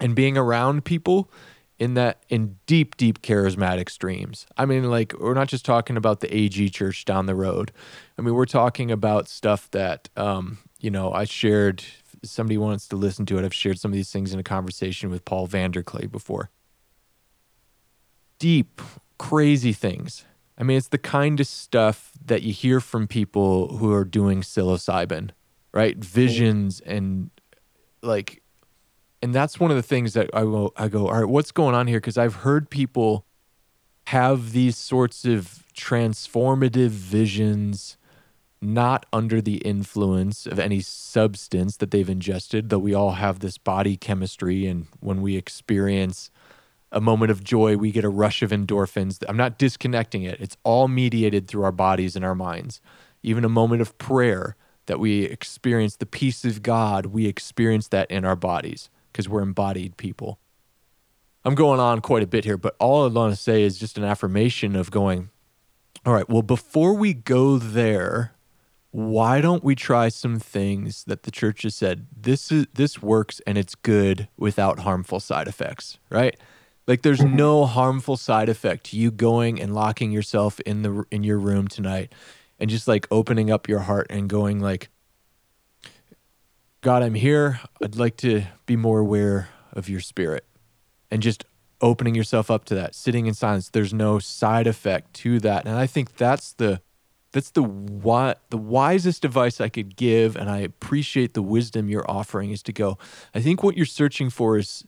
and 0.00 0.14
being 0.14 0.36
around 0.36 0.84
people 0.84 1.30
in 1.78 1.94
that 1.94 2.24
in 2.28 2.56
deep 2.66 2.96
deep 2.96 3.22
charismatic 3.22 3.88
streams. 3.88 4.46
I 4.56 4.66
mean 4.66 4.90
like 4.90 5.14
we're 5.18 5.34
not 5.34 5.48
just 5.48 5.64
talking 5.64 5.96
about 5.96 6.20
the 6.20 6.34
ag 6.34 6.72
church 6.72 7.04
down 7.04 7.26
the 7.26 7.34
road. 7.34 7.72
I 8.18 8.22
mean 8.22 8.34
we're 8.34 8.46
talking 8.46 8.90
about 8.90 9.28
stuff 9.28 9.70
that 9.70 10.08
um 10.16 10.58
you 10.80 10.90
know 10.90 11.12
i 11.12 11.24
shared 11.24 11.82
somebody 12.22 12.56
wants 12.56 12.86
to 12.88 12.96
listen 12.96 13.26
to 13.26 13.38
it 13.38 13.44
i've 13.44 13.54
shared 13.54 13.78
some 13.78 13.90
of 13.90 13.94
these 13.94 14.10
things 14.12 14.32
in 14.32 14.40
a 14.40 14.44
conversation 14.44 15.10
with 15.10 15.24
paul 15.24 15.46
vanderklay 15.46 16.10
before. 16.10 16.50
Deep 18.38 18.80
crazy 19.18 19.72
things. 19.72 20.24
I 20.56 20.64
mean, 20.64 20.76
it's 20.76 20.88
the 20.88 20.98
kind 20.98 21.38
of 21.38 21.46
stuff 21.46 22.12
that 22.24 22.42
you 22.42 22.52
hear 22.52 22.80
from 22.80 23.06
people 23.06 23.76
who 23.76 23.92
are 23.92 24.04
doing 24.04 24.42
psilocybin, 24.42 25.30
right? 25.72 25.96
Visions 25.96 26.80
and 26.80 27.30
like, 28.02 28.42
and 29.20 29.34
that's 29.34 29.58
one 29.58 29.70
of 29.70 29.76
the 29.76 29.82
things 29.82 30.12
that 30.14 30.30
I 30.32 30.42
go, 30.42 30.72
I 30.76 30.88
go, 30.88 31.08
all 31.08 31.20
right, 31.20 31.28
what's 31.28 31.50
going 31.50 31.74
on 31.74 31.86
here? 31.86 31.98
Because 31.98 32.18
I've 32.18 32.36
heard 32.36 32.70
people 32.70 33.24
have 34.06 34.52
these 34.52 34.76
sorts 34.76 35.24
of 35.24 35.64
transformative 35.76 36.88
visions, 36.90 37.96
not 38.60 39.06
under 39.12 39.40
the 39.40 39.56
influence 39.58 40.46
of 40.46 40.58
any 40.58 40.80
substance 40.80 41.76
that 41.78 41.90
they've 41.90 42.08
ingested, 42.08 42.70
though 42.70 42.78
we 42.78 42.94
all 42.94 43.12
have 43.12 43.40
this 43.40 43.58
body 43.58 43.96
chemistry. 43.96 44.66
And 44.66 44.86
when 45.00 45.20
we 45.20 45.36
experience 45.36 46.30
a 46.92 47.00
moment 47.00 47.30
of 47.30 47.42
joy, 47.42 47.76
we 47.76 47.90
get 47.90 48.04
a 48.04 48.08
rush 48.08 48.42
of 48.42 48.50
endorphins. 48.50 49.22
I'm 49.28 49.36
not 49.36 49.58
disconnecting 49.58 50.22
it. 50.22 50.40
It's 50.40 50.56
all 50.62 50.88
mediated 50.88 51.48
through 51.48 51.64
our 51.64 51.72
bodies 51.72 52.14
and 52.16 52.24
our 52.24 52.34
minds. 52.34 52.80
Even 53.22 53.44
a 53.44 53.48
moment 53.48 53.82
of 53.82 53.98
prayer 53.98 54.56
that 54.86 55.00
we 55.00 55.24
experience 55.24 55.96
the 55.96 56.06
peace 56.06 56.44
of 56.44 56.62
God, 56.62 57.06
we 57.06 57.26
experience 57.26 57.88
that 57.88 58.10
in 58.10 58.24
our 58.24 58.36
bodies 58.36 58.88
because 59.18 59.28
we're 59.28 59.42
embodied 59.42 59.96
people. 59.96 60.38
I'm 61.44 61.56
going 61.56 61.80
on 61.80 62.00
quite 62.00 62.22
a 62.22 62.26
bit 62.26 62.44
here, 62.44 62.56
but 62.56 62.76
all 62.78 63.04
I 63.04 63.08
want 63.08 63.34
to 63.34 63.40
say 63.40 63.64
is 63.64 63.76
just 63.76 63.98
an 63.98 64.04
affirmation 64.04 64.76
of 64.76 64.92
going, 64.92 65.30
all 66.06 66.14
right, 66.14 66.28
well, 66.28 66.42
before 66.42 66.94
we 66.94 67.14
go 67.14 67.58
there, 67.58 68.36
why 68.92 69.40
don't 69.40 69.64
we 69.64 69.74
try 69.74 70.08
some 70.08 70.38
things 70.38 71.02
that 71.08 71.24
the 71.24 71.32
church 71.32 71.62
has 71.62 71.74
said 71.74 72.06
this 72.16 72.52
is 72.52 72.66
this 72.74 73.02
works 73.02 73.40
and 73.44 73.58
it's 73.58 73.74
good 73.74 74.28
without 74.36 74.78
harmful 74.80 75.18
side 75.18 75.48
effects, 75.48 75.98
right? 76.10 76.36
Like 76.86 77.02
there's 77.02 77.18
mm-hmm. 77.18 77.34
no 77.34 77.66
harmful 77.66 78.16
side 78.16 78.48
effect 78.48 78.84
to 78.86 78.96
you 78.96 79.10
going 79.10 79.60
and 79.60 79.74
locking 79.74 80.12
yourself 80.12 80.60
in 80.60 80.82
the 80.82 81.04
in 81.10 81.24
your 81.24 81.38
room 81.38 81.66
tonight 81.66 82.12
and 82.60 82.70
just 82.70 82.86
like 82.86 83.08
opening 83.10 83.50
up 83.50 83.68
your 83.68 83.80
heart 83.80 84.06
and 84.10 84.28
going 84.28 84.60
like 84.60 84.90
God, 86.80 87.02
I'm 87.02 87.14
here. 87.14 87.60
I'd 87.82 87.96
like 87.96 88.16
to 88.18 88.44
be 88.66 88.76
more 88.76 89.00
aware 89.00 89.48
of 89.72 89.88
your 89.88 90.00
spirit. 90.00 90.44
And 91.10 91.22
just 91.22 91.44
opening 91.80 92.14
yourself 92.14 92.50
up 92.50 92.64
to 92.66 92.74
that, 92.74 92.94
sitting 92.94 93.26
in 93.26 93.34
silence. 93.34 93.68
There's 93.68 93.94
no 93.94 94.18
side 94.18 94.66
effect 94.66 95.14
to 95.14 95.40
that. 95.40 95.66
And 95.66 95.76
I 95.76 95.86
think 95.86 96.16
that's 96.16 96.52
the 96.52 96.80
that's 97.32 97.50
the 97.50 97.62
what 97.62 98.40
the 98.50 98.56
wisest 98.56 99.24
advice 99.24 99.60
I 99.60 99.68
could 99.68 99.96
give 99.96 100.34
and 100.34 100.48
I 100.48 100.58
appreciate 100.58 101.34
the 101.34 101.42
wisdom 101.42 101.88
you're 101.88 102.10
offering 102.10 102.50
is 102.50 102.62
to 102.64 102.72
go. 102.72 102.96
I 103.34 103.40
think 103.40 103.62
what 103.62 103.76
you're 103.76 103.84
searching 103.86 104.30
for 104.30 104.56
is 104.56 104.84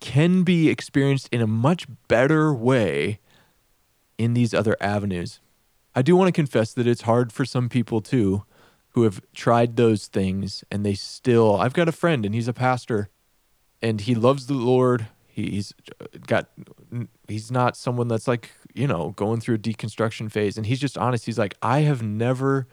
can 0.00 0.44
be 0.44 0.68
experienced 0.68 1.28
in 1.32 1.40
a 1.40 1.46
much 1.46 1.86
better 2.08 2.54
way 2.54 3.20
in 4.18 4.34
these 4.34 4.54
other 4.54 4.76
avenues. 4.80 5.40
I 5.94 6.02
do 6.02 6.16
want 6.16 6.28
to 6.28 6.32
confess 6.32 6.72
that 6.74 6.86
it's 6.86 7.02
hard 7.02 7.32
for 7.32 7.44
some 7.44 7.68
people 7.68 8.00
too 8.00 8.44
who 8.96 9.02
have 9.02 9.20
tried 9.34 9.76
those 9.76 10.06
things 10.06 10.64
and 10.70 10.84
they 10.84 10.94
still 10.94 11.56
I've 11.56 11.74
got 11.74 11.86
a 11.86 11.92
friend 11.92 12.24
and 12.24 12.34
he's 12.34 12.48
a 12.48 12.54
pastor 12.54 13.10
and 13.82 14.00
he 14.00 14.14
loves 14.14 14.46
the 14.46 14.54
Lord. 14.54 15.08
He's 15.28 15.74
got 16.26 16.48
he's 17.28 17.50
not 17.50 17.76
someone 17.76 18.08
that's 18.08 18.26
like, 18.26 18.52
you 18.72 18.86
know, 18.86 19.10
going 19.14 19.40
through 19.40 19.56
a 19.56 19.58
deconstruction 19.58 20.32
phase 20.32 20.56
and 20.56 20.64
he's 20.64 20.80
just 20.80 20.96
honest. 20.96 21.26
He's 21.26 21.38
like, 21.38 21.58
"I 21.60 21.80
have 21.80 22.02
never 22.02 22.66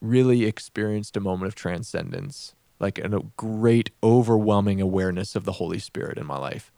really 0.00 0.44
experienced 0.44 1.16
a 1.16 1.20
moment 1.20 1.46
of 1.46 1.54
transcendence 1.54 2.56
like 2.80 2.98
a 2.98 3.08
great 3.36 3.90
overwhelming 4.02 4.80
awareness 4.80 5.36
of 5.36 5.44
the 5.44 5.52
Holy 5.52 5.78
Spirit 5.78 6.18
in 6.18 6.26
my 6.26 6.36
life. 6.36 6.72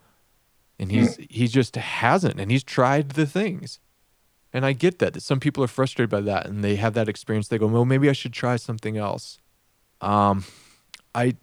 And 0.77 0.91
he's 0.91 1.17
mm. 1.17 1.31
he 1.31 1.47
just 1.47 1.75
hasn't 1.75 2.39
and 2.39 2.51
he's 2.51 2.63
tried 2.63 3.09
the 3.09 3.25
things. 3.25 3.79
And 4.53 4.65
I 4.65 4.73
get 4.73 4.99
that 4.99 5.13
that 5.13 5.21
some 5.21 5.39
people 5.39 5.63
are 5.63 5.67
frustrated 5.67 6.09
by 6.09 6.21
that 6.21 6.47
and 6.47 6.63
they 6.63 6.77
have 6.77 6.93
that 6.93 7.09
experience 7.09 7.47
they 7.47 7.57
go, 7.57 7.67
"Well, 7.67 7.85
maybe 7.85 8.09
I 8.09 8.13
should 8.13 8.33
try 8.33 8.55
something 8.55 8.97
else." 8.97 9.39
Um 10.01 10.45
I 11.13 11.35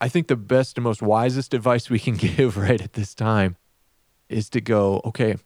I 0.00 0.08
think 0.08 0.28
the 0.28 0.36
best 0.36 0.76
and 0.76 0.84
most 0.84 1.02
wisest 1.02 1.54
advice 1.54 1.90
we 1.90 1.98
can 1.98 2.16
give 2.36 2.56
right 2.56 2.80
at 2.80 2.92
this 2.92 3.14
time 3.14 3.56
is 4.28 4.50
to 4.50 4.60
go, 4.60 5.00
okay, 5.04 5.36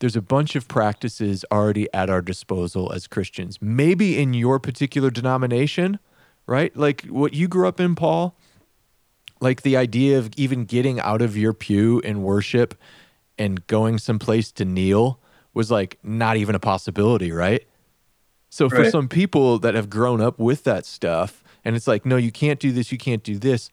there's 0.00 0.16
a 0.16 0.22
bunch 0.22 0.56
of 0.56 0.68
practices 0.68 1.44
already 1.52 1.88
at 1.94 2.10
our 2.10 2.20
disposal 2.20 2.92
as 2.92 3.06
Christians. 3.06 3.62
Maybe 3.62 4.18
in 4.20 4.34
your 4.34 4.58
particular 4.58 5.10
denomination, 5.10 5.98
right? 6.46 6.76
Like 6.76 7.04
what 7.06 7.32
you 7.32 7.48
grew 7.48 7.68
up 7.68 7.80
in, 7.80 7.94
Paul, 7.94 8.36
like 9.40 9.62
the 9.62 9.76
idea 9.76 10.18
of 10.18 10.30
even 10.36 10.64
getting 10.64 11.00
out 11.00 11.22
of 11.22 11.36
your 11.36 11.52
pew 11.52 12.00
in 12.00 12.22
worship 12.22 12.74
and 13.38 13.66
going 13.66 13.98
someplace 13.98 14.50
to 14.52 14.64
kneel 14.64 15.20
was 15.54 15.70
like 15.70 15.98
not 16.02 16.36
even 16.36 16.54
a 16.54 16.60
possibility, 16.60 17.32
right? 17.32 17.66
So 18.50 18.68
for 18.68 18.82
right. 18.82 18.92
some 18.92 19.08
people 19.08 19.58
that 19.60 19.74
have 19.74 19.90
grown 19.90 20.20
up 20.20 20.38
with 20.38 20.64
that 20.64 20.86
stuff 20.86 21.42
and 21.64 21.74
it's 21.74 21.86
like, 21.88 22.04
no, 22.04 22.16
you 22.16 22.30
can't 22.30 22.60
do 22.60 22.70
this, 22.70 22.92
you 22.92 22.98
can't 22.98 23.22
do 23.22 23.38
this. 23.38 23.70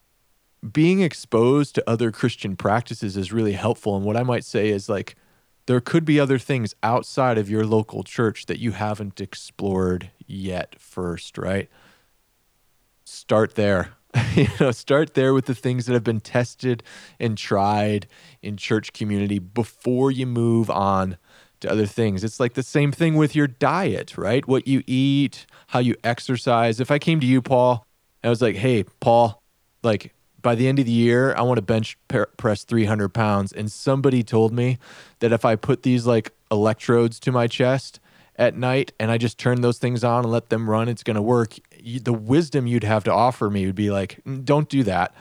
Being 0.72 1.02
exposed 1.02 1.76
to 1.76 1.90
other 1.90 2.12
Christian 2.12 2.56
practices 2.56 3.18
is 3.18 3.32
really 3.32 3.54
helpful. 3.54 3.96
And 3.96 4.06
what 4.06 4.16
I 4.16 4.24
might 4.24 4.46
say 4.46 4.70
is 4.70 4.88
like, 4.88 5.16
there 5.66 5.82
could 5.82 6.06
be 6.06 6.20
other 6.20 6.40
things 6.40 6.74
outside 6.82 7.38
of 7.38 7.50
your 7.50 7.66
local 7.66 8.04
church 8.04 8.46
that 8.48 8.60
you 8.60 8.72
haven't 8.72 9.22
explored 9.22 10.12
yet 10.26 10.80
first, 10.80 11.38
right? 11.38 11.70
start 13.12 13.56
there. 13.56 13.94
you 14.36 14.48
know, 14.60 14.72
start 14.72 15.14
there 15.14 15.34
with 15.34 15.46
the 15.46 15.56
things 15.56 15.86
that 15.86 15.94
have 15.94 16.04
been 16.04 16.20
tested 16.20 16.84
and 17.20 17.38
tried 17.38 18.08
in 18.42 18.58
church 18.58 18.94
community 18.94 19.40
before 19.40 20.12
you 20.12 20.26
move 20.26 20.70
on 20.70 21.18
to 21.62 21.72
other 21.72 21.86
things. 21.86 22.24
It's 22.24 22.40
like 22.40 22.54
the 22.54 22.64
same 22.64 22.92
thing 22.92 23.16
with 23.16 23.36
your 23.36 23.48
diet, 23.48 24.18
right? 24.18 24.48
What 24.48 24.68
you 24.68 24.84
eat, 24.86 25.46
how 25.68 25.80
you 25.80 25.96
exercise. 26.04 26.80
If 26.80 26.92
I 26.92 27.00
came 27.00 27.20
to 27.20 27.26
you, 27.26 27.42
Paul, 27.42 27.86
I 28.24 28.30
was 28.30 28.42
like, 28.42 28.56
hey, 28.56 28.84
Paul, 29.00 29.42
like 29.84 30.14
by 30.42 30.56
the 30.56 30.68
end 30.68 30.80
of 30.80 30.86
the 30.86 30.92
year, 30.92 31.34
I 31.36 31.42
want 31.42 31.58
to 31.58 31.62
bench 31.62 31.98
press 32.38 32.64
300 32.64 33.10
pounds. 33.10 33.52
And 33.52 33.72
somebody 33.72 34.24
told 34.24 34.54
me 34.54 34.80
that 35.20 35.32
if 35.32 35.46
I 35.46 35.56
put 35.56 35.84
these 35.84 36.06
like 36.06 36.34
electrodes 36.52 37.20
to 37.22 37.32
my 37.32 37.48
chest 37.48 38.00
at 38.36 38.56
night 38.56 38.92
and 39.00 39.12
I 39.12 39.18
just 39.18 39.38
turn 39.38 39.62
those 39.62 39.78
things 39.78 40.04
on 40.04 40.24
and 40.24 40.32
let 40.32 40.50
them 40.50 40.70
run, 40.70 40.90
it's 40.90 41.04
going 41.04 41.16
to 41.16 41.22
work. 41.22 41.56
the 41.84 42.14
wisdom 42.14 42.68
you'd 42.68 42.84
have 42.84 43.04
to 43.06 43.14
offer 43.14 43.50
me 43.50 43.66
would 43.66 43.76
be 43.76 43.92
like, 43.92 44.20
mm, 44.26 44.44
don't 44.44 44.70
do 44.70 44.84
that. 44.84 45.14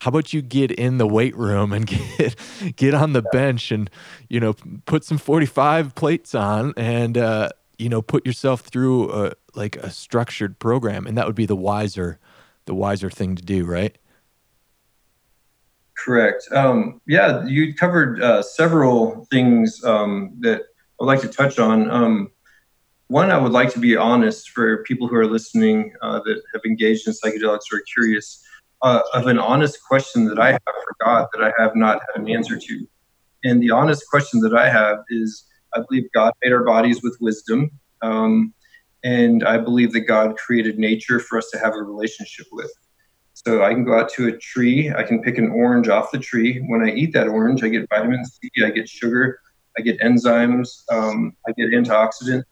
How 0.00 0.10
about 0.10 0.32
you 0.32 0.42
get 0.42 0.70
in 0.70 0.98
the 0.98 1.06
weight 1.06 1.36
room 1.36 1.72
and 1.72 1.86
get 2.18 2.36
get 2.76 2.94
on 2.94 3.12
the 3.12 3.22
bench 3.22 3.70
and 3.70 3.90
you 4.28 4.40
know 4.40 4.54
put 4.84 5.04
some 5.04 5.18
45 5.18 5.94
plates 5.94 6.34
on 6.34 6.74
and 6.76 7.16
uh, 7.16 7.50
you 7.78 7.88
know 7.88 8.02
put 8.02 8.26
yourself 8.26 8.60
through 8.60 9.12
a, 9.12 9.32
like 9.54 9.76
a 9.76 9.90
structured 9.90 10.58
program 10.58 11.06
and 11.06 11.16
that 11.16 11.26
would 11.26 11.34
be 11.34 11.46
the 11.46 11.56
wiser 11.56 12.18
the 12.66 12.74
wiser 12.74 13.08
thing 13.08 13.36
to 13.36 13.42
do, 13.42 13.64
right? 13.64 13.96
Correct. 15.96 16.46
Um, 16.52 17.00
yeah, 17.06 17.44
you 17.46 17.74
covered 17.74 18.22
uh, 18.22 18.42
several 18.42 19.24
things 19.30 19.82
um, 19.82 20.34
that 20.40 20.62
I'd 21.00 21.04
like 21.04 21.20
to 21.22 21.28
touch 21.28 21.58
on. 21.58 21.90
Um, 21.90 22.30
one, 23.08 23.30
I 23.30 23.38
would 23.38 23.52
like 23.52 23.72
to 23.72 23.78
be 23.78 23.96
honest 23.96 24.50
for 24.50 24.82
people 24.82 25.08
who 25.08 25.16
are 25.16 25.26
listening 25.26 25.94
uh, 26.02 26.20
that 26.24 26.42
have 26.52 26.62
engaged 26.66 27.06
in 27.06 27.14
psychedelics 27.14 27.72
or 27.72 27.78
are 27.78 27.84
curious 27.92 28.44
uh, 28.86 29.02
of 29.14 29.26
an 29.26 29.36
honest 29.36 29.82
question 29.82 30.26
that 30.26 30.38
I 30.38 30.52
have 30.52 30.62
for 30.84 30.94
God 31.00 31.26
that 31.32 31.42
I 31.42 31.52
have 31.60 31.74
not 31.74 32.00
had 32.06 32.22
an 32.22 32.30
answer 32.30 32.56
to. 32.56 32.86
And 33.42 33.60
the 33.60 33.72
honest 33.72 34.04
question 34.08 34.38
that 34.42 34.54
I 34.54 34.70
have 34.70 34.98
is 35.10 35.44
I 35.74 35.80
believe 35.80 36.04
God 36.14 36.32
made 36.42 36.52
our 36.52 36.62
bodies 36.62 37.02
with 37.02 37.16
wisdom. 37.20 37.68
Um, 38.02 38.54
and 39.02 39.42
I 39.42 39.58
believe 39.58 39.92
that 39.94 40.02
God 40.02 40.36
created 40.36 40.78
nature 40.78 41.18
for 41.18 41.36
us 41.36 41.50
to 41.50 41.58
have 41.58 41.74
a 41.74 41.82
relationship 41.82 42.46
with. 42.52 42.70
So 43.34 43.64
I 43.64 43.74
can 43.74 43.84
go 43.84 43.98
out 43.98 44.08
to 44.10 44.28
a 44.28 44.38
tree, 44.38 44.92
I 44.92 45.02
can 45.02 45.20
pick 45.20 45.36
an 45.36 45.50
orange 45.50 45.88
off 45.88 46.12
the 46.12 46.18
tree. 46.20 46.60
When 46.68 46.82
I 46.82 46.92
eat 46.92 47.12
that 47.14 47.26
orange, 47.26 47.64
I 47.64 47.68
get 47.68 47.88
vitamin 47.90 48.24
C, 48.24 48.48
I 48.64 48.70
get 48.70 48.88
sugar, 48.88 49.40
I 49.76 49.82
get 49.82 49.98
enzymes, 50.00 50.68
um, 50.92 51.36
I 51.48 51.52
get 51.58 51.72
antioxidants. 51.72 52.44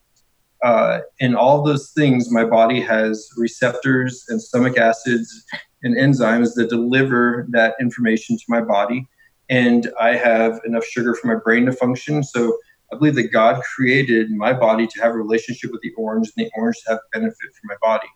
Uh, 0.65 1.01
and 1.21 1.37
all 1.37 1.63
those 1.63 1.91
things, 1.91 2.31
my 2.33 2.45
body 2.45 2.81
has 2.81 3.29
receptors 3.37 4.25
and 4.29 4.41
stomach 4.41 4.79
acids 4.79 5.45
and 5.83 5.95
enzymes 5.95 6.55
that 6.55 6.71
deliver 6.71 7.47
that 7.51 7.75
information 7.79 8.39
to 8.39 8.45
my 8.49 8.63
body. 8.63 9.07
And 9.51 9.93
I 10.01 10.17
have 10.17 10.59
enough 10.65 10.87
sugar 10.87 11.15
for 11.15 11.27
my 11.27 11.35
brain 11.35 11.67
to 11.67 11.73
function. 11.73 12.25
So 12.25 12.57
I 12.91 12.97
believe 12.97 13.15
that 13.17 13.31
God 13.31 13.61
created 13.77 14.31
my 14.31 14.55
body 14.55 14.87
to 14.87 15.03
have 15.03 15.13
a 15.13 15.19
relationship 15.19 15.71
with 15.71 15.83
the 15.83 15.93
orange 15.99 16.33
and 16.35 16.47
the 16.47 16.51
orange 16.57 16.77
to 16.87 16.93
have 16.93 17.01
benefit 17.13 17.37
for 17.37 17.67
my 17.67 17.77
body. 17.83 18.09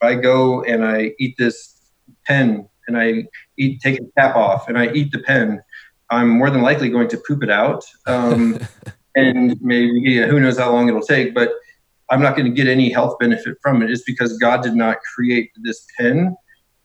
If 0.00 0.06
I 0.06 0.20
go 0.20 0.62
and 0.64 0.84
I 0.84 1.12
eat 1.18 1.36
this 1.38 1.80
pen 2.26 2.68
and 2.88 2.98
I 2.98 3.24
eat, 3.56 3.80
take 3.80 3.96
the 3.96 4.10
cap 4.18 4.36
off 4.36 4.68
and 4.68 4.78
I 4.78 4.92
eat 4.92 5.12
the 5.12 5.20
pen, 5.20 5.62
I'm 6.10 6.28
more 6.28 6.50
than 6.50 6.60
likely 6.60 6.90
going 6.90 7.08
to 7.08 7.22
poop 7.26 7.42
it 7.42 7.50
out. 7.50 7.84
Um, 8.06 8.58
and 9.16 9.56
maybe 9.62 9.98
yeah, 10.04 10.26
who 10.26 10.40
knows 10.40 10.58
how 10.58 10.70
long 10.70 10.88
it'll 10.88 11.00
take, 11.00 11.34
but 11.34 11.52
I'm 12.10 12.22
not 12.22 12.36
going 12.36 12.46
to 12.46 12.52
get 12.52 12.68
any 12.68 12.90
health 12.90 13.18
benefit 13.18 13.56
from 13.62 13.82
it. 13.82 13.90
It's 13.90 14.04
because 14.04 14.38
God 14.38 14.62
did 14.62 14.74
not 14.74 14.98
create 15.14 15.50
this 15.62 15.86
pen 15.98 16.36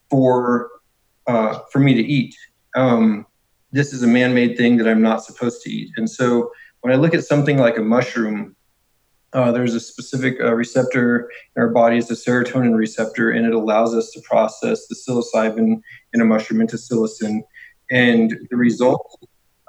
for 0.09 0.69
uh, 1.27 1.59
for 1.71 1.79
me 1.79 1.93
to 1.93 2.01
eat. 2.01 2.35
Um, 2.75 3.25
this 3.71 3.93
is 3.93 4.03
a 4.03 4.07
man-made 4.07 4.57
thing 4.57 4.77
that 4.77 4.87
I'm 4.87 5.01
not 5.01 5.23
supposed 5.23 5.61
to 5.63 5.69
eat. 5.69 5.91
And 5.95 6.09
so 6.09 6.51
when 6.81 6.91
I 6.91 6.97
look 6.97 7.13
at 7.13 7.23
something 7.23 7.57
like 7.57 7.77
a 7.77 7.81
mushroom, 7.81 8.55
uh, 9.33 9.51
there's 9.51 9.75
a 9.75 9.79
specific 9.79 10.41
uh, 10.41 10.53
receptor 10.53 11.29
in 11.55 11.61
our 11.61 11.69
body, 11.69 11.97
it's 11.97 12.11
a 12.11 12.15
serotonin 12.15 12.75
receptor, 12.75 13.31
and 13.31 13.45
it 13.45 13.53
allows 13.53 13.95
us 13.95 14.11
to 14.11 14.21
process 14.21 14.87
the 14.87 14.95
psilocybin 14.95 15.81
in 16.13 16.21
a 16.21 16.25
mushroom 16.25 16.59
into 16.59 16.75
psilocin. 16.75 17.41
And 17.89 18.37
the 18.49 18.57
result 18.57 19.19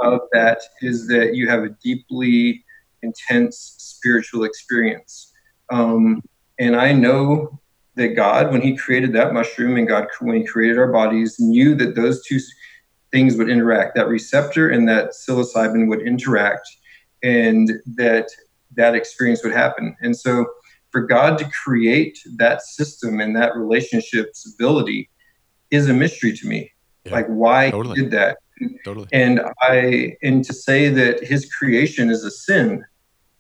of 0.01 0.21
that 0.33 0.59
is 0.81 1.07
that 1.09 1.37
you 1.37 1.49
have 1.49 1.63
a 1.63 1.71
deeply 1.83 2.65
intense 3.03 3.75
spiritual 3.79 4.45
experience. 4.45 5.32
Um, 5.73 6.23
and 6.59 6.77
I 6.77 6.93
know 6.93 7.59
that 7.97 8.09
God, 8.09 8.53
when 8.53 8.61
He 8.61 8.77
created 8.77 9.13
that 9.15 9.33
mushroom 9.33 9.77
and 9.77 9.89
God, 9.89 10.07
when 10.21 10.37
He 10.37 10.47
created 10.47 10.79
our 10.79 10.93
bodies, 10.93 11.37
knew 11.39 11.75
that 11.77 11.95
those 11.95 12.25
two 12.25 12.39
things 13.11 13.37
would 13.37 13.49
interact. 13.49 13.95
That 13.97 14.09
receptor 14.09 14.69
and 14.69 14.89
that 14.89 15.11
psilocybin 15.11 15.89
would 15.89 16.03
interact 16.03 16.69
and 17.23 17.71
that 17.97 18.29
that 18.77 18.95
experience 18.95 19.43
would 19.43 19.53
happen. 19.53 19.97
And 20.01 20.17
so 20.17 20.47
for 20.91 21.01
God 21.01 21.39
to 21.39 21.51
create 21.65 22.19
that 22.37 22.63
system 22.63 23.21
and 23.21 23.35
that 23.37 23.57
relationship's 23.57 24.55
ability 24.55 25.11
is 25.71 25.89
a 25.89 25.95
mystery 25.95 26.37
to 26.37 26.47
me. 26.47 26.71
Yeah, 27.05 27.13
like 27.13 27.27
why 27.27 27.71
totally. 27.71 27.97
he 27.97 28.03
did 28.03 28.11
that. 28.13 28.39
Totally. 28.85 29.09
And 29.13 29.41
I 29.63 30.17
and 30.23 30.45
to 30.45 30.53
say 30.53 30.89
that 30.91 31.25
his 31.25 31.53
creation 31.53 32.11
is 32.11 32.25
a 32.25 32.31
sin. 32.31 32.85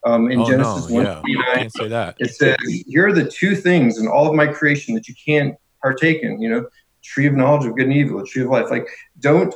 Um, 0.04 0.30
in 0.30 0.40
oh, 0.40 0.46
Genesis 0.46 0.90
no, 0.90 0.96
1 0.96 1.22
yeah. 1.26 1.54
can't 1.54 1.72
say 1.72 1.88
that. 1.88 2.16
It 2.18 2.34
says, 2.34 2.56
Here 2.88 3.06
are 3.06 3.12
the 3.12 3.30
two 3.30 3.54
things 3.54 3.98
in 3.98 4.08
all 4.08 4.28
of 4.28 4.34
my 4.34 4.48
creation 4.48 4.94
that 4.94 5.06
you 5.06 5.14
can't 5.24 5.54
partake 5.80 6.22
in, 6.22 6.40
you 6.40 6.48
know, 6.48 6.66
tree 7.04 7.26
of 7.26 7.34
knowledge 7.34 7.66
of 7.66 7.76
good 7.76 7.86
and 7.86 7.92
evil, 7.94 8.24
tree 8.26 8.42
of 8.42 8.48
life. 8.48 8.70
Like 8.70 8.88
don't 9.20 9.54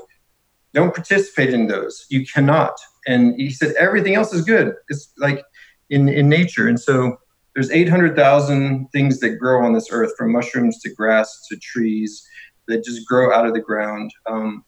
don't 0.72 0.94
participate 0.94 1.52
in 1.52 1.66
those. 1.66 2.06
You 2.10 2.24
cannot 2.26 2.78
and 3.06 3.34
he 3.36 3.50
said 3.50 3.74
everything 3.78 4.14
else 4.14 4.32
is 4.32 4.44
good. 4.44 4.74
It's 4.88 5.12
like 5.18 5.44
in 5.90 6.08
in 6.08 6.28
nature, 6.28 6.68
and 6.68 6.78
so 6.78 7.18
there's 7.54 7.70
800,000 7.70 8.88
things 8.90 9.18
that 9.20 9.38
grow 9.38 9.64
on 9.64 9.72
this 9.72 9.88
earth, 9.90 10.12
from 10.18 10.32
mushrooms 10.32 10.78
to 10.80 10.92
grass 10.92 11.46
to 11.48 11.56
trees 11.56 12.26
that 12.68 12.84
just 12.84 13.06
grow 13.08 13.32
out 13.32 13.46
of 13.46 13.54
the 13.54 13.60
ground. 13.60 14.12
Um, 14.28 14.64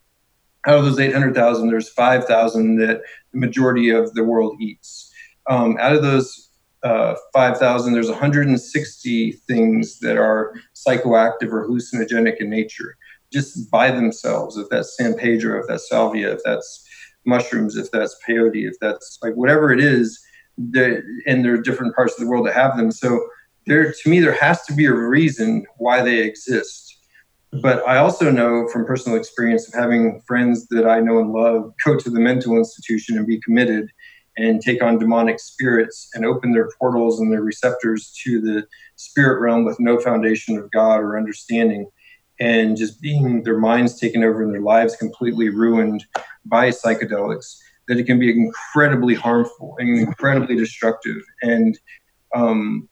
out 0.67 0.79
of 0.79 0.85
those 0.85 0.99
800,000, 0.99 1.69
there's 1.69 1.89
5,000 1.89 2.77
that 2.77 3.01
the 3.31 3.39
majority 3.39 3.91
of 3.91 4.13
the 4.15 4.23
world 4.23 4.57
eats. 4.59 5.08
Um, 5.49 5.77
out 5.79 5.95
of 5.95 6.01
those 6.01 6.51
uh, 6.83 7.15
5,000, 7.33 7.93
there's 7.93 8.09
160 8.09 9.31
things 9.31 9.99
that 9.99 10.17
are 10.17 10.53
psychoactive 10.75 11.51
or 11.51 11.67
hallucinogenic 11.67 12.37
in 12.39 12.49
nature, 12.49 12.95
just 13.33 13.69
by 13.69 13.91
themselves. 13.91 14.57
If 14.57 14.69
that's 14.69 14.95
San 14.95 15.15
Pedro, 15.15 15.59
if 15.59 15.67
that's 15.67 15.89
salvia, 15.89 16.31
if 16.33 16.41
that's 16.45 16.87
mushrooms, 17.25 17.75
if 17.75 17.91
that's 17.91 18.15
peyote, 18.27 18.67
if 18.67 18.75
that's 18.79 19.17
like 19.21 19.33
whatever 19.33 19.71
it 19.71 19.79
is, 19.79 20.19
and 20.57 21.45
there 21.45 21.53
are 21.53 21.61
different 21.61 21.95
parts 21.95 22.13
of 22.13 22.19
the 22.19 22.29
world 22.29 22.45
that 22.45 22.53
have 22.53 22.77
them. 22.77 22.91
So 22.91 23.27
there, 23.65 23.91
to 23.91 24.09
me, 24.09 24.19
there 24.19 24.33
has 24.33 24.65
to 24.65 24.73
be 24.73 24.85
a 24.85 24.93
reason 24.93 25.65
why 25.77 26.01
they 26.01 26.19
exist. 26.19 26.97
But 27.61 27.87
I 27.87 27.97
also 27.97 28.29
know 28.29 28.67
from 28.71 28.85
personal 28.85 29.17
experience 29.17 29.67
of 29.67 29.73
having 29.73 30.21
friends 30.27 30.67
that 30.67 30.87
I 30.87 30.99
know 30.99 31.19
and 31.19 31.31
love 31.31 31.73
go 31.83 31.97
to 31.97 32.09
the 32.09 32.19
mental 32.19 32.57
institution 32.57 33.17
and 33.17 33.25
be 33.25 33.39
committed 33.41 33.89
and 34.39 34.61
take 34.61 34.81
on 34.81 34.97
demonic 34.97 35.37
spirits 35.39 36.09
and 36.13 36.25
open 36.25 36.53
their 36.53 36.69
portals 36.79 37.19
and 37.19 37.31
their 37.31 37.41
receptors 37.41 38.17
to 38.23 38.39
the 38.39 38.65
spirit 38.95 39.41
realm 39.41 39.65
with 39.65 39.79
no 39.79 39.99
foundation 39.99 40.57
of 40.57 40.71
God 40.71 41.01
or 41.01 41.17
understanding. 41.17 41.87
And 42.39 42.77
just 42.77 43.01
being 43.01 43.43
their 43.43 43.57
minds 43.57 43.99
taken 43.99 44.23
over 44.23 44.41
and 44.41 44.53
their 44.53 44.61
lives 44.61 44.95
completely 44.95 45.49
ruined 45.49 46.05
by 46.45 46.69
psychedelics 46.69 47.57
that 47.89 47.97
it 47.97 48.05
can 48.05 48.17
be 48.17 48.31
incredibly 48.31 49.13
harmful 49.13 49.75
and 49.77 49.99
incredibly 49.99 50.55
destructive. 50.55 51.21
And 51.41 51.77
um, 52.33 52.87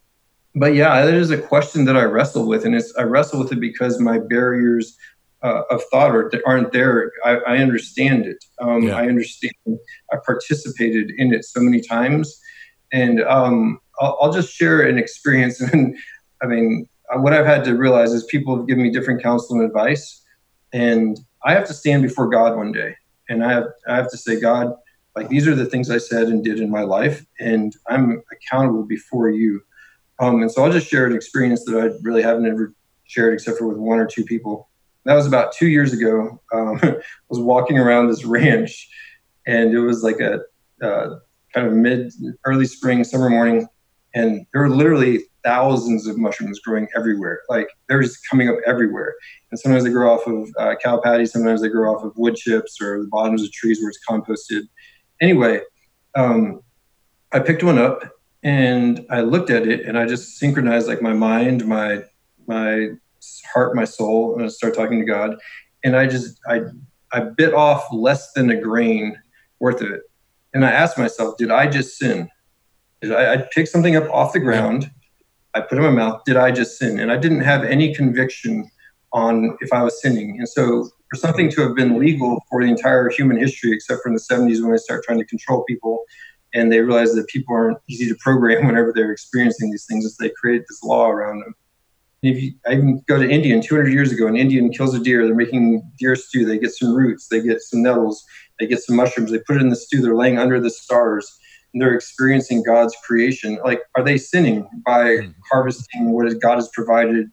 but 0.55 0.73
yeah 0.73 1.05
that 1.05 1.13
is 1.13 1.29
a 1.29 1.37
question 1.37 1.85
that 1.85 1.95
i 1.95 2.03
wrestle 2.03 2.47
with. 2.47 2.65
And 2.65 2.75
it's 2.75 2.93
i 2.97 3.03
wrestle 3.03 3.39
with 3.39 3.53
it 3.53 3.61
because 3.61 3.99
my 3.99 4.17
barriers 4.19 4.97
uh, 5.43 5.61
of 5.69 5.81
thought 5.91 6.15
are, 6.15 6.31
aren't 6.45 6.71
there 6.71 7.11
i, 7.23 7.35
I 7.35 7.57
understand 7.57 8.25
it 8.25 8.43
um, 8.59 8.83
yeah. 8.83 8.97
i 8.97 9.07
understand 9.07 9.53
i 10.11 10.17
participated 10.25 11.11
in 11.17 11.33
it 11.33 11.45
so 11.45 11.59
many 11.61 11.81
times 11.81 12.39
and 12.91 13.21
um, 13.23 13.79
I'll, 13.99 14.17
I'll 14.21 14.31
just 14.31 14.53
share 14.53 14.81
an 14.81 14.97
experience 14.97 15.59
and 15.73 15.95
i 16.41 16.47
mean 16.47 16.87
uh, 17.09 17.19
what 17.19 17.33
I've 17.33 17.45
had 17.45 17.63
to 17.65 17.75
realize 17.75 18.13
is 18.13 18.23
people 18.25 18.55
have 18.57 18.67
given 18.67 18.83
me 18.83 18.91
different 18.91 19.23
counsel 19.23 19.57
and 19.57 19.65
advice, 19.65 20.23
and 20.73 21.17
I 21.43 21.53
have 21.53 21.67
to 21.67 21.73
stand 21.73 22.03
before 22.03 22.29
God 22.29 22.55
one 22.55 22.71
day, 22.71 22.95
and 23.29 23.43
I 23.43 23.51
have 23.51 23.67
I 23.87 23.95
have 23.95 24.09
to 24.11 24.17
say, 24.17 24.39
God, 24.39 24.73
like 25.15 25.29
these 25.29 25.47
are 25.47 25.55
the 25.55 25.65
things 25.65 25.89
I 25.89 25.97
said 25.97 26.27
and 26.27 26.43
did 26.43 26.59
in 26.59 26.69
my 26.69 26.81
life, 26.81 27.25
and 27.39 27.73
I'm 27.87 28.21
accountable 28.31 28.83
before 28.83 29.29
you. 29.29 29.61
Um, 30.19 30.41
and 30.41 30.51
so 30.51 30.63
I'll 30.63 30.71
just 30.71 30.89
share 30.89 31.05
an 31.05 31.15
experience 31.15 31.63
that 31.65 31.77
I 31.77 31.95
really 32.01 32.23
haven't 32.23 32.47
ever 32.47 32.73
shared 33.05 33.33
except 33.33 33.59
for 33.59 33.67
with 33.67 33.77
one 33.77 33.99
or 33.99 34.07
two 34.07 34.25
people. 34.25 34.66
That 35.07 35.15
was 35.15 35.25
about 35.25 35.53
two 35.53 35.67
years 35.67 35.93
ago. 35.93 36.41
Um, 36.53 36.79
I 36.83 36.95
was 37.29 37.39
walking 37.39 37.79
around 37.79 38.09
this 38.09 38.25
ranch, 38.25 38.87
and 39.47 39.73
it 39.73 39.79
was 39.79 40.03
like 40.03 40.19
a 40.19 40.41
uh, 40.85 41.15
kind 41.53 41.65
of 41.65 41.73
mid 41.73 42.11
early 42.45 42.65
spring 42.65 43.05
summer 43.05 43.29
morning, 43.29 43.67
and 44.13 44.45
there 44.51 44.61
were 44.61 44.69
literally 44.69 45.21
thousands 45.45 46.07
of 46.07 46.17
mushrooms 46.17 46.59
growing 46.59 46.89
everywhere. 46.93 47.39
Like 47.47 47.69
they're 47.87 48.01
just 48.01 48.19
coming 48.29 48.49
up 48.49 48.57
everywhere. 48.65 49.15
And 49.49 49.57
sometimes 49.57 49.85
they 49.85 49.91
grow 49.91 50.13
off 50.13 50.27
of 50.27 50.49
uh, 50.59 50.75
cow 50.83 50.99
patties, 50.99 51.31
sometimes 51.31 51.61
they 51.61 51.69
grow 51.69 51.95
off 51.95 52.03
of 52.03 52.11
wood 52.17 52.35
chips 52.35 52.81
or 52.81 53.01
the 53.01 53.07
bottoms 53.09 53.43
of 53.43 53.51
trees 53.53 53.79
where 53.79 53.89
it's 53.89 53.99
composted. 54.05 54.63
Anyway, 55.21 55.61
um, 56.15 56.59
I 57.31 57.39
picked 57.39 57.63
one 57.63 57.77
up 57.77 58.03
and 58.43 59.05
I 59.09 59.21
looked 59.21 59.49
at 59.49 59.65
it 59.65 59.85
and 59.85 59.97
I 59.97 60.05
just 60.05 60.37
synchronized 60.37 60.89
like 60.89 61.01
my 61.01 61.13
mind, 61.13 61.65
my 61.65 62.03
my 62.45 62.89
heart, 63.53 63.75
my 63.75 63.85
soul, 63.85 64.37
and 64.37 64.51
I 64.63 64.69
talking 64.69 64.99
to 64.99 65.05
God. 65.05 65.35
And 65.83 65.95
I 65.95 66.07
just 66.07 66.39
I 66.47 66.61
I 67.13 67.21
bit 67.21 67.53
off 67.53 67.85
less 67.91 68.33
than 68.33 68.49
a 68.49 68.59
grain 68.59 69.17
worth 69.59 69.81
of 69.81 69.91
it. 69.91 70.01
And 70.53 70.65
I 70.65 70.71
asked 70.71 70.97
myself, 70.97 71.37
did 71.37 71.51
I 71.51 71.67
just 71.67 71.97
sin? 71.97 72.29
Did 73.01 73.13
I, 73.13 73.33
I 73.33 73.47
pick 73.53 73.67
something 73.67 73.95
up 73.95 74.09
off 74.09 74.33
the 74.33 74.39
ground 74.39 74.91
I 75.57 75.61
put 75.61 75.77
in 75.77 75.83
my 75.83 75.89
mouth, 75.89 76.23
did 76.25 76.37
I 76.37 76.51
just 76.51 76.77
sin? 76.77 76.99
And 76.99 77.11
I 77.11 77.17
didn't 77.17 77.41
have 77.41 77.63
any 77.63 77.93
conviction 77.93 78.69
on 79.11 79.57
if 79.61 79.73
I 79.73 79.81
was 79.83 79.99
sinning. 80.01 80.37
And 80.37 80.47
so 80.47 80.89
for 81.09 81.15
something 81.15 81.49
to 81.51 81.61
have 81.61 81.75
been 81.75 81.99
legal 81.99 82.43
for 82.49 82.61
the 82.61 82.69
entire 82.69 83.09
human 83.09 83.37
history, 83.37 83.71
except 83.71 84.03
for 84.03 84.09
in 84.09 84.13
the 84.13 84.21
70s 84.21 84.61
when 84.61 84.71
they 84.71 84.77
start 84.77 85.03
trying 85.03 85.17
to 85.17 85.25
control 85.25 85.63
people 85.63 86.03
and 86.53 86.71
they 86.71 86.81
realize 86.81 87.13
that 87.15 87.27
people 87.27 87.55
aren't 87.55 87.79
easy 87.89 88.07
to 88.07 88.15
program 88.19 88.65
whenever 88.67 88.93
they're 88.93 89.11
experiencing 89.11 89.71
these 89.71 89.85
things, 89.85 90.05
as 90.05 90.15
they 90.17 90.29
create 90.29 90.63
this 90.69 90.83
law 90.83 91.09
around 91.09 91.39
them. 91.39 91.55
If 92.27 92.41
you, 92.41 92.53
I 92.65 92.75
go 93.07 93.17
to 93.21 93.29
India, 93.29 93.53
and 93.53 93.63
200 93.63 93.91
years 93.91 94.11
ago, 94.11 94.27
an 94.27 94.35
Indian 94.35 94.71
kills 94.71 94.93
a 94.93 94.99
deer. 94.99 95.25
They're 95.25 95.35
making 95.35 95.81
deer 95.97 96.15
stew. 96.15 96.45
They 96.45 96.57
get 96.57 96.71
some 96.71 96.93
roots, 96.93 97.27
they 97.29 97.41
get 97.41 97.61
some 97.61 97.81
nettles, 97.81 98.23
they 98.59 98.67
get 98.67 98.79
some 98.79 98.95
mushrooms. 98.95 99.31
They 99.31 99.39
put 99.39 99.57
it 99.57 99.61
in 99.61 99.69
the 99.69 99.75
stew. 99.75 100.01
They're 100.01 100.15
laying 100.15 100.37
under 100.37 100.59
the 100.59 100.69
stars, 100.69 101.29
and 101.73 101.81
they're 101.81 101.95
experiencing 101.95 102.63
God's 102.63 102.95
creation. 103.05 103.59
Like, 103.63 103.81
are 103.95 104.03
they 104.03 104.17
sinning 104.17 104.67
by 104.85 105.03
mm. 105.03 105.35
harvesting 105.51 106.11
what 106.11 106.27
God 106.41 106.55
has 106.55 106.69
provided 106.73 107.29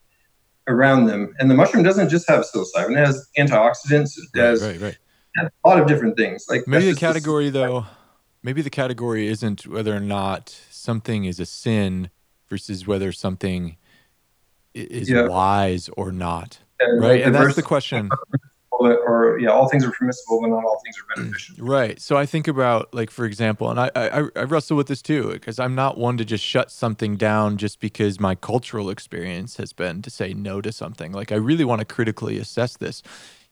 around 0.69 1.07
them? 1.07 1.35
And 1.39 1.51
the 1.51 1.55
mushroom 1.55 1.83
doesn't 1.83 2.09
just 2.09 2.29
have 2.29 2.45
psilocybin; 2.45 2.93
it 2.93 3.07
has 3.07 3.29
antioxidants. 3.39 4.13
It 4.17 4.39
has, 4.39 4.63
right, 4.63 4.81
right, 4.81 4.99
right. 5.37 5.51
a 5.65 5.69
lot 5.69 5.81
of 5.81 5.87
different 5.87 6.17
things. 6.17 6.47
Like 6.49 6.67
maybe 6.67 6.91
the 6.91 6.99
category, 6.99 7.51
though. 7.51 7.87
Maybe 8.43 8.61
the 8.61 8.69
category 8.69 9.27
isn't 9.29 9.67
whether 9.67 9.97
or 9.97 10.01
not 10.01 10.55
something 10.71 11.25
is 11.25 11.41
a 11.41 11.47
sin 11.47 12.11
versus 12.47 12.87
whether 12.87 13.11
something 13.11 13.79
is 14.75 15.09
yeah. 15.09 15.27
wise 15.29 15.89
or 15.97 16.13
not. 16.13 16.59
And 16.81 17.01
right. 17.01 17.23
And 17.23 17.35
that's 17.35 17.57
the 17.57 17.63
question. 17.63 18.11
Or 18.71 19.39
yeah, 19.39 19.51
all 19.51 19.69
things 19.69 19.85
are 19.85 19.93
permissible, 19.93 20.41
but 20.43 20.49
not 20.49 20.65
all 20.65 20.81
things 20.85 20.97
are 20.99 21.05
mm, 21.05 21.25
beneficial. 21.25 21.65
Right. 21.65 22.01
So 22.01 22.17
I 22.17 22.27
think 22.27 22.49
about 22.49 22.93
like, 22.93 23.11
for 23.11 23.25
example, 23.25 23.71
and 23.71 23.79
I 23.79 23.91
I, 23.95 24.25
I 24.35 24.43
wrestle 24.43 24.77
with 24.77 24.89
this 24.89 25.01
too 25.01 25.31
because 25.33 25.59
I'm 25.59 25.75
not 25.75 25.97
one 25.97 26.17
to 26.17 26.25
just 26.25 26.45
shut 26.45 26.71
something 26.71 27.17
down 27.17 27.57
just 27.57 27.79
because 27.79 28.19
my 28.19 28.35
cultural 28.35 28.91
experience 28.91 29.57
has 29.59 29.73
been 29.73 30.03
to 30.03 30.11
say 30.11 30.35
no 30.35 30.61
to 30.61 30.73
something. 30.73 31.13
Like 31.13 31.31
I 31.31 31.37
really 31.37 31.65
want 31.65 31.81
to 31.81 31.85
critically 31.85 32.37
assess 32.39 32.77
this 32.77 33.03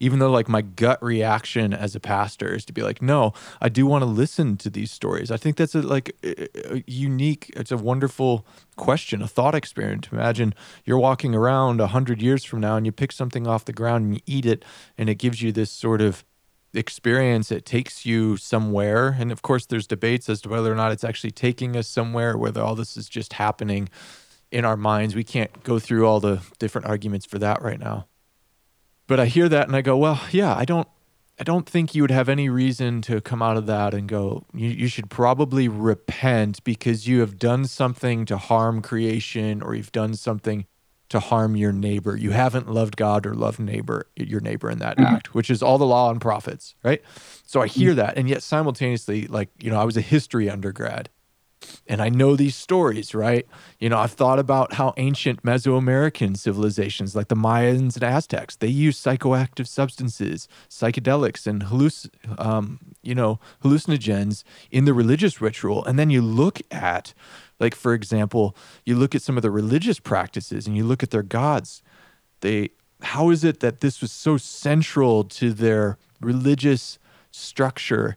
even 0.03 0.19
though 0.19 0.31
like 0.31 0.49
my 0.49 0.63
gut 0.63 1.03
reaction 1.03 1.73
as 1.73 1.95
a 1.95 2.01
pastor 2.01 2.55
is 2.55 2.65
to 2.65 2.73
be 2.73 2.83
like 2.83 3.01
no 3.01 3.33
i 3.61 3.69
do 3.69 3.87
want 3.87 4.03
to 4.03 4.07
listen 4.07 4.57
to 4.57 4.71
these 4.71 4.91
stories. 4.91 5.31
I 5.31 5.37
think 5.37 5.57
that's 5.57 5.75
a 5.75 5.83
like 5.83 6.17
a 6.23 6.83
unique 6.87 7.51
it's 7.57 7.73
a 7.73 7.77
wonderful 7.77 8.47
question 8.77 9.23
a 9.23 9.29
thought 9.29 9.55
experiment. 9.55 10.09
Imagine 10.13 10.55
you're 10.85 10.99
walking 10.99 11.35
around 11.35 11.81
a 11.81 11.89
hundred 11.89 12.23
years 12.23 12.45
from 12.45 12.61
now 12.61 12.77
and 12.77 12.87
you 12.87 12.93
pick 12.93 13.13
something 13.13 13.47
off 13.47 13.65
the 13.65 13.73
ground 13.73 14.05
and 14.05 14.15
you 14.15 14.21
eat 14.27 14.47
it 14.47 14.65
and 14.97 15.09
it 15.09 15.17
gives 15.17 15.43
you 15.43 15.53
this 15.53 15.71
sort 15.71 16.01
of 16.01 16.25
experience. 16.75 17.51
It 17.51 17.67
takes 17.67 18.07
you 18.07 18.37
somewhere. 18.37 19.17
And 19.19 19.31
of 19.33 19.43
course 19.43 19.67
there's 19.67 19.87
debates 19.87 20.29
as 20.29 20.41
to 20.43 20.49
whether 20.49 20.73
or 20.73 20.77
not 20.77 20.93
it's 20.93 21.05
actually 21.05 21.33
taking 21.33 21.77
us 21.77 21.89
somewhere 21.89 22.39
whether 22.39 22.63
all 22.63 22.75
this 22.75 22.97
is 22.97 23.09
just 23.09 23.35
happening 23.35 23.89
in 24.51 24.65
our 24.65 24.77
minds. 24.77 25.15
We 25.15 25.25
can't 25.25 25.65
go 25.65 25.79
through 25.79 26.07
all 26.07 26.21
the 26.21 26.41
different 26.59 26.87
arguments 26.87 27.27
for 27.27 27.39
that 27.39 27.63
right 27.63 27.81
now 27.81 28.07
but 29.07 29.21
I 29.21 29.27
hear 29.27 29.49
that 29.49 29.67
and 29.67 29.77
I 29.77 29.83
go, 29.83 29.97
well, 29.97 30.21
yeah, 30.31 30.55
I 30.55 30.65
don't 30.65 30.89
I 31.41 31.45
don't 31.45 31.69
think 31.69 31.95
you 31.95 32.03
would 32.03 32.11
have 32.11 32.29
any 32.29 32.49
reason 32.49 33.03
to 33.03 33.21
come 33.21 33.43
out 33.43 33.57
of 33.57 33.67
that 33.67 33.95
and 33.95 34.09
go, 34.09 34.45
you, 34.53 34.69
you 34.69 34.87
should 34.87 35.11
probably 35.11 35.67
repent 35.67 36.63
because 36.63 37.09
you 37.09 37.21
have 37.21 37.39
done 37.39 37.65
something 37.65 38.27
to 38.27 38.37
harm 38.37 38.83
creation 38.83 39.63
or 39.63 39.75
you've 39.75 39.93
done 39.93 40.15
something 40.15 40.67
to 41.09 41.21
harm 41.21 41.57
your 41.57 41.73
neighbor. 41.73 42.17
You 42.17 42.31
haven't 42.31 42.71
loved 42.71 42.97
God 42.97 43.27
or 43.27 43.35
loved 43.35 43.61
neighbor 43.61 44.07
your 44.17 44.41
neighbor 44.41 44.71
in 44.71 44.79
that 44.79 44.97
mm-hmm. 44.97 45.15
act, 45.15 45.35
which 45.35 45.51
is 45.51 45.63
all 45.63 45.79
the 45.79 45.87
law 45.87 46.11
and 46.11 46.21
prophets, 46.21 46.75
right? 46.85 47.03
So 47.45 47.61
I 47.61 47.67
hear 47.67 47.91
mm-hmm. 47.91 47.99
that 47.99 48.17
and 48.17 48.29
yet 48.29 48.43
simultaneously 48.43 49.27
like, 49.27 49.49
you 49.59 49.71
know, 49.71 49.81
I 49.81 49.85
was 49.85 49.97
a 49.97 50.01
history 50.01 50.49
undergrad 50.49 51.09
and 51.87 52.01
I 52.01 52.09
know 52.09 52.37
these 52.37 52.57
stories, 52.57 53.15
right? 53.15 53.47
You 53.79 53.89
know, 53.89 53.99
I've 53.99 54.13
thought 54.13 54.39
about 54.39 54.75
how 54.75 54.95
ancient 54.97 55.43
Mesoamerican 55.43 56.37
civilizations 56.37 57.17
like 57.17 57.29
the 57.29 57.37
Mayans 57.37 57.95
and 57.95 58.05
Aztecs, 58.05 58.57
they 58.57 58.69
use 58.69 59.01
psychoactive 59.01 59.67
substances, 59.67 60.49
psychedelics 60.69 61.47
and 61.47 61.65
halluc- 61.65 62.11
um, 62.39 62.81
you 63.03 63.15
know, 63.15 63.41
hallucinogens 63.65 64.45
in 64.71 64.85
the 64.85 64.95
religious 64.95 65.41
ritual. 65.41 65.85
And 65.85 65.99
then 65.99 66.11
you 66.11 66.23
look 66.23 66.61
at 66.71 67.15
like 67.61 67.75
for 67.77 67.95
example, 67.95 68.57
you 68.85 68.97
look 68.97 69.15
at 69.15 69.23
some 69.23 69.37
of 69.37 69.43
the 69.43 69.51
religious 69.51 70.01
practices 70.01 70.67
and 70.67 70.77
you 70.77 70.85
look 70.85 71.03
at 71.03 71.11
their 71.11 71.23
gods. 71.23 71.83
They 72.41 72.71
how 73.03 73.31
is 73.31 73.45
it 73.45 73.61
that 73.61 73.81
this 73.81 74.01
was 74.01 74.13
so 74.13 74.37
central 74.37 75.25
to 75.25 75.53
their 75.53 75.99
religious 76.21 76.99
structure 77.31 78.17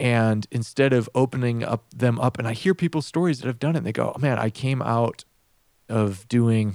and 0.00 0.46
instead 0.50 0.94
of 0.94 1.08
opening 1.14 1.62
up 1.62 1.84
them 1.94 2.18
up 2.18 2.38
and 2.38 2.48
i 2.48 2.52
hear 2.52 2.74
people's 2.74 3.06
stories 3.06 3.38
that 3.38 3.46
have 3.46 3.58
done 3.58 3.76
it 3.76 3.78
and 3.78 3.86
they 3.86 3.92
go 3.92 4.12
oh, 4.16 4.18
man 4.18 4.38
i 4.38 4.48
came 4.50 4.80
out 4.82 5.24
of 5.88 6.26
doing 6.26 6.74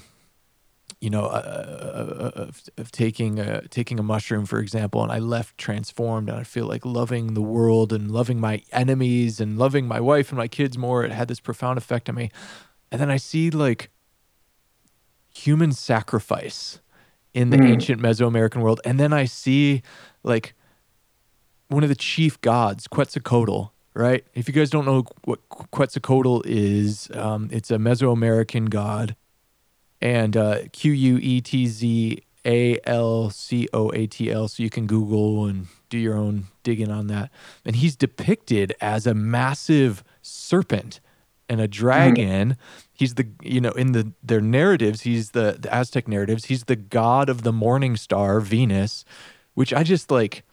you 1.02 1.10
know 1.10 1.26
uh, 1.26 2.32
uh, 2.36 2.40
of, 2.40 2.64
of, 2.78 2.92
taking 2.92 3.40
a 3.40 3.68
taking 3.70 4.00
a 4.00 4.04
mushroom 4.04 4.46
for 4.46 4.60
example 4.60 5.02
and 5.02 5.12
i 5.12 5.18
left 5.18 5.58
transformed 5.58 6.30
and 6.30 6.38
i 6.38 6.44
feel 6.44 6.68
like 6.68 6.86
loving 6.86 7.34
the 7.34 7.42
world 7.42 7.92
and 7.92 8.12
loving 8.12 8.40
my 8.40 8.62
enemies 8.72 9.42
and 9.42 9.58
loving 9.58 9.88
my 9.88 10.00
wife 10.00 10.30
and 10.30 10.38
my 10.38 10.48
kids 10.48 10.78
more 10.78 11.04
it 11.04 11.12
had 11.12 11.28
this 11.28 11.40
profound 11.40 11.78
effect 11.78 12.08
on 12.08 12.16
me 12.16 12.30
and 12.92 13.02
then 13.02 13.10
i 13.10 13.18
see 13.18 13.50
like 13.50 13.90
human 15.34 15.72
sacrifice 15.72 16.80
in 17.34 17.50
the 17.50 17.58
mm. 17.58 17.70
ancient 17.70 18.00
mesoamerican 18.00 18.62
world 18.62 18.80
and 18.86 19.00
then 19.00 19.12
i 19.12 19.26
see 19.26 19.82
like 20.24 20.54
one 21.68 21.84
of 21.84 21.90
the 21.90 21.96
chief 21.96 22.40
gods, 22.42 22.88
Quetzalcoatl, 22.88 23.72
right? 23.94 24.26
If 24.34 24.48
you 24.48 24.54
guys 24.54 24.70
don't 24.70 24.86
know 24.86 25.06
what 25.24 25.40
Quetzalcoatl 25.50 26.44
is, 26.46 27.10
um, 27.14 27.50
it's 27.52 27.72
a 27.72 27.78
Mesoamerican 27.78 28.70
god, 28.70 29.16
and 30.02 30.38
uh, 30.38 30.60
Q 30.72 30.92
U 30.92 31.18
E 31.18 31.42
T 31.42 31.68
Z 31.68 32.24
A 32.46 32.80
L 32.86 33.30
C 33.30 33.68
O 33.74 33.92
A 33.94 34.08
T 34.08 34.32
L. 34.32 34.48
So 34.48 34.64
you 34.64 34.70
can 34.70 34.88
Google 34.88 35.46
and 35.46 35.68
do 35.90 35.98
your 35.98 36.16
own 36.16 36.46
digging 36.64 36.92
on 36.92 37.08
that. 37.08 37.32
And 37.64 37.78
he's 37.78 37.96
depicted 37.96 38.76
as 38.82 39.08
a 39.08 39.14
massive 39.14 40.04
serpent 40.22 41.00
and 41.48 41.62
a 41.62 41.68
dragon. 41.68 42.52
Mm-hmm. 42.52 42.86
He's 42.94 43.16
the 43.16 43.28
you 43.42 43.62
know 43.62 43.72
in 43.72 43.92
the 43.92 44.12
their 44.24 44.42
narratives. 44.42 45.02
He's 45.02 45.32
the 45.32 45.58
the 45.60 45.74
Aztec 45.74 46.08
narratives. 46.08 46.46
He's 46.46 46.66
the 46.66 46.76
god 46.76 47.30
of 47.30 47.44
the 47.44 47.54
morning 47.54 47.96
star, 47.98 48.40
Venus, 48.40 49.06
which 49.54 49.74
I 49.74 49.84
just 49.84 50.12
like 50.12 50.44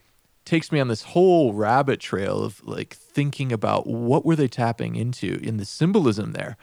takes 0.44 0.72
me 0.72 0.80
on 0.80 0.88
this 0.88 1.02
whole 1.02 1.52
rabbit 1.52 2.00
trail 2.00 2.42
of 2.42 2.62
like 2.64 2.94
thinking 2.94 3.52
about 3.52 3.86
what 3.86 4.24
were 4.24 4.36
they 4.36 4.48
tapping 4.48 4.96
into 4.96 5.38
in 5.42 5.56
the 5.56 5.64
symbolism 5.64 6.32
there. 6.32 6.56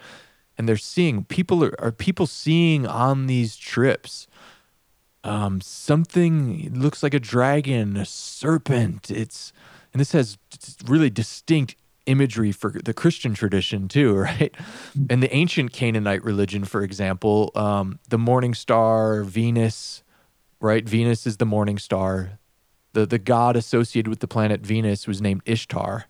And 0.57 0.67
they're 0.67 0.77
seeing 0.77 1.23
people 1.25 1.63
are, 1.63 1.75
are 1.79 1.91
people 1.91 2.27
seeing 2.27 2.85
on 2.85 3.27
these 3.27 3.55
trips 3.55 4.27
um 5.25 5.59
something 5.59 6.73
looks 6.73 7.03
like 7.03 7.13
a 7.13 7.19
dragon 7.19 7.97
a 7.97 8.05
serpent. 8.05 9.11
It's 9.11 9.51
and 9.93 9.99
this 9.99 10.13
has 10.13 10.37
really 10.85 11.09
distinct 11.09 11.75
imagery 12.05 12.51
for 12.51 12.71
the 12.71 12.93
christian 12.93 13.33
tradition 13.33 13.87
too 13.87 14.15
right? 14.17 14.55
And 15.09 15.21
the 15.21 15.33
ancient 15.35 15.73
canaanite 15.73 16.23
religion 16.23 16.63
for 16.63 16.81
example 16.83 17.51
um 17.55 17.99
the 18.07 18.17
morning 18.17 18.53
star 18.53 19.23
venus 19.23 20.03
right? 20.61 20.87
Venus 20.87 21.25
is 21.25 21.37
the 21.37 21.45
morning 21.45 21.77
star 21.77 22.38
the 22.99 23.05
the 23.05 23.19
god 23.19 23.55
associated 23.55 24.09
with 24.09 24.19
the 24.19 24.27
planet 24.27 24.61
Venus 24.61 25.07
was 25.07 25.21
named 25.21 25.41
Ishtar, 25.45 26.05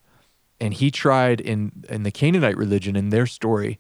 and 0.60 0.74
he 0.74 0.92
tried 0.92 1.42
in 1.42 1.86
in 1.90 2.04
the 2.04 2.12
Canaanite 2.12 2.58
religion 2.58 2.96
in 2.96 3.10
their 3.10 3.26
story, 3.26 3.80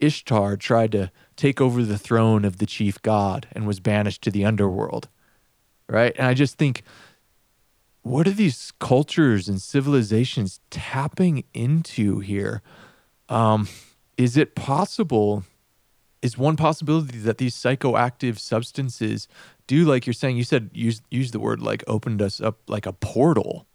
Ishtar 0.00 0.56
tried 0.56 0.92
to 0.92 1.10
take 1.36 1.60
over 1.60 1.82
the 1.82 1.98
throne 1.98 2.44
of 2.44 2.58
the 2.58 2.66
chief 2.66 3.00
god 3.02 3.48
and 3.52 3.66
was 3.66 3.80
banished 3.80 4.22
to 4.22 4.30
the 4.30 4.44
underworld. 4.44 5.08
Right? 5.88 6.14
And 6.18 6.26
I 6.26 6.34
just 6.34 6.58
think 6.58 6.82
what 8.02 8.26
are 8.26 8.32
these 8.32 8.72
cultures 8.78 9.48
and 9.48 9.60
civilizations 9.60 10.60
tapping 10.70 11.44
into 11.52 12.20
here? 12.20 12.62
Um, 13.28 13.68
is 14.16 14.36
it 14.36 14.54
possible 14.54 15.44
is 16.22 16.36
one 16.36 16.56
possibility 16.56 17.18
that 17.18 17.38
these 17.38 17.54
psychoactive 17.54 18.38
substances 18.38 19.28
do 19.68 19.84
like 19.84 20.06
you're 20.06 20.14
saying 20.14 20.36
you 20.36 20.42
said 20.42 20.68
use 20.72 21.00
use 21.10 21.30
the 21.30 21.38
word 21.38 21.60
like 21.60 21.84
opened 21.86 22.20
us 22.20 22.40
up 22.40 22.58
like 22.66 22.86
a 22.86 22.92
portal 22.92 23.68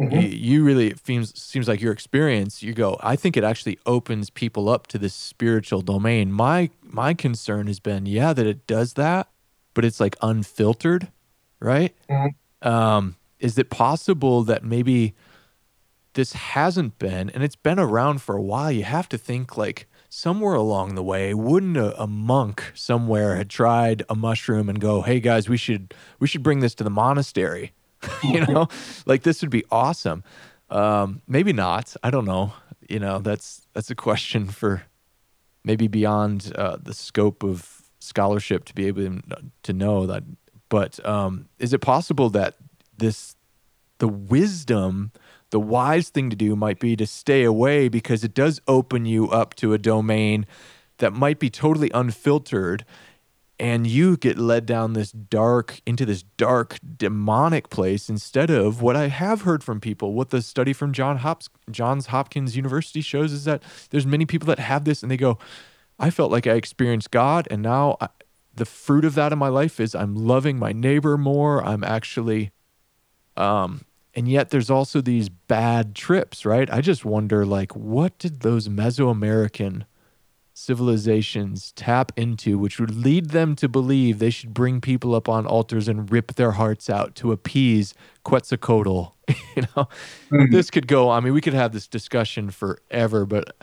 mm-hmm. 0.00 0.18
you, 0.18 0.28
you, 0.28 0.64
really 0.64 0.86
it 0.88 1.04
seems 1.04 1.38
seems 1.38 1.68
like 1.68 1.82
your 1.82 1.92
experience 1.92 2.62
you 2.62 2.72
go 2.72 2.96
i 3.02 3.14
think 3.14 3.36
it 3.36 3.44
actually 3.44 3.78
opens 3.84 4.30
people 4.30 4.70
up 4.70 4.86
to 4.86 4.96
this 4.96 5.12
spiritual 5.12 5.82
domain 5.82 6.32
my 6.32 6.70
my 6.82 7.12
concern 7.12 7.66
has 7.66 7.80
been 7.80 8.06
yeah 8.06 8.32
that 8.32 8.46
it 8.46 8.66
does 8.66 8.94
that 8.94 9.28
but 9.74 9.84
it's 9.84 10.00
like 10.00 10.16
unfiltered 10.22 11.08
right 11.60 11.94
mm-hmm. 12.08 12.66
um 12.66 13.16
is 13.38 13.58
it 13.58 13.68
possible 13.68 14.42
that 14.42 14.64
maybe 14.64 15.14
this 16.14 16.32
hasn't 16.32 16.98
been 16.98 17.28
and 17.30 17.42
it's 17.42 17.56
been 17.56 17.78
around 17.78 18.22
for 18.22 18.36
a 18.36 18.42
while 18.42 18.72
you 18.72 18.84
have 18.84 19.08
to 19.08 19.18
think 19.18 19.56
like 19.56 19.86
somewhere 20.08 20.54
along 20.54 20.94
the 20.94 21.02
way, 21.02 21.34
wouldn't 21.34 21.76
a, 21.76 22.00
a, 22.00 22.06
monk 22.06 22.72
somewhere 22.74 23.36
had 23.36 23.50
tried 23.50 24.02
a 24.08 24.14
mushroom 24.14 24.68
and 24.68 24.80
go, 24.80 25.02
"Hey 25.02 25.20
guys, 25.20 25.48
we 25.48 25.56
should 25.56 25.94
we 26.18 26.26
should 26.26 26.42
bring 26.42 26.60
this 26.60 26.74
to 26.76 26.84
the 26.84 26.90
monastery." 26.90 27.72
you 28.22 28.44
know, 28.46 28.68
like 29.06 29.22
this 29.22 29.42
would 29.42 29.50
be 29.50 29.64
awesome. 29.70 30.22
Um, 30.70 31.22
maybe 31.26 31.52
not. 31.52 31.96
I 32.02 32.10
don't 32.10 32.24
know. 32.24 32.52
You 32.88 33.00
know, 33.00 33.18
that's 33.18 33.66
that's 33.74 33.90
a 33.90 33.94
question 33.94 34.46
for 34.46 34.82
maybe 35.64 35.88
beyond 35.88 36.52
uh, 36.54 36.76
the 36.80 36.94
scope 36.94 37.42
of 37.42 37.82
scholarship 37.98 38.64
to 38.66 38.74
be 38.74 38.86
able 38.86 39.18
to 39.62 39.72
know 39.72 40.06
that. 40.06 40.22
But 40.68 41.04
um, 41.06 41.48
is 41.58 41.72
it 41.72 41.80
possible 41.80 42.30
that 42.30 42.54
this 42.96 43.36
the 43.98 44.08
wisdom 44.08 45.12
the 45.50 45.60
wise 45.60 46.10
thing 46.10 46.30
to 46.30 46.36
do 46.36 46.54
might 46.54 46.78
be 46.78 46.96
to 46.96 47.06
stay 47.06 47.44
away 47.44 47.88
because 47.88 48.24
it 48.24 48.34
does 48.34 48.60
open 48.68 49.06
you 49.06 49.28
up 49.30 49.54
to 49.56 49.72
a 49.72 49.78
domain 49.78 50.46
that 50.98 51.12
might 51.12 51.38
be 51.38 51.48
totally 51.48 51.90
unfiltered 51.94 52.84
and 53.60 53.86
you 53.86 54.16
get 54.16 54.38
led 54.38 54.66
down 54.66 54.92
this 54.92 55.10
dark 55.10 55.80
into 55.84 56.06
this 56.06 56.22
dark 56.36 56.78
demonic 56.96 57.70
place 57.70 58.08
instead 58.08 58.50
of 58.50 58.80
what 58.80 58.94
I 58.94 59.08
have 59.08 59.42
heard 59.42 59.64
from 59.64 59.80
people. 59.80 60.14
What 60.14 60.30
the 60.30 60.42
study 60.42 60.72
from 60.72 60.92
John 60.92 61.18
Hops 61.18 61.48
Johns 61.70 62.06
Hopkins 62.06 62.56
University 62.56 63.00
shows 63.00 63.32
is 63.32 63.44
that 63.44 63.62
there's 63.90 64.06
many 64.06 64.26
people 64.26 64.46
that 64.46 64.60
have 64.60 64.84
this 64.84 65.02
and 65.02 65.10
they 65.10 65.16
go 65.16 65.38
I 65.98 66.10
felt 66.10 66.30
like 66.30 66.46
I 66.46 66.52
experienced 66.52 67.10
God 67.10 67.48
and 67.50 67.62
now 67.62 67.96
I, 68.00 68.08
the 68.54 68.64
fruit 68.64 69.04
of 69.04 69.14
that 69.14 69.32
in 69.32 69.38
my 69.38 69.48
life 69.48 69.80
is 69.80 69.94
I'm 69.94 70.14
loving 70.14 70.58
my 70.58 70.72
neighbor 70.72 71.16
more. 71.16 71.64
I'm 71.64 71.82
actually 71.82 72.52
um 73.36 73.84
and 74.18 74.28
yet 74.28 74.50
there's 74.50 74.70
also 74.70 75.00
these 75.00 75.28
bad 75.28 75.94
trips 75.94 76.44
right 76.44 76.68
I 76.72 76.80
just 76.80 77.04
wonder 77.04 77.46
like 77.46 77.74
what 77.76 78.18
did 78.18 78.40
those 78.40 78.68
Mesoamerican 78.68 79.84
civilizations 80.58 81.72
tap 81.72 82.10
into, 82.16 82.58
which 82.58 82.80
would 82.80 82.94
lead 82.94 83.30
them 83.30 83.54
to 83.54 83.68
believe 83.68 84.18
they 84.18 84.30
should 84.30 84.52
bring 84.52 84.80
people 84.80 85.14
up 85.14 85.28
on 85.28 85.46
altars 85.46 85.86
and 85.86 86.10
rip 86.10 86.34
their 86.34 86.52
hearts 86.52 86.90
out 86.90 87.14
to 87.14 87.30
appease 87.30 87.94
Quetzalcoatl. 88.24 89.14
you 89.28 89.62
know, 89.62 89.88
mm-hmm. 90.30 90.50
this 90.52 90.70
could 90.70 90.88
go. 90.88 91.10
I 91.10 91.20
mean, 91.20 91.32
we 91.32 91.40
could 91.40 91.54
have 91.54 91.72
this 91.72 91.86
discussion 91.86 92.50
forever, 92.50 93.24
but 93.24 93.56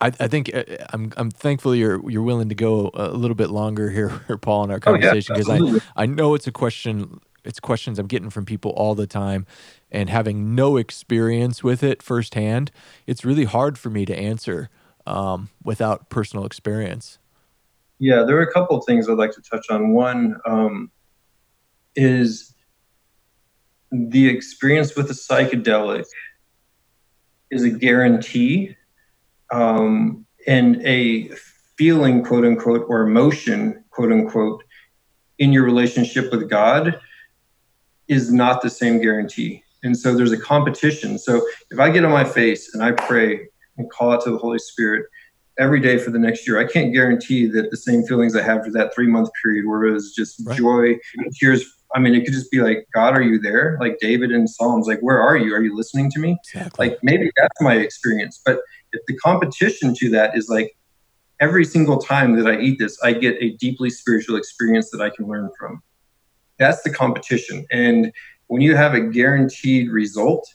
I, 0.00 0.08
I, 0.20 0.28
think 0.28 0.54
uh, 0.54 0.64
I'm 0.90 1.12
I'm 1.16 1.30
thankful 1.30 1.74
you're 1.74 2.10
you're 2.10 2.22
willing 2.22 2.50
to 2.50 2.54
go 2.54 2.90
a 2.94 3.08
little 3.08 3.36
bit 3.36 3.50
longer 3.50 3.90
here, 3.90 4.10
Paul, 4.42 4.64
in 4.64 4.70
our 4.70 4.80
conversation 4.80 5.34
because 5.34 5.48
oh, 5.48 5.54
yeah, 5.54 5.78
I 5.96 6.02
I 6.02 6.06
know 6.06 6.34
it's 6.34 6.46
a 6.46 6.52
question. 6.52 7.20
It's 7.44 7.60
questions 7.60 7.98
I'm 7.98 8.06
getting 8.06 8.30
from 8.30 8.44
people 8.44 8.72
all 8.72 8.94
the 8.94 9.06
time, 9.06 9.46
and 9.90 10.10
having 10.10 10.54
no 10.54 10.76
experience 10.76 11.62
with 11.62 11.82
it 11.82 12.02
firsthand, 12.02 12.70
it's 13.06 13.24
really 13.24 13.44
hard 13.44 13.78
for 13.78 13.90
me 13.90 14.04
to 14.06 14.16
answer 14.16 14.70
um, 15.06 15.50
without 15.62 16.08
personal 16.08 16.46
experience? 16.46 17.18
Yeah, 17.98 18.24
there 18.24 18.36
are 18.36 18.42
a 18.42 18.52
couple 18.52 18.76
of 18.76 18.84
things 18.86 19.08
I'd 19.08 19.18
like 19.18 19.32
to 19.32 19.42
touch 19.42 19.66
on. 19.70 19.92
One 19.92 20.36
um, 20.46 20.90
is 21.94 22.54
the 23.90 24.28
experience 24.28 24.96
with 24.96 25.10
a 25.10 25.14
psychedelic 25.14 26.04
is 27.50 27.62
a 27.62 27.70
guarantee 27.70 28.76
um, 29.52 30.26
and 30.46 30.84
a 30.84 31.28
feeling, 31.76 32.24
quote 32.24 32.44
unquote, 32.44 32.84
or 32.88 33.02
emotion, 33.02 33.84
quote 33.90 34.10
unquote, 34.10 34.64
in 35.38 35.52
your 35.52 35.64
relationship 35.64 36.32
with 36.32 36.48
God 36.48 37.00
is 38.08 38.32
not 38.32 38.62
the 38.62 38.70
same 38.70 39.00
guarantee. 39.00 39.62
And 39.82 39.96
so 39.96 40.14
there's 40.14 40.32
a 40.32 40.38
competition. 40.38 41.18
So 41.18 41.46
if 41.70 41.78
I 41.78 41.90
get 41.90 42.04
on 42.04 42.10
my 42.10 42.24
face 42.24 42.74
and 42.74 42.82
I 42.82 42.92
pray, 42.92 43.48
and 43.76 43.90
call 43.90 44.12
out 44.12 44.22
to 44.24 44.30
the 44.30 44.38
Holy 44.38 44.58
Spirit 44.58 45.06
every 45.58 45.80
day 45.80 45.98
for 45.98 46.10
the 46.10 46.18
next 46.18 46.46
year. 46.46 46.58
I 46.58 46.64
can't 46.64 46.92
guarantee 46.92 47.46
that 47.46 47.70
the 47.70 47.76
same 47.76 48.04
feelings 48.04 48.34
I 48.34 48.42
had 48.42 48.64
for 48.64 48.70
that 48.72 48.94
three 48.94 49.06
month 49.06 49.30
period 49.42 49.66
where 49.66 49.84
it 49.84 49.92
was 49.92 50.12
just 50.14 50.40
right. 50.44 50.56
joy, 50.56 50.98
tears. 51.38 51.64
I 51.94 52.00
mean, 52.00 52.14
it 52.14 52.24
could 52.24 52.34
just 52.34 52.50
be 52.50 52.60
like, 52.60 52.88
God, 52.92 53.16
are 53.16 53.22
you 53.22 53.38
there? 53.38 53.78
Like 53.80 53.98
David 54.00 54.32
in 54.32 54.48
Psalms, 54.48 54.88
like, 54.88 54.98
where 55.00 55.20
are 55.20 55.36
you? 55.36 55.54
Are 55.54 55.62
you 55.62 55.76
listening 55.76 56.10
to 56.12 56.18
me? 56.18 56.36
Exactly. 56.44 56.88
Like 56.88 56.98
maybe 57.02 57.30
that's 57.36 57.60
my 57.60 57.74
experience. 57.76 58.40
But 58.44 58.60
if 58.92 59.00
the 59.06 59.16
competition 59.18 59.94
to 59.94 60.10
that 60.10 60.36
is 60.36 60.48
like 60.48 60.76
every 61.40 61.64
single 61.64 61.98
time 61.98 62.36
that 62.36 62.48
I 62.48 62.58
eat 62.58 62.80
this, 62.80 63.00
I 63.02 63.12
get 63.12 63.36
a 63.40 63.50
deeply 63.58 63.90
spiritual 63.90 64.36
experience 64.36 64.90
that 64.90 65.00
I 65.00 65.10
can 65.10 65.28
learn 65.28 65.50
from. 65.58 65.82
That's 66.58 66.82
the 66.82 66.90
competition. 66.90 67.66
And 67.70 68.12
when 68.46 68.62
you 68.62 68.76
have 68.76 68.94
a 68.94 69.00
guaranteed 69.00 69.90
result, 69.90 70.46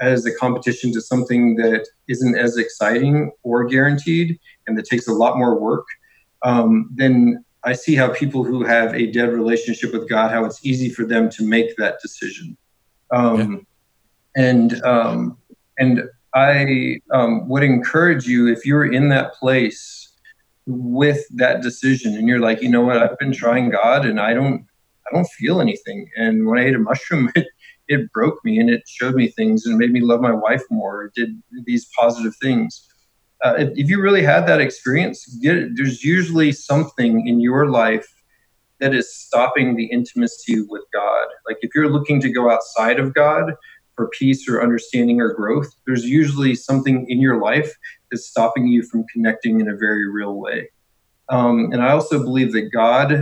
as 0.00 0.26
a 0.26 0.34
competition 0.34 0.92
to 0.92 1.00
something 1.00 1.56
that 1.56 1.86
isn't 2.08 2.36
as 2.36 2.56
exciting 2.56 3.32
or 3.42 3.64
guaranteed 3.64 4.38
and 4.66 4.78
that 4.78 4.86
takes 4.86 5.08
a 5.08 5.12
lot 5.12 5.38
more 5.38 5.58
work, 5.58 5.86
um, 6.42 6.88
then 6.94 7.44
I 7.64 7.72
see 7.72 7.96
how 7.96 8.12
people 8.14 8.44
who 8.44 8.64
have 8.64 8.94
a 8.94 9.10
dead 9.10 9.32
relationship 9.32 9.92
with 9.92 10.08
God, 10.08 10.30
how 10.30 10.44
it's 10.44 10.64
easy 10.64 10.88
for 10.88 11.04
them 11.04 11.28
to 11.30 11.44
make 11.44 11.76
that 11.76 11.98
decision. 12.00 12.56
Um, 13.10 13.66
yeah. 14.36 14.44
And 14.44 14.82
um, 14.84 15.38
and 15.78 16.04
I 16.34 17.00
um, 17.10 17.48
would 17.48 17.64
encourage 17.64 18.26
you 18.26 18.46
if 18.46 18.64
you're 18.64 18.92
in 18.92 19.08
that 19.08 19.34
place 19.34 20.12
with 20.66 21.24
that 21.30 21.62
decision, 21.62 22.14
and 22.14 22.28
you're 22.28 22.38
like, 22.38 22.62
you 22.62 22.68
know 22.68 22.82
what, 22.82 22.98
I've 22.98 23.18
been 23.18 23.32
trying 23.32 23.70
God, 23.70 24.06
and 24.06 24.20
I 24.20 24.34
don't 24.34 24.67
I 25.10 25.14
don't 25.14 25.28
feel 25.28 25.60
anything. 25.60 26.08
And 26.16 26.46
when 26.46 26.58
I 26.58 26.66
ate 26.66 26.74
a 26.74 26.78
mushroom, 26.78 27.30
it 27.36 27.46
it 27.88 28.12
broke 28.12 28.44
me 28.44 28.58
and 28.58 28.70
it 28.70 28.82
showed 28.86 29.14
me 29.14 29.28
things 29.28 29.66
and 29.66 29.78
made 29.78 29.92
me 29.92 30.00
love 30.00 30.20
my 30.20 30.32
wife 30.32 30.62
more. 30.70 31.04
It 31.04 31.14
did 31.14 31.42
these 31.64 31.88
positive 31.98 32.34
things. 32.40 32.86
Uh, 33.42 33.54
if, 33.56 33.70
if, 33.78 33.88
you 33.88 34.00
really 34.00 34.22
had 34.22 34.46
that 34.46 34.60
experience, 34.60 35.24
get, 35.40 35.76
there's 35.76 36.04
usually 36.04 36.52
something 36.52 37.26
in 37.26 37.40
your 37.40 37.70
life 37.70 38.06
that 38.80 38.94
is 38.94 39.14
stopping 39.14 39.76
the 39.76 39.86
intimacy 39.86 40.60
with 40.68 40.82
God. 40.92 41.26
Like 41.46 41.58
if 41.62 41.70
you're 41.74 41.90
looking 41.90 42.20
to 42.20 42.30
go 42.30 42.50
outside 42.50 42.98
of 42.98 43.14
God 43.14 43.54
for 43.96 44.08
peace 44.08 44.48
or 44.48 44.62
understanding 44.62 45.20
or 45.20 45.32
growth, 45.32 45.72
there's 45.86 46.04
usually 46.04 46.54
something 46.54 47.06
in 47.08 47.20
your 47.20 47.40
life 47.40 47.72
that's 48.10 48.26
stopping 48.26 48.66
you 48.66 48.82
from 48.82 49.04
connecting 49.12 49.60
in 49.60 49.68
a 49.68 49.76
very 49.76 50.10
real 50.10 50.34
way. 50.34 50.68
Um, 51.28 51.70
and 51.72 51.82
I 51.82 51.90
also 51.90 52.22
believe 52.22 52.52
that 52.52 52.70
God, 52.72 53.12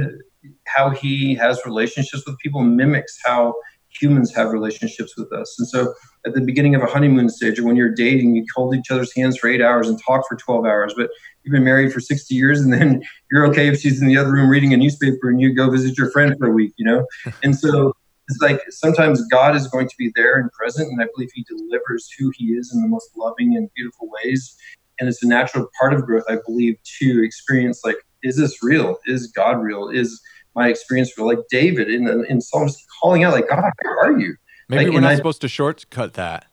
how 0.66 0.90
He 0.90 1.34
has 1.34 1.60
relationships 1.64 2.24
with 2.26 2.38
people, 2.38 2.62
mimics 2.62 3.18
how 3.24 3.54
humans 4.00 4.34
have 4.34 4.50
relationships 4.50 5.16
with 5.16 5.32
us. 5.32 5.56
And 5.58 5.66
so 5.66 5.94
at 6.26 6.34
the 6.34 6.40
beginning 6.40 6.74
of 6.74 6.82
a 6.82 6.86
honeymoon 6.86 7.28
stage 7.28 7.58
or 7.58 7.64
when 7.64 7.76
you're 7.76 7.94
dating, 7.94 8.36
you 8.36 8.44
hold 8.54 8.74
each 8.74 8.90
other's 8.90 9.14
hands 9.14 9.38
for 9.38 9.48
eight 9.48 9.62
hours 9.62 9.88
and 9.88 9.98
talk 10.04 10.24
for 10.28 10.36
12 10.36 10.64
hours, 10.66 10.94
but 10.96 11.10
you've 11.42 11.52
been 11.52 11.64
married 11.64 11.92
for 11.92 12.00
60 12.00 12.34
years 12.34 12.60
and 12.60 12.72
then 12.72 13.02
you're 13.30 13.46
okay 13.46 13.68
if 13.68 13.80
she's 13.80 14.00
in 14.00 14.08
the 14.08 14.16
other 14.16 14.32
room 14.32 14.48
reading 14.48 14.74
a 14.74 14.76
newspaper 14.76 15.30
and 15.30 15.40
you 15.40 15.54
go 15.54 15.70
visit 15.70 15.96
your 15.96 16.10
friend 16.10 16.34
for 16.38 16.48
a 16.48 16.52
week, 16.52 16.72
you 16.76 16.84
know? 16.84 17.06
And 17.42 17.56
so 17.56 17.94
it's 18.28 18.40
like 18.42 18.60
sometimes 18.70 19.26
God 19.28 19.54
is 19.54 19.68
going 19.68 19.88
to 19.88 19.94
be 19.96 20.10
there 20.16 20.36
and 20.40 20.50
present, 20.52 20.90
and 20.90 21.00
I 21.00 21.06
believe 21.14 21.30
He 21.32 21.44
delivers 21.44 22.08
who 22.18 22.32
He 22.36 22.54
is 22.54 22.72
in 22.74 22.82
the 22.82 22.88
most 22.88 23.10
loving 23.16 23.56
and 23.56 23.70
beautiful 23.74 24.10
ways. 24.10 24.56
And 24.98 25.08
it's 25.08 25.22
a 25.22 25.28
natural 25.28 25.68
part 25.78 25.92
of 25.94 26.04
growth, 26.04 26.24
I 26.28 26.38
believe, 26.44 26.76
to 26.98 27.24
experience 27.24 27.82
like, 27.84 27.96
is 28.22 28.36
this 28.36 28.62
real? 28.62 28.98
Is 29.06 29.28
God 29.28 29.62
real? 29.62 29.88
Is 29.88 30.20
my 30.56 30.68
experience 30.68 31.12
for 31.12 31.24
like 31.24 31.38
David 31.50 31.88
in 31.88 32.08
in 32.28 32.40
Psalms 32.40 32.82
calling 33.00 33.22
out 33.22 33.34
like 33.34 33.48
God, 33.48 33.62
where 33.82 33.98
are 33.98 34.18
you? 34.18 34.34
Maybe 34.68 34.86
like, 34.86 34.94
we're 34.94 35.00
not 35.00 35.12
I, 35.12 35.16
supposed 35.16 35.42
to 35.42 35.48
shortcut 35.48 36.14
that. 36.14 36.46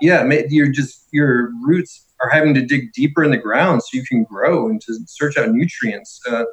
Yeah, 0.00 0.28
you're 0.50 0.68
just 0.68 1.06
your 1.12 1.52
roots 1.62 2.04
are 2.20 2.28
having 2.28 2.52
to 2.54 2.62
dig 2.62 2.92
deeper 2.92 3.22
in 3.24 3.30
the 3.30 3.36
ground 3.36 3.82
so 3.82 3.88
you 3.92 4.04
can 4.04 4.24
grow 4.24 4.68
and 4.68 4.80
to 4.82 4.98
search 5.06 5.36
out 5.36 5.50
nutrients. 5.50 6.20
Uh, 6.28 6.44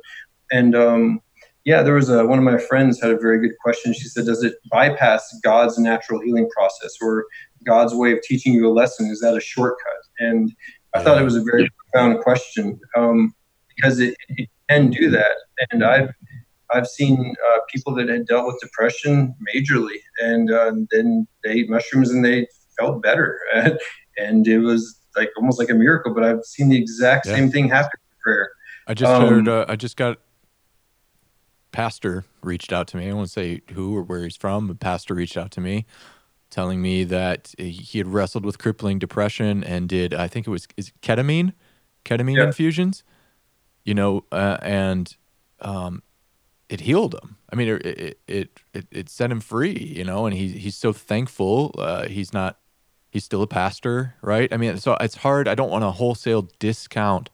and 0.52 0.76
um, 0.76 1.22
yeah, 1.66 1.82
there 1.82 1.94
was 1.96 2.10
a, 2.10 2.26
one 2.26 2.38
of 2.38 2.46
my 2.46 2.58
friends 2.58 3.02
had 3.02 3.12
a 3.12 3.18
very 3.18 3.40
good 3.40 3.58
question. 3.62 3.94
She 3.94 4.08
said, 4.08 4.26
"Does 4.26 4.44
it 4.44 4.56
bypass 4.70 5.36
God's 5.44 5.78
natural 5.80 6.22
healing 6.22 6.50
process 6.56 6.96
or 7.02 7.26
God's 7.66 7.94
way 7.96 8.12
of 8.14 8.22
teaching 8.22 8.54
you 8.54 8.68
a 8.68 8.72
lesson? 8.72 9.08
Is 9.08 9.22
that 9.22 9.36
a 9.36 9.42
shortcut?" 9.42 10.04
And 10.20 10.54
I 10.94 11.02
thought 11.02 11.20
it 11.20 11.24
was 11.24 11.36
a 11.36 11.44
very 11.44 11.70
profound 11.92 12.20
question 12.20 12.80
um, 12.96 13.34
because 13.76 14.00
it, 14.00 14.16
it, 14.30 14.50
can 14.70 14.90
do 14.90 15.10
that. 15.10 15.36
And 15.72 15.84
I've 15.84 16.10
I've 16.74 16.88
seen 16.88 17.36
uh, 17.50 17.60
people 17.70 17.94
that 17.96 18.10
had 18.10 18.26
dealt 18.26 18.48
with 18.48 18.60
depression 18.62 19.36
majorly, 19.54 19.98
and 20.22 20.52
uh, 20.52 20.74
then 20.92 21.28
they 21.44 21.52
ate 21.52 21.70
mushrooms 21.70 22.12
and 22.12 22.24
they 22.24 22.48
felt 22.78 23.02
better, 23.02 23.40
and 24.18 24.48
it 24.48 24.60
was 24.60 25.00
like 25.16 25.30
almost 25.38 25.60
like 25.60 25.70
a 25.70 25.76
miracle. 25.76 26.14
But 26.14 26.24
I've 26.24 26.44
seen 26.44 26.70
the 26.70 26.78
exact 26.78 27.26
yeah. 27.26 27.36
same 27.36 27.52
thing 27.52 27.70
happen 27.70 28.00
in 28.12 28.18
prayer. 28.22 28.52
I 28.88 28.94
just 28.94 29.12
um, 29.12 29.28
heard. 29.28 29.48
Uh, 29.48 29.66
I 29.68 29.76
just 29.76 29.98
got 29.98 30.20
pastor 31.72 32.24
reached 32.42 32.72
out 32.72 32.88
to 32.88 32.98
me. 32.98 33.10
I 33.10 33.14
won't 33.14 33.30
say 33.30 33.62
who 33.74 33.96
or 33.98 34.04
where 34.04 34.24
he's 34.24 34.38
from, 34.38 34.68
but 34.68 34.80
pastor 34.80 35.14
reached 35.14 35.36
out 35.36 35.52
to 35.52 35.62
me, 35.62 35.86
telling 36.50 36.82
me 36.82 37.04
that 37.04 37.54
he 37.58 37.98
had 37.98 38.08
wrestled 38.08 38.46
with 38.46 38.60
crippling 38.60 39.00
depression 39.00 39.64
and 39.64 39.90
did 39.90 40.14
I 40.14 40.28
think 40.28 40.48
it 40.48 40.52
was 40.52 40.68
is 40.78 40.94
ketamine, 41.02 41.54
ketamine 42.06 42.38
yeah. 42.38 42.46
infusions, 42.46 43.04
you 43.84 43.94
know, 43.94 44.24
uh, 44.32 44.58
and 44.62 45.16
um, 45.60 46.04
it 46.74 46.82
healed 46.82 47.14
him. 47.14 47.38
I 47.52 47.56
mean, 47.56 47.68
it, 47.68 48.18
it 48.28 48.50
it 48.74 48.88
it 48.90 49.08
set 49.08 49.30
him 49.30 49.42
free, 49.42 49.94
you 49.96 50.04
know, 50.04 50.26
and 50.26 50.36
he 50.36 50.48
he's 50.48 50.76
so 50.76 50.92
thankful. 50.92 51.76
Uh, 51.78 52.08
he's 52.08 52.34
not 52.34 52.58
he's 53.12 53.24
still 53.24 53.44
a 53.44 53.48
pastor, 53.48 54.16
right? 54.24 54.52
I 54.52 54.58
mean, 54.58 54.78
so 54.78 54.98
it's 55.00 55.18
hard. 55.18 55.48
I 55.48 55.54
don't 55.54 55.70
want 55.70 55.84
to 55.84 55.92
wholesale 55.92 56.50
discount 56.58 57.30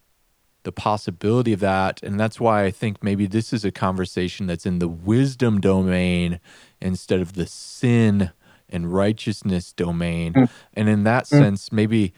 the 0.64 0.74
possibility 0.74 1.54
of 1.54 1.62
that, 1.62 2.04
and 2.04 2.20
that's 2.20 2.38
why 2.38 2.66
I 2.66 2.72
think 2.72 3.02
maybe 3.02 3.28
this 3.28 3.54
is 3.54 3.64
a 3.64 3.72
conversation 3.72 4.46
that's 4.46 4.66
in 4.66 4.80
the 4.80 4.90
wisdom 4.90 5.62
domain 5.62 6.42
instead 6.82 7.22
of 7.22 7.34
the 7.34 7.48
sin 7.48 8.32
and 8.68 8.94
righteousness 8.94 9.72
domain. 9.72 10.34
Mm. 10.34 10.50
And 10.74 10.90
in 10.90 11.04
that 11.06 11.24
mm. 11.24 11.28
sense, 11.28 11.72
maybe 11.72 12.14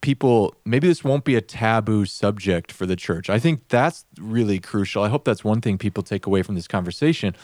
people 0.00 0.54
maybe 0.64 0.88
this 0.88 1.02
won't 1.02 1.24
be 1.24 1.34
a 1.34 1.40
taboo 1.40 2.04
subject 2.06 2.72
for 2.72 2.86
the 2.86 2.96
church. 2.96 3.30
I 3.30 3.38
think 3.38 3.68
that's 3.68 4.04
really 4.18 4.58
crucial. 4.58 5.02
I 5.02 5.08
hope 5.08 5.24
that's 5.24 5.44
one 5.44 5.60
thing 5.60 5.78
people 5.78 6.02
take 6.02 6.26
away 6.26 6.42
from 6.42 6.54
this 6.54 6.68
conversation 6.68 7.34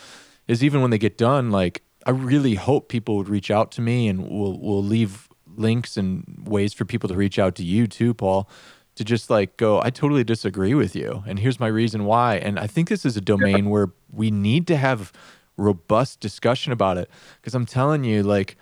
is 0.49 0.63
even 0.63 0.81
when 0.83 0.91
they 0.91 0.99
get 0.99 1.19
done 1.19 1.51
like 1.51 1.83
I 2.05 2.11
really 2.11 2.57
hope 2.57 2.89
people 2.89 3.17
would 3.17 3.29
reach 3.29 3.51
out 3.51 3.71
to 3.73 3.81
me 3.81 4.09
and 4.09 4.29
we'll 4.29 4.59
we'll 4.59 4.83
leave 4.83 5.29
links 5.57 5.97
and 5.97 6.45
ways 6.47 6.73
for 6.73 6.85
people 6.85 7.09
to 7.09 7.15
reach 7.15 7.39
out 7.39 7.55
to 7.57 7.65
you 7.65 7.87
too, 7.87 8.15
Paul, 8.15 8.49
to 8.95 9.05
just 9.05 9.31
like 9.31 9.57
go, 9.57 9.81
I 9.81 9.91
totally 9.91 10.25
disagree 10.25 10.75
with 10.75 10.95
you. 10.97 11.23
And 11.27 11.39
here's 11.39 11.61
my 11.61 11.67
reason 11.67 12.05
why. 12.05 12.37
And 12.37 12.59
I 12.59 12.67
think 12.67 12.89
this 12.89 13.05
is 13.05 13.17
a 13.17 13.21
domain 13.21 13.71
where 13.71 13.91
we 14.11 14.31
need 14.31 14.67
to 14.69 14.77
have 14.77 15.13
robust 15.57 16.21
discussion 16.21 16.73
about 16.73 16.99
it. 16.99 17.11
Cause 17.43 17.55
I'm 17.55 17.67
telling 17.67 18.05
you, 18.05 18.23
like 18.23 18.57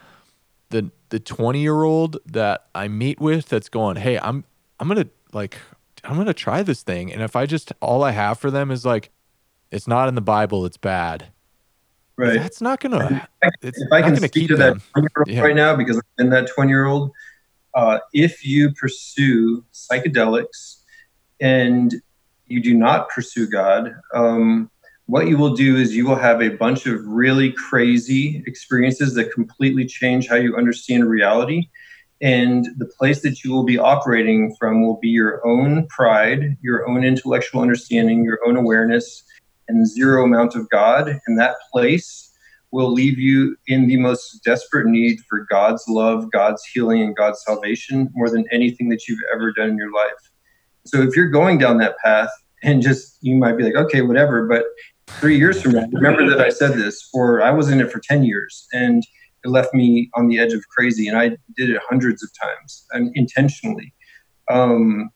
the 0.70 0.90
the 1.10 1.20
20 1.20 1.60
year 1.60 1.82
old 1.82 2.18
that 2.26 2.66
I 2.74 2.88
meet 2.88 3.20
with 3.20 3.48
that's 3.48 3.68
going, 3.68 3.96
Hey, 3.96 4.18
I'm 4.18 4.44
I'm 4.78 4.88
gonna 4.88 5.08
like 5.32 5.58
I'm 6.04 6.16
gonna 6.16 6.34
try 6.34 6.62
this 6.62 6.82
thing. 6.82 7.12
And 7.12 7.22
if 7.22 7.36
I 7.36 7.46
just 7.46 7.72
all 7.80 8.02
I 8.02 8.12
have 8.12 8.38
for 8.38 8.50
them 8.50 8.70
is 8.70 8.84
like, 8.84 9.10
it's 9.70 9.86
not 9.86 10.08
in 10.08 10.14
the 10.14 10.20
Bible, 10.20 10.64
it's 10.64 10.76
bad. 10.76 11.28
Right. 12.16 12.38
That's 12.38 12.60
not 12.60 12.80
gonna 12.80 13.28
if 13.62 13.92
I 13.92 14.02
can 14.02 14.16
speak 14.16 14.48
to 14.48 14.56
them. 14.56 14.82
that 14.94 15.26
yeah. 15.26 15.40
right 15.40 15.54
now 15.54 15.74
because 15.74 15.96
I'm 15.96 16.26
in 16.26 16.30
that 16.30 16.48
20 16.48 16.68
year 16.70 16.86
old 16.86 17.12
uh, 17.74 17.98
if 18.12 18.44
you 18.44 18.72
pursue 18.72 19.64
psychedelics 19.72 20.82
and 21.40 21.94
you 22.46 22.60
do 22.62 22.74
not 22.74 23.08
pursue 23.08 23.46
God, 23.46 23.94
um, 24.12 24.70
what 25.10 25.26
you 25.26 25.36
will 25.36 25.56
do 25.56 25.76
is 25.76 25.96
you 25.96 26.06
will 26.06 26.14
have 26.14 26.40
a 26.40 26.50
bunch 26.50 26.86
of 26.86 27.04
really 27.04 27.50
crazy 27.50 28.44
experiences 28.46 29.12
that 29.14 29.32
completely 29.32 29.84
change 29.84 30.28
how 30.28 30.36
you 30.36 30.54
understand 30.54 31.04
reality. 31.04 31.68
And 32.20 32.64
the 32.78 32.86
place 32.86 33.20
that 33.22 33.42
you 33.42 33.50
will 33.50 33.64
be 33.64 33.76
operating 33.76 34.54
from 34.56 34.86
will 34.86 34.98
be 34.98 35.08
your 35.08 35.44
own 35.44 35.88
pride, 35.88 36.56
your 36.62 36.88
own 36.88 37.02
intellectual 37.02 37.60
understanding, 37.60 38.22
your 38.22 38.38
own 38.46 38.54
awareness, 38.54 39.24
and 39.66 39.84
zero 39.84 40.22
amount 40.22 40.54
of 40.54 40.70
God. 40.70 41.18
And 41.26 41.36
that 41.40 41.56
place 41.72 42.32
will 42.70 42.92
leave 42.92 43.18
you 43.18 43.56
in 43.66 43.88
the 43.88 43.96
most 43.96 44.44
desperate 44.44 44.86
need 44.86 45.18
for 45.28 45.44
God's 45.50 45.82
love, 45.88 46.30
God's 46.30 46.62
healing, 46.72 47.02
and 47.02 47.16
God's 47.16 47.42
salvation 47.44 48.10
more 48.14 48.30
than 48.30 48.44
anything 48.52 48.88
that 48.90 49.08
you've 49.08 49.18
ever 49.34 49.52
done 49.54 49.70
in 49.70 49.76
your 49.76 49.92
life. 49.92 50.30
So 50.86 51.02
if 51.02 51.16
you're 51.16 51.30
going 51.30 51.58
down 51.58 51.78
that 51.78 51.98
path 51.98 52.30
and 52.62 52.80
just, 52.80 53.18
you 53.22 53.34
might 53.34 53.56
be 53.56 53.64
like, 53.64 53.74
okay, 53.74 54.02
whatever, 54.02 54.46
but 54.46 54.66
three 55.18 55.36
years 55.36 55.62
from 55.62 55.72
now, 55.72 55.86
remember 55.92 56.28
that 56.30 56.40
I 56.40 56.50
said 56.50 56.74
this, 56.74 57.08
or 57.12 57.42
I 57.42 57.50
was 57.50 57.68
in 57.68 57.80
it 57.80 57.90
for 57.90 58.00
10 58.00 58.24
years 58.24 58.66
and 58.72 59.02
it 59.44 59.48
left 59.48 59.74
me 59.74 60.10
on 60.14 60.28
the 60.28 60.38
edge 60.38 60.52
of 60.52 60.62
crazy. 60.68 61.08
And 61.08 61.16
I 61.16 61.30
did 61.56 61.70
it 61.70 61.80
hundreds 61.88 62.22
of 62.22 62.30
times 62.40 62.86
and 62.92 63.10
intentionally. 63.14 63.94
Um, 64.50 65.10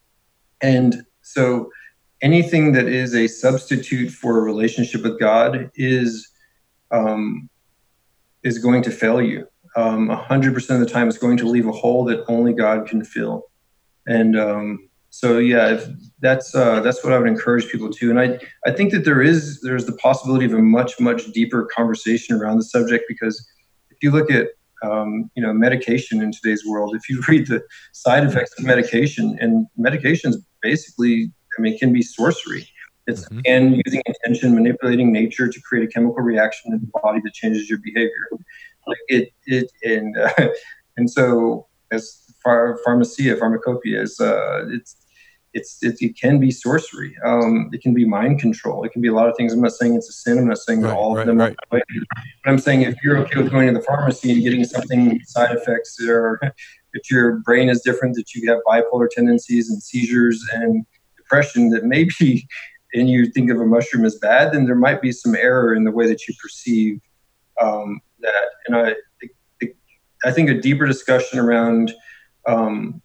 and 0.63 1.05
so 1.23 1.71
anything 2.23 2.73
that 2.73 2.87
is 2.87 3.15
a 3.15 3.27
substitute 3.27 4.11
for 4.11 4.39
a 4.39 4.43
relationship 4.43 5.03
with 5.03 5.21
God 5.21 5.71
is 5.75 6.29
um, 6.91 7.49
is 8.43 8.59
going 8.59 8.83
to 8.83 8.91
fail 8.91 9.21
you. 9.21 9.47
Um, 9.77 10.09
100% 10.09 10.71
of 10.71 10.81
the 10.81 10.87
time, 10.87 11.09
it's 11.09 11.19
going 11.19 11.37
to 11.39 11.49
leave 11.49 11.67
a 11.67 11.73
hole 11.73 12.05
that 12.05 12.25
only 12.29 12.53
God 12.53 12.87
can 12.87 13.05
fill. 13.05 13.45
And 14.07 14.39
um, 14.39 14.89
so, 15.15 15.39
yeah, 15.39 15.81
that's 16.19 16.57
uh, 16.57 16.81
that's 16.81 17.05
what 17.05 17.13
I 17.13 17.19
would 17.21 17.29
encourage 17.29 17.69
people 17.69 17.89
to. 17.89 18.11
And 18.11 18.19
I 18.19 18.37
I 18.67 18.73
think 18.73 18.91
that 18.91 19.05
there 19.05 19.23
is 19.23 19.61
there's 19.61 19.87
the 19.87 19.93
possibility 19.93 20.45
of 20.45 20.55
a 20.55 20.59
much 20.59 20.99
much 20.99 21.27
deeper 21.31 21.67
conversation 21.67 22.35
around 22.35 22.57
the 22.57 22.65
subject 22.65 23.05
because 23.07 23.49
if 23.91 23.99
you 24.03 24.11
look 24.11 24.29
at 24.29 24.49
um, 24.83 25.31
you 25.37 25.43
know 25.45 25.53
medication 25.53 26.21
in 26.21 26.33
today's 26.33 26.67
world, 26.67 26.97
if 26.97 27.09
you 27.09 27.23
read 27.29 27.47
the 27.47 27.63
side 27.93 28.25
effects 28.25 28.59
of 28.59 28.65
medication, 28.65 29.39
and 29.41 29.69
medications 29.79 30.35
basically, 30.61 31.31
I 31.57 31.63
mean, 31.63 31.79
can 31.79 31.93
be 31.93 32.03
sorcery. 32.03 32.69
It's 33.07 33.25
mm-hmm. 33.27 33.39
again 33.39 33.81
using 33.87 34.03
intention, 34.07 34.53
manipulating 34.53 35.13
nature 35.13 35.47
to 35.47 35.61
create 35.61 35.89
a 35.89 35.93
chemical 35.93 36.25
reaction 36.25 36.73
in 36.73 36.81
the 36.81 37.01
body 37.01 37.21
that 37.23 37.35
changes 37.35 37.71
your 37.71 37.79
behavior. 37.85 38.27
Like 38.85 38.99
it, 39.07 39.29
it, 39.47 39.71
and 39.85 40.19
uh, 40.19 40.49
and 40.97 41.09
so 41.09 41.69
as 41.93 42.25
ph- 42.45 42.79
pharmakeia, 42.85 43.39
pharmacopoeia 43.39 44.03
is 44.03 44.19
uh, 44.19 44.67
it's 44.71 44.97
it's 45.55 45.83
it, 45.83 45.97
it, 46.03 46.19
can 46.19 46.39
be 46.39 46.51
sorcery. 46.51 47.17
Um, 47.25 47.71
it 47.73 47.81
can 47.81 47.95
be 47.95 48.05
mind 48.05 48.41
control. 48.41 48.85
It 48.85 48.93
can 48.93 49.01
be 49.01 49.09
a 49.09 49.15
lot 49.15 49.29
of 49.29 49.37
things. 49.37 49.53
I'm 49.53 49.61
not 49.61 49.73
saying 49.73 49.95
it's 49.95 50.09
a 50.09 50.13
sin. 50.13 50.39
I'm 50.39 50.49
not 50.49 50.59
saying 50.59 50.83
right, 50.83 50.95
all 50.95 51.15
right, 51.15 51.23
of 51.23 51.27
them. 51.29 51.39
Right. 51.39 51.57
But 51.71 51.85
I'm 52.45 52.59
saying 52.59 52.83
if 52.83 52.97
you're 53.03 53.17
okay 53.19 53.41
with 53.41 53.53
going 53.53 53.69
to 53.69 53.73
the 53.73 53.81
pharmacy 53.81 54.33
and 54.33 54.43
getting 54.43 54.65
something 54.65 55.21
side 55.25 55.57
effects 55.57 55.97
that 55.97 56.11
are 56.11 56.41
that 56.43 57.11
your 57.11 57.39
brain 57.39 57.69
is 57.69 57.81
different, 57.83 58.17
that 58.17 58.35
you 58.35 58.51
have 58.51 58.61
bipolar 58.67 59.09
tendencies 59.09 59.71
and 59.71 59.83
seizures 59.83 60.45
and 60.53 60.85
depression, 61.17 61.71
that 61.71 61.85
maybe 61.85 62.47
and 62.95 63.09
you 63.09 63.27
think 63.27 63.51
of 63.51 63.61
a 63.61 63.67
mushroom 63.67 64.05
as 64.05 64.17
bad, 64.17 64.53
then 64.53 64.67
there 64.67 64.75
might 64.75 65.01
be 65.01 65.13
some 65.13 65.35
error 65.35 65.75
in 65.75 65.85
the 65.85 65.91
way 65.91 66.07
that 66.07 66.29
you 66.29 66.35
perceive 66.41 67.01
um, 67.61 68.01
that. 68.21 68.49
And 68.67 68.77
I, 68.77 68.95
I 70.25 70.31
think 70.31 70.49
a 70.49 70.55
deeper 70.55 70.87
discussion 70.87 71.39
around 71.39 71.93
um, 72.47 73.03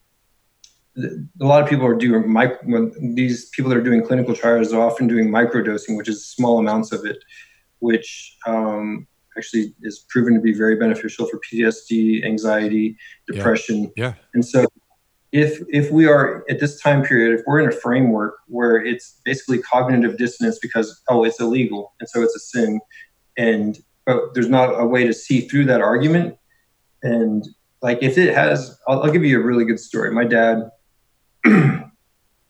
a 1.41 1.45
lot 1.45 1.63
of 1.63 1.69
people 1.69 1.85
are 1.85 1.95
doing 1.95 2.30
micro, 2.30 2.91
these 3.13 3.49
people 3.49 3.69
that 3.69 3.77
are 3.77 3.84
doing 3.84 4.05
clinical 4.05 4.35
trials 4.35 4.73
are 4.73 4.81
often 4.81 5.07
doing 5.07 5.30
microdosing, 5.30 5.97
which 5.97 6.09
is 6.09 6.26
small 6.26 6.59
amounts 6.59 6.91
of 6.91 7.05
it, 7.05 7.17
which 7.80 8.38
um, 8.45 9.07
actually 9.38 9.73
is 9.81 10.05
proven 10.09 10.34
to 10.34 10.41
be 10.41 10.53
very 10.53 10.76
beneficial 10.76 11.27
for 11.27 11.39
PTSD, 11.39 12.26
anxiety, 12.26 12.97
depression. 13.27 13.91
Yeah. 13.95 14.05
yeah. 14.05 14.13
And 14.34 14.45
so 14.45 14.65
if 15.31 15.59
if 15.69 15.91
we 15.91 16.07
are 16.07 16.43
at 16.49 16.59
this 16.59 16.81
time 16.81 17.03
period 17.03 17.39
if 17.39 17.45
we're 17.45 17.59
in 17.59 17.69
a 17.69 17.71
framework 17.71 18.35
where 18.47 18.84
it's 18.84 19.21
basically 19.23 19.59
cognitive 19.59 20.17
dissonance 20.17 20.57
because 20.59 21.01
oh 21.09 21.23
it's 21.23 21.39
illegal 21.39 21.93
and 21.99 22.09
so 22.09 22.21
it's 22.21 22.35
a 22.35 22.39
sin 22.39 22.80
and 23.38 23.80
but 24.05 24.34
there's 24.34 24.49
not 24.49 24.80
a 24.80 24.85
way 24.85 25.05
to 25.05 25.13
see 25.13 25.41
through 25.41 25.65
that 25.65 25.81
argument 25.81 26.35
and 27.03 27.47
like 27.84 27.99
if 28.01 28.17
it 28.17 28.34
has 28.34 28.80
i'll, 28.88 29.03
I'll 29.03 29.11
give 29.11 29.23
you 29.23 29.39
a 29.39 29.43
really 29.43 29.65
good 29.65 29.80
story 29.80 30.11
my 30.11 30.26
dad 30.26 30.71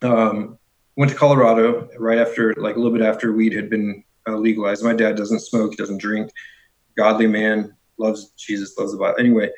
um, 0.01 0.57
went 0.95 1.11
to 1.11 1.17
colorado 1.17 1.87
right 1.97 2.17
after 2.17 2.53
like 2.55 2.75
a 2.75 2.79
little 2.79 2.97
bit 2.97 3.05
after 3.05 3.33
weed 3.33 3.53
had 3.53 3.69
been 3.69 4.03
uh, 4.27 4.35
legalized 4.35 4.83
my 4.83 4.93
dad 4.93 5.15
doesn't 5.15 5.39
smoke 5.39 5.75
doesn't 5.75 5.99
drink 5.99 6.31
godly 6.97 7.27
man 7.27 7.73
loves 7.97 8.31
jesus 8.37 8.77
loves 8.77 8.91
the 8.91 8.97
bible 8.97 9.19
anyway 9.19 9.49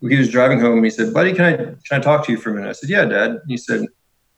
he 0.00 0.16
was 0.16 0.30
driving 0.30 0.60
home 0.60 0.76
and 0.76 0.84
he 0.84 0.90
said, 0.90 1.14
Buddy, 1.14 1.32
can 1.32 1.44
I 1.44 1.56
can 1.56 1.78
I 1.92 1.98
talk 2.00 2.24
to 2.26 2.32
you 2.32 2.38
for 2.38 2.50
a 2.50 2.54
minute? 2.54 2.68
I 2.68 2.72
said, 2.72 2.90
Yeah, 2.90 3.04
Dad. 3.04 3.30
And 3.30 3.40
he 3.48 3.56
said, 3.56 3.86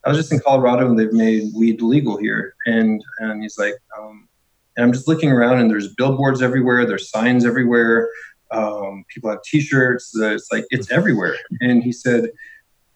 I 0.05 0.11
was 0.11 0.19
just 0.19 0.33
in 0.33 0.41
Colorado 0.41 0.89
and 0.89 0.99
they've 0.99 1.13
made 1.13 1.53
weed 1.55 1.83
legal 1.83 2.17
here. 2.17 2.55
And 2.67 3.03
and 3.19 3.43
he's 3.43 3.59
like, 3.59 3.75
um, 3.99 4.29
and 4.77 4.85
I'm 4.85 4.93
just 4.93 5.09
looking 5.09 5.31
around 5.31 5.59
and 5.59 5.71
there's 5.71 5.95
billboards 5.95 6.43
everywhere, 6.43 6.87
there's 6.87 7.11
signs 7.11 7.45
everywhere. 7.45 8.09
Um, 8.51 9.05
people 9.13 9.29
have 9.31 9.43
T-shirts. 9.43 10.13
It's 10.17 10.51
like 10.51 10.65
it's 10.71 10.91
everywhere. 10.91 11.37
And 11.61 11.83
he 11.83 11.93
said, 11.93 12.31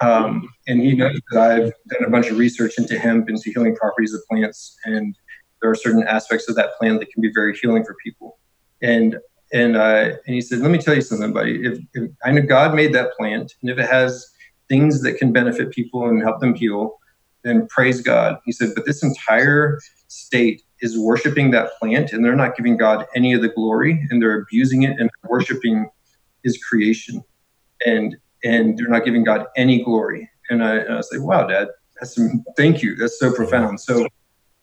um, 0.02 0.48
and 0.66 0.80
he 0.80 0.94
knows 0.94 1.18
that 1.30 1.40
I've 1.40 1.72
done 1.88 2.04
a 2.04 2.10
bunch 2.10 2.28
of 2.28 2.38
research 2.38 2.74
into 2.76 2.98
hemp, 2.98 3.28
into 3.28 3.50
healing 3.50 3.76
properties 3.76 4.12
of 4.12 4.20
plants, 4.28 4.76
and 4.84 5.14
there 5.60 5.70
are 5.70 5.74
certain 5.76 6.02
aspects 6.06 6.48
of 6.48 6.56
that 6.56 6.70
plant 6.78 6.98
that 7.00 7.10
can 7.12 7.22
be 7.22 7.30
very 7.32 7.56
healing 7.56 7.84
for 7.84 7.94
people. 8.04 8.38
And 8.82 9.16
and 9.52 9.76
uh, 9.76 10.16
and 10.26 10.34
he 10.34 10.40
said, 10.40 10.58
"Let 10.58 10.70
me 10.70 10.78
tell 10.78 10.94
you 10.94 11.02
something, 11.02 11.32
buddy. 11.32 11.64
If, 11.64 11.78
if 11.94 12.10
I 12.24 12.32
know 12.32 12.42
God 12.42 12.74
made 12.74 12.92
that 12.94 13.12
plant, 13.16 13.54
and 13.60 13.70
if 13.70 13.78
it 13.78 13.88
has 13.88 14.26
things 14.68 15.02
that 15.02 15.18
can 15.18 15.32
benefit 15.32 15.70
people 15.70 16.08
and 16.08 16.20
help 16.20 16.40
them 16.40 16.54
heal, 16.54 16.98
then 17.44 17.68
praise 17.68 18.00
God." 18.00 18.38
He 18.44 18.52
said, 18.52 18.70
"But 18.74 18.86
this 18.86 19.04
entire 19.04 19.78
state 20.08 20.62
is 20.80 20.98
worshiping 20.98 21.52
that 21.52 21.70
plant, 21.78 22.12
and 22.12 22.24
they're 22.24 22.34
not 22.34 22.56
giving 22.56 22.76
God 22.76 23.06
any 23.14 23.34
of 23.34 23.42
the 23.42 23.50
glory, 23.50 24.04
and 24.10 24.20
they're 24.20 24.40
abusing 24.40 24.82
it 24.82 24.98
and 24.98 25.10
worshiping 25.28 25.88
His 26.42 26.58
creation, 26.58 27.22
and 27.86 28.16
and 28.44 28.77
they're 28.77 28.89
not 28.89 29.05
giving 29.05 29.24
God 29.24 29.47
any 29.56 29.82
glory." 29.82 30.31
And 30.51 30.62
I, 30.62 30.77
and 30.77 30.94
I 30.94 30.97
was 30.97 31.09
like, 31.12 31.23
"Wow, 31.23 31.47
Dad, 31.47 31.69
that's 32.01 32.14
some, 32.14 32.44
thank 32.56 32.82
you. 32.82 32.97
That's 32.97 33.19
so 33.19 33.32
profound." 33.32 33.81
So 33.81 34.06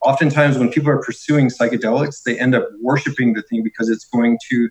oftentimes 0.01 0.57
when 0.57 0.69
people 0.69 0.89
are 0.89 1.01
pursuing 1.01 1.49
psychedelics, 1.49 2.23
they 2.23 2.39
end 2.39 2.55
up 2.55 2.67
worshiping 2.81 3.33
the 3.33 3.41
thing 3.43 3.63
because 3.63 3.89
it's 3.89 4.05
going 4.05 4.37
to 4.49 4.69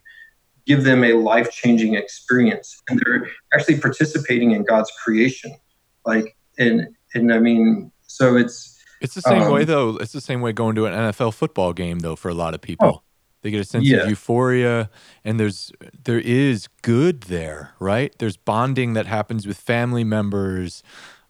give 0.67 0.85
them 0.85 1.05
a 1.05 1.15
life 1.15 1.51
changing 1.51 1.95
experience. 1.95 2.81
And 2.89 3.01
they're 3.05 3.29
actually 3.55 3.81
participating 3.81 4.53
in 4.53 4.65
God's 4.65 4.91
creation. 5.03 5.57
Like, 6.05 6.37
and, 6.59 6.89
and 7.15 7.33
I 7.33 7.39
mean, 7.39 7.91
so 8.07 8.37
it's, 8.37 8.77
it's 9.01 9.15
the 9.15 9.23
same 9.23 9.43
um, 9.43 9.53
way 9.53 9.65
though. 9.65 9.97
It's 9.97 10.13
the 10.13 10.21
same 10.21 10.41
way 10.41 10.53
going 10.53 10.75
to 10.75 10.87
an 10.87 10.93
NFL 10.93 11.35
football 11.35 11.73
game 11.73 12.01
though 12.01 12.17
for 12.17 12.29
a 12.29 12.35
lot 12.35 12.55
of 12.55 12.61
people. 12.61 12.89
Oh, 12.89 13.03
they 13.43 13.51
get 13.51 13.61
a 13.61 13.65
sense 13.65 13.87
yeah. 13.87 13.99
of 13.99 14.09
euphoria 14.09 14.91
and 15.25 15.39
there's 15.39 15.73
there 16.05 16.21
is 16.21 16.69
good 16.83 17.23
there, 17.23 17.75
right? 17.79 18.15
There's 18.19 18.37
bonding 18.37 18.95
that 18.95 19.07
happens 19.07 19.47
with 19.47 19.59
family 19.59 20.05
members. 20.05 20.83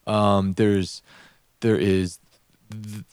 Um, 0.07 0.55
there's 0.55 1.03
there 1.61 1.77
is 1.77 2.19
th- 2.71 3.05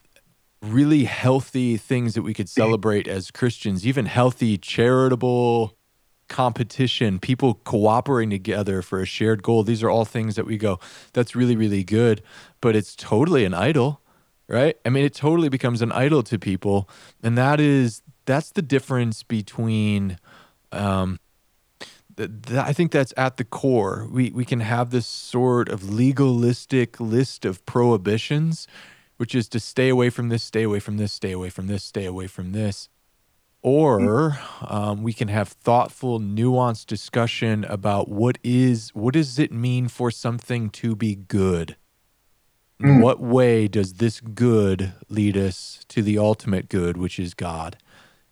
really 0.62 1.04
healthy 1.04 1.78
things 1.78 2.14
that 2.14 2.24
we 2.24 2.34
could 2.34 2.50
celebrate 2.50 3.08
as 3.08 3.32
Christians, 3.32 3.86
even 3.86 4.06
healthy, 4.06 4.58
charitable 4.58 5.76
competition, 6.28 7.20
people 7.20 7.56
cooperating 7.64 8.30
together 8.30 8.82
for 8.82 9.00
a 9.00 9.06
shared 9.06 9.44
goal. 9.44 9.64
These 9.64 9.84
are 9.84 9.90
all 9.90 10.06
things 10.06 10.36
that 10.36 10.46
we 10.46 10.58
go, 10.58 10.80
that's 11.14 11.36
really, 11.36 11.56
really 11.56 11.84
good, 11.84 12.22
but 12.62 12.76
it's 12.76 12.96
totally 12.96 13.46
an 13.46 13.54
idol, 13.54 14.02
right? 14.48 14.76
I 14.86 14.90
mean, 14.90 15.06
it 15.06 15.14
totally 15.14 15.50
becomes 15.50 15.82
an 15.82 15.92
idol 15.92 16.24
to 16.24 16.40
people. 16.40 16.90
And 17.22 17.38
that 17.38 17.60
is, 17.60 18.02
that's 18.26 18.52
the 18.52 18.62
difference 18.62 19.24
between, 19.24 20.18
um, 20.72 21.20
th- 22.18 22.30
th- 22.48 22.60
I 22.60 22.74
think 22.74 22.92
that's 22.92 23.14
at 23.18 23.38
the 23.38 23.44
core. 23.44 24.08
We 24.12 24.32
we 24.32 24.46
can 24.46 24.62
have 24.62 24.90
this 24.92 25.08
sort 25.08 25.70
of 25.70 25.90
legalistic 25.90 27.00
list 27.00 27.46
of 27.46 27.66
prohibitions, 27.66 28.68
which 29.18 29.36
is 29.36 29.48
to 29.50 29.60
stay 29.60 29.90
away 29.90 30.10
from 30.10 30.30
this, 30.30 30.44
stay 30.44 30.64
away 30.64 30.80
from 30.80 30.98
this, 30.98 31.14
stay 31.14 31.32
away 31.32 31.50
from 31.50 31.68
this, 31.68 31.84
stay 31.84 32.06
away 32.06 32.28
from 32.28 32.52
this. 32.52 32.90
Or 33.62 34.38
um, 34.62 35.02
we 35.02 35.12
can 35.12 35.28
have 35.28 35.48
thoughtful, 35.50 36.20
nuanced 36.20 36.86
discussion 36.86 37.64
about 37.64 38.10
what 38.10 38.38
is 38.44 38.90
what 38.94 39.16
does 39.16 39.40
it 39.40 39.52
mean 39.52 39.88
for 39.88 40.12
something 40.12 40.70
to 40.72 40.96
be 40.96 41.16
good. 41.16 41.76
In 42.80 43.00
Mm. 43.00 43.02
what 43.02 43.22
way 43.22 43.68
does 43.70 43.94
this 43.94 44.20
good 44.20 44.94
lead 45.08 45.38
us 45.38 45.80
to 45.88 46.04
the 46.04 46.18
ultimate 46.18 46.68
good, 46.70 46.98
which 46.98 47.18
is 47.18 47.34
God? 47.34 47.78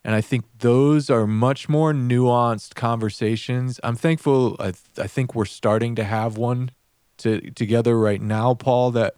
And 0.03 0.13
I 0.13 0.21
think 0.21 0.45
those 0.59 1.09
are 1.09 1.25
much 1.25 1.69
more 1.69 1.93
nuanced 1.93 2.75
conversations. 2.75 3.79
I'm 3.83 3.95
thankful. 3.95 4.57
I, 4.59 4.73
I 4.97 5.07
think 5.07 5.33
we're 5.33 5.45
starting 5.45 5.95
to 5.95 6.03
have 6.03 6.37
one 6.37 6.71
to, 7.19 7.39
together 7.51 7.97
right 7.97 8.21
now, 8.21 8.53
Paul, 8.53 8.91
that 8.91 9.15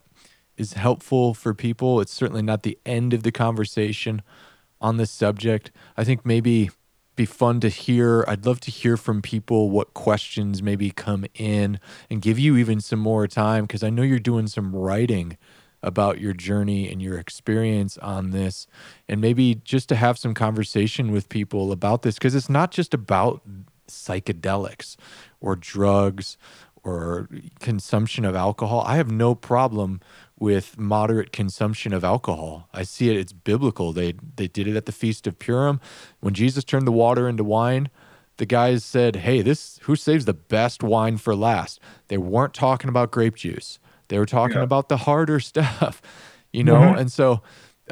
is 0.58 0.74
helpful 0.74 1.34
for 1.34 1.54
people. 1.54 2.00
It's 2.02 2.14
certainly 2.14 2.44
not 2.44 2.64
the 2.64 2.78
end 2.86 3.14
of 3.14 3.24
the 3.24 3.32
conversation 3.32 4.22
on 4.80 4.98
this 4.98 5.12
subject. 5.12 5.72
I 5.98 6.04
think 6.04 6.26
maybe 6.26 6.70
be 7.16 7.26
fun 7.26 7.60
to 7.62 7.70
hear. 7.70 8.26
I'd 8.28 8.46
love 8.46 8.60
to 8.62 8.72
hear 8.72 8.98
from 8.98 9.22
people 9.22 9.70
what 9.70 9.94
questions 9.94 10.62
maybe 10.62 10.92
come 10.92 11.26
in 11.34 11.80
and 12.10 12.22
give 12.22 12.38
you 12.38 12.58
even 12.58 12.82
some 12.82 13.00
more 13.00 13.28
time 13.28 13.64
because 13.64 13.84
I 13.84 13.90
know 13.90 14.04
you're 14.04 14.20
doing 14.20 14.48
some 14.48 14.76
writing 14.76 15.38
about 15.86 16.20
your 16.20 16.34
journey 16.34 16.92
and 16.92 17.02
your 17.02 17.18
experience 17.20 17.98
on 18.00 18.32
this 18.32 18.68
and 19.08 19.22
maybe 19.22 19.56
just 19.64 19.88
to 19.88 19.96
have 19.96 20.18
some 20.18 20.34
conversation 20.34 21.12
with 21.12 21.30
people 21.30 21.72
about 21.72 22.02
this 22.02 22.16
because 22.16 22.34
it's 22.34 22.50
not 22.50 22.72
just 22.72 22.94
about 22.94 23.42
psychedelics 23.88 24.96
or 25.40 25.56
drugs 25.56 26.38
or 26.84 27.30
consumption 27.60 28.26
of 28.26 28.36
alcohol. 28.36 28.84
I 28.86 28.96
have 28.96 29.12
no 29.12 29.36
problem 29.36 30.02
with 30.38 30.78
moderate 30.78 31.32
consumption 31.32 31.94
of 31.94 32.04
alcohol. 32.04 32.68
I 32.74 32.84
see 32.84 33.10
it; 33.10 33.18
it's 33.18 33.34
biblical. 33.34 33.94
They 33.94 34.16
they 34.36 34.48
did 34.48 34.68
it 34.68 34.76
at 34.76 34.86
the 34.86 34.92
feast 34.92 35.28
of 35.28 35.40
Purim 35.40 35.80
when 36.20 36.34
Jesus 36.34 36.64
turned 36.64 36.88
the 36.88 36.92
water 36.92 37.30
into 37.30 37.44
wine. 37.44 37.90
The 38.38 38.46
guys 38.46 38.84
said, 38.84 39.18
"Hey, 39.18 39.42
this 39.42 39.80
who 39.84 39.96
saves 39.96 40.26
the 40.26 40.34
best 40.34 40.84
wine 40.84 41.18
for 41.18 41.36
last?" 41.36 41.80
They 42.08 42.18
weren't 42.18 42.54
talking 42.54 42.90
about 42.90 43.12
grape 43.12 43.36
juice. 43.36 43.80
They 44.08 44.20
were 44.20 44.26
talking 44.26 44.58
Yeah. 44.58 44.64
about 44.64 44.90
the 44.90 44.98
harder 44.98 45.40
stuff, 45.52 46.02
you 46.54 46.64
know. 46.64 46.80
Mhm. 46.82 47.00
And 47.00 47.12
so, 47.12 47.42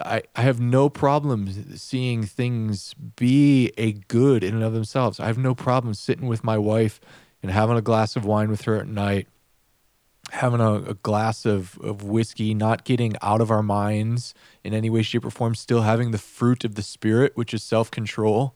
I 0.03 0.23
I 0.35 0.41
have 0.41 0.59
no 0.59 0.89
problem 0.89 1.47
seeing 1.77 2.23
things 2.23 2.95
be 3.15 3.71
a 3.77 3.93
good 4.07 4.43
in 4.43 4.55
and 4.55 4.63
of 4.63 4.73
themselves. 4.73 5.19
I 5.19 5.27
have 5.27 5.37
no 5.37 5.53
problem 5.53 5.93
sitting 5.93 6.27
with 6.27 6.43
my 6.43 6.57
wife 6.57 6.99
and 7.43 7.51
having 7.51 7.77
a 7.77 7.81
glass 7.81 8.15
of 8.15 8.25
wine 8.25 8.49
with 8.49 8.61
her 8.63 8.75
at 8.79 8.87
night 8.87 9.27
having 10.31 10.61
a, 10.61 10.73
a 10.75 10.93
glass 10.95 11.45
of, 11.45 11.77
of 11.79 12.01
whiskey, 12.01 12.53
not 12.53 12.85
getting 12.85 13.13
out 13.21 13.41
of 13.41 13.51
our 13.51 13.61
minds 13.61 14.33
in 14.63 14.73
any 14.73 14.89
way, 14.89 15.01
shape, 15.03 15.25
or 15.25 15.29
form, 15.29 15.53
still 15.53 15.81
having 15.81 16.11
the 16.11 16.17
fruit 16.17 16.63
of 16.63 16.75
the 16.75 16.81
spirit, 16.81 17.33
which 17.35 17.53
is 17.53 17.61
self 17.61 17.91
control, 17.91 18.55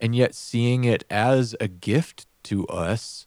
and 0.00 0.14
yet 0.14 0.34
seeing 0.34 0.84
it 0.84 1.04
as 1.08 1.54
a 1.60 1.68
gift 1.68 2.26
to 2.42 2.66
us 2.66 3.26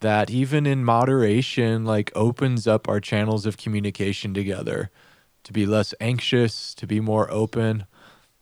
that 0.00 0.30
even 0.30 0.66
in 0.66 0.84
moderation, 0.84 1.84
like 1.84 2.10
opens 2.14 2.66
up 2.66 2.88
our 2.88 3.00
channels 3.00 3.46
of 3.46 3.56
communication 3.56 4.34
together 4.34 4.90
to 5.44 5.52
be 5.52 5.66
less 5.66 5.94
anxious, 6.00 6.74
to 6.74 6.86
be 6.86 7.00
more 7.00 7.30
open. 7.30 7.86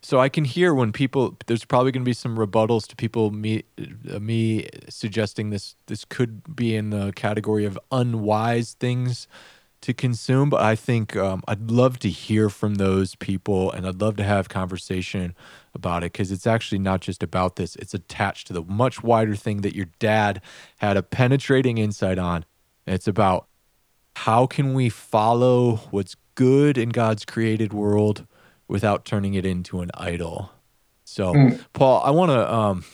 So 0.01 0.21
I 0.21 0.29
can 0.29 0.45
hear 0.45 0.73
when 0.75 0.93
people 0.93 1.37
there's 1.47 1.65
probably 1.65 1.91
going 1.91 2.05
to 2.05 2.09
be 2.09 2.13
some 2.13 2.37
rebuttals 2.37 2.87
to 2.89 2.97
people 2.97 3.31
me 3.31 3.65
uh, 4.11 4.21
me 4.21 4.69
suggesting 4.89 5.51
this 5.51 5.75
this 5.87 6.05
could 6.05 6.55
be 6.55 6.77
in 6.77 6.91
the 6.91 7.13
category 7.13 7.65
of 7.65 7.79
unwise 7.91 8.75
things 8.75 9.27
to 9.81 9.95
consume 9.95 10.51
but 10.51 10.61
I 10.61 10.75
think 10.75 11.17
um, 11.17 11.43
I'd 11.47 11.71
love 11.71 11.99
to 12.01 12.09
hear 12.09 12.49
from 12.51 12.77
those 12.77 13.15
people 13.15 13.71
and 13.71 13.87
I'd 13.87 14.01
love 14.01 14.17
to 14.17 14.25
have 14.25 14.49
conversation 14.49 15.35
about 15.75 16.03
it 16.03 16.11
cuz 16.13 16.33
it's 16.33 16.47
actually 16.47 16.79
not 16.81 17.01
just 17.01 17.23
about 17.23 17.57
this 17.57 17.77
it's 17.77 17.95
attached 17.95 18.47
to 18.49 18.53
the 18.53 18.63
much 18.63 19.03
wider 19.03 19.37
thing 19.37 19.61
that 19.61 19.77
your 19.77 19.87
dad 19.99 20.41
had 20.79 20.97
a 20.97 21.03
penetrating 21.03 21.79
insight 21.79 22.19
on 22.19 22.45
it's 22.87 23.07
about 23.07 23.47
how 24.17 24.47
can 24.47 24.75
we 24.75 24.89
follow 24.89 25.77
what's 25.91 26.17
good 26.35 26.77
in 26.77 26.89
God's 26.89 27.25
created 27.25 27.73
world 27.73 28.27
without 28.67 29.05
turning 29.05 29.35
it 29.35 29.47
into 29.47 29.81
an 29.81 29.91
idol. 29.95 30.51
So, 31.05 31.35
Mm. 31.35 31.61
Paul, 31.73 32.03
I 32.05 32.11
want 32.11 32.31
to 32.31 32.53
um 32.53 32.85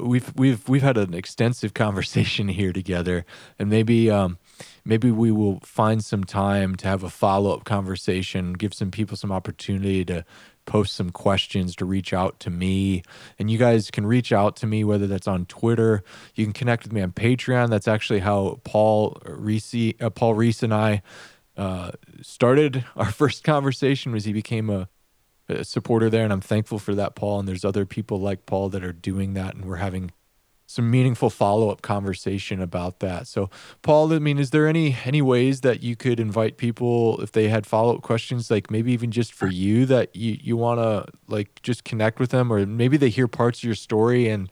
we've 0.00 0.32
we've 0.34 0.66
we've 0.68 0.82
had 0.82 0.96
an 0.96 1.14
extensive 1.14 1.74
conversation 1.84 2.48
here 2.48 2.72
together 2.72 3.24
and 3.58 3.68
maybe 3.68 4.10
um 4.10 4.38
maybe 4.84 5.10
we 5.10 5.30
will 5.30 5.60
find 5.60 6.04
some 6.04 6.24
time 6.24 6.74
to 6.76 6.88
have 6.88 7.02
a 7.02 7.10
follow-up 7.10 7.64
conversation, 7.64 8.52
give 8.52 8.74
some 8.74 8.90
people 8.90 9.16
some 9.16 9.32
opportunity 9.32 10.04
to 10.06 10.24
post 10.66 10.94
some 10.94 11.10
questions 11.10 11.76
to 11.76 11.84
reach 11.84 12.12
out 12.12 12.40
to 12.40 12.50
me. 12.50 13.02
And 13.38 13.50
you 13.50 13.58
guys 13.58 13.90
can 13.90 14.06
reach 14.06 14.32
out 14.32 14.56
to 14.56 14.66
me 14.66 14.84
whether 14.84 15.06
that's 15.06 15.28
on 15.28 15.46
Twitter. 15.46 16.02
You 16.34 16.44
can 16.44 16.52
connect 16.52 16.84
with 16.84 16.92
me 16.92 17.02
on 17.02 17.12
Patreon. 17.12 17.70
That's 17.70 17.88
actually 17.88 18.20
how 18.20 18.60
Paul 18.64 19.18
Risse 19.24 20.00
uh, 20.00 20.10
Paul 20.10 20.34
Risse 20.34 20.62
and 20.62 20.74
I 20.74 21.02
uh, 21.56 21.92
started 22.22 22.84
our 22.96 23.10
first 23.12 23.44
conversation 23.44 24.12
was 24.12 24.24
he 24.24 24.32
became 24.32 24.70
a, 24.70 24.88
a 25.48 25.64
supporter 25.64 26.10
there. 26.10 26.24
And 26.24 26.32
i'm 26.32 26.40
thankful 26.40 26.78
for 26.78 26.94
that 26.94 27.14
paul. 27.14 27.38
And 27.38 27.48
there's 27.48 27.64
other 27.64 27.86
people 27.86 28.18
like 28.18 28.46
paul 28.46 28.68
that 28.70 28.84
are 28.84 28.92
doing 28.92 29.34
that 29.34 29.54
and 29.54 29.64
we're 29.64 29.76
having 29.76 30.12
some 30.66 30.90
meaningful 30.90 31.30
follow-up 31.30 31.82
conversation 31.82 32.60
about 32.60 33.00
that 33.00 33.26
so 33.26 33.50
paul 33.82 34.12
i 34.12 34.18
mean 34.18 34.38
is 34.38 34.50
there 34.50 34.66
any 34.66 34.96
any 35.04 35.20
ways 35.20 35.60
that 35.60 35.82
you 35.82 35.94
could 35.94 36.18
invite 36.18 36.56
people 36.56 37.20
if 37.20 37.32
they 37.32 37.48
had 37.48 37.66
follow-up 37.66 38.02
questions 38.02 38.50
like 38.50 38.70
maybe 38.70 38.92
even 38.92 39.10
just 39.10 39.32
for 39.32 39.46
you 39.46 39.84
that 39.84 40.14
you 40.16 40.36
you 40.40 40.56
want 40.56 40.80
to 40.80 41.06
like 41.28 41.60
just 41.62 41.84
connect 41.84 42.18
with 42.18 42.30
them 42.30 42.52
or 42.52 42.64
maybe 42.64 42.96
they 42.96 43.10
hear 43.10 43.28
parts 43.28 43.60
of 43.60 43.64
your 43.64 43.74
story 43.74 44.28
and 44.28 44.50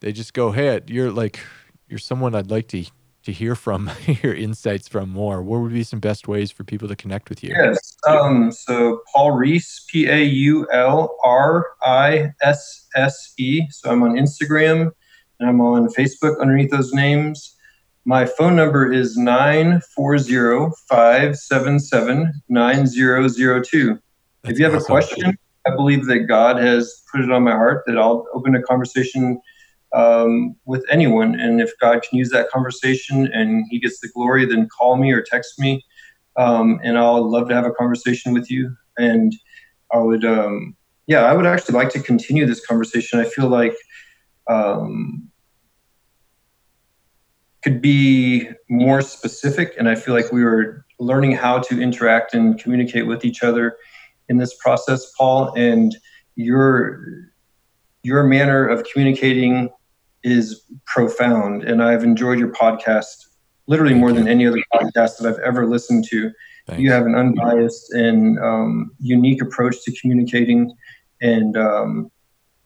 they 0.00 0.12
just 0.12 0.34
go 0.34 0.50
hey 0.50 0.80
you're 0.86 1.10
like 1.10 1.40
you're 1.88 1.98
someone 1.98 2.34
i'd 2.34 2.50
like 2.50 2.68
to 2.68 2.84
to 3.22 3.32
hear 3.32 3.54
from 3.54 3.90
your 4.22 4.34
insights 4.34 4.88
from 4.88 5.08
more 5.08 5.40
what 5.40 5.60
would 5.60 5.72
be 5.72 5.84
some 5.84 6.00
best 6.00 6.26
ways 6.26 6.50
for 6.50 6.64
people 6.64 6.88
to 6.88 6.96
connect 6.96 7.28
with 7.28 7.42
you 7.42 7.50
Yes. 7.50 7.96
Um, 8.06 8.52
so 8.52 9.00
Paul 9.14 9.32
Risse, 9.32 9.86
P 9.88 10.06
A 10.08 10.22
U 10.22 10.68
L 10.70 11.16
R 11.24 11.66
I 11.82 12.32
S 12.42 12.86
S 12.94 13.32
E. 13.38 13.62
So 13.70 13.90
I'm 13.90 14.02
on 14.02 14.12
Instagram 14.12 14.90
and 15.40 15.48
I'm 15.48 15.60
on 15.60 15.88
Facebook 15.88 16.40
underneath 16.40 16.70
those 16.70 16.92
names. 16.92 17.56
My 18.04 18.26
phone 18.26 18.54
number 18.54 18.92
is 18.92 19.16
940 19.16 20.72
577 20.88 22.32
9002. 22.48 23.98
If 24.44 24.58
you 24.58 24.64
have 24.64 24.74
a 24.74 24.80
question, 24.80 25.38
I 25.66 25.74
believe 25.74 26.06
that 26.06 26.20
God 26.20 26.58
has 26.58 27.02
put 27.10 27.22
it 27.22 27.32
on 27.32 27.44
my 27.44 27.52
heart 27.52 27.84
that 27.86 27.96
I'll 27.96 28.26
open 28.34 28.54
a 28.54 28.62
conversation 28.62 29.40
um, 29.94 30.54
with 30.66 30.84
anyone. 30.90 31.38
And 31.40 31.60
if 31.60 31.70
God 31.80 32.02
can 32.02 32.18
use 32.18 32.30
that 32.30 32.50
conversation 32.50 33.26
and 33.32 33.64
He 33.70 33.78
gets 33.78 34.00
the 34.00 34.08
glory, 34.14 34.44
then 34.44 34.68
call 34.68 34.96
me 34.96 35.12
or 35.12 35.22
text 35.22 35.58
me. 35.58 35.82
Um, 36.36 36.80
and 36.82 36.98
I'll 36.98 37.28
love 37.28 37.48
to 37.48 37.54
have 37.54 37.64
a 37.64 37.72
conversation 37.72 38.34
with 38.34 38.50
you. 38.50 38.76
And 38.98 39.32
I 39.92 39.98
would, 39.98 40.24
um, 40.24 40.76
yeah, 41.06 41.24
I 41.24 41.32
would 41.32 41.46
actually 41.46 41.76
like 41.76 41.90
to 41.90 42.00
continue 42.00 42.44
this 42.44 42.64
conversation. 42.64 43.20
I 43.20 43.24
feel 43.24 43.48
like 43.48 43.74
um, 44.48 45.28
could 47.62 47.80
be 47.80 48.48
more 48.68 49.00
specific, 49.00 49.74
and 49.78 49.88
I 49.88 49.94
feel 49.94 50.14
like 50.14 50.30
we 50.30 50.44
were 50.44 50.84
learning 51.00 51.32
how 51.32 51.58
to 51.58 51.80
interact 51.80 52.34
and 52.34 52.58
communicate 52.58 53.06
with 53.06 53.24
each 53.24 53.42
other 53.42 53.76
in 54.28 54.36
this 54.38 54.54
process, 54.62 55.10
Paul. 55.16 55.52
And 55.56 55.96
your 56.36 57.00
your 58.02 58.24
manner 58.24 58.66
of 58.66 58.84
communicating 58.92 59.70
is 60.22 60.62
profound, 60.86 61.64
and 61.64 61.82
I've 61.82 62.04
enjoyed 62.04 62.38
your 62.38 62.52
podcast 62.52 63.16
literally 63.66 63.94
more 63.94 64.12
than 64.12 64.28
any 64.28 64.46
other 64.46 64.62
podcast 64.74 65.18
that 65.18 65.26
I've 65.26 65.38
ever 65.38 65.66
listened 65.66 66.04
to. 66.10 66.30
Thanks. 66.66 66.82
You 66.82 66.90
have 66.92 67.06
an 67.06 67.14
unbiased 67.14 67.92
and 67.92 68.38
um, 68.38 68.90
unique 68.98 69.42
approach 69.42 69.82
to 69.84 70.00
communicating, 70.00 70.74
and 71.22 71.56
um, 71.56 72.10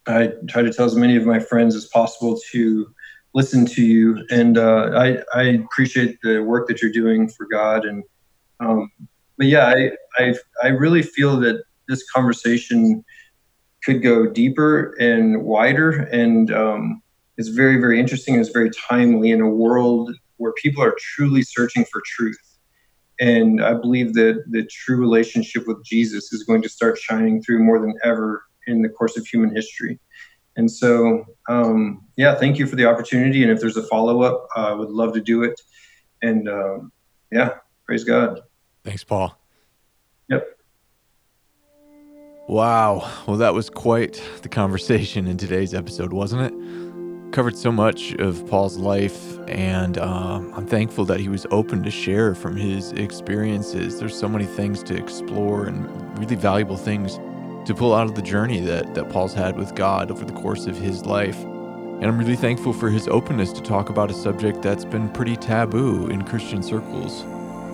I 0.09 0.33
try 0.49 0.63
to 0.63 0.73
tell 0.73 0.87
as 0.87 0.97
many 0.97 1.17
of 1.17 1.27
my 1.27 1.39
friends 1.39 1.75
as 1.75 1.87
possible 1.87 2.39
to 2.53 2.93
listen 3.35 3.67
to 3.67 3.85
you. 3.85 4.25
And 4.31 4.59
uh, 4.59 4.91
I, 4.95 5.19
I 5.35 5.43
appreciate 5.43 6.19
the 6.23 6.41
work 6.41 6.67
that 6.69 6.83
you're 6.83 6.93
doing 6.93 7.29
for 7.29 7.47
God. 7.47 7.85
And 7.85 8.03
um, 8.61 8.91
but 9.37 9.47
yeah, 9.47 9.67
I, 9.67 9.91
I 10.19 10.35
I 10.63 10.69
really 10.69 11.03
feel 11.03 11.39
that 11.41 11.63
this 11.87 12.09
conversation 12.11 13.05
could 13.85 14.03
go 14.03 14.27
deeper 14.27 14.95
and 14.99 15.43
wider, 15.45 15.91
and 15.91 16.53
um, 16.53 17.03
it's 17.37 17.49
very 17.49 17.81
very 17.81 18.01
interesting. 18.01 18.35
It's 18.35 18.51
very 18.51 18.71
timely 18.71 19.31
in 19.31 19.41
a 19.41 19.49
world 19.49 20.13
where 20.39 20.53
people 20.55 20.83
are 20.83 20.97
truly 20.99 21.43
searching 21.43 21.85
for 21.85 22.03
truth. 22.05 22.39
And 23.21 23.63
I 23.65 23.75
believe 23.75 24.15
that 24.15 24.45
the 24.49 24.65
true 24.67 24.97
relationship 24.97 25.67
with 25.67 25.85
Jesus 25.85 26.33
is 26.33 26.45
going 26.45 26.63
to 26.63 26.69
start 26.69 26.99
shining 26.99 27.43
through 27.43 27.65
more 27.65 27.81
than 27.81 27.95
ever 28.05 28.45
in 28.69 28.83
the 28.83 28.89
course 28.89 29.17
of 29.17 29.27
human 29.27 29.55
history. 29.55 29.99
And 30.57 30.71
so, 30.71 31.25
um, 31.49 32.05
yeah, 32.17 32.35
thank 32.35 32.59
you 32.59 32.67
for 32.67 32.77
the 32.77 32.85
opportunity. 32.85 33.43
And 33.43 33.51
if 33.51 33.61
there's 33.61 33.77
a 33.77 33.83
follow 33.85 34.23
up, 34.23 34.47
I 34.57 34.73
would 34.73 34.91
love 34.91 35.13
to 35.15 35.21
do 35.21 35.43
it. 35.43 35.61
And 36.23 36.49
um, 36.49 36.93
yeah, 37.31 37.51
praise 37.87 38.05
God. 38.05 38.41
Thanks, 38.85 39.05
Paul. 39.05 39.39
Yep. 40.29 40.47
Wow. 42.49 43.09
Well, 43.27 43.37
that 43.37 43.55
was 43.55 43.71
quite 43.71 44.23
the 44.43 44.49
conversation 44.49 45.27
in 45.27 45.37
today's 45.37 45.75
episode, 45.75 46.13
wasn't 46.13 46.43
it? 46.43 47.33
Covered 47.33 47.57
so 47.57 47.71
much 47.71 48.15
of 48.15 48.47
Paul's 48.49 48.79
life, 48.79 49.39
and 49.49 49.99
um, 49.99 50.51
I'm 50.55 50.67
thankful 50.67 51.05
that 51.05 51.21
he 51.21 51.29
was 51.29 51.47
open 51.51 51.83
to 51.83 51.91
share 51.91 52.35
from 52.35 52.57
his 52.57 52.93
experiences. 52.93 54.01
There's 54.01 54.19
so 54.19 54.31
many 54.31 54.47
things 54.47 54.83
to 54.85 54.97
explore 54.97 55.67
and 55.67 56.19
really 56.19 56.37
valuable 56.37 56.79
things 56.79 57.19
to 57.69 57.75
pull 57.75 57.95
out 57.95 58.07
of 58.07 58.15
the 58.15 58.23
journey 58.23 58.61
that, 58.61 58.95
that 58.95 59.11
Paul's 59.11 59.35
had 59.35 59.55
with 59.55 59.75
God 59.75 60.11
over 60.11 60.25
the 60.25 60.33
course 60.33 60.67
of 60.67 60.79
his 60.79 61.05
life. 61.05 61.39
And 61.45 62.07
I'm 62.07 62.17
really 62.17 62.35
thankful 62.35 62.73
for 62.73 62.89
his 62.89 63.07
openness 63.09 63.53
to 63.53 63.61
talk 63.61 63.91
about 63.91 64.11
a 64.11 64.15
subject 64.15 64.63
that's 64.63 64.87
been 64.87 65.11
pretty 65.11 65.37
taboo 65.37 66.07
in 66.07 66.23
Christian 66.23 66.63
circles. 66.63 67.25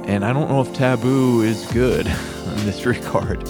And 0.09 0.25
I 0.25 0.33
don't 0.33 0.49
know 0.49 0.61
if 0.61 0.75
taboo 0.75 1.43
is 1.43 1.65
good 1.67 2.07
in 2.09 2.67
this 2.67 2.85
regard. 2.85 3.43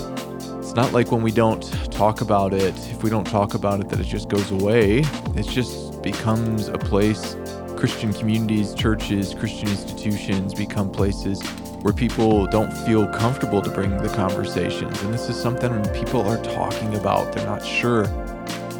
It's 0.59 0.75
not 0.75 0.93
like 0.93 1.11
when 1.11 1.23
we 1.23 1.33
don't 1.33 1.63
talk 1.91 2.21
about 2.21 2.53
it, 2.53 2.77
if 2.91 3.03
we 3.03 3.09
don't 3.09 3.27
talk 3.27 3.55
about 3.55 3.81
it, 3.81 3.89
that 3.89 3.99
it 3.99 4.05
just 4.07 4.29
goes 4.29 4.51
away. 4.51 4.99
It 5.37 5.49
just 5.49 6.03
becomes 6.03 6.69
a 6.69 6.77
place. 6.77 7.37
Christian 7.75 8.13
communities, 8.13 8.75
churches, 8.75 9.33
Christian 9.33 9.71
institutions 9.71 10.53
become 10.53 10.91
places 10.91 11.41
where 11.85 11.93
people 11.93 12.47
don't 12.47 12.73
feel 12.73 13.07
comfortable 13.07 13.61
to 13.61 13.69
bring 13.69 13.95
the 13.99 14.09
conversations. 14.09 15.03
And 15.03 15.13
this 15.13 15.29
is 15.29 15.37
something 15.37 15.87
people 15.91 16.23
are 16.23 16.43
talking 16.43 16.95
about. 16.95 17.35
They're 17.35 17.45
not 17.45 17.63
sure 17.63 18.07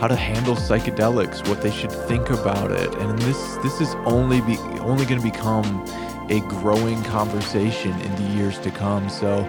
how 0.01 0.07
to 0.09 0.17
handle 0.17 0.55
psychedelics, 0.55 1.47
what 1.47 1.61
they 1.61 1.71
should 1.71 1.93
think 1.93 2.31
about 2.31 2.71
it. 2.71 2.95
And 2.95 3.19
this 3.19 3.57
this 3.57 3.83
is 3.83 3.95
only 4.07 4.41
be 4.41 4.57
only 4.81 5.05
going 5.05 5.21
to 5.21 5.31
become 5.31 5.85
a 6.31 6.41
growing 6.49 7.03
conversation 7.03 7.93
in 8.01 8.17
the 8.17 8.35
years 8.35 8.59
to 8.61 8.71
come. 8.71 9.11
So 9.11 9.45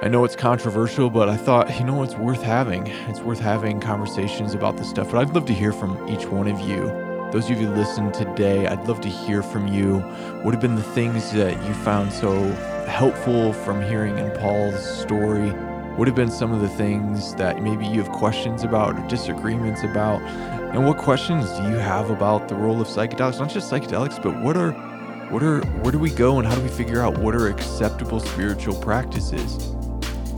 I 0.00 0.08
know 0.08 0.24
it's 0.24 0.34
controversial, 0.34 1.10
but 1.10 1.28
I 1.28 1.36
thought, 1.36 1.78
you 1.78 1.84
know, 1.84 2.02
it's 2.02 2.14
worth 2.14 2.42
having. 2.42 2.86
It's 3.10 3.20
worth 3.20 3.40
having 3.40 3.78
conversations 3.78 4.54
about 4.54 4.78
this 4.78 4.88
stuff. 4.88 5.10
But 5.10 5.18
I'd 5.18 5.34
love 5.34 5.44
to 5.44 5.52
hear 5.52 5.74
from 5.74 6.08
each 6.08 6.24
one 6.24 6.48
of 6.48 6.58
you 6.60 7.09
those 7.32 7.48
of 7.48 7.60
you 7.60 7.68
who 7.68 7.74
listened 7.74 8.12
today, 8.12 8.66
I'd 8.66 8.88
love 8.88 9.00
to 9.02 9.08
hear 9.08 9.40
from 9.42 9.68
you. 9.68 10.00
What 10.42 10.52
have 10.52 10.60
been 10.60 10.74
the 10.74 10.82
things 10.82 11.30
that 11.32 11.52
you 11.64 11.74
found 11.74 12.12
so 12.12 12.42
helpful 12.88 13.52
from 13.52 13.80
hearing 13.80 14.18
in 14.18 14.32
Paul's 14.32 14.84
story? 15.00 15.50
What 15.96 16.08
have 16.08 16.16
been 16.16 16.30
some 16.30 16.50
of 16.50 16.60
the 16.60 16.68
things 16.68 17.36
that 17.36 17.62
maybe 17.62 17.86
you 17.86 18.02
have 18.02 18.10
questions 18.10 18.64
about 18.64 18.98
or 18.98 19.06
disagreements 19.06 19.84
about? 19.84 20.20
And 20.74 20.84
what 20.84 20.98
questions 20.98 21.48
do 21.52 21.62
you 21.64 21.76
have 21.76 22.10
about 22.10 22.48
the 22.48 22.56
role 22.56 22.80
of 22.80 22.88
psychedelics? 22.88 23.38
Not 23.38 23.50
just 23.50 23.70
psychedelics, 23.70 24.20
but 24.20 24.40
what 24.40 24.56
are 24.56 24.72
what 25.30 25.44
are 25.44 25.60
where 25.82 25.92
do 25.92 26.00
we 26.00 26.10
go 26.10 26.40
and 26.40 26.48
how 26.48 26.56
do 26.56 26.62
we 26.62 26.68
figure 26.68 27.00
out 27.00 27.16
what 27.18 27.36
are 27.36 27.46
acceptable 27.46 28.18
spiritual 28.18 28.74
practices? 28.74 29.76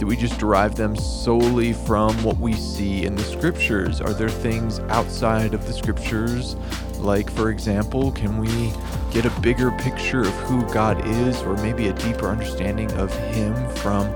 Do 0.02 0.08
we 0.08 0.16
just 0.16 0.40
derive 0.40 0.74
them 0.74 0.96
solely 0.96 1.72
from 1.72 2.20
what 2.24 2.36
we 2.38 2.54
see 2.54 3.06
in 3.06 3.14
the 3.14 3.22
scriptures? 3.22 4.00
Are 4.00 4.12
there 4.12 4.28
things 4.28 4.80
outside 4.88 5.54
of 5.54 5.64
the 5.64 5.72
scriptures? 5.72 6.56
Like, 6.98 7.30
for 7.30 7.50
example, 7.50 8.10
can 8.10 8.38
we 8.38 8.72
get 9.12 9.26
a 9.26 9.40
bigger 9.40 9.70
picture 9.70 10.22
of 10.22 10.34
who 10.40 10.68
God 10.72 11.06
is 11.06 11.40
or 11.42 11.56
maybe 11.58 11.86
a 11.86 11.92
deeper 11.92 12.26
understanding 12.26 12.90
of 12.94 13.16
Him 13.32 13.54
from 13.76 14.12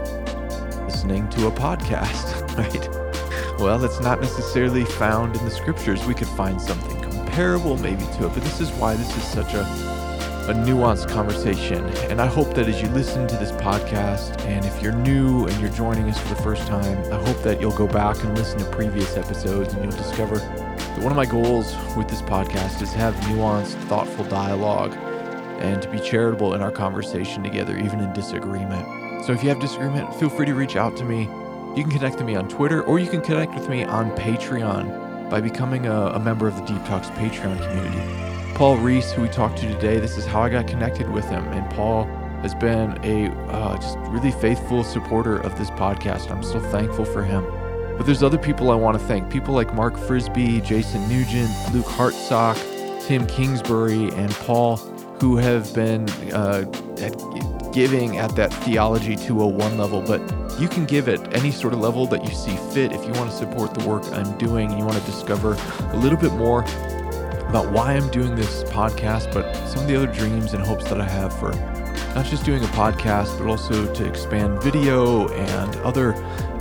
listening 0.86 1.28
to 1.28 1.46
a 1.46 1.52
podcast, 1.52 2.34
right? 2.58 3.60
Well, 3.60 3.78
that's 3.78 4.00
not 4.00 4.20
necessarily 4.20 4.84
found 4.84 5.36
in 5.36 5.44
the 5.44 5.52
scriptures. 5.52 6.04
We 6.04 6.14
could 6.14 6.26
find 6.26 6.60
something 6.60 7.00
comparable 7.00 7.76
maybe 7.76 8.02
to 8.02 8.26
it, 8.26 8.34
but 8.34 8.42
this 8.42 8.60
is 8.60 8.72
why 8.72 8.96
this 8.96 9.16
is 9.16 9.22
such 9.22 9.54
a 9.54 9.95
a 10.48 10.54
nuanced 10.54 11.08
conversation. 11.08 11.84
And 12.08 12.20
I 12.20 12.26
hope 12.26 12.54
that 12.54 12.68
as 12.68 12.80
you 12.80 12.88
listen 12.90 13.26
to 13.26 13.36
this 13.36 13.50
podcast, 13.52 14.40
and 14.42 14.64
if 14.64 14.80
you're 14.80 14.92
new 14.92 15.46
and 15.46 15.60
you're 15.60 15.70
joining 15.70 16.08
us 16.08 16.18
for 16.20 16.28
the 16.28 16.40
first 16.40 16.68
time, 16.68 16.98
I 17.12 17.16
hope 17.16 17.42
that 17.42 17.60
you'll 17.60 17.76
go 17.76 17.88
back 17.88 18.22
and 18.22 18.32
listen 18.38 18.60
to 18.60 18.64
previous 18.66 19.16
episodes 19.16 19.74
and 19.74 19.82
you'll 19.82 20.00
discover 20.00 20.36
that 20.36 21.00
one 21.00 21.10
of 21.10 21.16
my 21.16 21.26
goals 21.26 21.74
with 21.96 22.06
this 22.06 22.22
podcast 22.22 22.80
is 22.80 22.92
to 22.92 22.98
have 22.98 23.14
nuanced, 23.26 23.74
thoughtful 23.88 24.24
dialogue 24.26 24.92
and 25.58 25.82
to 25.82 25.90
be 25.90 25.98
charitable 25.98 26.54
in 26.54 26.62
our 26.62 26.70
conversation 26.70 27.42
together, 27.42 27.76
even 27.76 27.98
in 27.98 28.12
disagreement. 28.12 29.24
So 29.24 29.32
if 29.32 29.42
you 29.42 29.48
have 29.48 29.58
disagreement, 29.58 30.14
feel 30.14 30.28
free 30.28 30.46
to 30.46 30.54
reach 30.54 30.76
out 30.76 30.96
to 30.98 31.04
me. 31.04 31.22
You 31.76 31.82
can 31.82 31.90
connect 31.90 32.18
with 32.18 32.26
me 32.26 32.36
on 32.36 32.48
Twitter 32.48 32.84
or 32.84 33.00
you 33.00 33.08
can 33.08 33.20
connect 33.20 33.52
with 33.54 33.68
me 33.68 33.82
on 33.82 34.12
Patreon 34.12 35.28
by 35.28 35.40
becoming 35.40 35.86
a, 35.86 36.06
a 36.10 36.20
member 36.20 36.46
of 36.46 36.54
the 36.54 36.62
Deep 36.62 36.84
Talks 36.84 37.08
Patreon 37.10 37.58
community. 37.58 38.25
Paul 38.56 38.78
Risse, 38.78 39.12
who 39.12 39.20
we 39.20 39.28
talked 39.28 39.58
to 39.58 39.68
today, 39.68 40.00
this 40.00 40.16
is 40.16 40.24
how 40.24 40.40
I 40.40 40.48
got 40.48 40.66
connected 40.66 41.10
with 41.10 41.26
him. 41.26 41.46
And 41.48 41.68
Paul 41.72 42.04
has 42.40 42.54
been 42.54 42.98
a 43.04 43.30
uh, 43.52 43.76
just 43.76 43.98
really 44.08 44.30
faithful 44.30 44.82
supporter 44.82 45.36
of 45.36 45.58
this 45.58 45.68
podcast. 45.72 46.30
I'm 46.30 46.42
so 46.42 46.58
thankful 46.58 47.04
for 47.04 47.22
him. 47.22 47.44
But 47.98 48.06
there's 48.06 48.22
other 48.22 48.38
people 48.38 48.70
I 48.70 48.74
want 48.74 48.98
to 48.98 49.04
thank. 49.06 49.30
People 49.30 49.52
like 49.52 49.74
Mark 49.74 49.98
Frisby, 49.98 50.62
Jason 50.62 51.06
Nugent, 51.06 51.50
Luke 51.74 51.84
Hartsock, 51.84 52.56
Tim 53.06 53.26
Kingsbury, 53.26 54.08
and 54.12 54.30
Paul, 54.32 54.78
who 55.20 55.36
have 55.36 55.74
been 55.74 56.08
uh, 56.32 56.62
giving 57.74 58.16
at 58.16 58.34
that 58.36 58.54
Theology 58.64 59.16
201 59.16 59.76
level. 59.76 60.00
But 60.00 60.22
you 60.58 60.66
can 60.66 60.86
give 60.86 61.10
at 61.10 61.36
any 61.36 61.50
sort 61.50 61.74
of 61.74 61.80
level 61.80 62.06
that 62.06 62.24
you 62.24 62.34
see 62.34 62.56
fit 62.72 62.92
if 62.92 63.04
you 63.04 63.12
want 63.12 63.30
to 63.30 63.36
support 63.36 63.74
the 63.74 63.86
work 63.86 64.02
I'm 64.14 64.38
doing 64.38 64.70
you 64.78 64.86
want 64.86 64.96
to 64.96 65.04
discover 65.04 65.54
a 65.92 65.96
little 65.98 66.16
bit 66.18 66.32
more 66.32 66.64
about 67.48 67.70
why 67.70 67.92
I'm 67.92 68.08
doing 68.10 68.34
this 68.34 68.64
podcast, 68.64 69.32
but 69.32 69.54
some 69.68 69.82
of 69.82 69.88
the 69.88 69.96
other 69.96 70.06
dreams 70.06 70.52
and 70.52 70.64
hopes 70.64 70.84
that 70.88 71.00
I 71.00 71.08
have 71.08 71.38
for 71.38 71.52
not 72.14 72.26
just 72.26 72.44
doing 72.44 72.62
a 72.64 72.68
podcast, 72.68 73.38
but 73.38 73.46
also 73.46 73.92
to 73.92 74.06
expand 74.06 74.62
video 74.62 75.28
and 75.28 75.76
other 75.76 76.14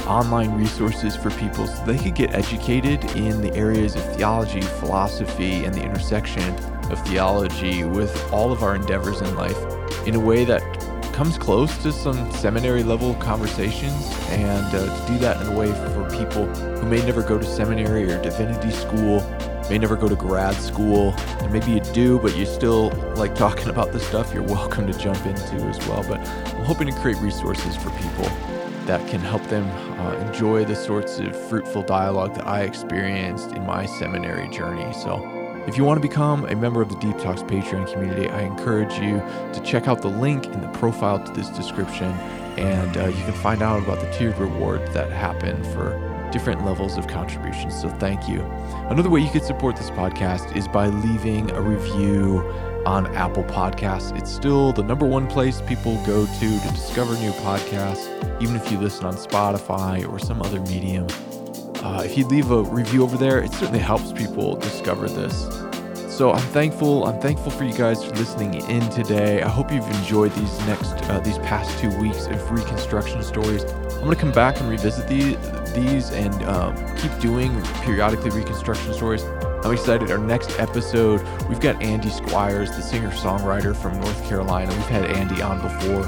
online 0.05 0.53
resources 0.53 1.15
for 1.15 1.31
people 1.31 1.65
so 1.65 1.85
they 1.85 1.97
could 1.97 2.15
get 2.15 2.33
educated 2.33 3.03
in 3.15 3.41
the 3.41 3.53
areas 3.55 3.95
of 3.95 4.15
theology, 4.15 4.61
philosophy, 4.61 5.65
and 5.65 5.73
the 5.73 5.81
intersection 5.81 6.43
of 6.91 7.01
theology 7.07 7.83
with 7.83 8.31
all 8.31 8.51
of 8.51 8.63
our 8.63 8.75
endeavors 8.75 9.21
in 9.21 9.35
life 9.35 9.57
in 10.05 10.15
a 10.15 10.19
way 10.19 10.45
that 10.45 10.61
comes 11.13 11.37
close 11.37 11.75
to 11.81 11.91
some 11.91 12.29
seminary 12.33 12.83
level 12.83 13.15
conversations 13.15 14.13
and 14.31 14.65
uh, 14.75 15.05
to 15.07 15.13
do 15.13 15.17
that 15.17 15.41
in 15.41 15.47
a 15.47 15.57
way 15.57 15.71
for 15.71 16.09
people 16.17 16.45
who 16.75 16.85
may 16.85 17.03
never 17.05 17.23
go 17.23 17.37
to 17.37 17.45
seminary 17.45 18.11
or 18.11 18.21
divinity 18.21 18.69
school 18.69 19.21
may 19.69 19.77
never 19.77 19.95
go 19.95 20.07
to 20.07 20.15
grad 20.15 20.55
school, 20.55 21.13
and 21.41 21.51
maybe 21.51 21.71
you 21.71 21.79
do, 21.79 22.19
but 22.19 22.35
you 22.35 22.45
still 22.45 22.89
like 23.15 23.35
talking 23.35 23.69
about 23.75 23.91
this 23.91 24.07
stuff, 24.07 24.33
you're 24.33 24.43
welcome 24.43 24.87
to 24.87 24.97
jump 24.97 25.25
into 25.25 25.55
as 25.67 25.79
well. 25.87 26.03
But 26.07 26.19
I'm 26.19 26.65
hoping 26.65 26.87
to 26.87 26.93
create 26.99 27.17
resources 27.17 27.75
for 27.75 27.89
people 27.91 28.29
that 28.85 29.07
can 29.09 29.19
help 29.19 29.43
them 29.47 29.67
uh, 29.99 30.13
enjoy 30.27 30.63
the 30.63 30.75
sorts 30.75 31.19
of 31.19 31.35
fruitful 31.49 31.81
dialogue 31.83 32.35
that 32.35 32.45
I 32.45 32.61
experienced 32.61 33.51
in 33.51 33.65
my 33.65 33.85
seminary 33.85 34.47
journey. 34.49 34.93
So, 34.93 35.31
if 35.67 35.77
you 35.77 35.83
want 35.83 35.97
to 35.99 36.07
become 36.07 36.45
a 36.45 36.55
member 36.55 36.83
of 36.83 36.89
the 36.89 36.99
Deep 36.99 37.17
Talks 37.17 37.41
Patreon 37.41 37.91
community, 37.91 38.29
I 38.29 38.41
encourage 38.41 38.93
you 38.99 39.17
to 39.53 39.61
check 39.65 39.87
out 39.87 40.03
the 40.03 40.09
link 40.09 40.45
in 40.45 40.61
the 40.61 40.67
profile 40.69 41.19
to 41.23 41.31
this 41.31 41.49
description, 41.49 42.11
and 42.57 42.97
uh, 42.97 43.07
you 43.07 43.23
can 43.23 43.33
find 43.33 43.63
out 43.63 43.81
about 43.81 43.99
the 43.99 44.11
tiered 44.11 44.37
rewards 44.37 44.93
that 44.93 45.11
happen 45.11 45.63
for 45.73 46.14
different 46.35 46.65
levels 46.65 46.97
of 46.97 47.07
contributions. 47.07 47.79
So 47.79 47.87
thank 47.87 48.27
you. 48.27 48.41
Another 48.89 49.09
way 49.09 49.21
you 49.21 49.29
could 49.29 49.45
support 49.45 49.77
this 49.77 49.89
podcast 49.91 50.53
is 50.53 50.67
by 50.67 50.87
leaving 50.87 51.49
a 51.51 51.61
review 51.61 52.41
on 52.85 53.07
Apple 53.15 53.45
Podcasts. 53.45 54.13
It's 54.19 54.33
still 54.33 54.73
the 54.73 54.83
number 54.83 55.05
one 55.05 55.27
place 55.27 55.61
people 55.61 55.95
go 56.05 56.25
to 56.25 56.59
to 56.59 56.69
discover 56.73 57.13
new 57.19 57.31
podcasts, 57.31 58.05
even 58.41 58.57
if 58.57 58.69
you 58.69 58.77
listen 58.77 59.05
on 59.05 59.13
Spotify 59.13 60.05
or 60.11 60.19
some 60.19 60.41
other 60.41 60.59
medium. 60.59 61.07
Uh, 61.75 62.01
if 62.03 62.17
you 62.17 62.27
leave 62.27 62.51
a 62.51 62.63
review 62.63 63.03
over 63.03 63.15
there, 63.15 63.39
it 63.39 63.53
certainly 63.53 63.79
helps 63.79 64.11
people 64.11 64.57
discover 64.57 65.07
this. 65.07 65.47
So 66.13 66.33
I'm 66.33 66.47
thankful. 66.51 67.05
I'm 67.05 67.21
thankful 67.21 67.51
for 67.51 67.63
you 67.63 67.73
guys 67.73 68.03
for 68.03 68.13
listening 68.15 68.55
in 68.69 68.81
today. 68.89 69.41
I 69.41 69.47
hope 69.47 69.71
you've 69.71 69.89
enjoyed 70.01 70.33
these 70.33 70.59
next, 70.67 70.95
uh, 71.09 71.21
these 71.21 71.37
past 71.39 71.79
two 71.79 71.97
weeks 71.97 72.27
of 72.27 72.51
reconstruction 72.51 73.23
stories. 73.23 73.63
I'm 74.05 74.11
gonna 74.11 74.21
come 74.21 74.33
back 74.33 74.59
and 74.59 74.69
revisit 74.69 75.07
these 75.07 75.35
these 75.73 76.11
and 76.11 76.31
um, 76.43 76.75
keep 76.95 77.11
doing 77.17 77.59
periodically 77.81 78.29
reconstruction 78.29 78.93
stories. 78.93 79.23
I'm 79.63 79.73
excited. 79.73 80.11
Our 80.11 80.19
next 80.19 80.59
episode, 80.59 81.25
we've 81.49 81.59
got 81.59 81.81
Andy 81.81 82.11
Squires, 82.11 82.69
the 82.69 82.83
singer 82.83 83.09
songwriter 83.09 83.75
from 83.75 83.99
North 83.99 84.23
Carolina. 84.29 84.71
We've 84.71 84.85
had 84.85 85.05
Andy 85.05 85.41
on 85.41 85.59
before. 85.59 86.05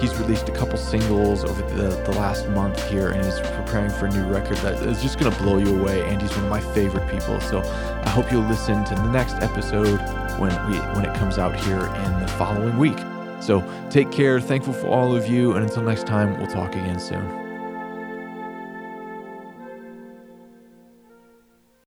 He's 0.00 0.14
released 0.20 0.48
a 0.48 0.52
couple 0.52 0.78
singles 0.78 1.44
over 1.44 1.60
the, 1.74 1.88
the 2.04 2.12
last 2.12 2.48
month 2.50 2.88
here 2.88 3.08
and 3.08 3.20
is 3.20 3.40
preparing 3.40 3.90
for 3.90 4.06
a 4.06 4.10
new 4.10 4.32
record 4.32 4.58
that 4.58 4.80
is 4.84 5.02
just 5.02 5.18
going 5.18 5.32
to 5.32 5.38
blow 5.42 5.58
you 5.58 5.76
away. 5.76 6.04
Andy's 6.04 6.30
one 6.36 6.44
of 6.44 6.50
my 6.50 6.60
favorite 6.72 7.10
people. 7.10 7.40
So 7.40 7.62
I 8.04 8.10
hope 8.10 8.30
you'll 8.30 8.42
listen 8.46 8.84
to 8.84 8.94
the 8.94 9.10
next 9.10 9.34
episode 9.42 9.98
when, 10.38 10.52
we, 10.70 10.78
when 10.94 11.04
it 11.04 11.16
comes 11.16 11.36
out 11.36 11.58
here 11.58 11.80
in 11.80 12.20
the 12.20 12.28
following 12.38 12.78
week. 12.78 12.98
So 13.40 13.64
take 13.90 14.10
care. 14.12 14.40
Thankful 14.40 14.74
for 14.74 14.86
all 14.86 15.16
of 15.16 15.26
you. 15.26 15.54
And 15.54 15.64
until 15.64 15.82
next 15.82 16.06
time, 16.06 16.36
we'll 16.38 16.46
talk 16.46 16.74
again 16.74 17.00
soon. 17.00 17.49